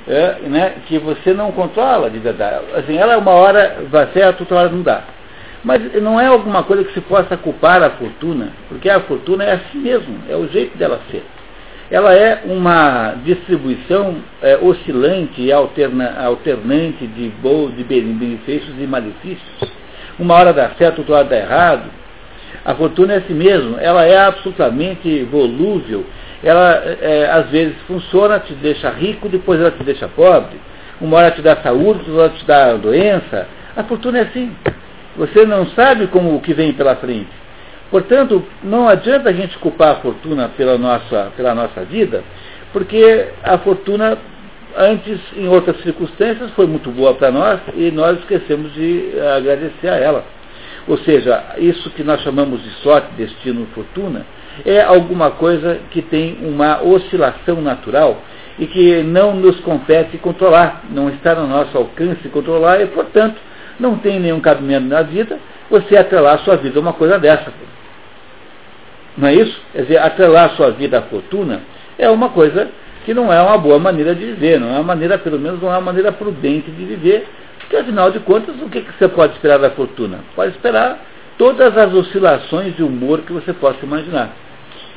é, 0.08 0.40
né, 0.50 0.76
que 0.86 1.00
você 1.00 1.34
não 1.34 1.52
controla 1.52 2.10
de 2.10 2.20
verdade. 2.20 2.66
Assim, 2.76 2.98
ela 2.98 3.18
uma 3.18 3.32
hora 3.32 3.86
vai 3.90 4.08
certo, 4.12 4.42
outra 4.42 4.58
hora 4.58 4.70
não 4.70 4.82
dá. 4.82 5.04
Mas 5.64 5.82
não 6.02 6.20
é 6.20 6.28
alguma 6.28 6.64
coisa 6.64 6.84
que 6.84 6.94
se 6.94 7.02
possa 7.02 7.38
culpar 7.38 7.82
a 7.82 7.92
fortuna, 7.92 8.50
porque 8.68 8.90
a 8.90 9.00
fortuna 9.02 9.46
é 9.46 9.54
assim 9.54 9.78
mesmo, 9.78 10.20
é 10.30 10.36
o 10.36 10.48
jeito 10.48 10.78
dela 10.78 11.00
ser. 11.10 11.24
Ela 11.90 12.14
é 12.14 12.42
uma 12.46 13.14
distribuição 13.24 14.16
é, 14.42 14.58
oscilante 14.62 15.42
e 15.42 15.52
alterna, 15.52 16.16
alternante 16.20 17.06
de, 17.08 17.30
bo, 17.42 17.70
de 17.70 17.84
benefícios 17.84 18.76
e 18.80 18.88
malefícios. 18.88 19.72
Uma 20.20 20.34
hora 20.36 20.54
dá 20.54 20.72
certo, 20.72 21.00
outra 21.00 21.16
hora 21.16 21.26
dá 21.26 21.38
errado. 21.38 21.90
A 22.66 22.74
fortuna 22.76 23.14
é 23.14 23.18
assim 23.18 23.34
mesmo, 23.34 23.78
ela 23.80 24.06
é 24.06 24.18
absolutamente 24.18 25.24
volúvel. 25.26 26.06
Ela 26.44 26.82
é, 27.02 27.30
às 27.32 27.50
vezes 27.50 27.76
funciona, 27.88 28.40
te 28.40 28.54
deixa 28.54 28.90
rico, 28.90 29.30
depois 29.30 29.60
ela 29.60 29.72
te 29.72 29.84
deixa 29.84 30.08
pobre. 30.08 30.60
Uma 31.00 31.18
hora 31.18 31.32
te 31.32 31.42
dá 31.42 31.56
saúde, 31.58 32.00
outra 32.10 32.24
hora 32.24 32.30
te 32.30 32.46
dá 32.46 32.74
doença. 32.74 33.48
A 33.76 33.84
fortuna 33.84 34.20
é 34.20 34.22
assim. 34.22 34.52
Você 35.16 35.46
não 35.46 35.68
sabe 35.68 36.08
como 36.08 36.36
o 36.36 36.42
que 36.42 36.54
vem 36.54 36.74
pela 36.74 36.96
frente. 36.96 37.30
Portanto, 37.92 38.44
não 38.64 38.88
adianta 38.90 39.30
a 39.30 39.34
gente 39.34 39.58
culpar 39.60 39.92
a 39.92 39.96
fortuna 39.96 40.50
pela 40.58 40.78
nossa, 40.78 41.32
pela 41.38 41.54
nossa 41.54 41.84
vida, 41.84 42.24
porque 42.72 43.28
a 43.44 43.60
fortuna, 43.60 44.18
antes, 44.76 45.20
em 45.38 45.48
outras 45.48 45.80
circunstâncias, 45.84 46.50
foi 46.52 46.66
muito 46.66 46.90
boa 46.90 47.14
para 47.14 47.30
nós 47.30 47.60
e 47.76 47.92
nós 47.92 48.18
esquecemos 48.20 48.74
de 48.74 49.12
agradecer 49.38 49.90
a 49.90 49.98
ela. 49.98 50.26
Ou 50.88 50.98
seja, 50.98 51.54
isso 51.60 51.90
que 51.92 52.04
nós 52.04 52.22
chamamos 52.22 52.64
de 52.64 52.70
sorte, 52.82 53.08
destino, 53.16 53.68
fortuna, 53.76 54.26
é 54.66 54.82
alguma 54.82 55.32
coisa 55.32 55.80
que 55.92 56.02
tem 56.02 56.38
uma 56.42 56.82
oscilação 56.82 57.62
natural 57.62 58.22
e 58.60 58.66
que 58.66 59.02
não 59.04 59.36
nos 59.36 59.60
compete 59.62 60.18
controlar, 60.18 60.84
não 60.90 61.10
está 61.10 61.36
no 61.36 61.48
nosso 61.48 61.78
alcance 61.78 62.28
controlar 62.30 62.82
e, 62.82 62.88
portanto, 62.88 63.40
não 63.80 63.98
tem 63.98 64.20
nenhum 64.20 64.40
cabimento 64.40 64.88
na 64.88 65.02
vida 65.02 65.40
você 65.70 65.98
atrelar 65.98 66.36
a 66.36 66.38
sua 66.40 66.56
vida 66.58 66.78
a 66.80 66.82
uma 66.82 66.94
coisa 66.94 67.18
dessa. 67.18 67.52
Não 69.18 69.28
é 69.28 69.36
isso? 69.36 69.60
Quer 69.72 69.82
dizer, 69.84 69.98
atrelar 69.98 70.46
a 70.46 70.56
sua 70.56 70.72
vida 70.72 71.00
à 71.00 71.02
fortuna 71.04 71.62
é 71.98 72.10
uma 72.10 72.30
coisa 72.30 72.70
que 73.06 73.14
não 73.14 73.32
é 73.32 73.42
uma 73.42 73.58
boa 73.58 73.80
maneira 73.80 74.16
de 74.16 74.26
viver, 74.26 74.60
não 74.60 74.70
é 74.70 74.74
uma 74.74 74.84
maneira, 74.84 75.18
pelo 75.18 75.38
menos 75.38 75.62
não 75.62 75.70
é 75.70 75.74
uma 75.74 75.82
maneira 75.82 76.12
prudente 76.12 76.72
de 76.72 76.86
viver, 76.86 77.28
Porque, 77.60 77.76
afinal 77.76 78.12
de 78.12 78.20
contas, 78.20 78.56
o 78.62 78.70
que, 78.70 78.82
que 78.82 78.94
você 78.98 79.08
pode 79.08 79.34
esperar 79.34 79.58
da 79.60 79.70
fortuna? 79.72 80.20
Pode 80.36 80.52
esperar 80.52 81.00
todas 81.38 81.78
as 81.78 81.94
oscilações 81.94 82.76
de 82.76 82.84
humor 82.84 83.22
que 83.22 83.34
você 83.34 83.54
possa 83.54 83.80
imaginar. 83.84 84.32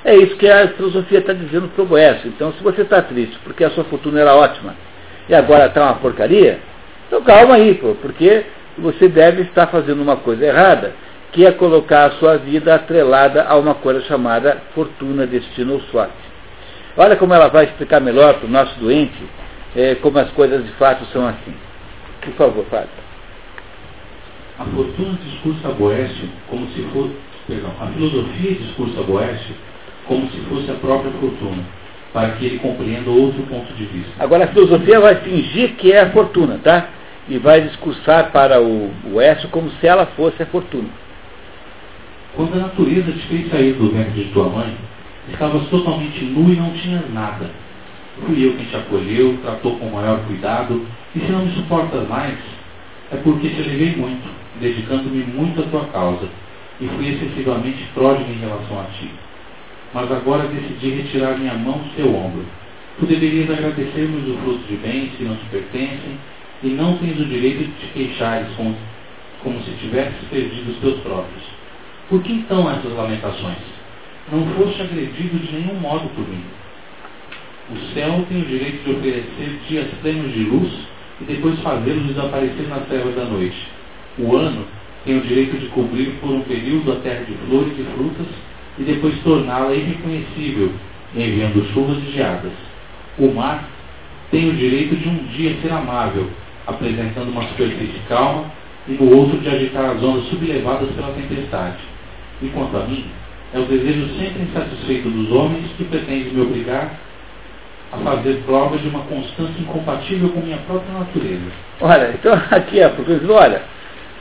É 0.05 0.15
isso 0.15 0.37
que 0.37 0.49
a 0.49 0.69
filosofia 0.69 1.19
está 1.19 1.33
dizendo 1.33 1.69
para 1.69 1.83
o 1.83 1.87
Boécio. 1.87 2.29
Então, 2.29 2.53
se 2.53 2.63
você 2.63 2.83
está 2.83 3.03
triste 3.03 3.37
porque 3.45 3.65
a 3.65 3.71
sua 3.71 3.85
fortuna 3.85 4.21
era 4.21 4.35
ótima 4.35 4.75
e 5.29 5.35
agora 5.35 5.67
está 5.67 5.83
uma 5.83 5.95
porcaria, 5.95 6.61
então 7.07 7.23
calma 7.23 7.55
aí, 7.55 7.75
pô, 7.75 7.95
porque 8.01 8.45
você 8.79 9.09
deve 9.09 9.43
estar 9.43 9.67
fazendo 9.69 10.03
uma 10.03 10.17
coisa 10.17 10.45
errada, 10.45 10.93
que 11.33 11.45
é 11.45 11.53
colocar 11.53 12.07
a 12.07 12.11
sua 12.13 12.37
vida 12.37 12.75
atrelada 12.75 13.45
a 13.45 13.57
uma 13.57 13.75
coisa 13.75 14.01
chamada 14.03 14.63
fortuna, 14.75 15.27
destino 15.27 15.75
ou 15.75 15.81
sorte. 15.83 16.15
Olha 16.97 17.17
como 17.17 17.35
ela 17.35 17.49
vai 17.49 17.65
explicar 17.65 18.01
melhor 18.01 18.35
para 18.35 18.47
o 18.47 18.51
nosso 18.51 18.79
doente 18.79 19.23
é, 19.75 19.95
como 19.97 20.19
as 20.19 20.31
coisas 20.31 20.65
de 20.65 20.73
fato 20.73 21.05
são 21.13 21.27
assim. 21.27 21.55
Por 22.23 22.33
favor, 22.35 22.65
Fábio. 22.71 22.89
A 24.59 24.65
fortuna 24.65 25.19
discursa 25.23 25.69
Boécio 25.69 26.29
como 26.49 26.67
se 26.69 26.83
fosse. 26.93 27.13
Perdão, 27.47 27.71
a 27.81 27.87
filosofia 27.89 28.53
discursa 28.55 29.03
Boécio 29.03 29.55
como 30.07 30.29
se 30.31 30.39
fosse 30.49 30.71
a 30.71 30.75
própria 30.75 31.13
fortuna, 31.13 31.63
para 32.13 32.31
que 32.31 32.47
ele 32.47 32.59
compreenda 32.59 33.11
outro 33.11 33.43
ponto 33.43 33.73
de 33.75 33.85
vista. 33.85 34.13
Agora 34.19 34.45
a 34.45 34.49
filosofia 34.49 34.99
vai 34.99 35.17
fingir 35.17 35.75
que 35.75 35.93
é 35.93 36.01
a 36.01 36.11
fortuna, 36.11 36.59
tá? 36.63 36.89
E 37.29 37.39
vai 37.39 37.61
discursar 37.63 38.31
para 38.31 38.61
o 38.61 38.91
Boécio 39.05 39.49
como 39.49 39.71
se 39.71 39.87
ela 39.87 40.07
fosse 40.07 40.43
a 40.43 40.47
fortuna. 40.47 40.89
Quando 42.35 42.55
a 42.55 42.59
natureza 42.59 43.11
te 43.13 43.27
fez 43.29 43.51
sair 43.51 43.73
do 43.73 43.91
ventre 43.91 44.25
de 44.25 44.31
tua 44.33 44.49
mãe, 44.49 44.77
estavas 45.29 45.67
totalmente 45.69 46.25
nu 46.25 46.53
e 46.53 46.57
não 46.57 46.71
tinhas 46.73 47.13
nada. 47.13 47.51
Fui 48.25 48.47
eu 48.47 48.55
quem 48.55 48.67
te 48.67 48.77
acolheu, 48.77 49.39
tratou 49.43 49.77
com 49.79 49.87
o 49.87 49.95
maior 49.95 50.21
cuidado, 50.27 50.87
e 51.15 51.21
se 51.21 51.33
não 51.33 51.45
me 51.45 51.53
suportas 51.53 52.09
mais, 52.09 52.37
é 53.13 53.17
porque 53.17 53.49
te 53.49 53.63
levei 53.63 53.97
muito, 53.97 54.29
dedicando-me 54.61 55.25
muito 55.25 55.61
à 55.61 55.65
tua 55.65 55.85
causa, 55.87 56.29
e 56.81 56.87
fui 56.89 57.09
excessivamente 57.09 57.83
pródigo 57.95 58.31
em 58.31 58.39
relação 58.39 58.81
a 58.81 58.85
ti. 58.99 59.11
Mas 59.93 60.11
agora 60.13 60.49
decidi 60.49 60.91
retirar 60.91 61.39
minha 61.39 61.55
mão 61.55 61.79
do 61.79 61.97
teu 61.97 62.15
ombro. 62.15 62.45
Tu 62.99 63.07
deverias 63.07 63.51
agradecer-me 63.51 64.31
os 64.31 64.41
frutos 64.41 64.67
de 64.69 64.77
bens 64.77 65.13
que 65.17 65.25
não 65.25 65.37
te 65.37 65.45
pertencem, 65.51 66.19
e 66.63 66.69
não 66.69 66.97
tens 66.99 67.19
o 67.21 67.25
direito 67.25 67.65
de 67.65 67.73
te 67.73 67.87
queixares 67.93 68.49
como, 68.57 68.75
como 69.43 69.61
se 69.63 69.71
tivesses 69.73 70.29
perdido 70.31 70.71
os 70.71 70.79
teus 70.79 71.01
próprios. 71.01 71.43
Por 72.09 72.23
que 72.23 72.33
então 72.33 72.71
essas 72.71 72.93
lamentações? 72.93 73.59
Não 74.31 74.47
foste 74.55 74.83
agredido 74.83 75.39
de 75.39 75.53
nenhum 75.53 75.75
modo 75.75 76.09
por 76.15 76.27
mim. 76.29 76.43
O 77.71 77.95
céu 77.95 78.25
tem 78.29 78.43
o 78.43 78.47
direito 78.47 78.85
de 78.85 78.93
oferecer 78.93 79.61
dias 79.69 79.89
plenos 80.01 80.33
de 80.33 80.45
luz 80.45 80.73
e 81.21 81.25
depois 81.25 81.59
fazê-los 81.61 82.07
desaparecer 82.07 82.69
nas 82.69 82.87
trevas 82.87 83.15
da 83.15 83.25
noite. 83.25 83.57
O 84.19 84.37
ano 84.37 84.65
tem 85.05 85.19
o 85.19 85.21
direito 85.23 85.59
de 85.59 85.67
cobrir 85.67 86.17
por 86.21 86.31
um 86.31 86.41
período 86.43 86.93
a 86.93 86.97
terra 86.97 87.25
de 87.25 87.35
flores 87.47 87.73
e 87.79 87.85
frutas 87.97 88.27
e 88.79 88.83
depois 88.83 89.19
torná-la 89.23 89.75
irreconhecível, 89.75 90.73
enviando 91.15 91.67
chuvas 91.73 91.99
e 91.99 92.13
geadas. 92.13 92.53
O 93.19 93.33
mar 93.33 93.69
tem 94.31 94.49
o 94.49 94.55
direito 94.55 94.97
de 94.97 95.09
um 95.09 95.27
dia 95.29 95.57
ser 95.63 95.73
amável, 95.73 96.31
apresentando 96.67 97.31
uma 97.31 97.43
superfície 97.49 98.01
calma, 98.09 98.51
e 98.89 98.93
no 98.93 99.17
outro 99.17 99.39
de 99.39 99.49
agitar 99.49 99.91
as 99.91 100.03
ondas 100.03 100.29
sublevadas 100.29 100.89
pela 100.91 101.13
tempestade. 101.13 101.79
E 102.43 102.49
quanto 102.49 102.77
a 102.77 102.81
mim, 102.81 103.05
é 103.55 103.59
o 103.59 103.65
desejo 103.65 104.09
sempre 104.19 104.43
insatisfeito 104.43 105.09
dos 105.09 105.31
homens 105.33 105.67
que 105.77 105.85
pretende 105.85 106.31
me 106.31 106.43
obrigar 106.43 106.91
a 107.93 107.97
fazer 107.99 108.43
prova 108.45 108.77
de 108.77 108.89
uma 108.89 109.01
constância 109.01 109.61
incompatível 109.61 110.29
com 110.31 110.41
minha 110.41 110.59
própria 110.59 110.99
natureza. 110.99 111.45
Olha, 111.81 112.11
então 112.15 112.35
aqui 112.51 112.81
é 112.81 112.89
porque 112.89 113.19
olha, 113.31 113.63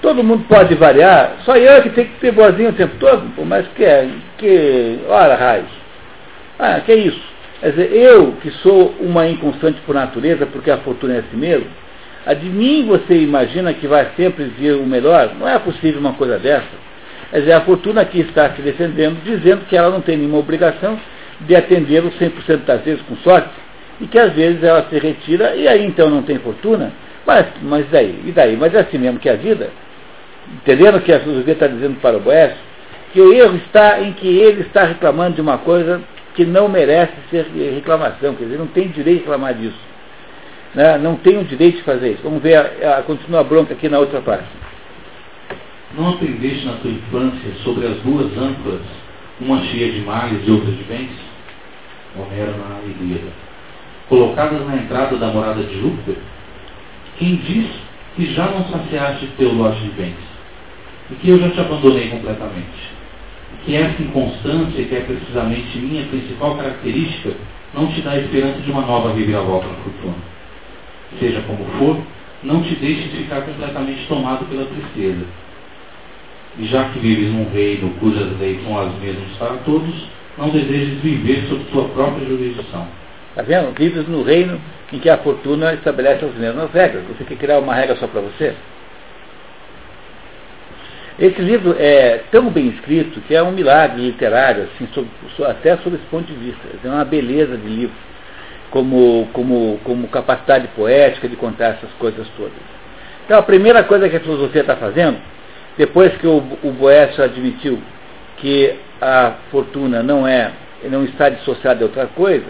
todo 0.02 0.24
mundo 0.24 0.46
pode 0.48 0.76
variar, 0.76 1.38
só 1.44 1.56
eu 1.56 1.82
que 1.82 1.90
tenho 1.90 2.08
que 2.10 2.20
ser 2.20 2.32
boazinho 2.32 2.70
o 2.70 2.74
tempo 2.74 2.96
todo, 3.00 3.28
pô, 3.36 3.44
mas 3.44 3.68
que 3.70 3.84
é, 3.84 4.10
que, 4.38 5.00
olha, 5.08 5.36
raios. 5.36 5.70
Ah, 6.60 6.80
que 6.80 6.92
é 6.92 6.96
isso? 6.96 7.36
Quer 7.60 7.72
dizer, 7.72 7.94
eu 7.94 8.34
que 8.34 8.52
sou 8.52 8.94
uma 9.00 9.28
inconstante 9.28 9.82
por 9.82 9.96
natureza, 9.96 10.46
porque 10.46 10.70
a 10.70 10.78
fortuna 10.78 11.16
é 11.16 11.20
assim 11.20 11.38
mesmo, 11.38 11.68
a 12.26 12.34
de 12.34 12.50
mim 12.50 12.86
você 12.86 13.16
imagina 13.16 13.74
que 13.74 13.88
vai 13.88 14.10
sempre 14.18 14.46
vir 14.46 14.76
o 14.76 14.86
melhor? 14.86 15.34
Não 15.40 15.48
é 15.48 15.60
possível 15.60 16.00
uma 16.00 16.14
coisa 16.14 16.40
dessa. 16.40 16.86
Quer 17.30 17.40
dizer, 17.40 17.54
a 17.54 17.62
fortuna 17.62 18.02
aqui 18.02 18.22
está 18.22 18.50
se 18.52 18.62
defendendo, 18.62 19.24
dizendo 19.24 19.66
que 19.66 19.76
ela 19.76 19.90
não 19.90 20.02
tem 20.02 20.18
nenhuma 20.18 20.38
obrigação 20.38 21.00
de 21.42 21.56
atender 21.56 22.04
os 22.04 22.14
100% 22.18 22.66
das 22.66 22.82
vezes 22.82 23.02
com 23.04 23.16
sorte, 23.18 23.50
e 24.00 24.08
que 24.08 24.18
às 24.18 24.34
vezes 24.34 24.64
ela 24.64 24.86
se 24.90 24.98
retira 24.98 25.56
e 25.56 25.68
aí 25.68 25.86
então 25.86 26.10
não 26.10 26.24
tem 26.24 26.40
fortuna. 26.40 26.92
Mas, 27.26 27.46
mas 27.62 27.90
daí? 27.90 28.22
E 28.26 28.32
daí? 28.32 28.56
Mas 28.56 28.74
é 28.74 28.80
assim 28.80 28.98
mesmo 28.98 29.20
que 29.20 29.30
a 29.30 29.36
vida. 29.36 29.70
Entendendo 30.54 31.02
que 31.02 31.12
a 31.12 31.20
filosofia 31.20 31.54
está 31.54 31.68
dizendo 31.68 32.00
para 32.00 32.18
o 32.18 32.20
Boécio, 32.20 32.58
que 33.12 33.20
o 33.20 33.34
erro 33.34 33.56
está 33.58 34.00
em 34.02 34.14
que 34.14 34.28
ele 34.28 34.62
está 34.62 34.84
reclamando 34.84 35.36
de 35.36 35.42
uma 35.42 35.58
coisa 35.58 36.02
que 36.36 36.46
não 36.46 36.68
merece 36.68 37.14
ser 37.32 37.46
reclamação, 37.74 38.36
quer 38.36 38.44
dizer, 38.44 38.58
não 38.58 38.68
tem 38.68 38.90
direito 38.90 39.20
de 39.20 39.24
reclamar 39.24 39.54
disso. 39.54 39.95
Né? 40.76 40.98
Não 40.98 41.16
tem 41.16 41.38
o 41.38 41.46
direito 41.46 41.78
de 41.78 41.84
fazer 41.84 42.12
isso. 42.12 42.22
Vamos 42.24 42.44
ver, 42.44 42.58
a, 42.58 42.98
a, 42.98 43.04
continua 43.04 43.40
a 43.40 43.44
bronca 43.44 43.74
aqui 43.74 43.88
na 43.88 43.98
outra 43.98 44.22
parte. 44.22 44.48
Não 45.98 46.10
aprendeste 46.10 46.66
na 46.66 46.74
tua 46.74 46.92
infância 46.92 47.52
sobre 47.64 47.88
as 47.88 47.96
duas 48.02 48.38
âncoras, 48.38 48.82
uma 49.40 49.64
cheia 49.64 49.94
de 49.94 50.02
males 50.02 50.46
e 50.46 50.52
outra 50.52 50.70
de 50.70 50.84
bens? 50.84 51.12
Homero 52.18 52.54
na 52.58 52.82
Ilíada. 52.82 53.32
Colocadas 54.10 54.68
na 54.68 54.76
entrada 54.76 55.16
da 55.16 55.28
morada 55.28 55.64
de 55.64 55.80
Júpiter? 55.80 56.18
Quem 57.18 57.38
diz 57.38 57.68
que 58.16 58.34
já 58.34 58.46
não 58.48 58.66
saciaste 58.66 59.28
teu 59.38 59.54
lote 59.54 59.80
de 59.80 59.90
bens? 59.92 60.16
E 61.10 61.16
que 61.16 61.30
eu 61.30 61.40
já 61.40 61.50
te 61.52 61.60
abandonei 61.62 62.10
completamente? 62.10 62.94
E 63.54 63.66
que 63.66 63.76
essa 63.76 64.02
inconstância, 64.02 64.84
que 64.84 64.96
é 64.96 65.00
precisamente 65.02 65.78
minha 65.78 66.06
principal 66.08 66.58
característica, 66.58 67.32
não 67.74 67.88
te 67.88 68.02
dá 68.02 68.18
esperança 68.18 68.60
de 68.60 68.72
uma 68.72 68.82
nova 68.82 69.14
reviravolta 69.14 69.68
na 69.68 69.76
fortuna. 69.76 70.35
Seja 71.20 71.42
como 71.42 71.66
for, 71.78 72.02
não 72.44 72.62
te 72.62 72.76
deixes 72.76 73.12
ficar 73.12 73.42
completamente 73.42 74.08
tomado 74.08 74.46
pela 74.46 74.66
tristeza 74.66 75.26
e 76.58 76.66
já 76.68 76.86
que 76.90 77.00
vives 77.00 77.32
num 77.32 77.50
reino 77.50 77.92
cujas 78.00 78.38
leis 78.40 78.64
são 78.64 78.80
as 78.80 78.94
mesmas 78.96 79.30
para 79.38 79.58
todos, 79.66 79.94
não 80.38 80.50
desejes 80.50 81.00
viver 81.02 81.46
sob 81.50 81.64
tua 81.66 81.90
própria 81.90 82.26
jurisdição. 82.26 82.88
Está 83.30 83.42
vendo? 83.42 83.74
Vives 83.78 84.08
no 84.08 84.24
reino 84.24 84.60
em 84.94 85.00
que 85.00 85.10
a 85.10 85.18
fortuna 85.18 85.74
estabelece 85.74 86.24
as 86.24 86.36
mesmas 86.36 86.72
regras. 86.72 87.04
Você 87.08 87.26
quer 87.26 87.38
criar 87.38 87.60
uma 87.60 87.74
regra 87.74 87.96
só 87.98 88.08
para 88.08 88.22
você? 88.22 88.54
Esse 91.20 91.42
livro 91.42 91.76
é 91.78 92.24
tão 92.32 92.50
bem 92.50 92.68
escrito 92.68 93.22
que 93.22 93.36
é 93.36 93.42
um 93.42 93.52
milagre 93.52 94.02
literário, 94.02 94.64
assim, 94.64 94.88
sobre, 94.94 95.10
até 95.50 95.78
sob 95.78 95.96
esse 95.96 96.06
ponto 96.06 96.26
de 96.26 96.38
vista. 96.38 96.62
É 96.84 96.88
uma 96.88 97.06
beleza 97.06 97.58
de 97.58 97.68
livro, 97.68 97.96
como, 98.76 99.30
como, 99.32 99.80
como 99.86 100.06
capacidade 100.10 100.68
poética 100.76 101.30
de 101.30 101.38
contar 101.38 101.78
essas 101.78 101.90
coisas 101.98 102.28
todas. 102.36 102.52
Então, 103.24 103.40
a 103.40 103.42
primeira 103.42 103.86
coisa 103.86 104.10
que 104.10 104.18
a 104.18 104.20
filosofia 104.20 104.60
está 104.60 104.76
fazendo 104.76 105.18
depois 105.78 106.14
que 106.18 106.28
o, 106.28 106.44
o 106.62 106.72
Boécio 106.72 107.24
admitiu 107.24 107.80
que 108.36 108.76
a 109.02 109.36
fortuna 109.50 110.04
não 110.04 110.28
é, 110.28 110.52
não 110.92 111.06
está 111.06 111.30
dissociada 111.30 111.78
de 111.78 111.84
outra 111.86 112.08
coisa, 112.08 112.48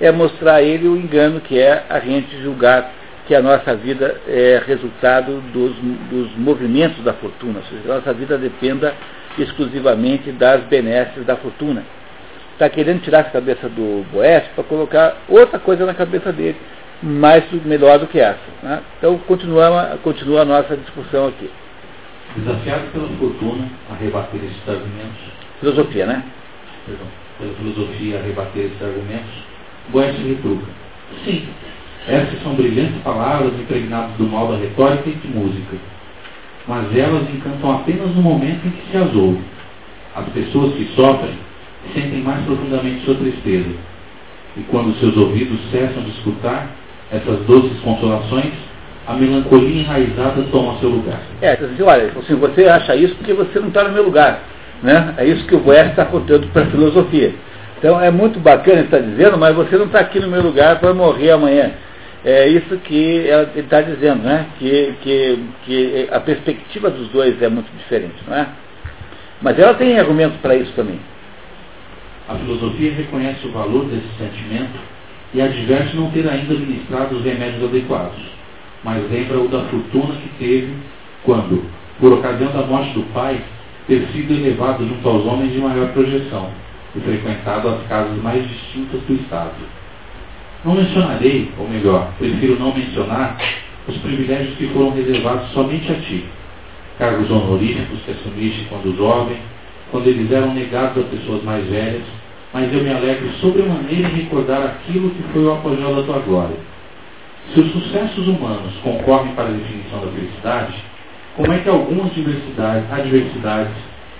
é 0.00 0.12
mostrar 0.12 0.54
a 0.54 0.62
ele 0.62 0.86
o 0.86 0.96
engano 0.96 1.40
que 1.40 1.58
é 1.58 1.82
a 1.90 1.98
gente 1.98 2.40
julgar 2.40 2.92
que 3.26 3.34
a 3.34 3.42
nossa 3.42 3.74
vida 3.74 4.20
é 4.28 4.62
resultado 4.64 5.42
dos, 5.52 5.74
dos 6.08 6.36
movimentos 6.36 7.02
da 7.02 7.14
fortuna, 7.14 7.58
ou 7.58 7.64
seja, 7.64 7.92
a 7.92 7.96
nossa 7.96 8.12
vida 8.12 8.38
dependa 8.38 8.94
exclusivamente 9.36 10.30
das 10.30 10.62
benesses 10.66 11.26
da 11.26 11.34
fortuna. 11.34 11.82
Está 12.54 12.68
querendo 12.68 13.02
tirar 13.02 13.20
a 13.20 13.24
cabeça 13.24 13.68
do 13.68 14.06
Boécio 14.12 14.48
para 14.54 14.62
colocar 14.62 15.16
outra 15.28 15.58
coisa 15.58 15.84
na 15.84 15.92
cabeça 15.92 16.32
dele, 16.32 16.56
mais 17.02 17.44
melhor 17.64 17.98
do 17.98 18.06
que 18.06 18.20
essa. 18.20 18.38
Né? 18.62 18.80
Então 18.96 19.18
continua, 19.26 19.98
continua 20.04 20.42
a 20.42 20.44
nossa 20.44 20.76
discussão 20.76 21.26
aqui. 21.26 21.50
Desafiado 22.36 22.84
pela 22.92 23.08
fortuna 23.18 23.68
a 23.90 23.94
rebater 23.96 24.40
esses 24.44 24.68
argumentos. 24.68 25.20
Filosofia, 25.58 26.06
né? 26.06 26.24
Perdão. 26.86 27.06
Pela 27.40 27.54
filosofia 27.54 28.20
a 28.20 28.22
rebater 28.22 28.66
esses 28.66 28.82
argumentos, 28.82 29.34
Boécio 29.88 30.24
retruca. 30.24 30.66
Sim, 31.24 31.48
essas 32.06 32.40
são 32.44 32.54
brilhantes 32.54 33.02
palavras 33.02 33.52
impregnadas 33.54 34.12
do 34.16 34.28
mal 34.28 34.46
da 34.52 34.58
retórica 34.58 35.10
e 35.10 35.14
de 35.14 35.26
música. 35.26 35.76
Mas 36.68 36.96
elas 36.96 37.28
encantam 37.30 37.72
apenas 37.74 38.14
no 38.14 38.22
momento 38.22 38.64
em 38.64 38.70
que 38.70 38.90
se 38.92 38.96
as. 38.96 39.10
As 40.14 40.28
pessoas 40.32 40.72
que 40.74 40.84
sofrem 40.94 41.36
sentem 41.92 42.20
mais 42.22 42.44
profundamente 42.44 43.04
sua 43.04 43.14
tristeza. 43.14 43.70
E 44.56 44.60
quando 44.70 44.98
seus 45.00 45.16
ouvidos 45.16 45.58
cessam 45.70 46.02
de 46.02 46.10
escutar 46.10 46.68
essas 47.10 47.40
doces 47.40 47.78
consolações, 47.80 48.52
a 49.06 49.12
melancolia 49.14 49.82
enraizada 49.82 50.42
toma 50.50 50.78
seu 50.78 50.88
lugar. 50.88 51.20
É, 51.42 51.52
assim, 51.52 51.82
olha, 51.82 52.12
assim, 52.16 52.34
você 52.34 52.66
acha 52.66 52.96
isso 52.96 53.14
porque 53.16 53.32
você 53.34 53.58
não 53.58 53.68
está 53.68 53.84
no 53.84 53.92
meu 53.92 54.04
lugar. 54.04 54.42
Né? 54.82 55.14
É 55.18 55.26
isso 55.26 55.46
que 55.46 55.54
o 55.54 55.60
Boés 55.60 55.88
está 55.90 56.04
contando 56.04 56.46
para 56.48 56.62
a 56.62 56.66
filosofia. 56.66 57.34
Então 57.78 58.00
é 58.00 58.10
muito 58.10 58.40
bacana 58.40 58.80
estar 58.80 58.98
dizendo, 58.98 59.36
mas 59.36 59.54
você 59.54 59.76
não 59.76 59.86
está 59.86 60.00
aqui 60.00 60.18
no 60.18 60.28
meu 60.28 60.42
lugar 60.42 60.80
para 60.80 60.94
morrer 60.94 61.32
amanhã. 61.32 61.72
É 62.24 62.48
isso 62.48 62.78
que 62.78 63.28
ela 63.28 63.50
está 63.54 63.82
dizendo, 63.82 64.22
né? 64.22 64.46
Que, 64.58 64.94
que, 65.02 65.38
que 65.66 66.08
a 66.10 66.18
perspectiva 66.20 66.88
dos 66.88 67.08
dois 67.08 67.40
é 67.42 67.48
muito 67.48 67.70
diferente, 67.76 68.14
não 68.26 68.34
é? 68.34 68.46
Mas 69.42 69.58
ela 69.58 69.74
tem 69.74 69.98
argumentos 69.98 70.38
para 70.40 70.56
isso 70.56 70.72
também. 70.72 70.98
A 72.28 72.34
filosofia 72.36 72.92
reconhece 72.92 73.46
o 73.46 73.52
valor 73.52 73.84
desse 73.86 74.08
sentimento 74.16 74.78
e 75.34 75.42
adverte 75.42 75.96
não 75.96 76.10
ter 76.10 76.28
ainda 76.28 76.54
ministrado 76.54 77.16
os 77.16 77.24
remédios 77.24 77.64
adequados, 77.64 78.22
mas 78.82 79.02
lembra-o 79.10 79.48
da 79.48 79.60
fortuna 79.64 80.14
que 80.14 80.28
teve 80.38 80.72
quando, 81.22 81.64
por 82.00 82.12
ocasião 82.12 82.52
da 82.52 82.62
morte 82.62 82.92
do 82.94 83.02
pai, 83.12 83.40
ter 83.86 84.06
sido 84.12 84.32
elevado 84.32 84.86
junto 84.86 85.06
aos 85.06 85.26
homens 85.26 85.52
de 85.52 85.58
maior 85.58 85.88
projeção 85.92 86.50
e 86.96 87.00
frequentado 87.00 87.68
as 87.68 87.86
casas 87.88 88.16
mais 88.22 88.48
distintas 88.48 89.00
do 89.02 89.14
Estado. 89.14 89.52
Não 90.64 90.74
mencionarei, 90.74 91.50
ou 91.58 91.68
melhor, 91.68 92.10
prefiro 92.18 92.58
não 92.58 92.74
mencionar, 92.74 93.36
os 93.86 93.96
privilégios 93.98 94.56
que 94.56 94.68
foram 94.68 94.90
reservados 94.90 95.50
somente 95.50 95.92
a 95.92 95.96
ti. 95.96 96.24
Cargos 96.98 97.30
honoríficos 97.30 98.00
que 98.04 98.12
assumiste 98.12 98.64
quando 98.70 98.96
jovem, 98.96 99.36
quando 99.90 100.06
eles 100.06 100.30
eram 100.30 100.54
negados 100.54 101.04
a 101.04 101.08
pessoas 101.08 101.42
mais 101.42 101.64
velhas, 101.66 102.02
mas 102.52 102.72
eu 102.72 102.82
me 102.82 102.90
alegro 102.90 103.28
sobremaneira 103.40 104.08
em 104.08 104.22
recordar 104.22 104.62
aquilo 104.62 105.10
que 105.10 105.22
foi 105.32 105.44
o 105.44 105.52
apogeu 105.52 105.94
da 105.94 106.02
tua 106.02 106.18
glória. 106.20 106.56
Se 107.52 107.60
os 107.60 107.72
sucessos 107.72 108.26
humanos 108.26 108.72
concorrem 108.82 109.34
para 109.34 109.44
a 109.44 109.52
definição 109.52 110.00
da 110.00 110.12
felicidade, 110.12 110.74
como 111.36 111.52
é 111.52 111.58
que 111.58 111.68
algumas 111.68 112.12
adversidades, 112.90 113.74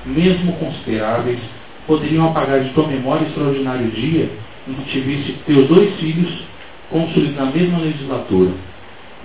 mesmo 0.04 0.52
consideráveis, 0.54 1.38
poderiam 1.86 2.28
apagar 2.28 2.60
de 2.60 2.70
tua 2.70 2.88
memória 2.88 3.24
extraordinário 3.24 3.90
dia 3.90 4.30
em 4.66 4.74
que 4.74 4.90
tiveste 4.90 5.32
teus 5.46 5.68
dois 5.68 5.94
filhos, 6.00 6.44
cônsules 6.90 7.36
na 7.36 7.46
mesma 7.46 7.78
legislatura, 7.78 8.50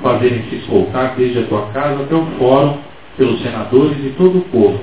fazerem-se 0.01 0.55
escoltar 0.55 1.15
desde 1.15 1.39
a 1.39 1.43
tua 1.43 1.67
casa 1.67 2.03
até 2.03 2.15
o 2.15 2.25
fórum 2.37 2.77
pelos 3.17 3.41
senadores 3.41 3.97
e 4.05 4.09
todo 4.17 4.37
o 4.37 4.41
povo. 4.41 4.79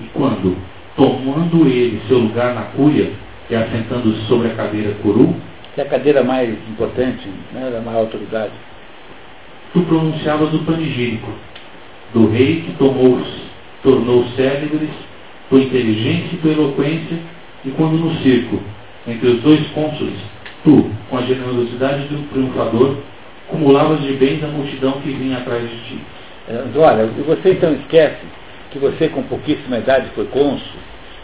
E 0.00 0.04
quando, 0.12 0.56
tomando 0.96 1.66
ele 1.66 2.02
seu 2.08 2.18
lugar 2.18 2.54
na 2.54 2.62
cúria 2.62 3.10
e 3.48 3.54
assentando-se 3.54 4.26
sobre 4.26 4.48
a 4.48 4.54
cadeira 4.54 4.94
curu, 5.02 5.34
que 5.74 5.80
é 5.80 5.84
a 5.84 5.88
cadeira 5.88 6.22
mais 6.22 6.50
importante, 6.68 7.28
né, 7.52 7.70
da 7.70 7.80
maior 7.80 8.00
autoridade, 8.00 8.52
tu 9.72 9.80
pronunciavas 9.82 10.52
o 10.54 10.58
panegírico 10.60 11.30
do 12.12 12.30
rei 12.30 12.62
que 12.62 12.72
tomou, 12.78 13.20
tornou 13.82 14.24
célebres 14.36 14.90
tua 15.48 15.60
inteligência 15.60 16.34
e 16.34 16.38
tua 16.38 16.52
eloquência, 16.52 17.18
e 17.64 17.70
quando 17.70 17.98
no 17.98 18.14
circo, 18.22 18.60
entre 19.06 19.28
os 19.28 19.40
dois 19.42 19.66
cônsules, 19.68 20.18
tu, 20.62 20.90
com 21.10 21.18
a 21.18 21.22
generosidade 21.22 22.04
do 22.08 22.28
triunfador, 22.30 22.96
acumulavas 23.48 24.00
de 24.02 24.12
bens 24.14 24.42
a 24.42 24.48
multidão 24.48 24.92
que 25.02 25.10
vinha 25.10 25.38
atrás 25.38 25.62
de 25.62 25.76
ti. 25.84 25.98
É, 26.48 26.78
olha, 26.78 27.06
você 27.26 27.52
então 27.52 27.72
esquece 27.74 28.20
que 28.74 28.78
você 28.80 29.08
com 29.08 29.22
pouquíssima 29.22 29.78
idade 29.78 30.08
foi 30.16 30.26
cônsul, 30.26 30.80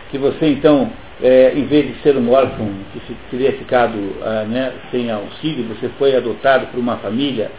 que 0.09 0.17
você 0.17 0.51
então, 0.51 0.89
é, 1.21 1.53
em 1.53 1.65
vez 1.65 1.89
de 1.89 2.01
ser 2.01 2.17
um 2.17 2.31
órfão 2.31 2.71
que 2.93 3.15
teria 3.29 3.53
ficado 3.55 3.99
ah, 4.23 4.47
né, 4.49 4.73
sem 4.93 5.11
auxílio, 5.11 5.65
você 5.65 5.89
foi 5.99 6.15
adotado 6.15 6.69
por 6.69 6.79
uma 6.79 6.97
família 6.99 7.51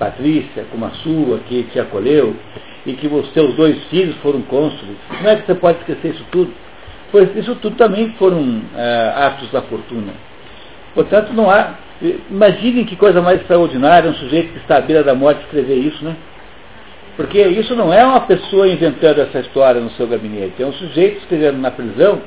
patrícia 0.00 0.64
como 0.70 0.84
a 0.84 0.90
sua, 0.90 1.38
que 1.48 1.62
te 1.72 1.78
acolheu, 1.78 2.34
e 2.84 2.94
que 2.94 3.06
os 3.06 3.32
seus 3.32 3.54
dois 3.54 3.82
filhos 3.84 4.16
foram 4.16 4.42
cônsules. 4.42 4.96
Não 5.22 5.30
é 5.30 5.36
que 5.36 5.46
você 5.46 5.54
pode 5.54 5.78
esquecer 5.78 6.08
isso 6.08 6.26
tudo? 6.32 6.52
Pois 7.12 7.34
isso 7.36 7.54
tudo 7.56 7.76
também 7.76 8.10
foram 8.18 8.62
é, 8.76 9.12
atos 9.16 9.48
da 9.52 9.62
fortuna. 9.62 10.12
Portanto, 10.92 11.32
não 11.32 11.48
há. 11.48 11.74
Imaginem 12.30 12.84
que 12.84 12.96
coisa 12.96 13.22
mais 13.22 13.40
extraordinária 13.40 14.10
um 14.10 14.14
sujeito 14.14 14.52
que 14.52 14.58
está 14.58 14.78
à 14.78 14.80
beira 14.80 15.04
da 15.04 15.14
morte 15.14 15.40
escrever 15.42 15.76
isso, 15.76 16.04
né? 16.04 16.16
Porque 17.16 17.40
isso 17.40 17.74
não 17.74 17.92
é 17.92 18.04
uma 18.04 18.20
pessoa 18.20 18.68
inventando 18.68 19.20
essa 19.20 19.40
história 19.40 19.80
no 19.80 19.90
seu 19.92 20.06
gabinete, 20.06 20.62
é 20.62 20.66
um 20.66 20.72
sujeito 20.72 21.18
escrevendo 21.18 21.58
na 21.58 21.70
prisão, 21.70 22.20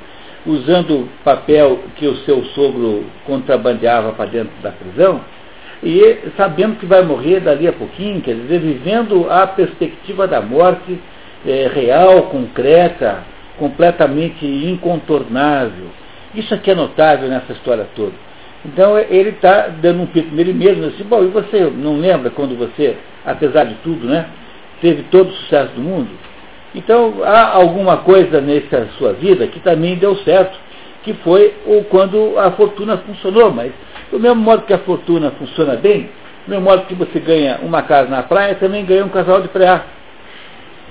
usando 0.45 1.07
papel 1.23 1.79
que 1.95 2.07
o 2.07 2.15
seu 2.17 2.43
sogro 2.45 3.05
contrabandeava 3.25 4.13
para 4.13 4.25
dentro 4.29 4.53
da 4.63 4.71
prisão, 4.71 5.21
e 5.83 6.17
sabendo 6.35 6.77
que 6.77 6.85
vai 6.85 7.03
morrer 7.03 7.39
dali 7.39 7.67
a 7.67 7.73
pouquinho, 7.73 8.21
quer 8.21 8.35
dizer, 8.35 8.59
vivendo 8.59 9.27
a 9.29 9.45
perspectiva 9.47 10.27
da 10.27 10.41
morte 10.41 10.99
é, 11.45 11.69
real, 11.73 12.23
concreta, 12.23 13.23
completamente 13.57 14.45
incontornável. 14.45 15.85
Isso 16.33 16.53
aqui 16.53 16.71
é 16.71 16.75
notável 16.75 17.29
nessa 17.29 17.53
história 17.53 17.87
toda. 17.95 18.13
Então 18.65 18.97
ele 18.97 19.29
está 19.29 19.67
dando 19.67 20.01
um 20.01 20.05
pito 20.05 20.33
nele 20.35 20.53
mesmo, 20.53 20.85
assim, 20.85 21.03
bom, 21.03 21.23
e 21.23 21.27
você 21.27 21.71
não 21.73 21.97
lembra 21.97 22.29
quando 22.29 22.57
você, 22.57 22.97
apesar 23.25 23.63
de 23.65 23.75
tudo, 23.75 24.05
né, 24.05 24.25
teve 24.81 25.03
todo 25.03 25.29
o 25.29 25.33
sucesso 25.33 25.73
do 25.73 25.81
mundo? 25.81 26.09
Então 26.73 27.23
há 27.23 27.55
alguma 27.55 27.97
coisa 27.97 28.39
nessa 28.39 28.87
sua 28.97 29.13
vida 29.13 29.47
que 29.47 29.59
também 29.59 29.95
deu 29.95 30.15
certo, 30.17 30.57
que 31.03 31.13
foi 31.15 31.53
quando 31.89 32.37
a 32.37 32.51
fortuna 32.51 32.97
funcionou, 32.97 33.51
mas 33.51 33.71
do 34.11 34.19
mesmo 34.19 34.41
modo 34.41 34.63
que 34.63 34.73
a 34.73 34.79
fortuna 34.79 35.31
funciona 35.31 35.75
bem, 35.75 36.09
do 36.45 36.51
mesmo 36.51 36.65
modo 36.65 36.85
que 36.85 36.95
você 36.95 37.19
ganha 37.19 37.59
uma 37.61 37.81
casa 37.81 38.09
na 38.09 38.23
praia, 38.23 38.55
também 38.55 38.85
ganha 38.85 39.05
um 39.05 39.09
casal 39.09 39.41
de 39.41 39.47
praia. 39.47 39.83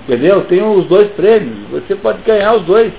Entendeu? 0.04 0.44
Tem 0.44 0.62
os 0.62 0.86
dois 0.86 1.08
prêmios, 1.12 1.68
você 1.70 1.94
pode 1.94 2.22
ganhar 2.22 2.54
os 2.54 2.62
dois 2.62 2.92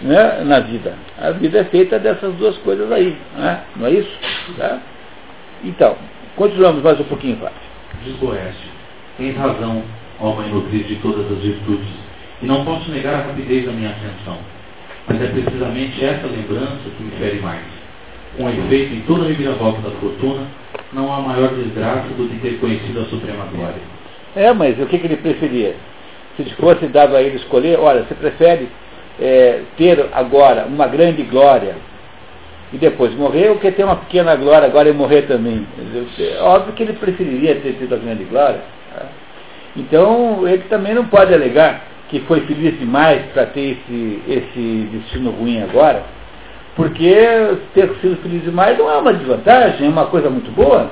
né, 0.00 0.42
na 0.44 0.60
vida. 0.60 0.94
A 1.16 1.30
vida 1.30 1.60
é 1.60 1.64
feita 1.64 1.98
dessas 1.98 2.34
duas 2.34 2.56
coisas 2.58 2.90
aí, 2.90 3.16
né? 3.36 3.62
não 3.76 3.86
é 3.86 3.92
isso? 3.92 4.10
Tá? 4.56 4.80
Então, 5.64 5.96
continuamos 6.36 6.82
mais 6.82 6.98
um 7.00 7.04
pouquinho, 7.04 7.36
Flávio. 7.36 7.58
Diz 8.04 8.16
Boécio, 8.16 8.70
tens 9.16 9.36
razão, 9.36 9.82
ó 10.20 10.32
mãe 10.32 10.48
nutriz 10.48 10.86
de 10.86 10.96
todas 10.96 11.30
as 11.30 11.38
virtudes, 11.38 11.88
e 12.42 12.46
não 12.46 12.64
posso 12.64 12.90
negar 12.90 13.14
a 13.14 13.26
rapidez 13.26 13.66
da 13.66 13.72
minha 13.72 13.90
atenção, 13.90 14.38
mas 15.06 15.20
é 15.22 15.26
precisamente 15.26 16.04
essa 16.04 16.26
lembrança 16.26 16.90
que 16.96 17.02
me 17.02 17.10
fere 17.12 17.40
mais 17.40 17.78
com 18.36 18.48
efeito 18.48 18.94
em 18.94 19.00
toda 19.00 19.24
a 19.24 19.28
reviravolta 19.28 19.80
da 19.80 19.90
fortuna, 19.96 20.42
não 20.92 21.12
há 21.12 21.20
maior 21.20 21.48
desgraça 21.54 22.08
do 22.16 22.28
que 22.28 22.38
ter 22.40 22.58
conhecido 22.60 23.00
a 23.00 23.04
suprema 23.06 23.44
glória. 23.46 23.80
É, 24.36 24.52
mas 24.52 24.78
o 24.78 24.86
que, 24.86 24.98
que 24.98 25.06
ele 25.06 25.16
preferia? 25.16 25.74
Se 26.36 26.44
fosse 26.54 26.86
dado 26.86 27.16
a 27.16 27.22
ele 27.22 27.36
escolher, 27.36 27.78
olha, 27.78 28.04
você 28.04 28.14
prefere 28.14 28.68
é, 29.20 29.62
ter 29.76 30.06
agora 30.12 30.66
uma 30.66 30.86
grande 30.86 31.22
glória 31.24 31.74
e 32.72 32.76
depois 32.76 33.12
morrer, 33.14 33.48
ou 33.48 33.56
quer 33.56 33.72
ter 33.72 33.82
uma 33.82 33.96
pequena 33.96 34.36
glória 34.36 34.68
agora 34.68 34.88
e 34.88 34.92
morrer 34.92 35.22
também? 35.22 35.66
Óbvio 36.40 36.74
que 36.74 36.82
ele 36.82 36.92
preferiria 36.92 37.56
ter 37.56 37.72
tido 37.72 37.94
a 37.94 37.98
grande 37.98 38.24
glória. 38.24 38.60
Tá? 38.94 39.06
Então, 39.78 40.46
ele 40.46 40.64
também 40.64 40.94
não 40.94 41.06
pode 41.06 41.32
alegar 41.32 41.84
que 42.08 42.20
foi 42.20 42.40
feliz 42.42 42.78
demais 42.78 43.22
para 43.32 43.46
ter 43.46 43.78
esse, 43.78 44.22
esse 44.26 44.88
destino 44.92 45.30
ruim 45.30 45.62
agora, 45.62 46.02
porque 46.74 47.14
ter 47.74 47.88
sido 48.00 48.16
feliz 48.22 48.42
demais 48.42 48.78
não 48.78 48.90
é 48.90 48.96
uma 48.96 49.12
desvantagem, 49.12 49.86
é 49.86 49.90
uma 49.90 50.06
coisa 50.06 50.28
muito 50.28 50.50
boa. 50.50 50.90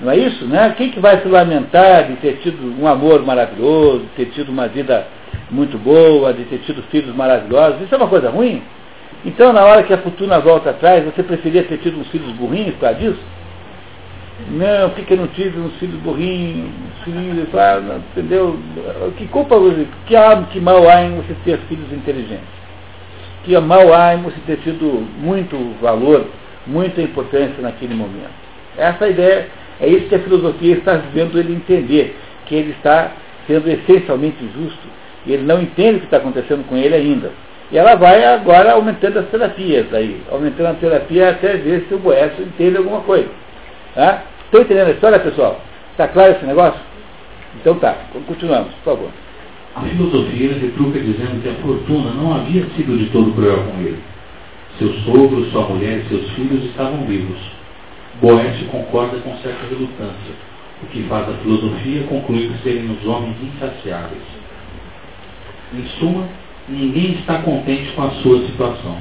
Não 0.00 0.12
é 0.12 0.16
isso, 0.16 0.44
né? 0.46 0.74
Quem 0.76 0.90
que 0.90 1.00
vai 1.00 1.20
se 1.20 1.28
lamentar 1.28 2.06
de 2.06 2.16
ter 2.16 2.38
tido 2.42 2.80
um 2.80 2.86
amor 2.86 3.24
maravilhoso, 3.24 4.00
de 4.00 4.24
ter 4.24 4.26
tido 4.26 4.50
uma 4.50 4.68
vida 4.68 5.06
muito 5.50 5.76
boa, 5.78 6.32
de 6.32 6.44
ter 6.44 6.58
tido 6.58 6.82
filhos 6.84 7.14
maravilhosos? 7.16 7.80
Isso 7.82 7.94
é 7.94 7.98
uma 7.98 8.08
coisa 8.08 8.30
ruim? 8.30 8.62
Então, 9.24 9.52
na 9.52 9.64
hora 9.64 9.82
que 9.82 9.92
a 9.92 9.98
fortuna 9.98 10.38
volta 10.38 10.70
atrás, 10.70 11.04
você 11.04 11.22
preferia 11.22 11.64
ter 11.64 11.78
tido 11.78 11.98
uns 11.98 12.08
filhos 12.08 12.30
burrinhos 12.32 12.74
por 12.74 12.82
causa 12.82 12.96
disso? 12.96 13.18
Não, 14.50 14.90
por 14.90 15.04
que 15.04 15.12
eu 15.12 15.18
não 15.18 15.26
tive 15.28 15.58
uns 15.58 15.74
filhos 15.78 16.00
burrinhos, 16.00 16.70
filhos, 17.04 17.48
ah, 17.54 18.00
entendeu? 18.12 18.58
Que 19.16 19.26
culpa, 19.26 19.56
que, 20.06 20.14
que 20.52 20.60
mal 20.60 20.88
há 20.88 21.02
em 21.02 21.16
você 21.16 21.34
ter 21.44 21.58
filhos 21.68 21.92
inteligentes? 21.92 22.58
que 23.48 23.58
mal 23.58 23.94
há 23.94 24.14
em 24.14 24.22
você 24.22 24.36
ter 24.46 24.58
tido 24.58 25.06
muito 25.18 25.56
valor, 25.80 26.26
muita 26.66 27.00
importância 27.00 27.62
naquele 27.62 27.94
momento. 27.94 28.30
Essa 28.76 29.06
é 29.06 29.10
ideia, 29.10 29.46
é 29.80 29.88
isso 29.88 30.06
que 30.06 30.14
a 30.14 30.18
filosofia 30.18 30.74
está 30.74 30.96
vendo 31.14 31.38
ele 31.38 31.54
entender, 31.54 32.14
que 32.44 32.54
ele 32.54 32.72
está 32.72 33.12
sendo 33.46 33.66
essencialmente 33.70 34.36
injusto, 34.44 34.86
e 35.24 35.32
ele 35.32 35.44
não 35.44 35.62
entende 35.62 35.96
o 35.96 36.00
que 36.00 36.04
está 36.04 36.18
acontecendo 36.18 36.66
com 36.68 36.76
ele 36.76 36.94
ainda. 36.94 37.30
E 37.72 37.78
ela 37.78 37.94
vai 37.94 38.22
agora 38.24 38.72
aumentando 38.72 39.18
as 39.18 39.26
terapias 39.28 39.92
aí, 39.94 40.20
aumentando 40.30 40.68
a 40.68 40.74
terapia 40.74 41.30
até 41.30 41.56
ver 41.56 41.86
se 41.88 41.94
o 41.94 41.98
Boécio 41.98 42.44
entende 42.44 42.76
alguma 42.76 43.00
coisa. 43.00 43.28
Estão 43.98 44.60
entendendo 44.60 44.88
a 44.88 44.92
história, 44.92 45.18
pessoal? 45.18 45.60
Está 45.90 46.06
claro 46.06 46.32
esse 46.32 46.46
negócio? 46.46 46.80
Então 47.60 47.74
tá, 47.80 47.96
continuamos, 48.28 48.72
por 48.84 48.96
favor. 48.96 49.10
A 49.74 49.80
filosofia 49.80 50.54
retruca 50.54 51.00
dizendo 51.00 51.42
que 51.42 51.48
a 51.48 51.54
fortuna 51.54 52.10
não 52.12 52.34
havia 52.34 52.64
sido 52.76 52.96
de 52.96 53.06
todo 53.10 53.34
cruel 53.34 53.64
com 53.64 53.80
ele. 53.80 53.98
Seu 54.78 54.92
sogro, 55.00 55.44
sua 55.50 55.62
mulher 55.62 55.98
e 55.98 56.08
seus 56.08 56.30
filhos 56.30 56.64
estavam 56.66 57.04
vivos. 57.06 57.38
Boécio 58.20 58.66
concorda 58.68 59.18
com 59.18 59.36
certa 59.38 59.66
relutância, 59.66 60.34
o 60.82 60.86
que 60.86 61.02
faz 61.04 61.28
a 61.28 61.32
filosofia 61.42 62.04
concluir 62.04 62.52
que 62.52 62.62
serem 62.62 62.90
os 62.90 63.04
homens 63.04 63.36
insaciáveis. 63.42 64.22
Em 65.74 65.84
suma, 65.98 66.28
ninguém 66.68 67.14
está 67.14 67.38
contente 67.42 67.90
com 67.92 68.02
a 68.02 68.10
sua 68.22 68.46
situação. 68.46 68.96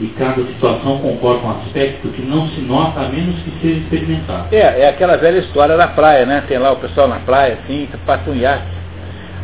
E 0.00 0.06
cada 0.18 0.42
situação 0.46 0.98
comporta 0.98 1.46
um 1.46 1.50
aspecto 1.50 2.08
que 2.08 2.22
não 2.22 2.48
se 2.48 2.60
nota 2.60 3.00
a 3.00 3.08
menos 3.08 3.40
que 3.42 3.50
seja 3.60 3.80
experimentado. 3.80 4.48
É, 4.50 4.80
é 4.80 4.88
aquela 4.88 5.16
velha 5.16 5.38
história 5.38 5.76
da 5.76 5.88
praia, 5.88 6.24
né? 6.24 6.42
Tem 6.48 6.58
lá 6.58 6.72
o 6.72 6.76
pessoal 6.76 7.08
na 7.08 7.20
praia, 7.20 7.58
assim, 7.62 7.88
passa 8.06 8.30
um 8.30 8.34
iate. 8.34 8.66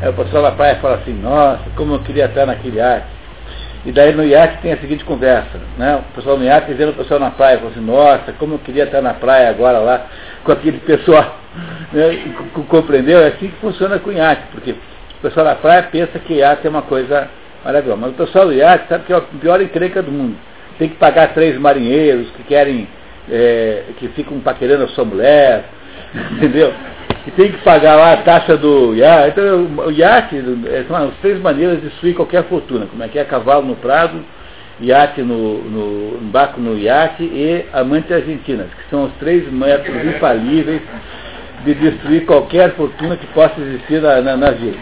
Aí 0.01 0.09
o 0.09 0.13
pessoal 0.15 0.43
na 0.45 0.53
praia 0.53 0.77
fala 0.77 0.97
assim, 0.97 1.13
nossa, 1.13 1.63
como 1.77 1.95
eu 1.95 1.99
queria 2.01 2.27
estar 2.27 2.47
naquele 2.47 2.79
iate. 2.79 3.07
E 3.85 3.93
daí 3.93 4.13
no 4.13 4.25
iate 4.25 4.59
tem 4.63 4.73
a 4.73 4.79
seguinte 4.79 5.05
conversa, 5.05 5.61
né? 5.77 5.97
O 5.97 6.15
pessoal 6.15 6.37
no 6.37 6.45
iate 6.45 6.73
vendo 6.73 6.91
o 6.91 6.95
pessoal 6.95 7.21
na 7.21 7.31
praia, 7.31 7.59
fala 7.59 7.71
assim, 7.71 7.81
nossa, 7.81 8.33
como 8.39 8.55
eu 8.55 8.59
queria 8.59 8.85
estar 8.85 9.03
na 9.03 9.15
praia 9.15 9.51
agora 9.51 9.79
lá, 9.79 10.07
com 10.45 10.53
aquele 10.53 10.79
pessoal. 10.79 11.37
Né? 11.91 12.35
Compreendeu? 12.69 13.19
É 13.21 13.29
assim 13.29 13.49
que 13.49 13.57
funciona 13.57 13.99
com 13.99 14.13
iate, 14.13 14.43
porque 14.53 14.73
o 14.73 15.23
pessoal 15.23 15.47
na 15.47 15.55
praia 15.55 15.83
pensa 15.85 16.19
que 16.19 16.35
iate 16.35 16.67
é 16.67 16.71
uma 16.71 16.83
coisa 16.83 17.29
maravilhosa. 17.65 18.01
Mas 18.01 18.11
o 18.11 18.15
pessoal 18.15 18.47
do 18.47 18.53
iate 18.53 18.89
sabe 18.89 19.05
que 19.05 19.13
é 19.13 19.17
a 19.17 19.21
pior 19.21 19.61
encrenca 19.61 20.03
do 20.03 20.11
mundo. 20.11 20.37
Tem 20.79 20.89
que 20.89 20.97
pagar 20.97 21.35
três 21.35 21.59
marinheiros 21.59 22.31
que 22.31 22.43
querem, 22.45 22.89
é, 23.31 23.85
que 23.99 24.09
ficam 24.09 24.39
paquerando 24.41 24.85
a 24.85 24.89
sua 24.89 25.05
mulher, 25.05 25.65
entendeu? 26.33 26.73
E 27.27 27.31
tem 27.33 27.53
que 27.53 27.59
pagar 27.59 27.97
lá 27.97 28.13
a 28.13 28.17
taxa 28.19 28.57
do 28.57 28.95
iate. 28.95 29.31
Então, 29.31 29.87
o 29.87 29.91
iate 29.91 30.37
é, 30.67 30.85
são 30.87 30.97
as 30.97 31.15
três 31.21 31.41
maneiras 31.41 31.81
de 31.81 31.89
destruir 31.89 32.15
qualquer 32.15 32.45
fortuna. 32.45 32.87
Como 32.87 33.03
é 33.03 33.09
que 33.09 33.19
é 33.19 33.25
cavalo 33.25 33.67
no 33.67 33.77
prado, 33.77 34.25
iate 34.81 35.23
no, 35.23 35.63
no, 35.63 36.19
barco 36.31 36.61
no 36.61 36.79
iate 36.79 37.23
e 37.25 37.67
amante 37.73 38.15
argentinas, 38.15 38.69
que 38.69 38.89
são 38.91 39.05
os 39.05 39.13
três 39.15 39.51
métodos 39.51 40.05
infalíveis 40.05 40.81
de 41.65 41.75
destruir 41.75 42.25
qualquer 42.25 42.71
fortuna 42.75 43.17
que 43.17 43.27
possa 43.29 43.61
existir 43.61 44.01
na, 44.01 44.21
na, 44.21 44.37
na 44.37 44.51
vida. 44.53 44.79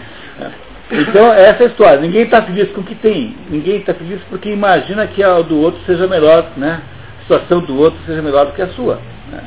Então, 0.89 1.33
essa 1.33 1.63
é 1.63 1.65
a 1.65 1.69
história. 1.69 1.99
Ninguém 1.99 2.23
está 2.23 2.41
feliz 2.41 2.69
com 2.71 2.81
o 2.81 2.83
que 2.83 2.95
tem. 2.95 3.35
Ninguém 3.49 3.77
está 3.77 3.93
feliz 3.93 4.21
porque 4.29 4.49
imagina 4.49 5.05
que 5.07 5.21
a 5.21 5.41
do 5.41 5.59
outro 5.59 5.81
seja 5.85 6.07
melhor, 6.07 6.51
né? 6.55 6.81
A 7.19 7.21
situação 7.23 7.59
do 7.59 7.77
outro 7.77 7.99
seja 8.05 8.21
melhor 8.21 8.45
do 8.45 8.53
que 8.53 8.61
a 8.61 8.69
sua. 8.69 9.01
Né? 9.29 9.43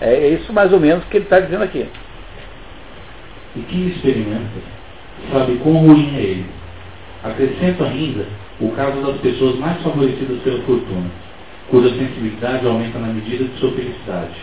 É 0.00 0.28
isso 0.28 0.52
mais 0.52 0.72
ou 0.72 0.78
menos 0.78 1.04
que 1.06 1.16
ele 1.16 1.24
está 1.24 1.40
dizendo 1.40 1.64
aqui. 1.64 1.86
E 3.56 3.60
quem 3.60 3.88
experimenta 3.88 4.74
sabe 5.32 5.56
quão 5.56 5.78
ruim 5.78 6.14
é 6.16 6.20
ele. 6.20 6.46
Acrescento 7.24 7.82
ainda 7.82 8.24
o 8.60 8.70
caso 8.70 9.00
das 9.00 9.16
pessoas 9.16 9.58
mais 9.58 9.82
favorecidas 9.82 10.38
pela 10.42 10.60
fortuna, 10.62 11.10
cuja 11.70 11.88
sensibilidade 11.88 12.66
aumenta 12.66 12.98
na 12.98 13.08
medida 13.08 13.44
de 13.44 13.58
sua 13.58 13.72
felicidade. 13.72 14.34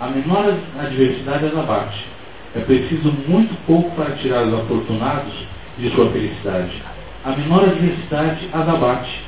A 0.00 0.08
menor 0.08 0.54
adversidade 0.78 1.46
as 1.46 1.56
abate. 1.56 2.06
É 2.54 2.60
preciso 2.60 3.12
muito 3.26 3.54
pouco 3.66 3.90
para 3.94 4.14
tirar 4.16 4.44
os 4.44 4.54
afortunados 4.54 5.32
de 5.78 5.90
sua 5.90 6.10
felicidade. 6.10 6.82
A 7.24 7.30
menor 7.30 7.64
adversidade 7.64 8.48
as 8.52 8.68
abate. 8.68 9.24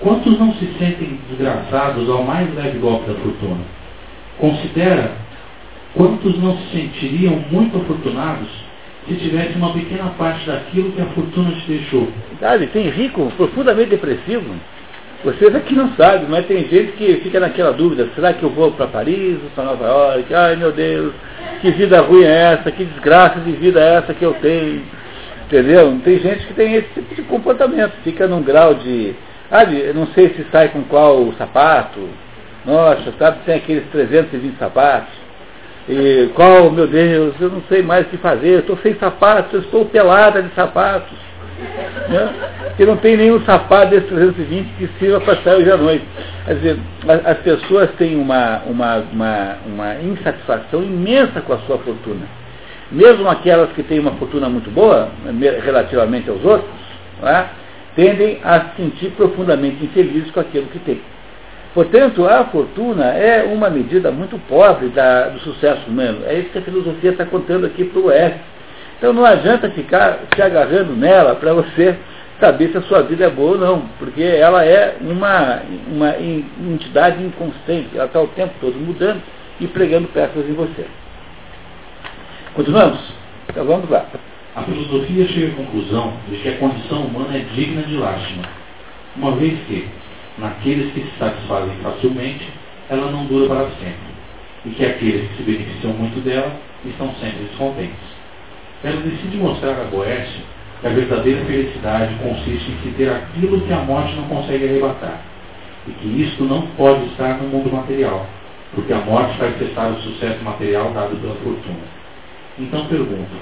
Quantos 0.00 0.38
não 0.38 0.54
se 0.54 0.66
sentem 0.78 1.20
desgraçados 1.28 2.08
ao 2.08 2.22
mais 2.22 2.52
leve 2.54 2.78
golpe 2.78 3.10
da 3.10 3.14
fortuna? 3.18 3.60
Considera 4.38 5.12
quantos 5.94 6.38
não 6.38 6.56
se 6.56 6.68
sentiriam 6.72 7.44
muito 7.50 7.76
afortunados 7.76 8.48
se 9.08 9.14
tivesse 9.16 9.56
uma 9.56 9.72
pequena 9.72 10.10
parte 10.16 10.46
daquilo 10.46 10.92
que 10.92 11.00
a 11.00 11.06
fortuna 11.06 11.50
te 11.52 11.66
deixou. 11.66 12.08
Sabe, 12.38 12.66
tem 12.68 12.88
rico 12.88 13.30
profundamente 13.36 13.90
depressivo. 13.90 14.54
Vocês 15.22 15.54
aqui 15.54 15.74
não 15.74 15.90
sabem, 15.96 16.26
mas 16.30 16.46
tem 16.46 16.66
gente 16.66 16.92
que 16.92 17.16
fica 17.16 17.38
naquela 17.38 17.72
dúvida, 17.72 18.08
será 18.14 18.32
que 18.32 18.42
eu 18.42 18.48
vou 18.48 18.72
para 18.72 18.86
Paris 18.86 19.36
ou 19.42 19.50
para 19.50 19.64
Nova 19.64 19.86
York? 19.86 20.34
Ai 20.34 20.56
meu 20.56 20.72
Deus, 20.72 21.12
que 21.60 21.70
vida 21.72 22.00
ruim 22.00 22.24
é 22.24 22.54
essa, 22.54 22.70
que 22.70 22.84
desgraça 22.84 23.38
de 23.40 23.52
vida 23.52 23.80
é 23.80 23.96
essa 23.96 24.14
que 24.14 24.24
eu 24.24 24.32
tenho. 24.34 24.82
Entendeu? 25.50 26.00
Tem 26.04 26.20
gente 26.20 26.46
que 26.46 26.54
tem 26.54 26.74
esse 26.76 26.88
tipo 26.94 27.12
de 27.12 27.22
comportamento, 27.22 27.92
fica 28.04 28.28
num 28.28 28.40
grau 28.40 28.72
de. 28.74 29.16
Ah, 29.50 29.64
não 29.92 30.06
sei 30.08 30.28
se 30.28 30.46
sai 30.52 30.68
com 30.68 30.84
qual 30.84 31.32
sapato. 31.32 32.08
Nossa, 32.64 33.12
sabe, 33.18 33.38
tem 33.44 33.56
aqueles 33.56 33.84
320 33.90 34.56
sapatos. 34.58 35.12
E 35.88 36.30
qual, 36.36 36.70
meu 36.70 36.86
Deus, 36.86 37.34
eu 37.40 37.50
não 37.50 37.62
sei 37.68 37.82
mais 37.82 38.06
o 38.06 38.10
que 38.10 38.16
fazer, 38.18 38.60
estou 38.60 38.76
sem 38.76 38.94
sapatos, 38.94 39.54
eu 39.54 39.60
estou 39.60 39.84
pelada 39.86 40.40
de 40.40 40.54
sapatos. 40.54 41.18
Né? 42.08 42.32
Que 42.76 42.86
não 42.86 42.96
tem 42.98 43.16
nenhum 43.16 43.40
sapato 43.40 43.90
desse 43.90 44.06
320 44.06 44.68
que 44.78 44.88
sirva 45.00 45.20
para 45.20 45.36
sair 45.42 45.62
hoje 45.62 45.72
à 45.72 45.76
noite. 45.76 46.04
Quer 46.46 46.54
dizer, 46.54 46.78
as 47.24 47.38
pessoas 47.38 47.90
têm 47.98 48.16
uma, 48.16 48.62
uma, 48.66 48.98
uma, 49.12 49.56
uma 49.66 49.94
insatisfação 49.96 50.80
imensa 50.80 51.40
com 51.40 51.54
a 51.54 51.58
sua 51.58 51.78
fortuna. 51.78 52.39
Mesmo 52.92 53.28
aquelas 53.28 53.70
que 53.72 53.82
têm 53.82 54.00
uma 54.00 54.12
fortuna 54.12 54.48
muito 54.48 54.70
boa, 54.70 55.10
relativamente 55.64 56.28
aos 56.28 56.44
outros, 56.44 56.70
né, 57.22 57.46
tendem 57.94 58.38
a 58.42 58.60
se 58.60 58.76
sentir 58.76 59.10
profundamente 59.10 59.84
infelizes 59.84 60.30
com 60.30 60.40
aquilo 60.40 60.66
que 60.66 60.78
têm. 60.80 61.00
Portanto, 61.72 62.26
a 62.26 62.44
fortuna 62.46 63.12
é 63.12 63.44
uma 63.44 63.70
medida 63.70 64.10
muito 64.10 64.36
pobre 64.48 64.88
da, 64.88 65.28
do 65.28 65.38
sucesso 65.40 65.88
humano. 65.88 66.22
É 66.26 66.34
isso 66.34 66.50
que 66.50 66.58
a 66.58 66.62
filosofia 66.62 67.10
está 67.10 67.24
contando 67.24 67.64
aqui 67.64 67.84
para 67.84 68.00
o 68.00 68.06
Oeste. 68.06 68.40
Então 68.98 69.12
não 69.12 69.24
adianta 69.24 69.70
ficar 69.70 70.18
se 70.34 70.42
agarrando 70.42 70.94
nela 70.94 71.36
para 71.36 71.54
você 71.54 71.96
saber 72.40 72.70
se 72.70 72.78
a 72.78 72.82
sua 72.82 73.02
vida 73.02 73.26
é 73.26 73.30
boa 73.30 73.52
ou 73.52 73.58
não, 73.58 73.82
porque 73.98 74.22
ela 74.22 74.64
é 74.64 74.96
uma, 75.00 75.60
uma 75.86 76.14
entidade 76.18 77.22
inconstante, 77.22 77.88
ela 77.94 78.06
está 78.06 78.20
o 78.20 78.28
tempo 78.28 78.54
todo 78.60 78.74
mudando 78.74 79.22
e 79.60 79.66
pregando 79.66 80.08
peças 80.08 80.48
em 80.48 80.54
você. 80.54 80.86
Continuamos? 82.54 82.98
Então 83.48 83.64
vamos 83.64 83.88
lá. 83.88 84.06
A 84.56 84.62
filosofia 84.62 85.24
chega 85.28 85.52
à 85.52 85.54
conclusão 85.54 86.12
de 86.28 86.36
que 86.38 86.48
a 86.48 86.56
condição 86.58 87.02
humana 87.02 87.36
é 87.36 87.44
digna 87.54 87.82
de 87.82 87.96
lástima, 87.96 88.42
uma 89.16 89.36
vez 89.36 89.56
que 89.68 89.88
naqueles 90.36 90.92
que 90.92 91.00
se 91.00 91.12
satisfazem 91.16 91.76
facilmente, 91.80 92.48
ela 92.88 93.08
não 93.12 93.24
dura 93.26 93.46
para 93.46 93.68
sempre, 93.78 94.10
e 94.66 94.70
que 94.70 94.84
aqueles 94.84 95.28
que 95.28 95.36
se 95.36 95.42
beneficiam 95.44 95.92
muito 95.92 96.20
dela 96.24 96.52
estão 96.84 97.14
sempre 97.20 97.44
descontentes. 97.44 98.18
Ela 98.82 99.00
decide 99.00 99.36
mostrar 99.36 99.80
a 99.80 99.84
Boécio 99.84 100.42
que 100.80 100.86
a 100.88 100.90
verdadeira 100.90 101.44
felicidade 101.44 102.14
consiste 102.16 102.68
em 102.68 102.82
se 102.82 102.96
ter 102.96 103.10
aquilo 103.10 103.60
que 103.60 103.72
a 103.72 103.76
morte 103.76 104.16
não 104.16 104.24
consegue 104.24 104.64
arrebatar, 104.64 105.20
e 105.86 105.92
que 105.92 106.22
isto 106.22 106.42
não 106.42 106.62
pode 106.76 107.04
estar 107.06 107.38
no 107.38 107.48
mundo 107.48 107.72
material, 107.72 108.26
porque 108.74 108.92
a 108.92 108.98
morte 108.98 109.38
vai 109.38 109.52
cessar 109.52 109.92
o 109.92 110.00
sucesso 110.02 110.42
material 110.42 110.90
dado 110.92 111.14
pela 111.20 111.36
fortuna. 111.36 111.99
Então 112.60 112.86
pergunto, 112.86 113.36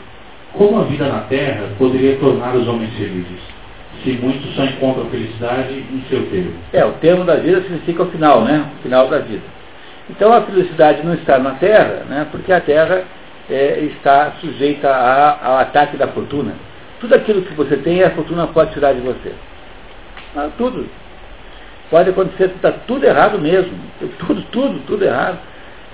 como 0.52 0.80
a 0.80 0.84
vida 0.84 1.06
na 1.06 1.20
Terra 1.22 1.68
poderia 1.76 2.16
tornar 2.16 2.54
os 2.54 2.66
homens 2.66 2.94
felizes? 2.94 3.58
se 4.02 4.12
muitos 4.12 4.54
só 4.54 4.64
encontram 4.64 5.06
felicidade 5.06 5.74
em 5.74 6.02
seu 6.08 6.24
termo. 6.26 6.54
É, 6.72 6.84
o 6.84 6.92
termo 6.92 7.24
da 7.24 7.36
vida 7.36 7.62
significa 7.62 8.02
o 8.02 8.10
final, 8.10 8.42
né? 8.42 8.70
O 8.78 8.82
final 8.82 9.08
da 9.08 9.18
vida. 9.18 9.42
Então 10.08 10.32
a 10.32 10.42
felicidade 10.42 11.04
não 11.04 11.14
está 11.14 11.38
na 11.38 11.52
Terra, 11.52 12.04
né? 12.08 12.26
Porque 12.30 12.52
a 12.52 12.60
Terra 12.60 13.04
é, 13.50 13.80
está 13.80 14.32
sujeita 14.40 14.88
a, 14.88 15.46
ao 15.46 15.58
ataque 15.58 15.96
da 15.96 16.08
fortuna. 16.08 16.52
Tudo 17.00 17.14
aquilo 17.14 17.42
que 17.42 17.54
você 17.54 17.76
tem, 17.76 18.02
a 18.02 18.10
fortuna 18.10 18.46
pode 18.46 18.72
tirar 18.72 18.92
de 18.92 19.00
você. 19.00 19.32
Ah, 20.36 20.48
tudo. 20.56 20.86
Pode 21.90 22.10
acontecer, 22.10 22.52
está 22.54 22.70
tudo 22.70 23.04
errado 23.04 23.38
mesmo. 23.38 23.72
Tudo, 24.18 24.42
tudo, 24.50 24.80
tudo 24.86 25.04
errado. 25.04 25.38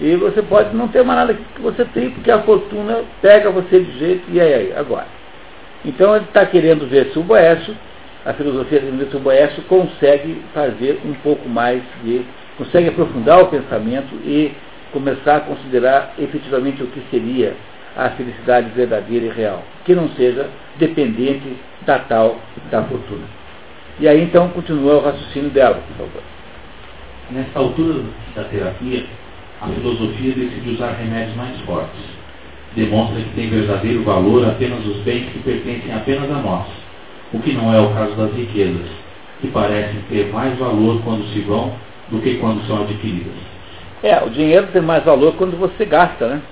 E 0.00 0.16
você 0.16 0.42
pode 0.42 0.74
não 0.74 0.88
ter 0.88 1.04
mais 1.04 1.20
nada 1.20 1.34
que 1.34 1.60
você 1.60 1.84
tem, 1.84 2.10
porque 2.10 2.30
a 2.30 2.42
fortuna 2.42 3.02
pega 3.22 3.50
você 3.50 3.80
de 3.80 3.98
jeito 3.98 4.24
e 4.30 4.40
aí, 4.40 4.72
agora. 4.76 5.06
Então 5.84 6.16
ele 6.16 6.24
está 6.24 6.44
querendo 6.46 6.88
ver 6.88 7.10
se 7.12 7.18
o 7.18 7.22
Boécio 7.22 7.76
a 8.24 8.32
filosofia 8.32 8.80
do 8.80 9.20
Boécio 9.20 9.62
consegue 9.64 10.40
fazer 10.54 10.98
um 11.04 11.12
pouco 11.14 11.46
mais 11.46 11.82
de. 12.02 12.24
consegue 12.56 12.88
aprofundar 12.88 13.42
o 13.42 13.48
pensamento 13.48 14.14
e 14.24 14.52
começar 14.92 15.36
a 15.36 15.40
considerar 15.40 16.14
efetivamente 16.18 16.82
o 16.82 16.86
que 16.86 17.02
seria 17.10 17.54
a 17.94 18.08
felicidade 18.10 18.70
verdadeira 18.70 19.26
e 19.26 19.28
real, 19.28 19.62
que 19.84 19.94
não 19.94 20.08
seja 20.10 20.48
dependente 20.76 21.54
da 21.84 21.98
tal 21.98 22.38
da 22.70 22.82
fortuna. 22.84 23.26
E 24.00 24.08
aí 24.08 24.22
então 24.22 24.48
continua 24.48 24.96
o 24.96 25.04
raciocínio 25.04 25.50
dela, 25.50 25.82
por 25.86 26.06
favor. 26.06 26.22
Nessa 27.30 27.58
altura 27.58 28.04
da 28.34 28.44
terapia, 28.44 29.04
a 29.64 29.74
filosofia 29.74 30.34
decide 30.34 30.70
usar 30.70 30.92
remédios 30.92 31.36
mais 31.36 31.58
fortes. 31.60 32.00
Demonstra 32.76 33.20
que 33.20 33.34
tem 33.34 33.50
verdadeiro 33.50 34.02
valor 34.02 34.46
apenas 34.48 34.84
os 34.86 34.96
bens 34.98 35.30
que 35.32 35.38
pertencem 35.40 35.92
apenas 35.94 36.30
a 36.30 36.34
nós 36.34 36.84
o 37.34 37.40
que 37.40 37.52
não 37.52 37.74
é 37.74 37.80
o 37.80 37.92
caso 37.92 38.14
das 38.14 38.32
riquezas, 38.32 38.86
que 39.40 39.48
parecem 39.48 40.00
ter 40.08 40.32
mais 40.32 40.56
valor 40.56 41.02
quando 41.02 41.26
se 41.32 41.40
vão 41.40 41.72
do 42.08 42.20
que 42.20 42.36
quando 42.36 42.64
são 42.66 42.82
adquiridas. 42.82 43.32
É, 44.02 44.22
o 44.22 44.30
dinheiro 44.30 44.68
tem 44.72 44.80
mais 44.80 45.02
valor 45.04 45.34
quando 45.36 45.58
você 45.58 45.84
gasta, 45.84 46.28
né? 46.28 46.42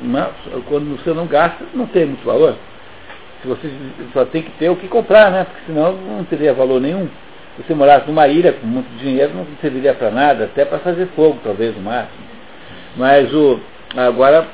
Mas, 0.00 0.28
quando 0.66 0.96
você 0.96 1.12
não 1.12 1.26
gasta, 1.26 1.64
não 1.74 1.86
tem 1.86 2.06
muito 2.06 2.24
valor. 2.24 2.54
Se 3.42 3.48
você 3.48 3.70
só 4.12 4.24
tem 4.24 4.42
que 4.42 4.50
ter 4.52 4.70
o 4.70 4.76
que 4.76 4.88
comprar, 4.88 5.30
né? 5.30 5.44
Porque 5.44 5.66
senão 5.66 5.92
não 5.92 6.24
teria 6.24 6.54
valor 6.54 6.80
nenhum. 6.80 7.08
Você 7.58 7.74
morasse 7.74 8.06
numa 8.06 8.28
ilha 8.28 8.52
com 8.52 8.66
muito 8.66 8.88
dinheiro, 8.98 9.34
não 9.34 9.46
serviria 9.60 9.92
para 9.92 10.10
nada, 10.10 10.44
até 10.44 10.64
para 10.64 10.78
fazer 10.78 11.06
fogo, 11.16 11.38
talvez, 11.42 11.74
no 11.76 11.82
máximo. 11.82 12.27
Mas 12.98 13.32
o, 13.32 13.60
agora 13.96 14.44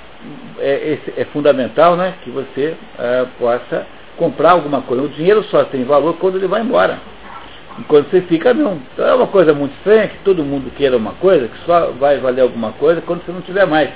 é, 0.58 0.98
é 1.16 1.24
fundamental 1.32 1.96
né, 1.96 2.14
que 2.22 2.30
você 2.30 2.76
é, 2.98 3.26
possa 3.38 3.86
comprar 4.18 4.50
alguma 4.52 4.82
coisa. 4.82 5.02
O 5.02 5.08
dinheiro 5.08 5.42
só 5.44 5.64
tem 5.64 5.82
valor 5.84 6.14
quando 6.18 6.36
ele 6.36 6.46
vai 6.46 6.60
embora. 6.60 6.98
Enquanto 7.78 8.10
você 8.10 8.20
fica, 8.20 8.52
não. 8.52 8.78
Então 8.92 9.06
é 9.06 9.14
uma 9.14 9.26
coisa 9.26 9.54
muito 9.54 9.72
estranha 9.78 10.08
que 10.08 10.18
todo 10.18 10.44
mundo 10.44 10.70
queira 10.76 10.96
uma 10.96 11.12
coisa, 11.14 11.48
que 11.48 11.58
só 11.64 11.90
vai 11.98 12.18
valer 12.18 12.42
alguma 12.42 12.72
coisa 12.72 13.00
quando 13.00 13.24
você 13.24 13.32
não 13.32 13.40
tiver 13.40 13.66
mais. 13.66 13.90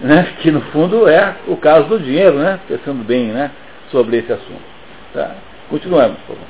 Né? 0.00 0.34
Que 0.42 0.50
no 0.50 0.60
fundo 0.60 1.08
é 1.08 1.36
o 1.46 1.56
caso 1.56 1.88
do 1.88 2.00
dinheiro, 2.00 2.36
né? 2.36 2.58
Pensando 2.66 3.04
bem 3.04 3.26
né? 3.28 3.52
sobre 3.90 4.18
esse 4.18 4.32
assunto. 4.32 4.62
Tá? 5.14 5.36
Continuamos, 5.70 6.18
por 6.26 6.34
favor. 6.34 6.48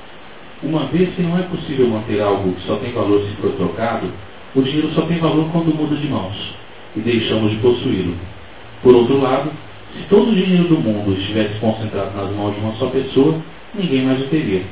Uma 0.63 0.87
vez 0.87 1.15
que 1.15 1.23
não 1.23 1.39
é 1.39 1.43
possível 1.43 1.87
manter 1.87 2.23
algo 2.23 2.55
que 2.55 2.67
só 2.67 2.77
tem 2.77 2.91
valor 2.93 3.21
se 3.21 3.37
for 3.37 3.53
trocado, 3.53 4.11
o 4.55 4.63
dinheiro 4.63 4.89
só 4.95 5.03
tem 5.03 5.19
valor 5.19 5.53
quando 5.53 5.75
muda 5.75 5.95
de 5.95 6.09
mãos 6.09 6.64
e 6.97 7.01
deixamos 7.01 7.51
de 7.51 7.57
possuí-lo. 7.59 8.17
Por 8.83 8.95
outro 8.95 9.21
lado, 9.21 9.51
se 9.97 10.03
todo 10.09 10.31
o 10.31 10.35
dinheiro 10.35 10.65
do 10.65 10.77
mundo 10.77 11.17
estivesse 11.19 11.59
concentrado 11.61 12.17
nas 12.17 12.31
mãos 12.35 12.55
de 12.55 12.61
uma 12.61 12.73
só 12.75 12.87
pessoa, 12.87 13.41
ninguém 13.75 14.03
mais 14.03 14.21
o 14.23 14.29
teria. 14.29 14.63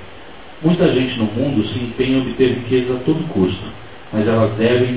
Muita 0.63 0.93
gente 0.93 1.19
no 1.19 1.25
mundo 1.25 1.67
se 1.69 1.79
empenha 1.79 2.19
em 2.19 2.21
obter 2.23 2.55
riqueza 2.55 2.95
a 2.95 2.99
todo 3.01 3.29
custo, 3.29 3.65
mas 4.13 4.27
elas 4.27 4.53
devem 4.57 4.95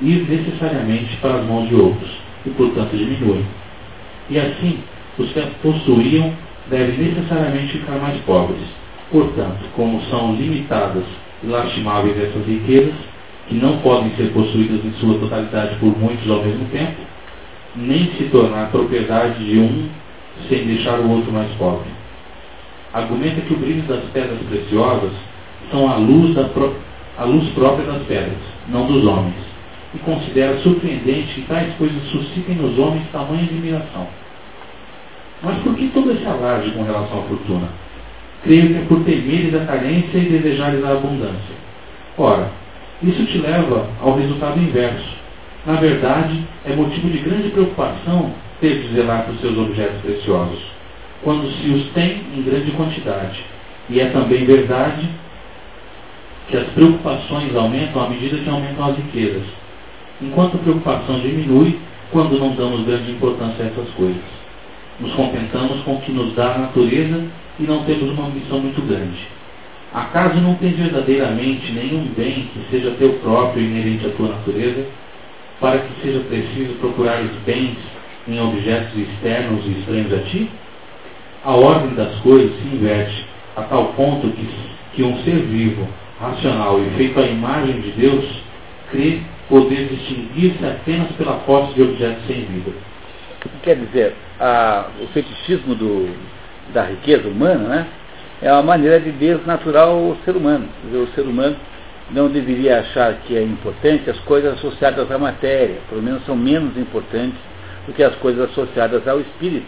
ir 0.00 0.26
necessariamente 0.28 1.16
para 1.18 1.36
as 1.36 1.46
mãos 1.46 1.68
de 1.68 1.74
outros 1.74 2.10
e, 2.46 2.50
portanto, 2.50 2.96
diminuem. 2.96 3.44
E 4.28 4.38
assim, 4.38 4.78
os 5.18 5.30
que 5.32 5.40
possuíam 5.62 6.32
devem 6.68 6.96
necessariamente 6.96 7.78
ficar 7.78 7.98
mais 7.98 8.18
pobres. 8.22 8.60
Portanto, 9.10 9.58
como 9.74 10.00
são 10.02 10.34
limitadas 10.34 11.04
e 11.42 11.46
lastimáveis 11.46 12.16
essas 12.16 12.46
riquezas, 12.46 12.94
que 13.50 13.56
não 13.56 13.78
podem 13.78 14.14
ser 14.14 14.32
possuídas 14.32 14.84
em 14.84 14.92
sua 15.00 15.18
totalidade 15.18 15.74
por 15.80 15.98
muitos 15.98 16.30
ao 16.30 16.42
mesmo 16.42 16.64
tempo, 16.66 16.94
nem 17.74 18.12
se 18.12 18.24
tornar 18.30 18.70
propriedade 18.70 19.44
de 19.44 19.58
um 19.58 19.88
sem 20.48 20.66
deixar 20.66 21.00
o 21.00 21.10
outro 21.10 21.32
mais 21.32 21.50
pobre. 21.58 21.88
Argumenta 22.94 23.40
que 23.40 23.52
o 23.52 23.56
brilho 23.56 23.82
das 23.82 24.04
pedras 24.12 24.38
preciosas 24.48 25.10
são 25.70 25.90
a 25.90 25.96
luz, 25.96 26.32
pro... 26.52 26.76
a 27.18 27.24
luz 27.24 27.48
própria 27.50 27.86
das 27.86 28.02
pedras, 28.02 28.38
não 28.68 28.86
dos 28.86 29.04
homens, 29.04 29.34
e 29.94 29.98
considera 29.98 30.56
surpreendente 30.60 31.34
que 31.34 31.42
tais 31.42 31.74
coisas 31.74 32.02
suscitem 32.04 32.54
nos 32.54 32.78
homens 32.78 33.02
tamanha 33.10 33.42
admiração. 33.42 34.06
Mas 35.42 35.58
por 35.58 35.74
que 35.74 35.88
todo 35.88 36.12
esse 36.12 36.24
alarde 36.24 36.70
com 36.70 36.84
relação 36.84 37.18
à 37.18 37.22
fortuna? 37.22 37.68
Creio 38.44 38.68
que 38.68 38.78
é 38.78 38.84
por 38.86 39.02
temeres 39.04 39.54
a 39.54 39.64
carência 39.64 40.18
e 40.18 40.28
desejares 40.28 40.84
a 40.84 40.92
abundância. 40.92 41.56
Ora, 42.16 42.50
isso 43.02 43.24
te 43.26 43.38
leva 43.38 43.88
ao 44.00 44.16
resultado 44.16 44.58
inverso. 44.58 45.20
Na 45.66 45.74
verdade, 45.74 46.44
é 46.64 46.74
motivo 46.74 47.08
de 47.08 47.18
grande 47.18 47.48
preocupação 47.50 48.32
ter 48.60 48.80
de 48.80 48.94
zelar 48.94 49.24
por 49.24 49.36
seus 49.36 49.56
objetos 49.56 50.00
preciosos, 50.02 50.60
quando 51.22 51.50
se 51.50 51.68
os 51.68 51.88
tem 51.92 52.22
em 52.34 52.42
grande 52.42 52.70
quantidade. 52.72 53.42
E 53.88 54.00
é 54.00 54.06
também 54.06 54.44
verdade 54.44 55.08
que 56.48 56.56
as 56.56 56.66
preocupações 56.68 57.54
aumentam 57.54 58.04
à 58.04 58.08
medida 58.08 58.38
que 58.38 58.48
aumentam 58.48 58.86
as 58.86 58.96
riquezas, 58.96 59.44
enquanto 60.20 60.56
a 60.56 60.58
preocupação 60.58 61.20
diminui 61.20 61.78
quando 62.10 62.38
não 62.38 62.54
damos 62.54 62.84
grande 62.84 63.12
importância 63.12 63.64
a 63.64 63.68
essas 63.68 63.88
coisas. 63.94 64.40
Nos 64.98 65.12
contentamos 65.14 65.82
com 65.82 65.94
o 65.94 66.00
que 66.00 66.12
nos 66.12 66.34
dá 66.34 66.54
a 66.54 66.58
natureza 66.58 67.24
e 67.58 67.62
não 67.62 67.84
temos 67.84 68.10
uma 68.10 68.26
ambição 68.26 68.60
muito 68.60 68.82
grande. 68.82 69.39
Acaso 69.92 70.40
não 70.40 70.54
tens 70.54 70.76
verdadeiramente 70.76 71.72
nenhum 71.72 72.04
bem 72.16 72.48
que 72.52 72.64
seja 72.70 72.92
teu 72.92 73.14
próprio 73.14 73.60
e 73.60 73.66
inerente 73.66 74.06
à 74.06 74.10
tua 74.10 74.28
natureza, 74.28 74.86
para 75.60 75.78
que 75.78 76.00
seja 76.02 76.20
preciso 76.20 76.74
procurar 76.74 77.20
os 77.22 77.32
bens 77.44 77.76
em 78.28 78.40
objetos 78.40 78.96
externos 78.96 79.66
e 79.66 79.80
estranhos 79.80 80.12
a 80.12 80.18
ti? 80.30 80.48
A 81.44 81.52
ordem 81.52 81.94
das 81.94 82.14
coisas 82.20 82.56
se 82.60 82.68
inverte 82.68 83.26
a 83.56 83.62
tal 83.62 83.86
ponto 83.94 84.28
que, 84.28 84.48
que 84.94 85.02
um 85.02 85.16
ser 85.24 85.36
vivo, 85.36 85.88
racional 86.20 86.80
e 86.80 86.90
feito 86.96 87.18
à 87.18 87.26
imagem 87.26 87.80
de 87.80 87.90
Deus, 87.92 88.24
crê 88.90 89.20
poder 89.48 89.88
distinguir-se 89.88 90.64
apenas 90.64 91.10
pela 91.12 91.34
posse 91.38 91.74
de 91.74 91.82
objetos 91.82 92.24
sem 92.26 92.44
vida. 92.44 92.72
Quer 93.62 93.76
dizer, 93.76 94.14
a, 94.38 94.86
o 95.02 95.06
fetichismo 95.08 95.74
do, 95.74 96.14
da 96.72 96.84
riqueza 96.84 97.28
humana, 97.28 97.68
né? 97.68 97.86
É 98.42 98.52
uma 98.52 98.62
maneira 98.62 98.98
de 99.00 99.10
desnaturar 99.12 99.88
o 99.90 100.16
ser 100.24 100.36
humano. 100.36 100.68
O 100.92 101.06
ser 101.14 101.22
humano 101.22 101.56
não 102.10 102.28
deveria 102.28 102.80
achar 102.80 103.14
que 103.26 103.36
é 103.36 103.42
importante 103.42 104.08
as 104.08 104.18
coisas 104.20 104.54
associadas 104.54 105.10
à 105.10 105.18
matéria, 105.18 105.76
pelo 105.88 106.02
menos 106.02 106.24
são 106.24 106.34
menos 106.36 106.76
importantes 106.76 107.38
do 107.86 107.92
que 107.92 108.02
as 108.02 108.14
coisas 108.16 108.50
associadas 108.50 109.06
ao 109.06 109.20
espírito. 109.20 109.66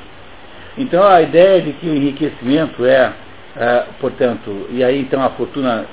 Então 0.76 1.02
a 1.02 1.20
ideia 1.20 1.60
de 1.60 1.72
que 1.74 1.86
o 1.86 1.94
enriquecimento 1.94 2.84
é, 2.84 3.12
é 3.56 3.84
portanto, 4.00 4.66
e 4.70 4.82
aí 4.82 5.00
então 5.00 5.22
a 5.22 5.30
fortuna 5.30 5.84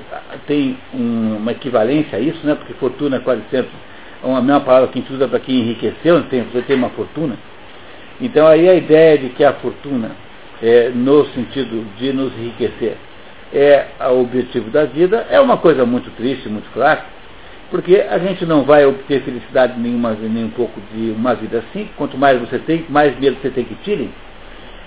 tem 0.47 0.77
um, 0.93 1.37
uma 1.37 1.51
equivalência 1.51 2.17
a 2.17 2.21
isso, 2.21 2.45
né, 2.45 2.55
porque 2.55 2.73
fortuna 2.73 3.19
quase 3.19 3.41
sempre 3.51 3.71
é 4.23 4.25
uma 4.25 4.41
mesma 4.41 4.61
palavra 4.61 4.89
que 4.89 4.99
a 4.99 5.01
gente 5.01 5.13
usa 5.13 5.27
para 5.27 5.39
quem 5.39 5.59
enriqueceu, 5.59 6.21
tem, 6.23 6.43
você 6.43 6.61
tem 6.61 6.75
uma 6.75 6.89
fortuna. 6.89 7.35
Então 8.19 8.47
aí 8.47 8.67
a 8.67 8.73
ideia 8.73 9.17
de 9.17 9.29
que 9.29 9.43
a 9.43 9.53
fortuna 9.53 10.11
é, 10.61 10.89
no 10.89 11.25
sentido 11.27 11.85
de 11.97 12.11
nos 12.13 12.33
enriquecer, 12.33 12.97
é 13.53 13.87
o 14.11 14.21
objetivo 14.21 14.69
da 14.69 14.85
vida, 14.85 15.25
é 15.29 15.39
uma 15.39 15.57
coisa 15.57 15.85
muito 15.85 16.09
triste, 16.11 16.47
muito 16.47 16.69
fraca, 16.69 17.05
porque 17.71 18.03
a 18.09 18.17
gente 18.17 18.45
não 18.45 18.63
vai 18.63 18.85
obter 18.85 19.21
felicidade 19.21 19.79
nenhuma, 19.79 20.13
nem 20.13 20.45
um 20.45 20.49
pouco 20.49 20.79
de 20.93 21.11
uma 21.11 21.35
vida 21.35 21.59
assim, 21.59 21.87
quanto 21.95 22.17
mais 22.17 22.39
você 22.39 22.59
tem, 22.59 22.85
mais 22.89 23.17
medo 23.19 23.37
você 23.41 23.49
tem 23.49 23.63
que 23.63 23.75
tirem. 23.83 24.11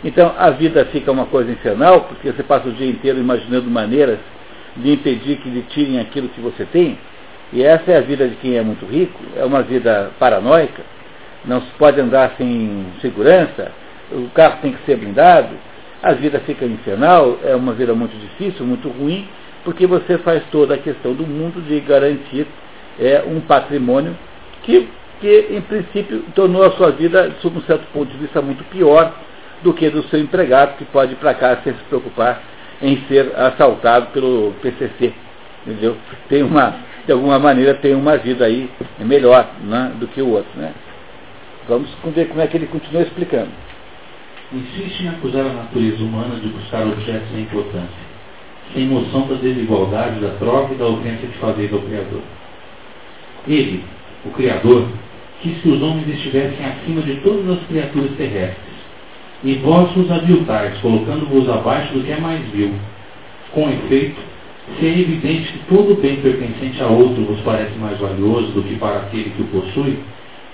Então 0.05 0.35
a 0.37 0.51
vida 0.51 0.85
fica 0.87 1.13
uma 1.13 1.27
coisa 1.27 1.51
infernal, 1.51 2.03
porque 2.03 2.33
você 2.33 2.43
passa 2.43 2.69
o 2.69 2.73
dia 2.73 2.89
inteiro 2.89 3.19
imaginando 3.21 3.71
maneiras 3.71 4.19
de 4.77 4.93
impedir 4.93 5.37
que 5.37 5.49
lhe 5.49 5.63
tirem 5.71 6.01
aquilo 6.01 6.29
que 6.29 6.41
você 6.41 6.65
tem. 6.65 6.99
E 7.53 7.63
essa 7.63 7.93
é 7.93 7.99
a 7.99 8.01
vida 8.01 8.27
de 8.27 8.35
quem 8.37 8.57
é 8.57 8.63
muito 8.63 8.87
rico, 8.87 9.21
é 9.37 9.45
uma 9.45 9.63
vida 9.63 10.11
paranoica, 10.19 10.83
não 11.45 11.61
se 11.61 11.71
pode 11.79 12.01
andar 12.01 12.33
sem 12.37 12.87
segurança, 13.01 13.71
o 14.15 14.31
carro 14.35 14.59
tem 14.63 14.73
que 14.73 14.85
ser 14.85 14.97
blindado, 14.97 15.55
a 16.03 16.13
vida 16.13 16.41
fica 16.41 16.65
infernal, 16.65 17.39
é 17.45 17.55
uma 17.55 17.73
vida 17.73 17.95
muito 17.95 18.17
difícil, 18.19 18.67
muito 18.67 18.89
ruim, 18.89 19.29
porque 19.65 19.87
você 19.87 20.19
faz 20.19 20.43
toda 20.51 20.75
a 20.75 20.79
questão 20.79 21.15
do 21.15 21.25
mundo 21.25 21.63
de 21.63 21.79
garantir 21.81 22.47
é, 22.99 23.23
um 23.27 23.41
patrimônio 23.41 24.17
que, 24.65 24.89
que, 25.21 25.49
em 25.51 25.61
princípio, 25.61 26.25
tornou 26.35 26.65
a 26.65 26.73
sua 26.73 26.91
vida, 26.91 27.31
sob 27.41 27.59
um 27.59 27.63
certo 27.63 27.87
ponto 27.93 28.11
de 28.11 28.19
vista, 28.19 28.43
muito 28.43 28.65
pior 28.65 29.13
do 29.63 29.73
que 29.73 29.89
do 29.91 30.03
seu 30.09 30.19
empregado, 30.19 30.77
que 30.77 30.85
pode 30.87 31.13
ir 31.13 31.17
para 31.17 31.35
cá 31.35 31.59
sem 31.63 31.73
se 31.73 31.83
preocupar 31.85 32.43
em 32.83 32.97
ser 33.07 33.33
assaltado 33.37 34.07
pelo 34.07 34.53
PCC. 34.61 35.13
Entendeu? 35.65 35.97
Tem 36.29 36.43
uma, 36.43 36.75
de 37.07 37.13
alguma 37.13 37.39
maneira, 37.39 37.75
tem 37.75 37.95
uma 37.95 38.17
vida 38.17 38.45
aí 38.45 38.69
melhor 38.99 39.47
né, 39.63 39.93
do 40.01 40.09
que 40.09 40.21
o 40.21 40.31
outro. 40.31 40.51
Né? 40.57 40.73
Vamos 41.69 41.89
ver 42.07 42.27
como 42.27 42.41
é 42.41 42.49
que 42.49 42.57
ele 42.57 42.67
continua 42.67 43.03
explicando 43.03 43.51
insiste 44.55 45.03
em 45.03 45.09
acusar 45.09 45.47
a 45.47 45.53
natureza 45.53 46.03
humana 46.03 46.37
de 46.37 46.49
buscar 46.49 46.87
objetos 46.87 47.29
sem 47.31 47.43
importância, 47.43 48.13
sem 48.75 48.87
noção 48.87 49.27
da 49.27 49.35
desigualdade, 49.35 50.21
da 50.21 50.31
troca 50.39 50.75
e 50.75 50.77
da 50.77 50.85
ausência 50.85 51.29
de 51.29 51.39
fazer 51.39 51.71
ao 51.73 51.81
Criador. 51.81 52.23
Ele, 53.47 53.85
o 54.25 54.31
Criador, 54.31 54.89
quis 55.41 55.59
que 55.59 55.69
os 55.69 55.83
homens 55.83 56.09
estivessem 56.09 56.65
acima 56.65 57.03
de 57.03 57.17
todas 57.17 57.49
as 57.49 57.67
criaturas 57.67 58.11
terrestres, 58.17 58.73
e 59.45 59.55
vós 59.55 59.95
os 59.97 60.11
aviltais, 60.11 60.79
colocando-vos 60.79 61.49
abaixo 61.49 61.93
do 61.95 62.05
que 62.05 62.13
é 62.13 62.21
mais 62.21 62.41
vil. 62.51 62.73
Com 63.51 63.69
efeito, 63.69 64.21
se 64.79 64.87
é 64.87 65.01
evidente 65.01 65.53
que 65.53 65.59
todo 65.69 66.01
bem 66.01 66.17
pertencente 66.17 66.81
a 66.81 66.87
outro 66.87 67.25
vos 67.25 67.41
parece 67.41 67.77
mais 67.79 67.99
valioso 67.99 68.53
do 68.53 68.63
que 68.63 68.77
para 68.77 69.01
aquele 69.01 69.31
que 69.31 69.43
o 69.43 69.47
possui, 69.47 69.99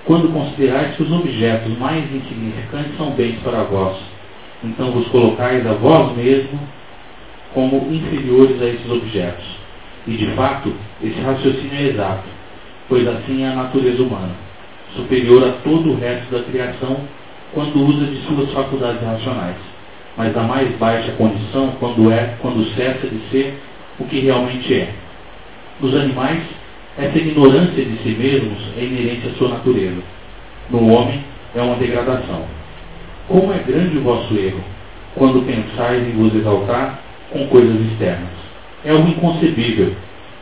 quando 0.04 0.32
considerais 0.32 0.96
que 0.96 1.02
os 1.02 1.12
objetos 1.12 1.76
mais 1.78 2.04
insignificantes 2.12 2.96
são 2.96 3.10
bens 3.10 3.38
para 3.42 3.62
vós. 3.64 3.96
Então 4.64 4.90
vos 4.90 5.06
colocais 5.08 5.66
a 5.66 5.74
vós 5.74 6.16
mesmo 6.16 6.58
como 7.52 7.92
inferiores 7.92 8.60
a 8.60 8.66
esses 8.66 8.90
objetos. 8.90 9.44
E 10.06 10.12
de 10.12 10.26
fato, 10.28 10.72
esse 11.02 11.20
raciocínio 11.20 11.74
é 11.74 11.88
exato, 11.88 12.24
pois 12.88 13.06
assim 13.06 13.42
é 13.42 13.48
a 13.48 13.54
natureza 13.54 14.02
humana, 14.02 14.32
superior 14.96 15.46
a 15.46 15.52
todo 15.62 15.90
o 15.90 15.96
resto 15.98 16.30
da 16.32 16.42
criação 16.44 16.96
quando 17.52 17.78
usa 17.82 18.06
de 18.06 18.16
suas 18.22 18.50
faculdades 18.52 19.02
racionais, 19.02 19.56
mas 20.16 20.34
da 20.34 20.42
mais 20.42 20.70
baixa 20.76 21.12
condição 21.12 21.72
quando 21.78 22.10
é, 22.10 22.36
quando 22.40 22.64
cessa 22.74 23.06
de 23.06 23.20
ser 23.30 23.58
o 23.98 24.04
que 24.04 24.20
realmente 24.20 24.72
é. 24.74 24.92
Os 25.80 25.94
animais 25.94 26.42
essa 26.98 27.16
ignorância 27.16 27.84
de 27.84 27.96
si 28.02 28.16
mesmos 28.18 28.58
é 28.76 28.84
inerente 28.84 29.28
à 29.28 29.30
sua 29.38 29.50
natureza. 29.50 30.02
No 30.68 30.92
homem 30.92 31.20
é 31.54 31.62
uma 31.62 31.76
degradação. 31.76 32.42
Como 33.28 33.52
é 33.52 33.58
grande 33.58 33.98
o 33.98 34.02
vosso 34.02 34.34
erro 34.34 34.60
quando 35.14 35.46
pensais 35.46 36.06
em 36.08 36.12
vos 36.12 36.34
exaltar 36.34 37.00
com 37.30 37.46
coisas 37.46 37.80
externas? 37.92 38.30
É 38.84 38.90
algo 38.90 39.08
inconcebível. 39.08 39.94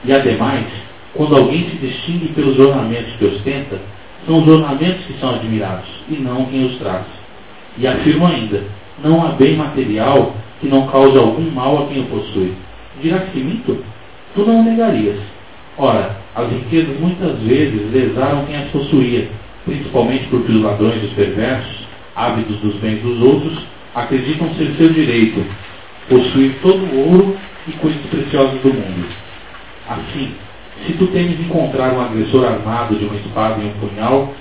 E 0.04 0.12
ademais, 0.12 0.66
quando 1.14 1.36
alguém 1.36 1.68
se 1.68 1.76
distingue 1.76 2.28
pelos 2.28 2.58
ornamentos 2.58 3.12
que 3.18 3.26
ostenta, 3.26 3.78
são 4.24 4.42
os 4.42 4.48
ornamentos 4.48 5.04
que 5.04 5.18
são 5.20 5.34
admirados, 5.34 5.88
e 6.08 6.14
não 6.14 6.46
quem 6.46 6.64
os 6.64 6.76
traz. 6.78 7.04
E 7.76 7.86
afirmo 7.86 8.26
ainda, 8.26 8.64
não 9.04 9.24
há 9.24 9.32
bem 9.32 9.56
material 9.56 10.34
que 10.60 10.68
não 10.68 10.86
cause 10.86 11.18
algum 11.18 11.50
mal 11.50 11.82
a 11.82 11.86
quem 11.86 12.02
o 12.02 12.06
possui. 12.06 12.54
Dirá 13.02 13.18
que 13.20 13.40
minto? 13.40 13.84
Tu 14.34 14.44
não 14.44 14.60
o 14.60 14.64
negarias. 14.64 15.18
Ora, 15.76 16.25
as 16.36 16.50
riquezas 16.50 17.00
muitas 17.00 17.38
vezes 17.40 17.90
lesaram 17.90 18.44
quem 18.44 18.56
as 18.56 18.68
possuía, 18.68 19.28
principalmente 19.64 20.26
porque 20.26 20.52
os 20.52 20.62
ladrões 20.62 21.02
e 21.02 21.06
os 21.06 21.12
perversos, 21.14 21.86
ávidos 22.14 22.58
dos 22.58 22.74
bens 22.74 23.00
dos 23.00 23.20
outros, 23.22 23.58
acreditam 23.94 24.54
ser 24.54 24.74
seu 24.76 24.92
direito 24.92 25.42
possuir 26.08 26.54
todo 26.62 26.78
o 26.78 27.10
ouro 27.10 27.36
e 27.66 27.72
coisas 27.72 28.00
preciosas 28.06 28.60
do 28.60 28.68
mundo. 28.68 29.06
Assim, 29.88 30.34
se 30.86 30.92
tu 30.92 31.06
temes 31.08 31.40
encontrar 31.40 31.94
um 31.94 32.00
agressor 32.00 32.44
armado 32.44 32.96
de 32.96 33.06
uma 33.06 33.16
espada 33.16 33.60
e 33.60 33.66
um 33.66 33.88
punhal, 33.88 34.34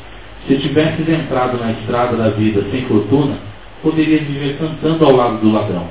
se 0.47 0.57
tivesses 0.57 1.07
entrado 1.07 1.57
na 1.57 1.71
estrada 1.71 2.17
da 2.17 2.29
vida 2.29 2.63
sem 2.71 2.81
fortuna, 2.83 3.37
poderias 3.81 4.21
viver 4.23 4.57
cantando 4.57 5.05
ao 5.05 5.15
lado 5.15 5.37
do 5.39 5.51
ladrão. 5.51 5.87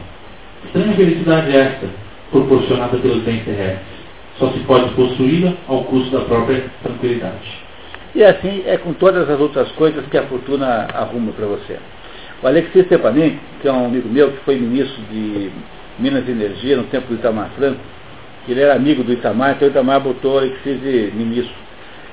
Estranha 0.66 0.94
felicidade 0.94 1.50
é 1.50 1.60
esta, 1.60 1.88
proporcionada 2.30 2.98
pelos 2.98 3.22
bens 3.22 3.42
terrestres. 3.44 3.93
Só 4.38 4.50
se 4.50 4.58
pode 4.60 4.92
possuí-la 4.94 5.54
ao 5.68 5.84
custo 5.84 6.10
da 6.10 6.24
própria 6.24 6.64
tranquilidade. 6.82 7.64
E 8.14 8.22
assim 8.22 8.62
é 8.66 8.76
com 8.76 8.92
todas 8.92 9.28
as 9.28 9.40
outras 9.40 9.70
coisas 9.72 10.04
que 10.06 10.16
a 10.16 10.24
fortuna 10.24 10.86
arruma 10.92 11.32
para 11.32 11.46
você. 11.46 11.78
O 12.42 12.46
Alexis 12.46 12.84
Stepanin, 12.86 13.38
que 13.60 13.68
é 13.68 13.72
um 13.72 13.86
amigo 13.86 14.08
meu, 14.08 14.32
que 14.32 14.38
foi 14.38 14.56
ministro 14.56 15.02
de 15.10 15.50
Minas 15.98 16.26
e 16.28 16.30
Energia 16.30 16.76
no 16.76 16.84
tempo 16.84 17.08
do 17.08 17.14
Itamar 17.14 17.50
Franco, 17.56 17.80
ele 18.48 18.60
era 18.60 18.74
amigo 18.74 19.02
do 19.02 19.12
Itamar, 19.12 19.52
então 19.52 19.68
o 19.68 19.70
Itamar 19.70 20.00
botou 20.00 20.34
o 20.34 20.38
Alexis 20.38 20.80
de 20.80 21.12
ministro. 21.14 21.54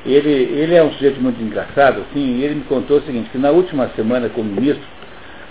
Ele, 0.05 0.29
ele 0.29 0.73
é 0.73 0.83
um 0.83 0.91
sujeito 0.93 1.21
muito 1.21 1.41
engraçado, 1.41 2.01
assim, 2.01 2.37
e 2.37 2.43
ele 2.43 2.55
me 2.55 2.63
contou 2.63 2.97
o 2.97 3.01
seguinte, 3.01 3.29
que 3.29 3.37
na 3.37 3.51
última 3.51 3.89
semana 3.89 4.29
como 4.29 4.49
ministro, 4.49 4.83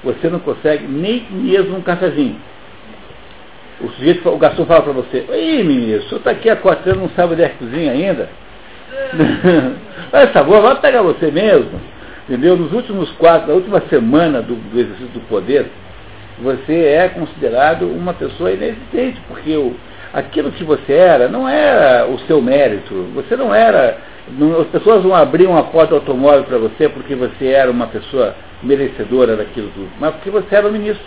você 0.02 0.28
não 0.28 0.40
consegue 0.40 0.86
nem 0.86 1.26
mesmo 1.30 1.76
um 1.76 1.82
cafezinho. 1.82 2.36
O 3.82 3.88
sujeito, 3.90 4.28
o 4.28 4.36
garçom 4.36 4.66
fala 4.66 4.82
para 4.82 4.92
você, 4.92 5.24
ei 5.30 5.64
ministro, 5.64 6.04
o 6.04 6.08
senhor 6.08 6.18
está 6.18 6.30
aqui 6.32 6.50
há 6.50 6.56
quatro 6.56 6.90
anos, 6.90 7.02
não 7.02 7.10
sabe 7.10 7.32
onde 7.32 7.42
é 7.42 7.48
que 7.48 7.58
cozinha 7.58 7.92
ainda? 7.92 8.28
Faz 10.10 10.30
favor, 10.32 10.60
vai 10.60 10.80
pegar 10.80 11.02
você 11.02 11.30
mesmo. 11.30 11.80
Entendeu? 12.28 12.56
Nos 12.56 12.72
últimos 12.72 13.10
quatro, 13.12 13.48
na 13.48 13.54
última 13.54 13.80
semana 13.88 14.42
do, 14.42 14.54
do 14.54 14.78
exercício 14.78 15.08
do 15.08 15.20
poder, 15.28 15.66
você 16.40 16.84
é 16.84 17.08
considerado 17.08 17.86
uma 17.86 18.14
pessoa 18.14 18.52
inexistente, 18.52 19.20
porque 19.28 19.56
o, 19.56 19.74
aquilo 20.12 20.52
que 20.52 20.64
você 20.64 20.92
era 20.92 21.28
não 21.28 21.48
era 21.48 22.06
o 22.06 22.18
seu 22.20 22.40
mérito. 22.40 22.94
Você 23.14 23.36
não 23.36 23.54
era. 23.54 23.98
Não, 24.28 24.60
as 24.60 24.68
pessoas 24.68 25.04
não 25.04 25.14
abriam 25.14 25.56
a 25.56 25.64
porta 25.64 25.90
do 25.90 25.96
automóvel 25.96 26.44
para 26.44 26.58
você 26.58 26.88
porque 26.88 27.14
você 27.14 27.48
era 27.48 27.70
uma 27.70 27.86
pessoa 27.86 28.34
merecedora 28.62 29.36
daquilo 29.36 29.70
tudo, 29.74 29.90
mas 29.98 30.14
porque 30.14 30.30
você 30.30 30.54
era 30.54 30.68
o 30.68 30.72
ministro. 30.72 31.04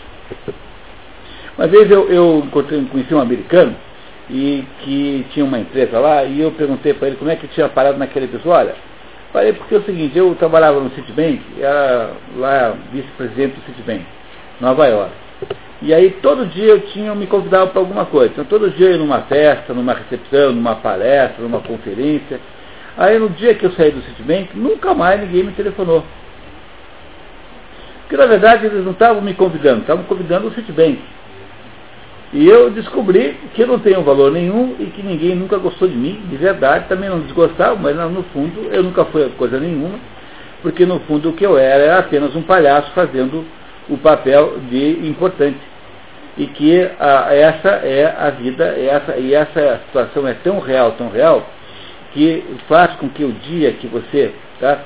Uma 1.58 1.68
vez 1.68 1.90
eu, 1.90 2.10
eu 2.10 2.48
conheci 2.92 3.14
um 3.14 3.22
americano 3.22 3.76
e 4.30 4.66
que 4.80 5.26
tinha 5.32 5.46
uma 5.46 5.60
empresa 5.60 6.00
lá, 6.00 6.24
e 6.24 6.42
eu 6.42 6.52
perguntei 6.52 6.94
para 6.94 7.08
ele 7.08 7.18
como 7.18 7.30
é 7.30 7.36
que 7.36 7.48
tinha 7.48 7.70
parado 7.70 7.98
naquele 7.98 8.28
pessoa. 8.28 8.58
Olha, 8.58 8.76
parei 9.32 9.54
porque 9.54 9.76
é 9.76 9.78
o 9.78 9.84
seguinte, 9.84 10.18
eu 10.18 10.34
trabalhava 10.36 10.80
no 10.80 10.90
Citibank, 10.92 11.42
era 11.60 12.12
lá 12.38 12.76
vice-presidente 12.92 13.56
do 13.56 13.66
Citibank, 13.66 14.06
Nova 14.60 14.88
York. 14.88 15.12
E 15.82 15.94
aí 15.94 16.12
todo 16.22 16.46
dia 16.46 16.72
eu 16.72 16.82
tinha, 16.88 17.14
me 17.14 17.28
convidava 17.28 17.68
para 17.68 17.80
alguma 17.80 18.06
coisa. 18.06 18.32
Então 18.32 18.46
todo 18.46 18.72
dia 18.72 18.88
eu 18.88 18.92
ia 18.94 18.98
numa 18.98 19.22
festa, 19.24 19.74
numa 19.74 19.94
recepção, 19.94 20.54
numa 20.54 20.76
palestra, 20.76 21.44
numa 21.44 21.60
conferência. 21.60 22.40
Aí 22.98 23.20
no 23.20 23.30
dia 23.30 23.54
que 23.54 23.66
eu 23.66 23.72
saí 23.74 23.92
do 23.92 24.02
Citibank, 24.02 24.58
nunca 24.58 24.94
mais 24.94 25.20
ninguém 25.20 25.44
me 25.44 25.52
telefonou. 25.52 26.04
Porque 28.02 28.16
na 28.16 28.26
verdade 28.26 28.66
eles 28.66 28.86
não 28.86 28.94
estavam 28.94 29.22
me 29.22 29.34
convidando, 29.34 29.82
estavam 29.82 30.06
convidando 30.06 30.48
o 30.48 30.54
Citibank. 30.54 31.00
E 32.34 32.48
eu 32.48 32.72
descobri 32.72 33.38
que 33.54 33.62
eu 33.62 33.68
não 33.68 33.78
tenho 33.78 34.02
valor 34.02 34.32
nenhum 34.32 34.76
e 34.80 34.86
que 34.86 35.04
ninguém 35.04 35.36
nunca 35.36 35.58
gostou 35.58 35.88
de 35.88 35.96
mim, 35.96 36.20
de 36.28 36.36
verdade, 36.36 36.88
também 36.90 37.08
não 37.08 37.20
desgostava, 37.20 37.76
mas 37.76 37.96
no 37.96 38.24
fundo 38.34 38.70
eu 38.72 38.82
nunca 38.82 39.06
fui 39.06 39.30
coisa 39.38 39.60
nenhuma, 39.60 40.00
porque 40.64 40.84
no 40.84 41.00
fundo 41.02 41.30
o 41.30 41.34
que 41.34 41.46
eu 41.46 41.60
era 41.60 41.84
era 41.84 42.00
apenas 42.00 42.36
um 42.36 42.42
palhaço 42.42 42.90
fazendo 42.94 43.46
o 43.88 43.98
papel 43.98 44.58
de 44.68 45.08
importante. 45.08 45.60
E 46.36 46.48
que 46.48 46.90
a, 47.00 47.36
essa 47.36 47.70
é 47.70 48.16
a 48.18 48.32
vida, 48.32 48.66
essa, 48.66 49.16
e 49.18 49.36
essa 49.36 49.82
situação 49.86 50.28
é 50.28 50.34
tão 50.34 50.60
real, 50.60 50.94
tão 50.94 51.10
real, 51.10 51.48
que 52.14 52.44
faz 52.68 52.96
com 52.96 53.10
que 53.10 53.24
o 53.24 53.32
dia 53.32 53.74
que 53.74 53.86
você, 53.86 54.34
tá, 54.60 54.80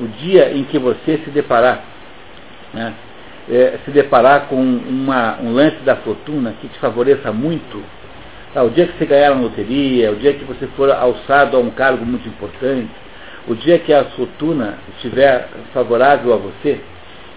o 0.00 0.06
dia 0.06 0.50
em 0.52 0.64
que 0.64 0.78
você 0.80 1.18
se 1.18 1.30
deparar, 1.30 1.80
né, 2.74 2.92
é, 3.50 3.78
se 3.84 3.90
deparar 3.90 4.46
com 4.48 4.60
uma, 4.60 5.38
um 5.40 5.52
lance 5.52 5.78
da 5.78 5.96
fortuna 5.96 6.54
que 6.60 6.68
te 6.68 6.78
favoreça 6.78 7.32
muito, 7.32 7.82
tá? 8.52 8.62
o 8.62 8.70
dia 8.70 8.86
que 8.86 8.98
você 8.98 9.06
ganhar 9.06 9.34
na 9.34 9.40
loteria, 9.40 10.12
o 10.12 10.16
dia 10.16 10.34
que 10.34 10.44
você 10.44 10.66
for 10.68 10.90
alçado 10.90 11.56
a 11.56 11.60
um 11.60 11.70
cargo 11.70 12.04
muito 12.04 12.28
importante, 12.28 12.90
o 13.46 13.54
dia 13.54 13.78
que 13.78 13.92
a 13.92 14.04
fortuna 14.04 14.74
estiver 14.96 15.48
favorável 15.72 16.34
a 16.34 16.36
você 16.36 16.80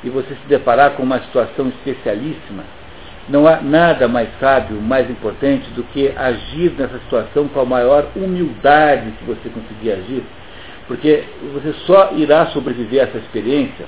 e 0.03 0.09
você 0.09 0.29
se 0.29 0.47
deparar 0.49 0.91
com 0.91 1.03
uma 1.03 1.21
situação 1.21 1.69
especialíssima, 1.69 2.63
não 3.29 3.47
há 3.47 3.61
nada 3.61 4.07
mais 4.07 4.27
sábio, 4.39 4.81
mais 4.81 5.09
importante 5.09 5.69
do 5.71 5.83
que 5.83 6.11
agir 6.17 6.73
nessa 6.77 6.99
situação 6.99 7.47
com 7.47 7.61
a 7.61 7.65
maior 7.65 8.07
humildade 8.15 9.11
que 9.11 9.23
você 9.23 9.47
conseguir 9.47 9.91
agir, 9.91 10.23
porque 10.87 11.23
você 11.53 11.71
só 11.85 12.11
irá 12.17 12.47
sobreviver 12.47 12.99
a 12.99 13.03
essa 13.03 13.19
experiência 13.19 13.85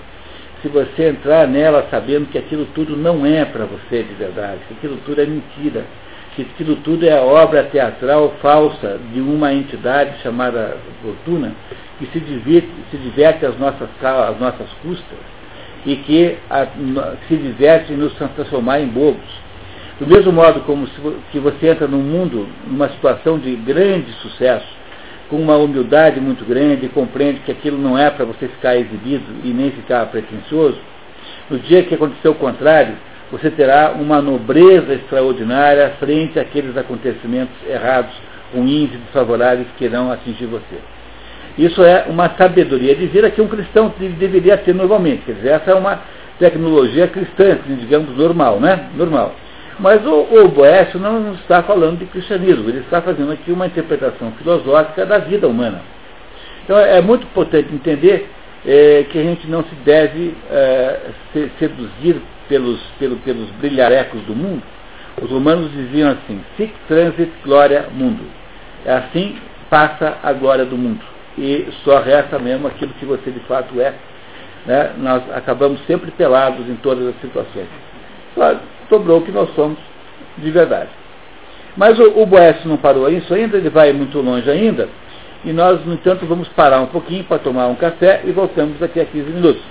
se 0.64 0.70
você 0.70 1.10
entrar 1.10 1.46
nela 1.46 1.86
sabendo 1.92 2.30
que 2.30 2.38
aquilo 2.38 2.66
tudo 2.74 2.96
não 2.96 3.26
é 3.26 3.44
para 3.44 3.66
você 3.66 4.02
de 4.02 4.14
verdade, 4.14 4.62
que 4.70 4.74
aquilo 4.76 4.98
tudo 5.06 5.22
é 5.22 5.26
mentira, 5.26 5.84
que 6.36 6.44
aquilo 6.44 6.78
tudo 6.78 7.06
é 7.06 7.20
obra 7.20 7.66
teatral 7.66 8.34
falsa 8.42 8.98
de 9.12 9.20
uma 9.20 9.54
entidade 9.54 10.22
chamada 10.24 10.78
fortuna, 11.02 11.52
que 12.00 12.08
se 12.08 12.20
diverte, 12.22 12.70
se 12.90 12.98
diverte 12.98 13.46
às, 13.46 13.60
nossas, 13.60 13.90
às 14.02 14.40
nossas 14.40 14.70
custas 14.82 15.20
e 15.86 15.98
que 15.98 16.38
a, 16.50 16.66
se 17.28 17.36
diverte 17.36 17.92
em 17.92 17.98
nos 17.98 18.14
transformar 18.14 18.80
em 18.80 18.88
bobos. 18.88 19.44
Do 20.00 20.08
mesmo 20.08 20.32
modo 20.32 20.62
como 20.62 20.88
se, 20.88 20.94
que 21.34 21.40
você 21.40 21.68
entra 21.68 21.88
num 21.88 22.02
mundo, 22.02 22.48
numa 22.66 22.88
situação 22.90 23.38
de 23.38 23.54
grande 23.58 24.12
sucesso, 24.14 24.66
com 25.30 25.38
uma 25.38 25.58
humildade 25.58 26.20
muito 26.20 26.46
grande, 26.46 26.88
compreende 26.90 27.40
que 27.42 27.52
aquilo 27.52 27.78
não 27.78 27.98
é 27.98 28.10
para 28.10 28.26
você 28.26 28.48
ficar 28.48 28.76
exibido 28.76 29.24
e 29.44 29.50
nem 29.50 29.72
ficar 29.72 30.06
pretensioso, 30.08 30.78
no 31.50 31.60
dia 31.60 31.84
que 31.84 31.96
acontecer 31.96 32.30
o 32.30 32.36
contrário, 32.36 32.96
você 33.32 33.50
terá 33.50 33.94
uma 34.00 34.22
nobreza 34.22 34.94
extraordinária 34.94 35.94
frente 36.00 36.40
àqueles 36.40 36.78
acontecimentos 36.78 37.56
errados, 37.68 38.14
ruins 38.54 38.94
e 38.94 38.98
desfavoráveis 38.98 39.68
que 39.78 39.86
irão 39.86 40.12
atingir 40.12 40.46
você. 40.46 40.78
Isso 41.58 41.84
é 41.84 42.06
uma 42.10 42.30
sabedoria 42.38 42.96
de 42.96 43.06
vida 43.08 43.30
que 43.30 43.42
um 43.42 43.48
cristão 43.48 43.94
deveria 43.98 44.58
ter 44.58 44.74
normalmente. 44.74 45.24
Quer 45.26 45.34
dizer, 45.34 45.50
essa 45.50 45.72
é 45.72 45.76
uma 45.76 46.02
tecnologia 46.40 47.08
cristã, 47.08 47.58
digamos, 47.80 48.16
normal, 48.18 48.60
né? 48.60 48.90
Normal. 48.96 49.36
Mas 49.80 50.06
o, 50.06 50.12
o 50.12 50.48
Boécio 50.50 51.00
não 51.00 51.34
está 51.34 51.64
falando 51.64 52.00
de 52.00 52.06
cristianismo, 52.06 52.70
ele 52.70 52.80
está 52.80 53.02
fazendo 53.02 53.32
aqui 53.32 53.52
uma 53.52 53.66
interpretação 53.66 54.32
filosófica 54.34 55.06
da 55.06 55.18
vida 55.18 55.48
humana. 55.48 55.82
Então 56.64 56.78
é 56.78 57.02
muito 57.02 57.24
importante 57.24 57.74
entender 57.74 58.30
é, 58.66 59.06
que 59.10 59.20
a 59.20 59.24
gente 59.24 59.48
não 59.48 59.64
se 59.64 59.76
deve 59.84 60.36
é, 60.50 61.00
se, 61.32 61.52
seduzir 61.60 62.22
pelos, 62.48 62.80
pelo, 63.00 63.18
pelos 63.18 63.50
brilharecos 63.52 64.22
do 64.22 64.36
mundo. 64.36 64.64
Os 65.22 65.30
romanos 65.30 65.72
diziam 65.72 66.12
assim, 66.12 66.42
sic 66.58 66.74
transit 66.88 67.32
gloria 67.44 67.88
mundo. 67.92 68.24
É 68.86 68.94
assim 68.94 69.38
passa 69.70 70.18
a 70.22 70.32
glória 70.34 70.66
do 70.66 70.78
mundo. 70.78 71.04
E 71.38 71.68
só 71.84 72.00
resta 72.00 72.38
mesmo 72.38 72.68
aquilo 72.68 72.94
que 72.94 73.06
você 73.06 73.32
de 73.32 73.40
fato 73.42 73.80
é. 73.82 73.94
Né? 74.66 74.94
Nós 74.98 75.24
acabamos 75.34 75.80
sempre 75.86 76.12
pelados 76.12 76.70
em 76.70 76.76
todas 76.76 77.08
as 77.08 77.16
situações. 77.22 77.68
Claro, 78.36 78.60
sobrou 78.90 79.20
o 79.20 79.22
que 79.22 79.32
nós 79.32 79.54
somos 79.56 79.78
de 80.38 80.52
verdade. 80.52 80.90
Mas 81.76 81.98
o, 82.00 82.22
o 82.22 82.26
Boécio 82.26 82.68
não 82.68 82.78
parou 82.78 83.10
isso 83.10 83.34
ainda, 83.34 83.58
ele 83.58 83.70
vai 83.70 83.92
muito 83.94 84.20
longe 84.20 84.50
ainda, 84.50 84.90
e 85.44 85.52
nós, 85.52 85.84
no 85.86 85.94
entanto, 85.94 86.26
vamos 86.26 86.48
parar 86.50 86.80
um 86.82 86.88
pouquinho 86.88 87.24
para 87.24 87.40
tomar 87.40 87.68
um 87.68 87.76
café 87.76 88.22
e 88.26 88.32
voltamos 88.32 88.80
daqui 88.80 89.00
a 89.00 89.06
15 89.06 89.30
minutos. 89.30 89.64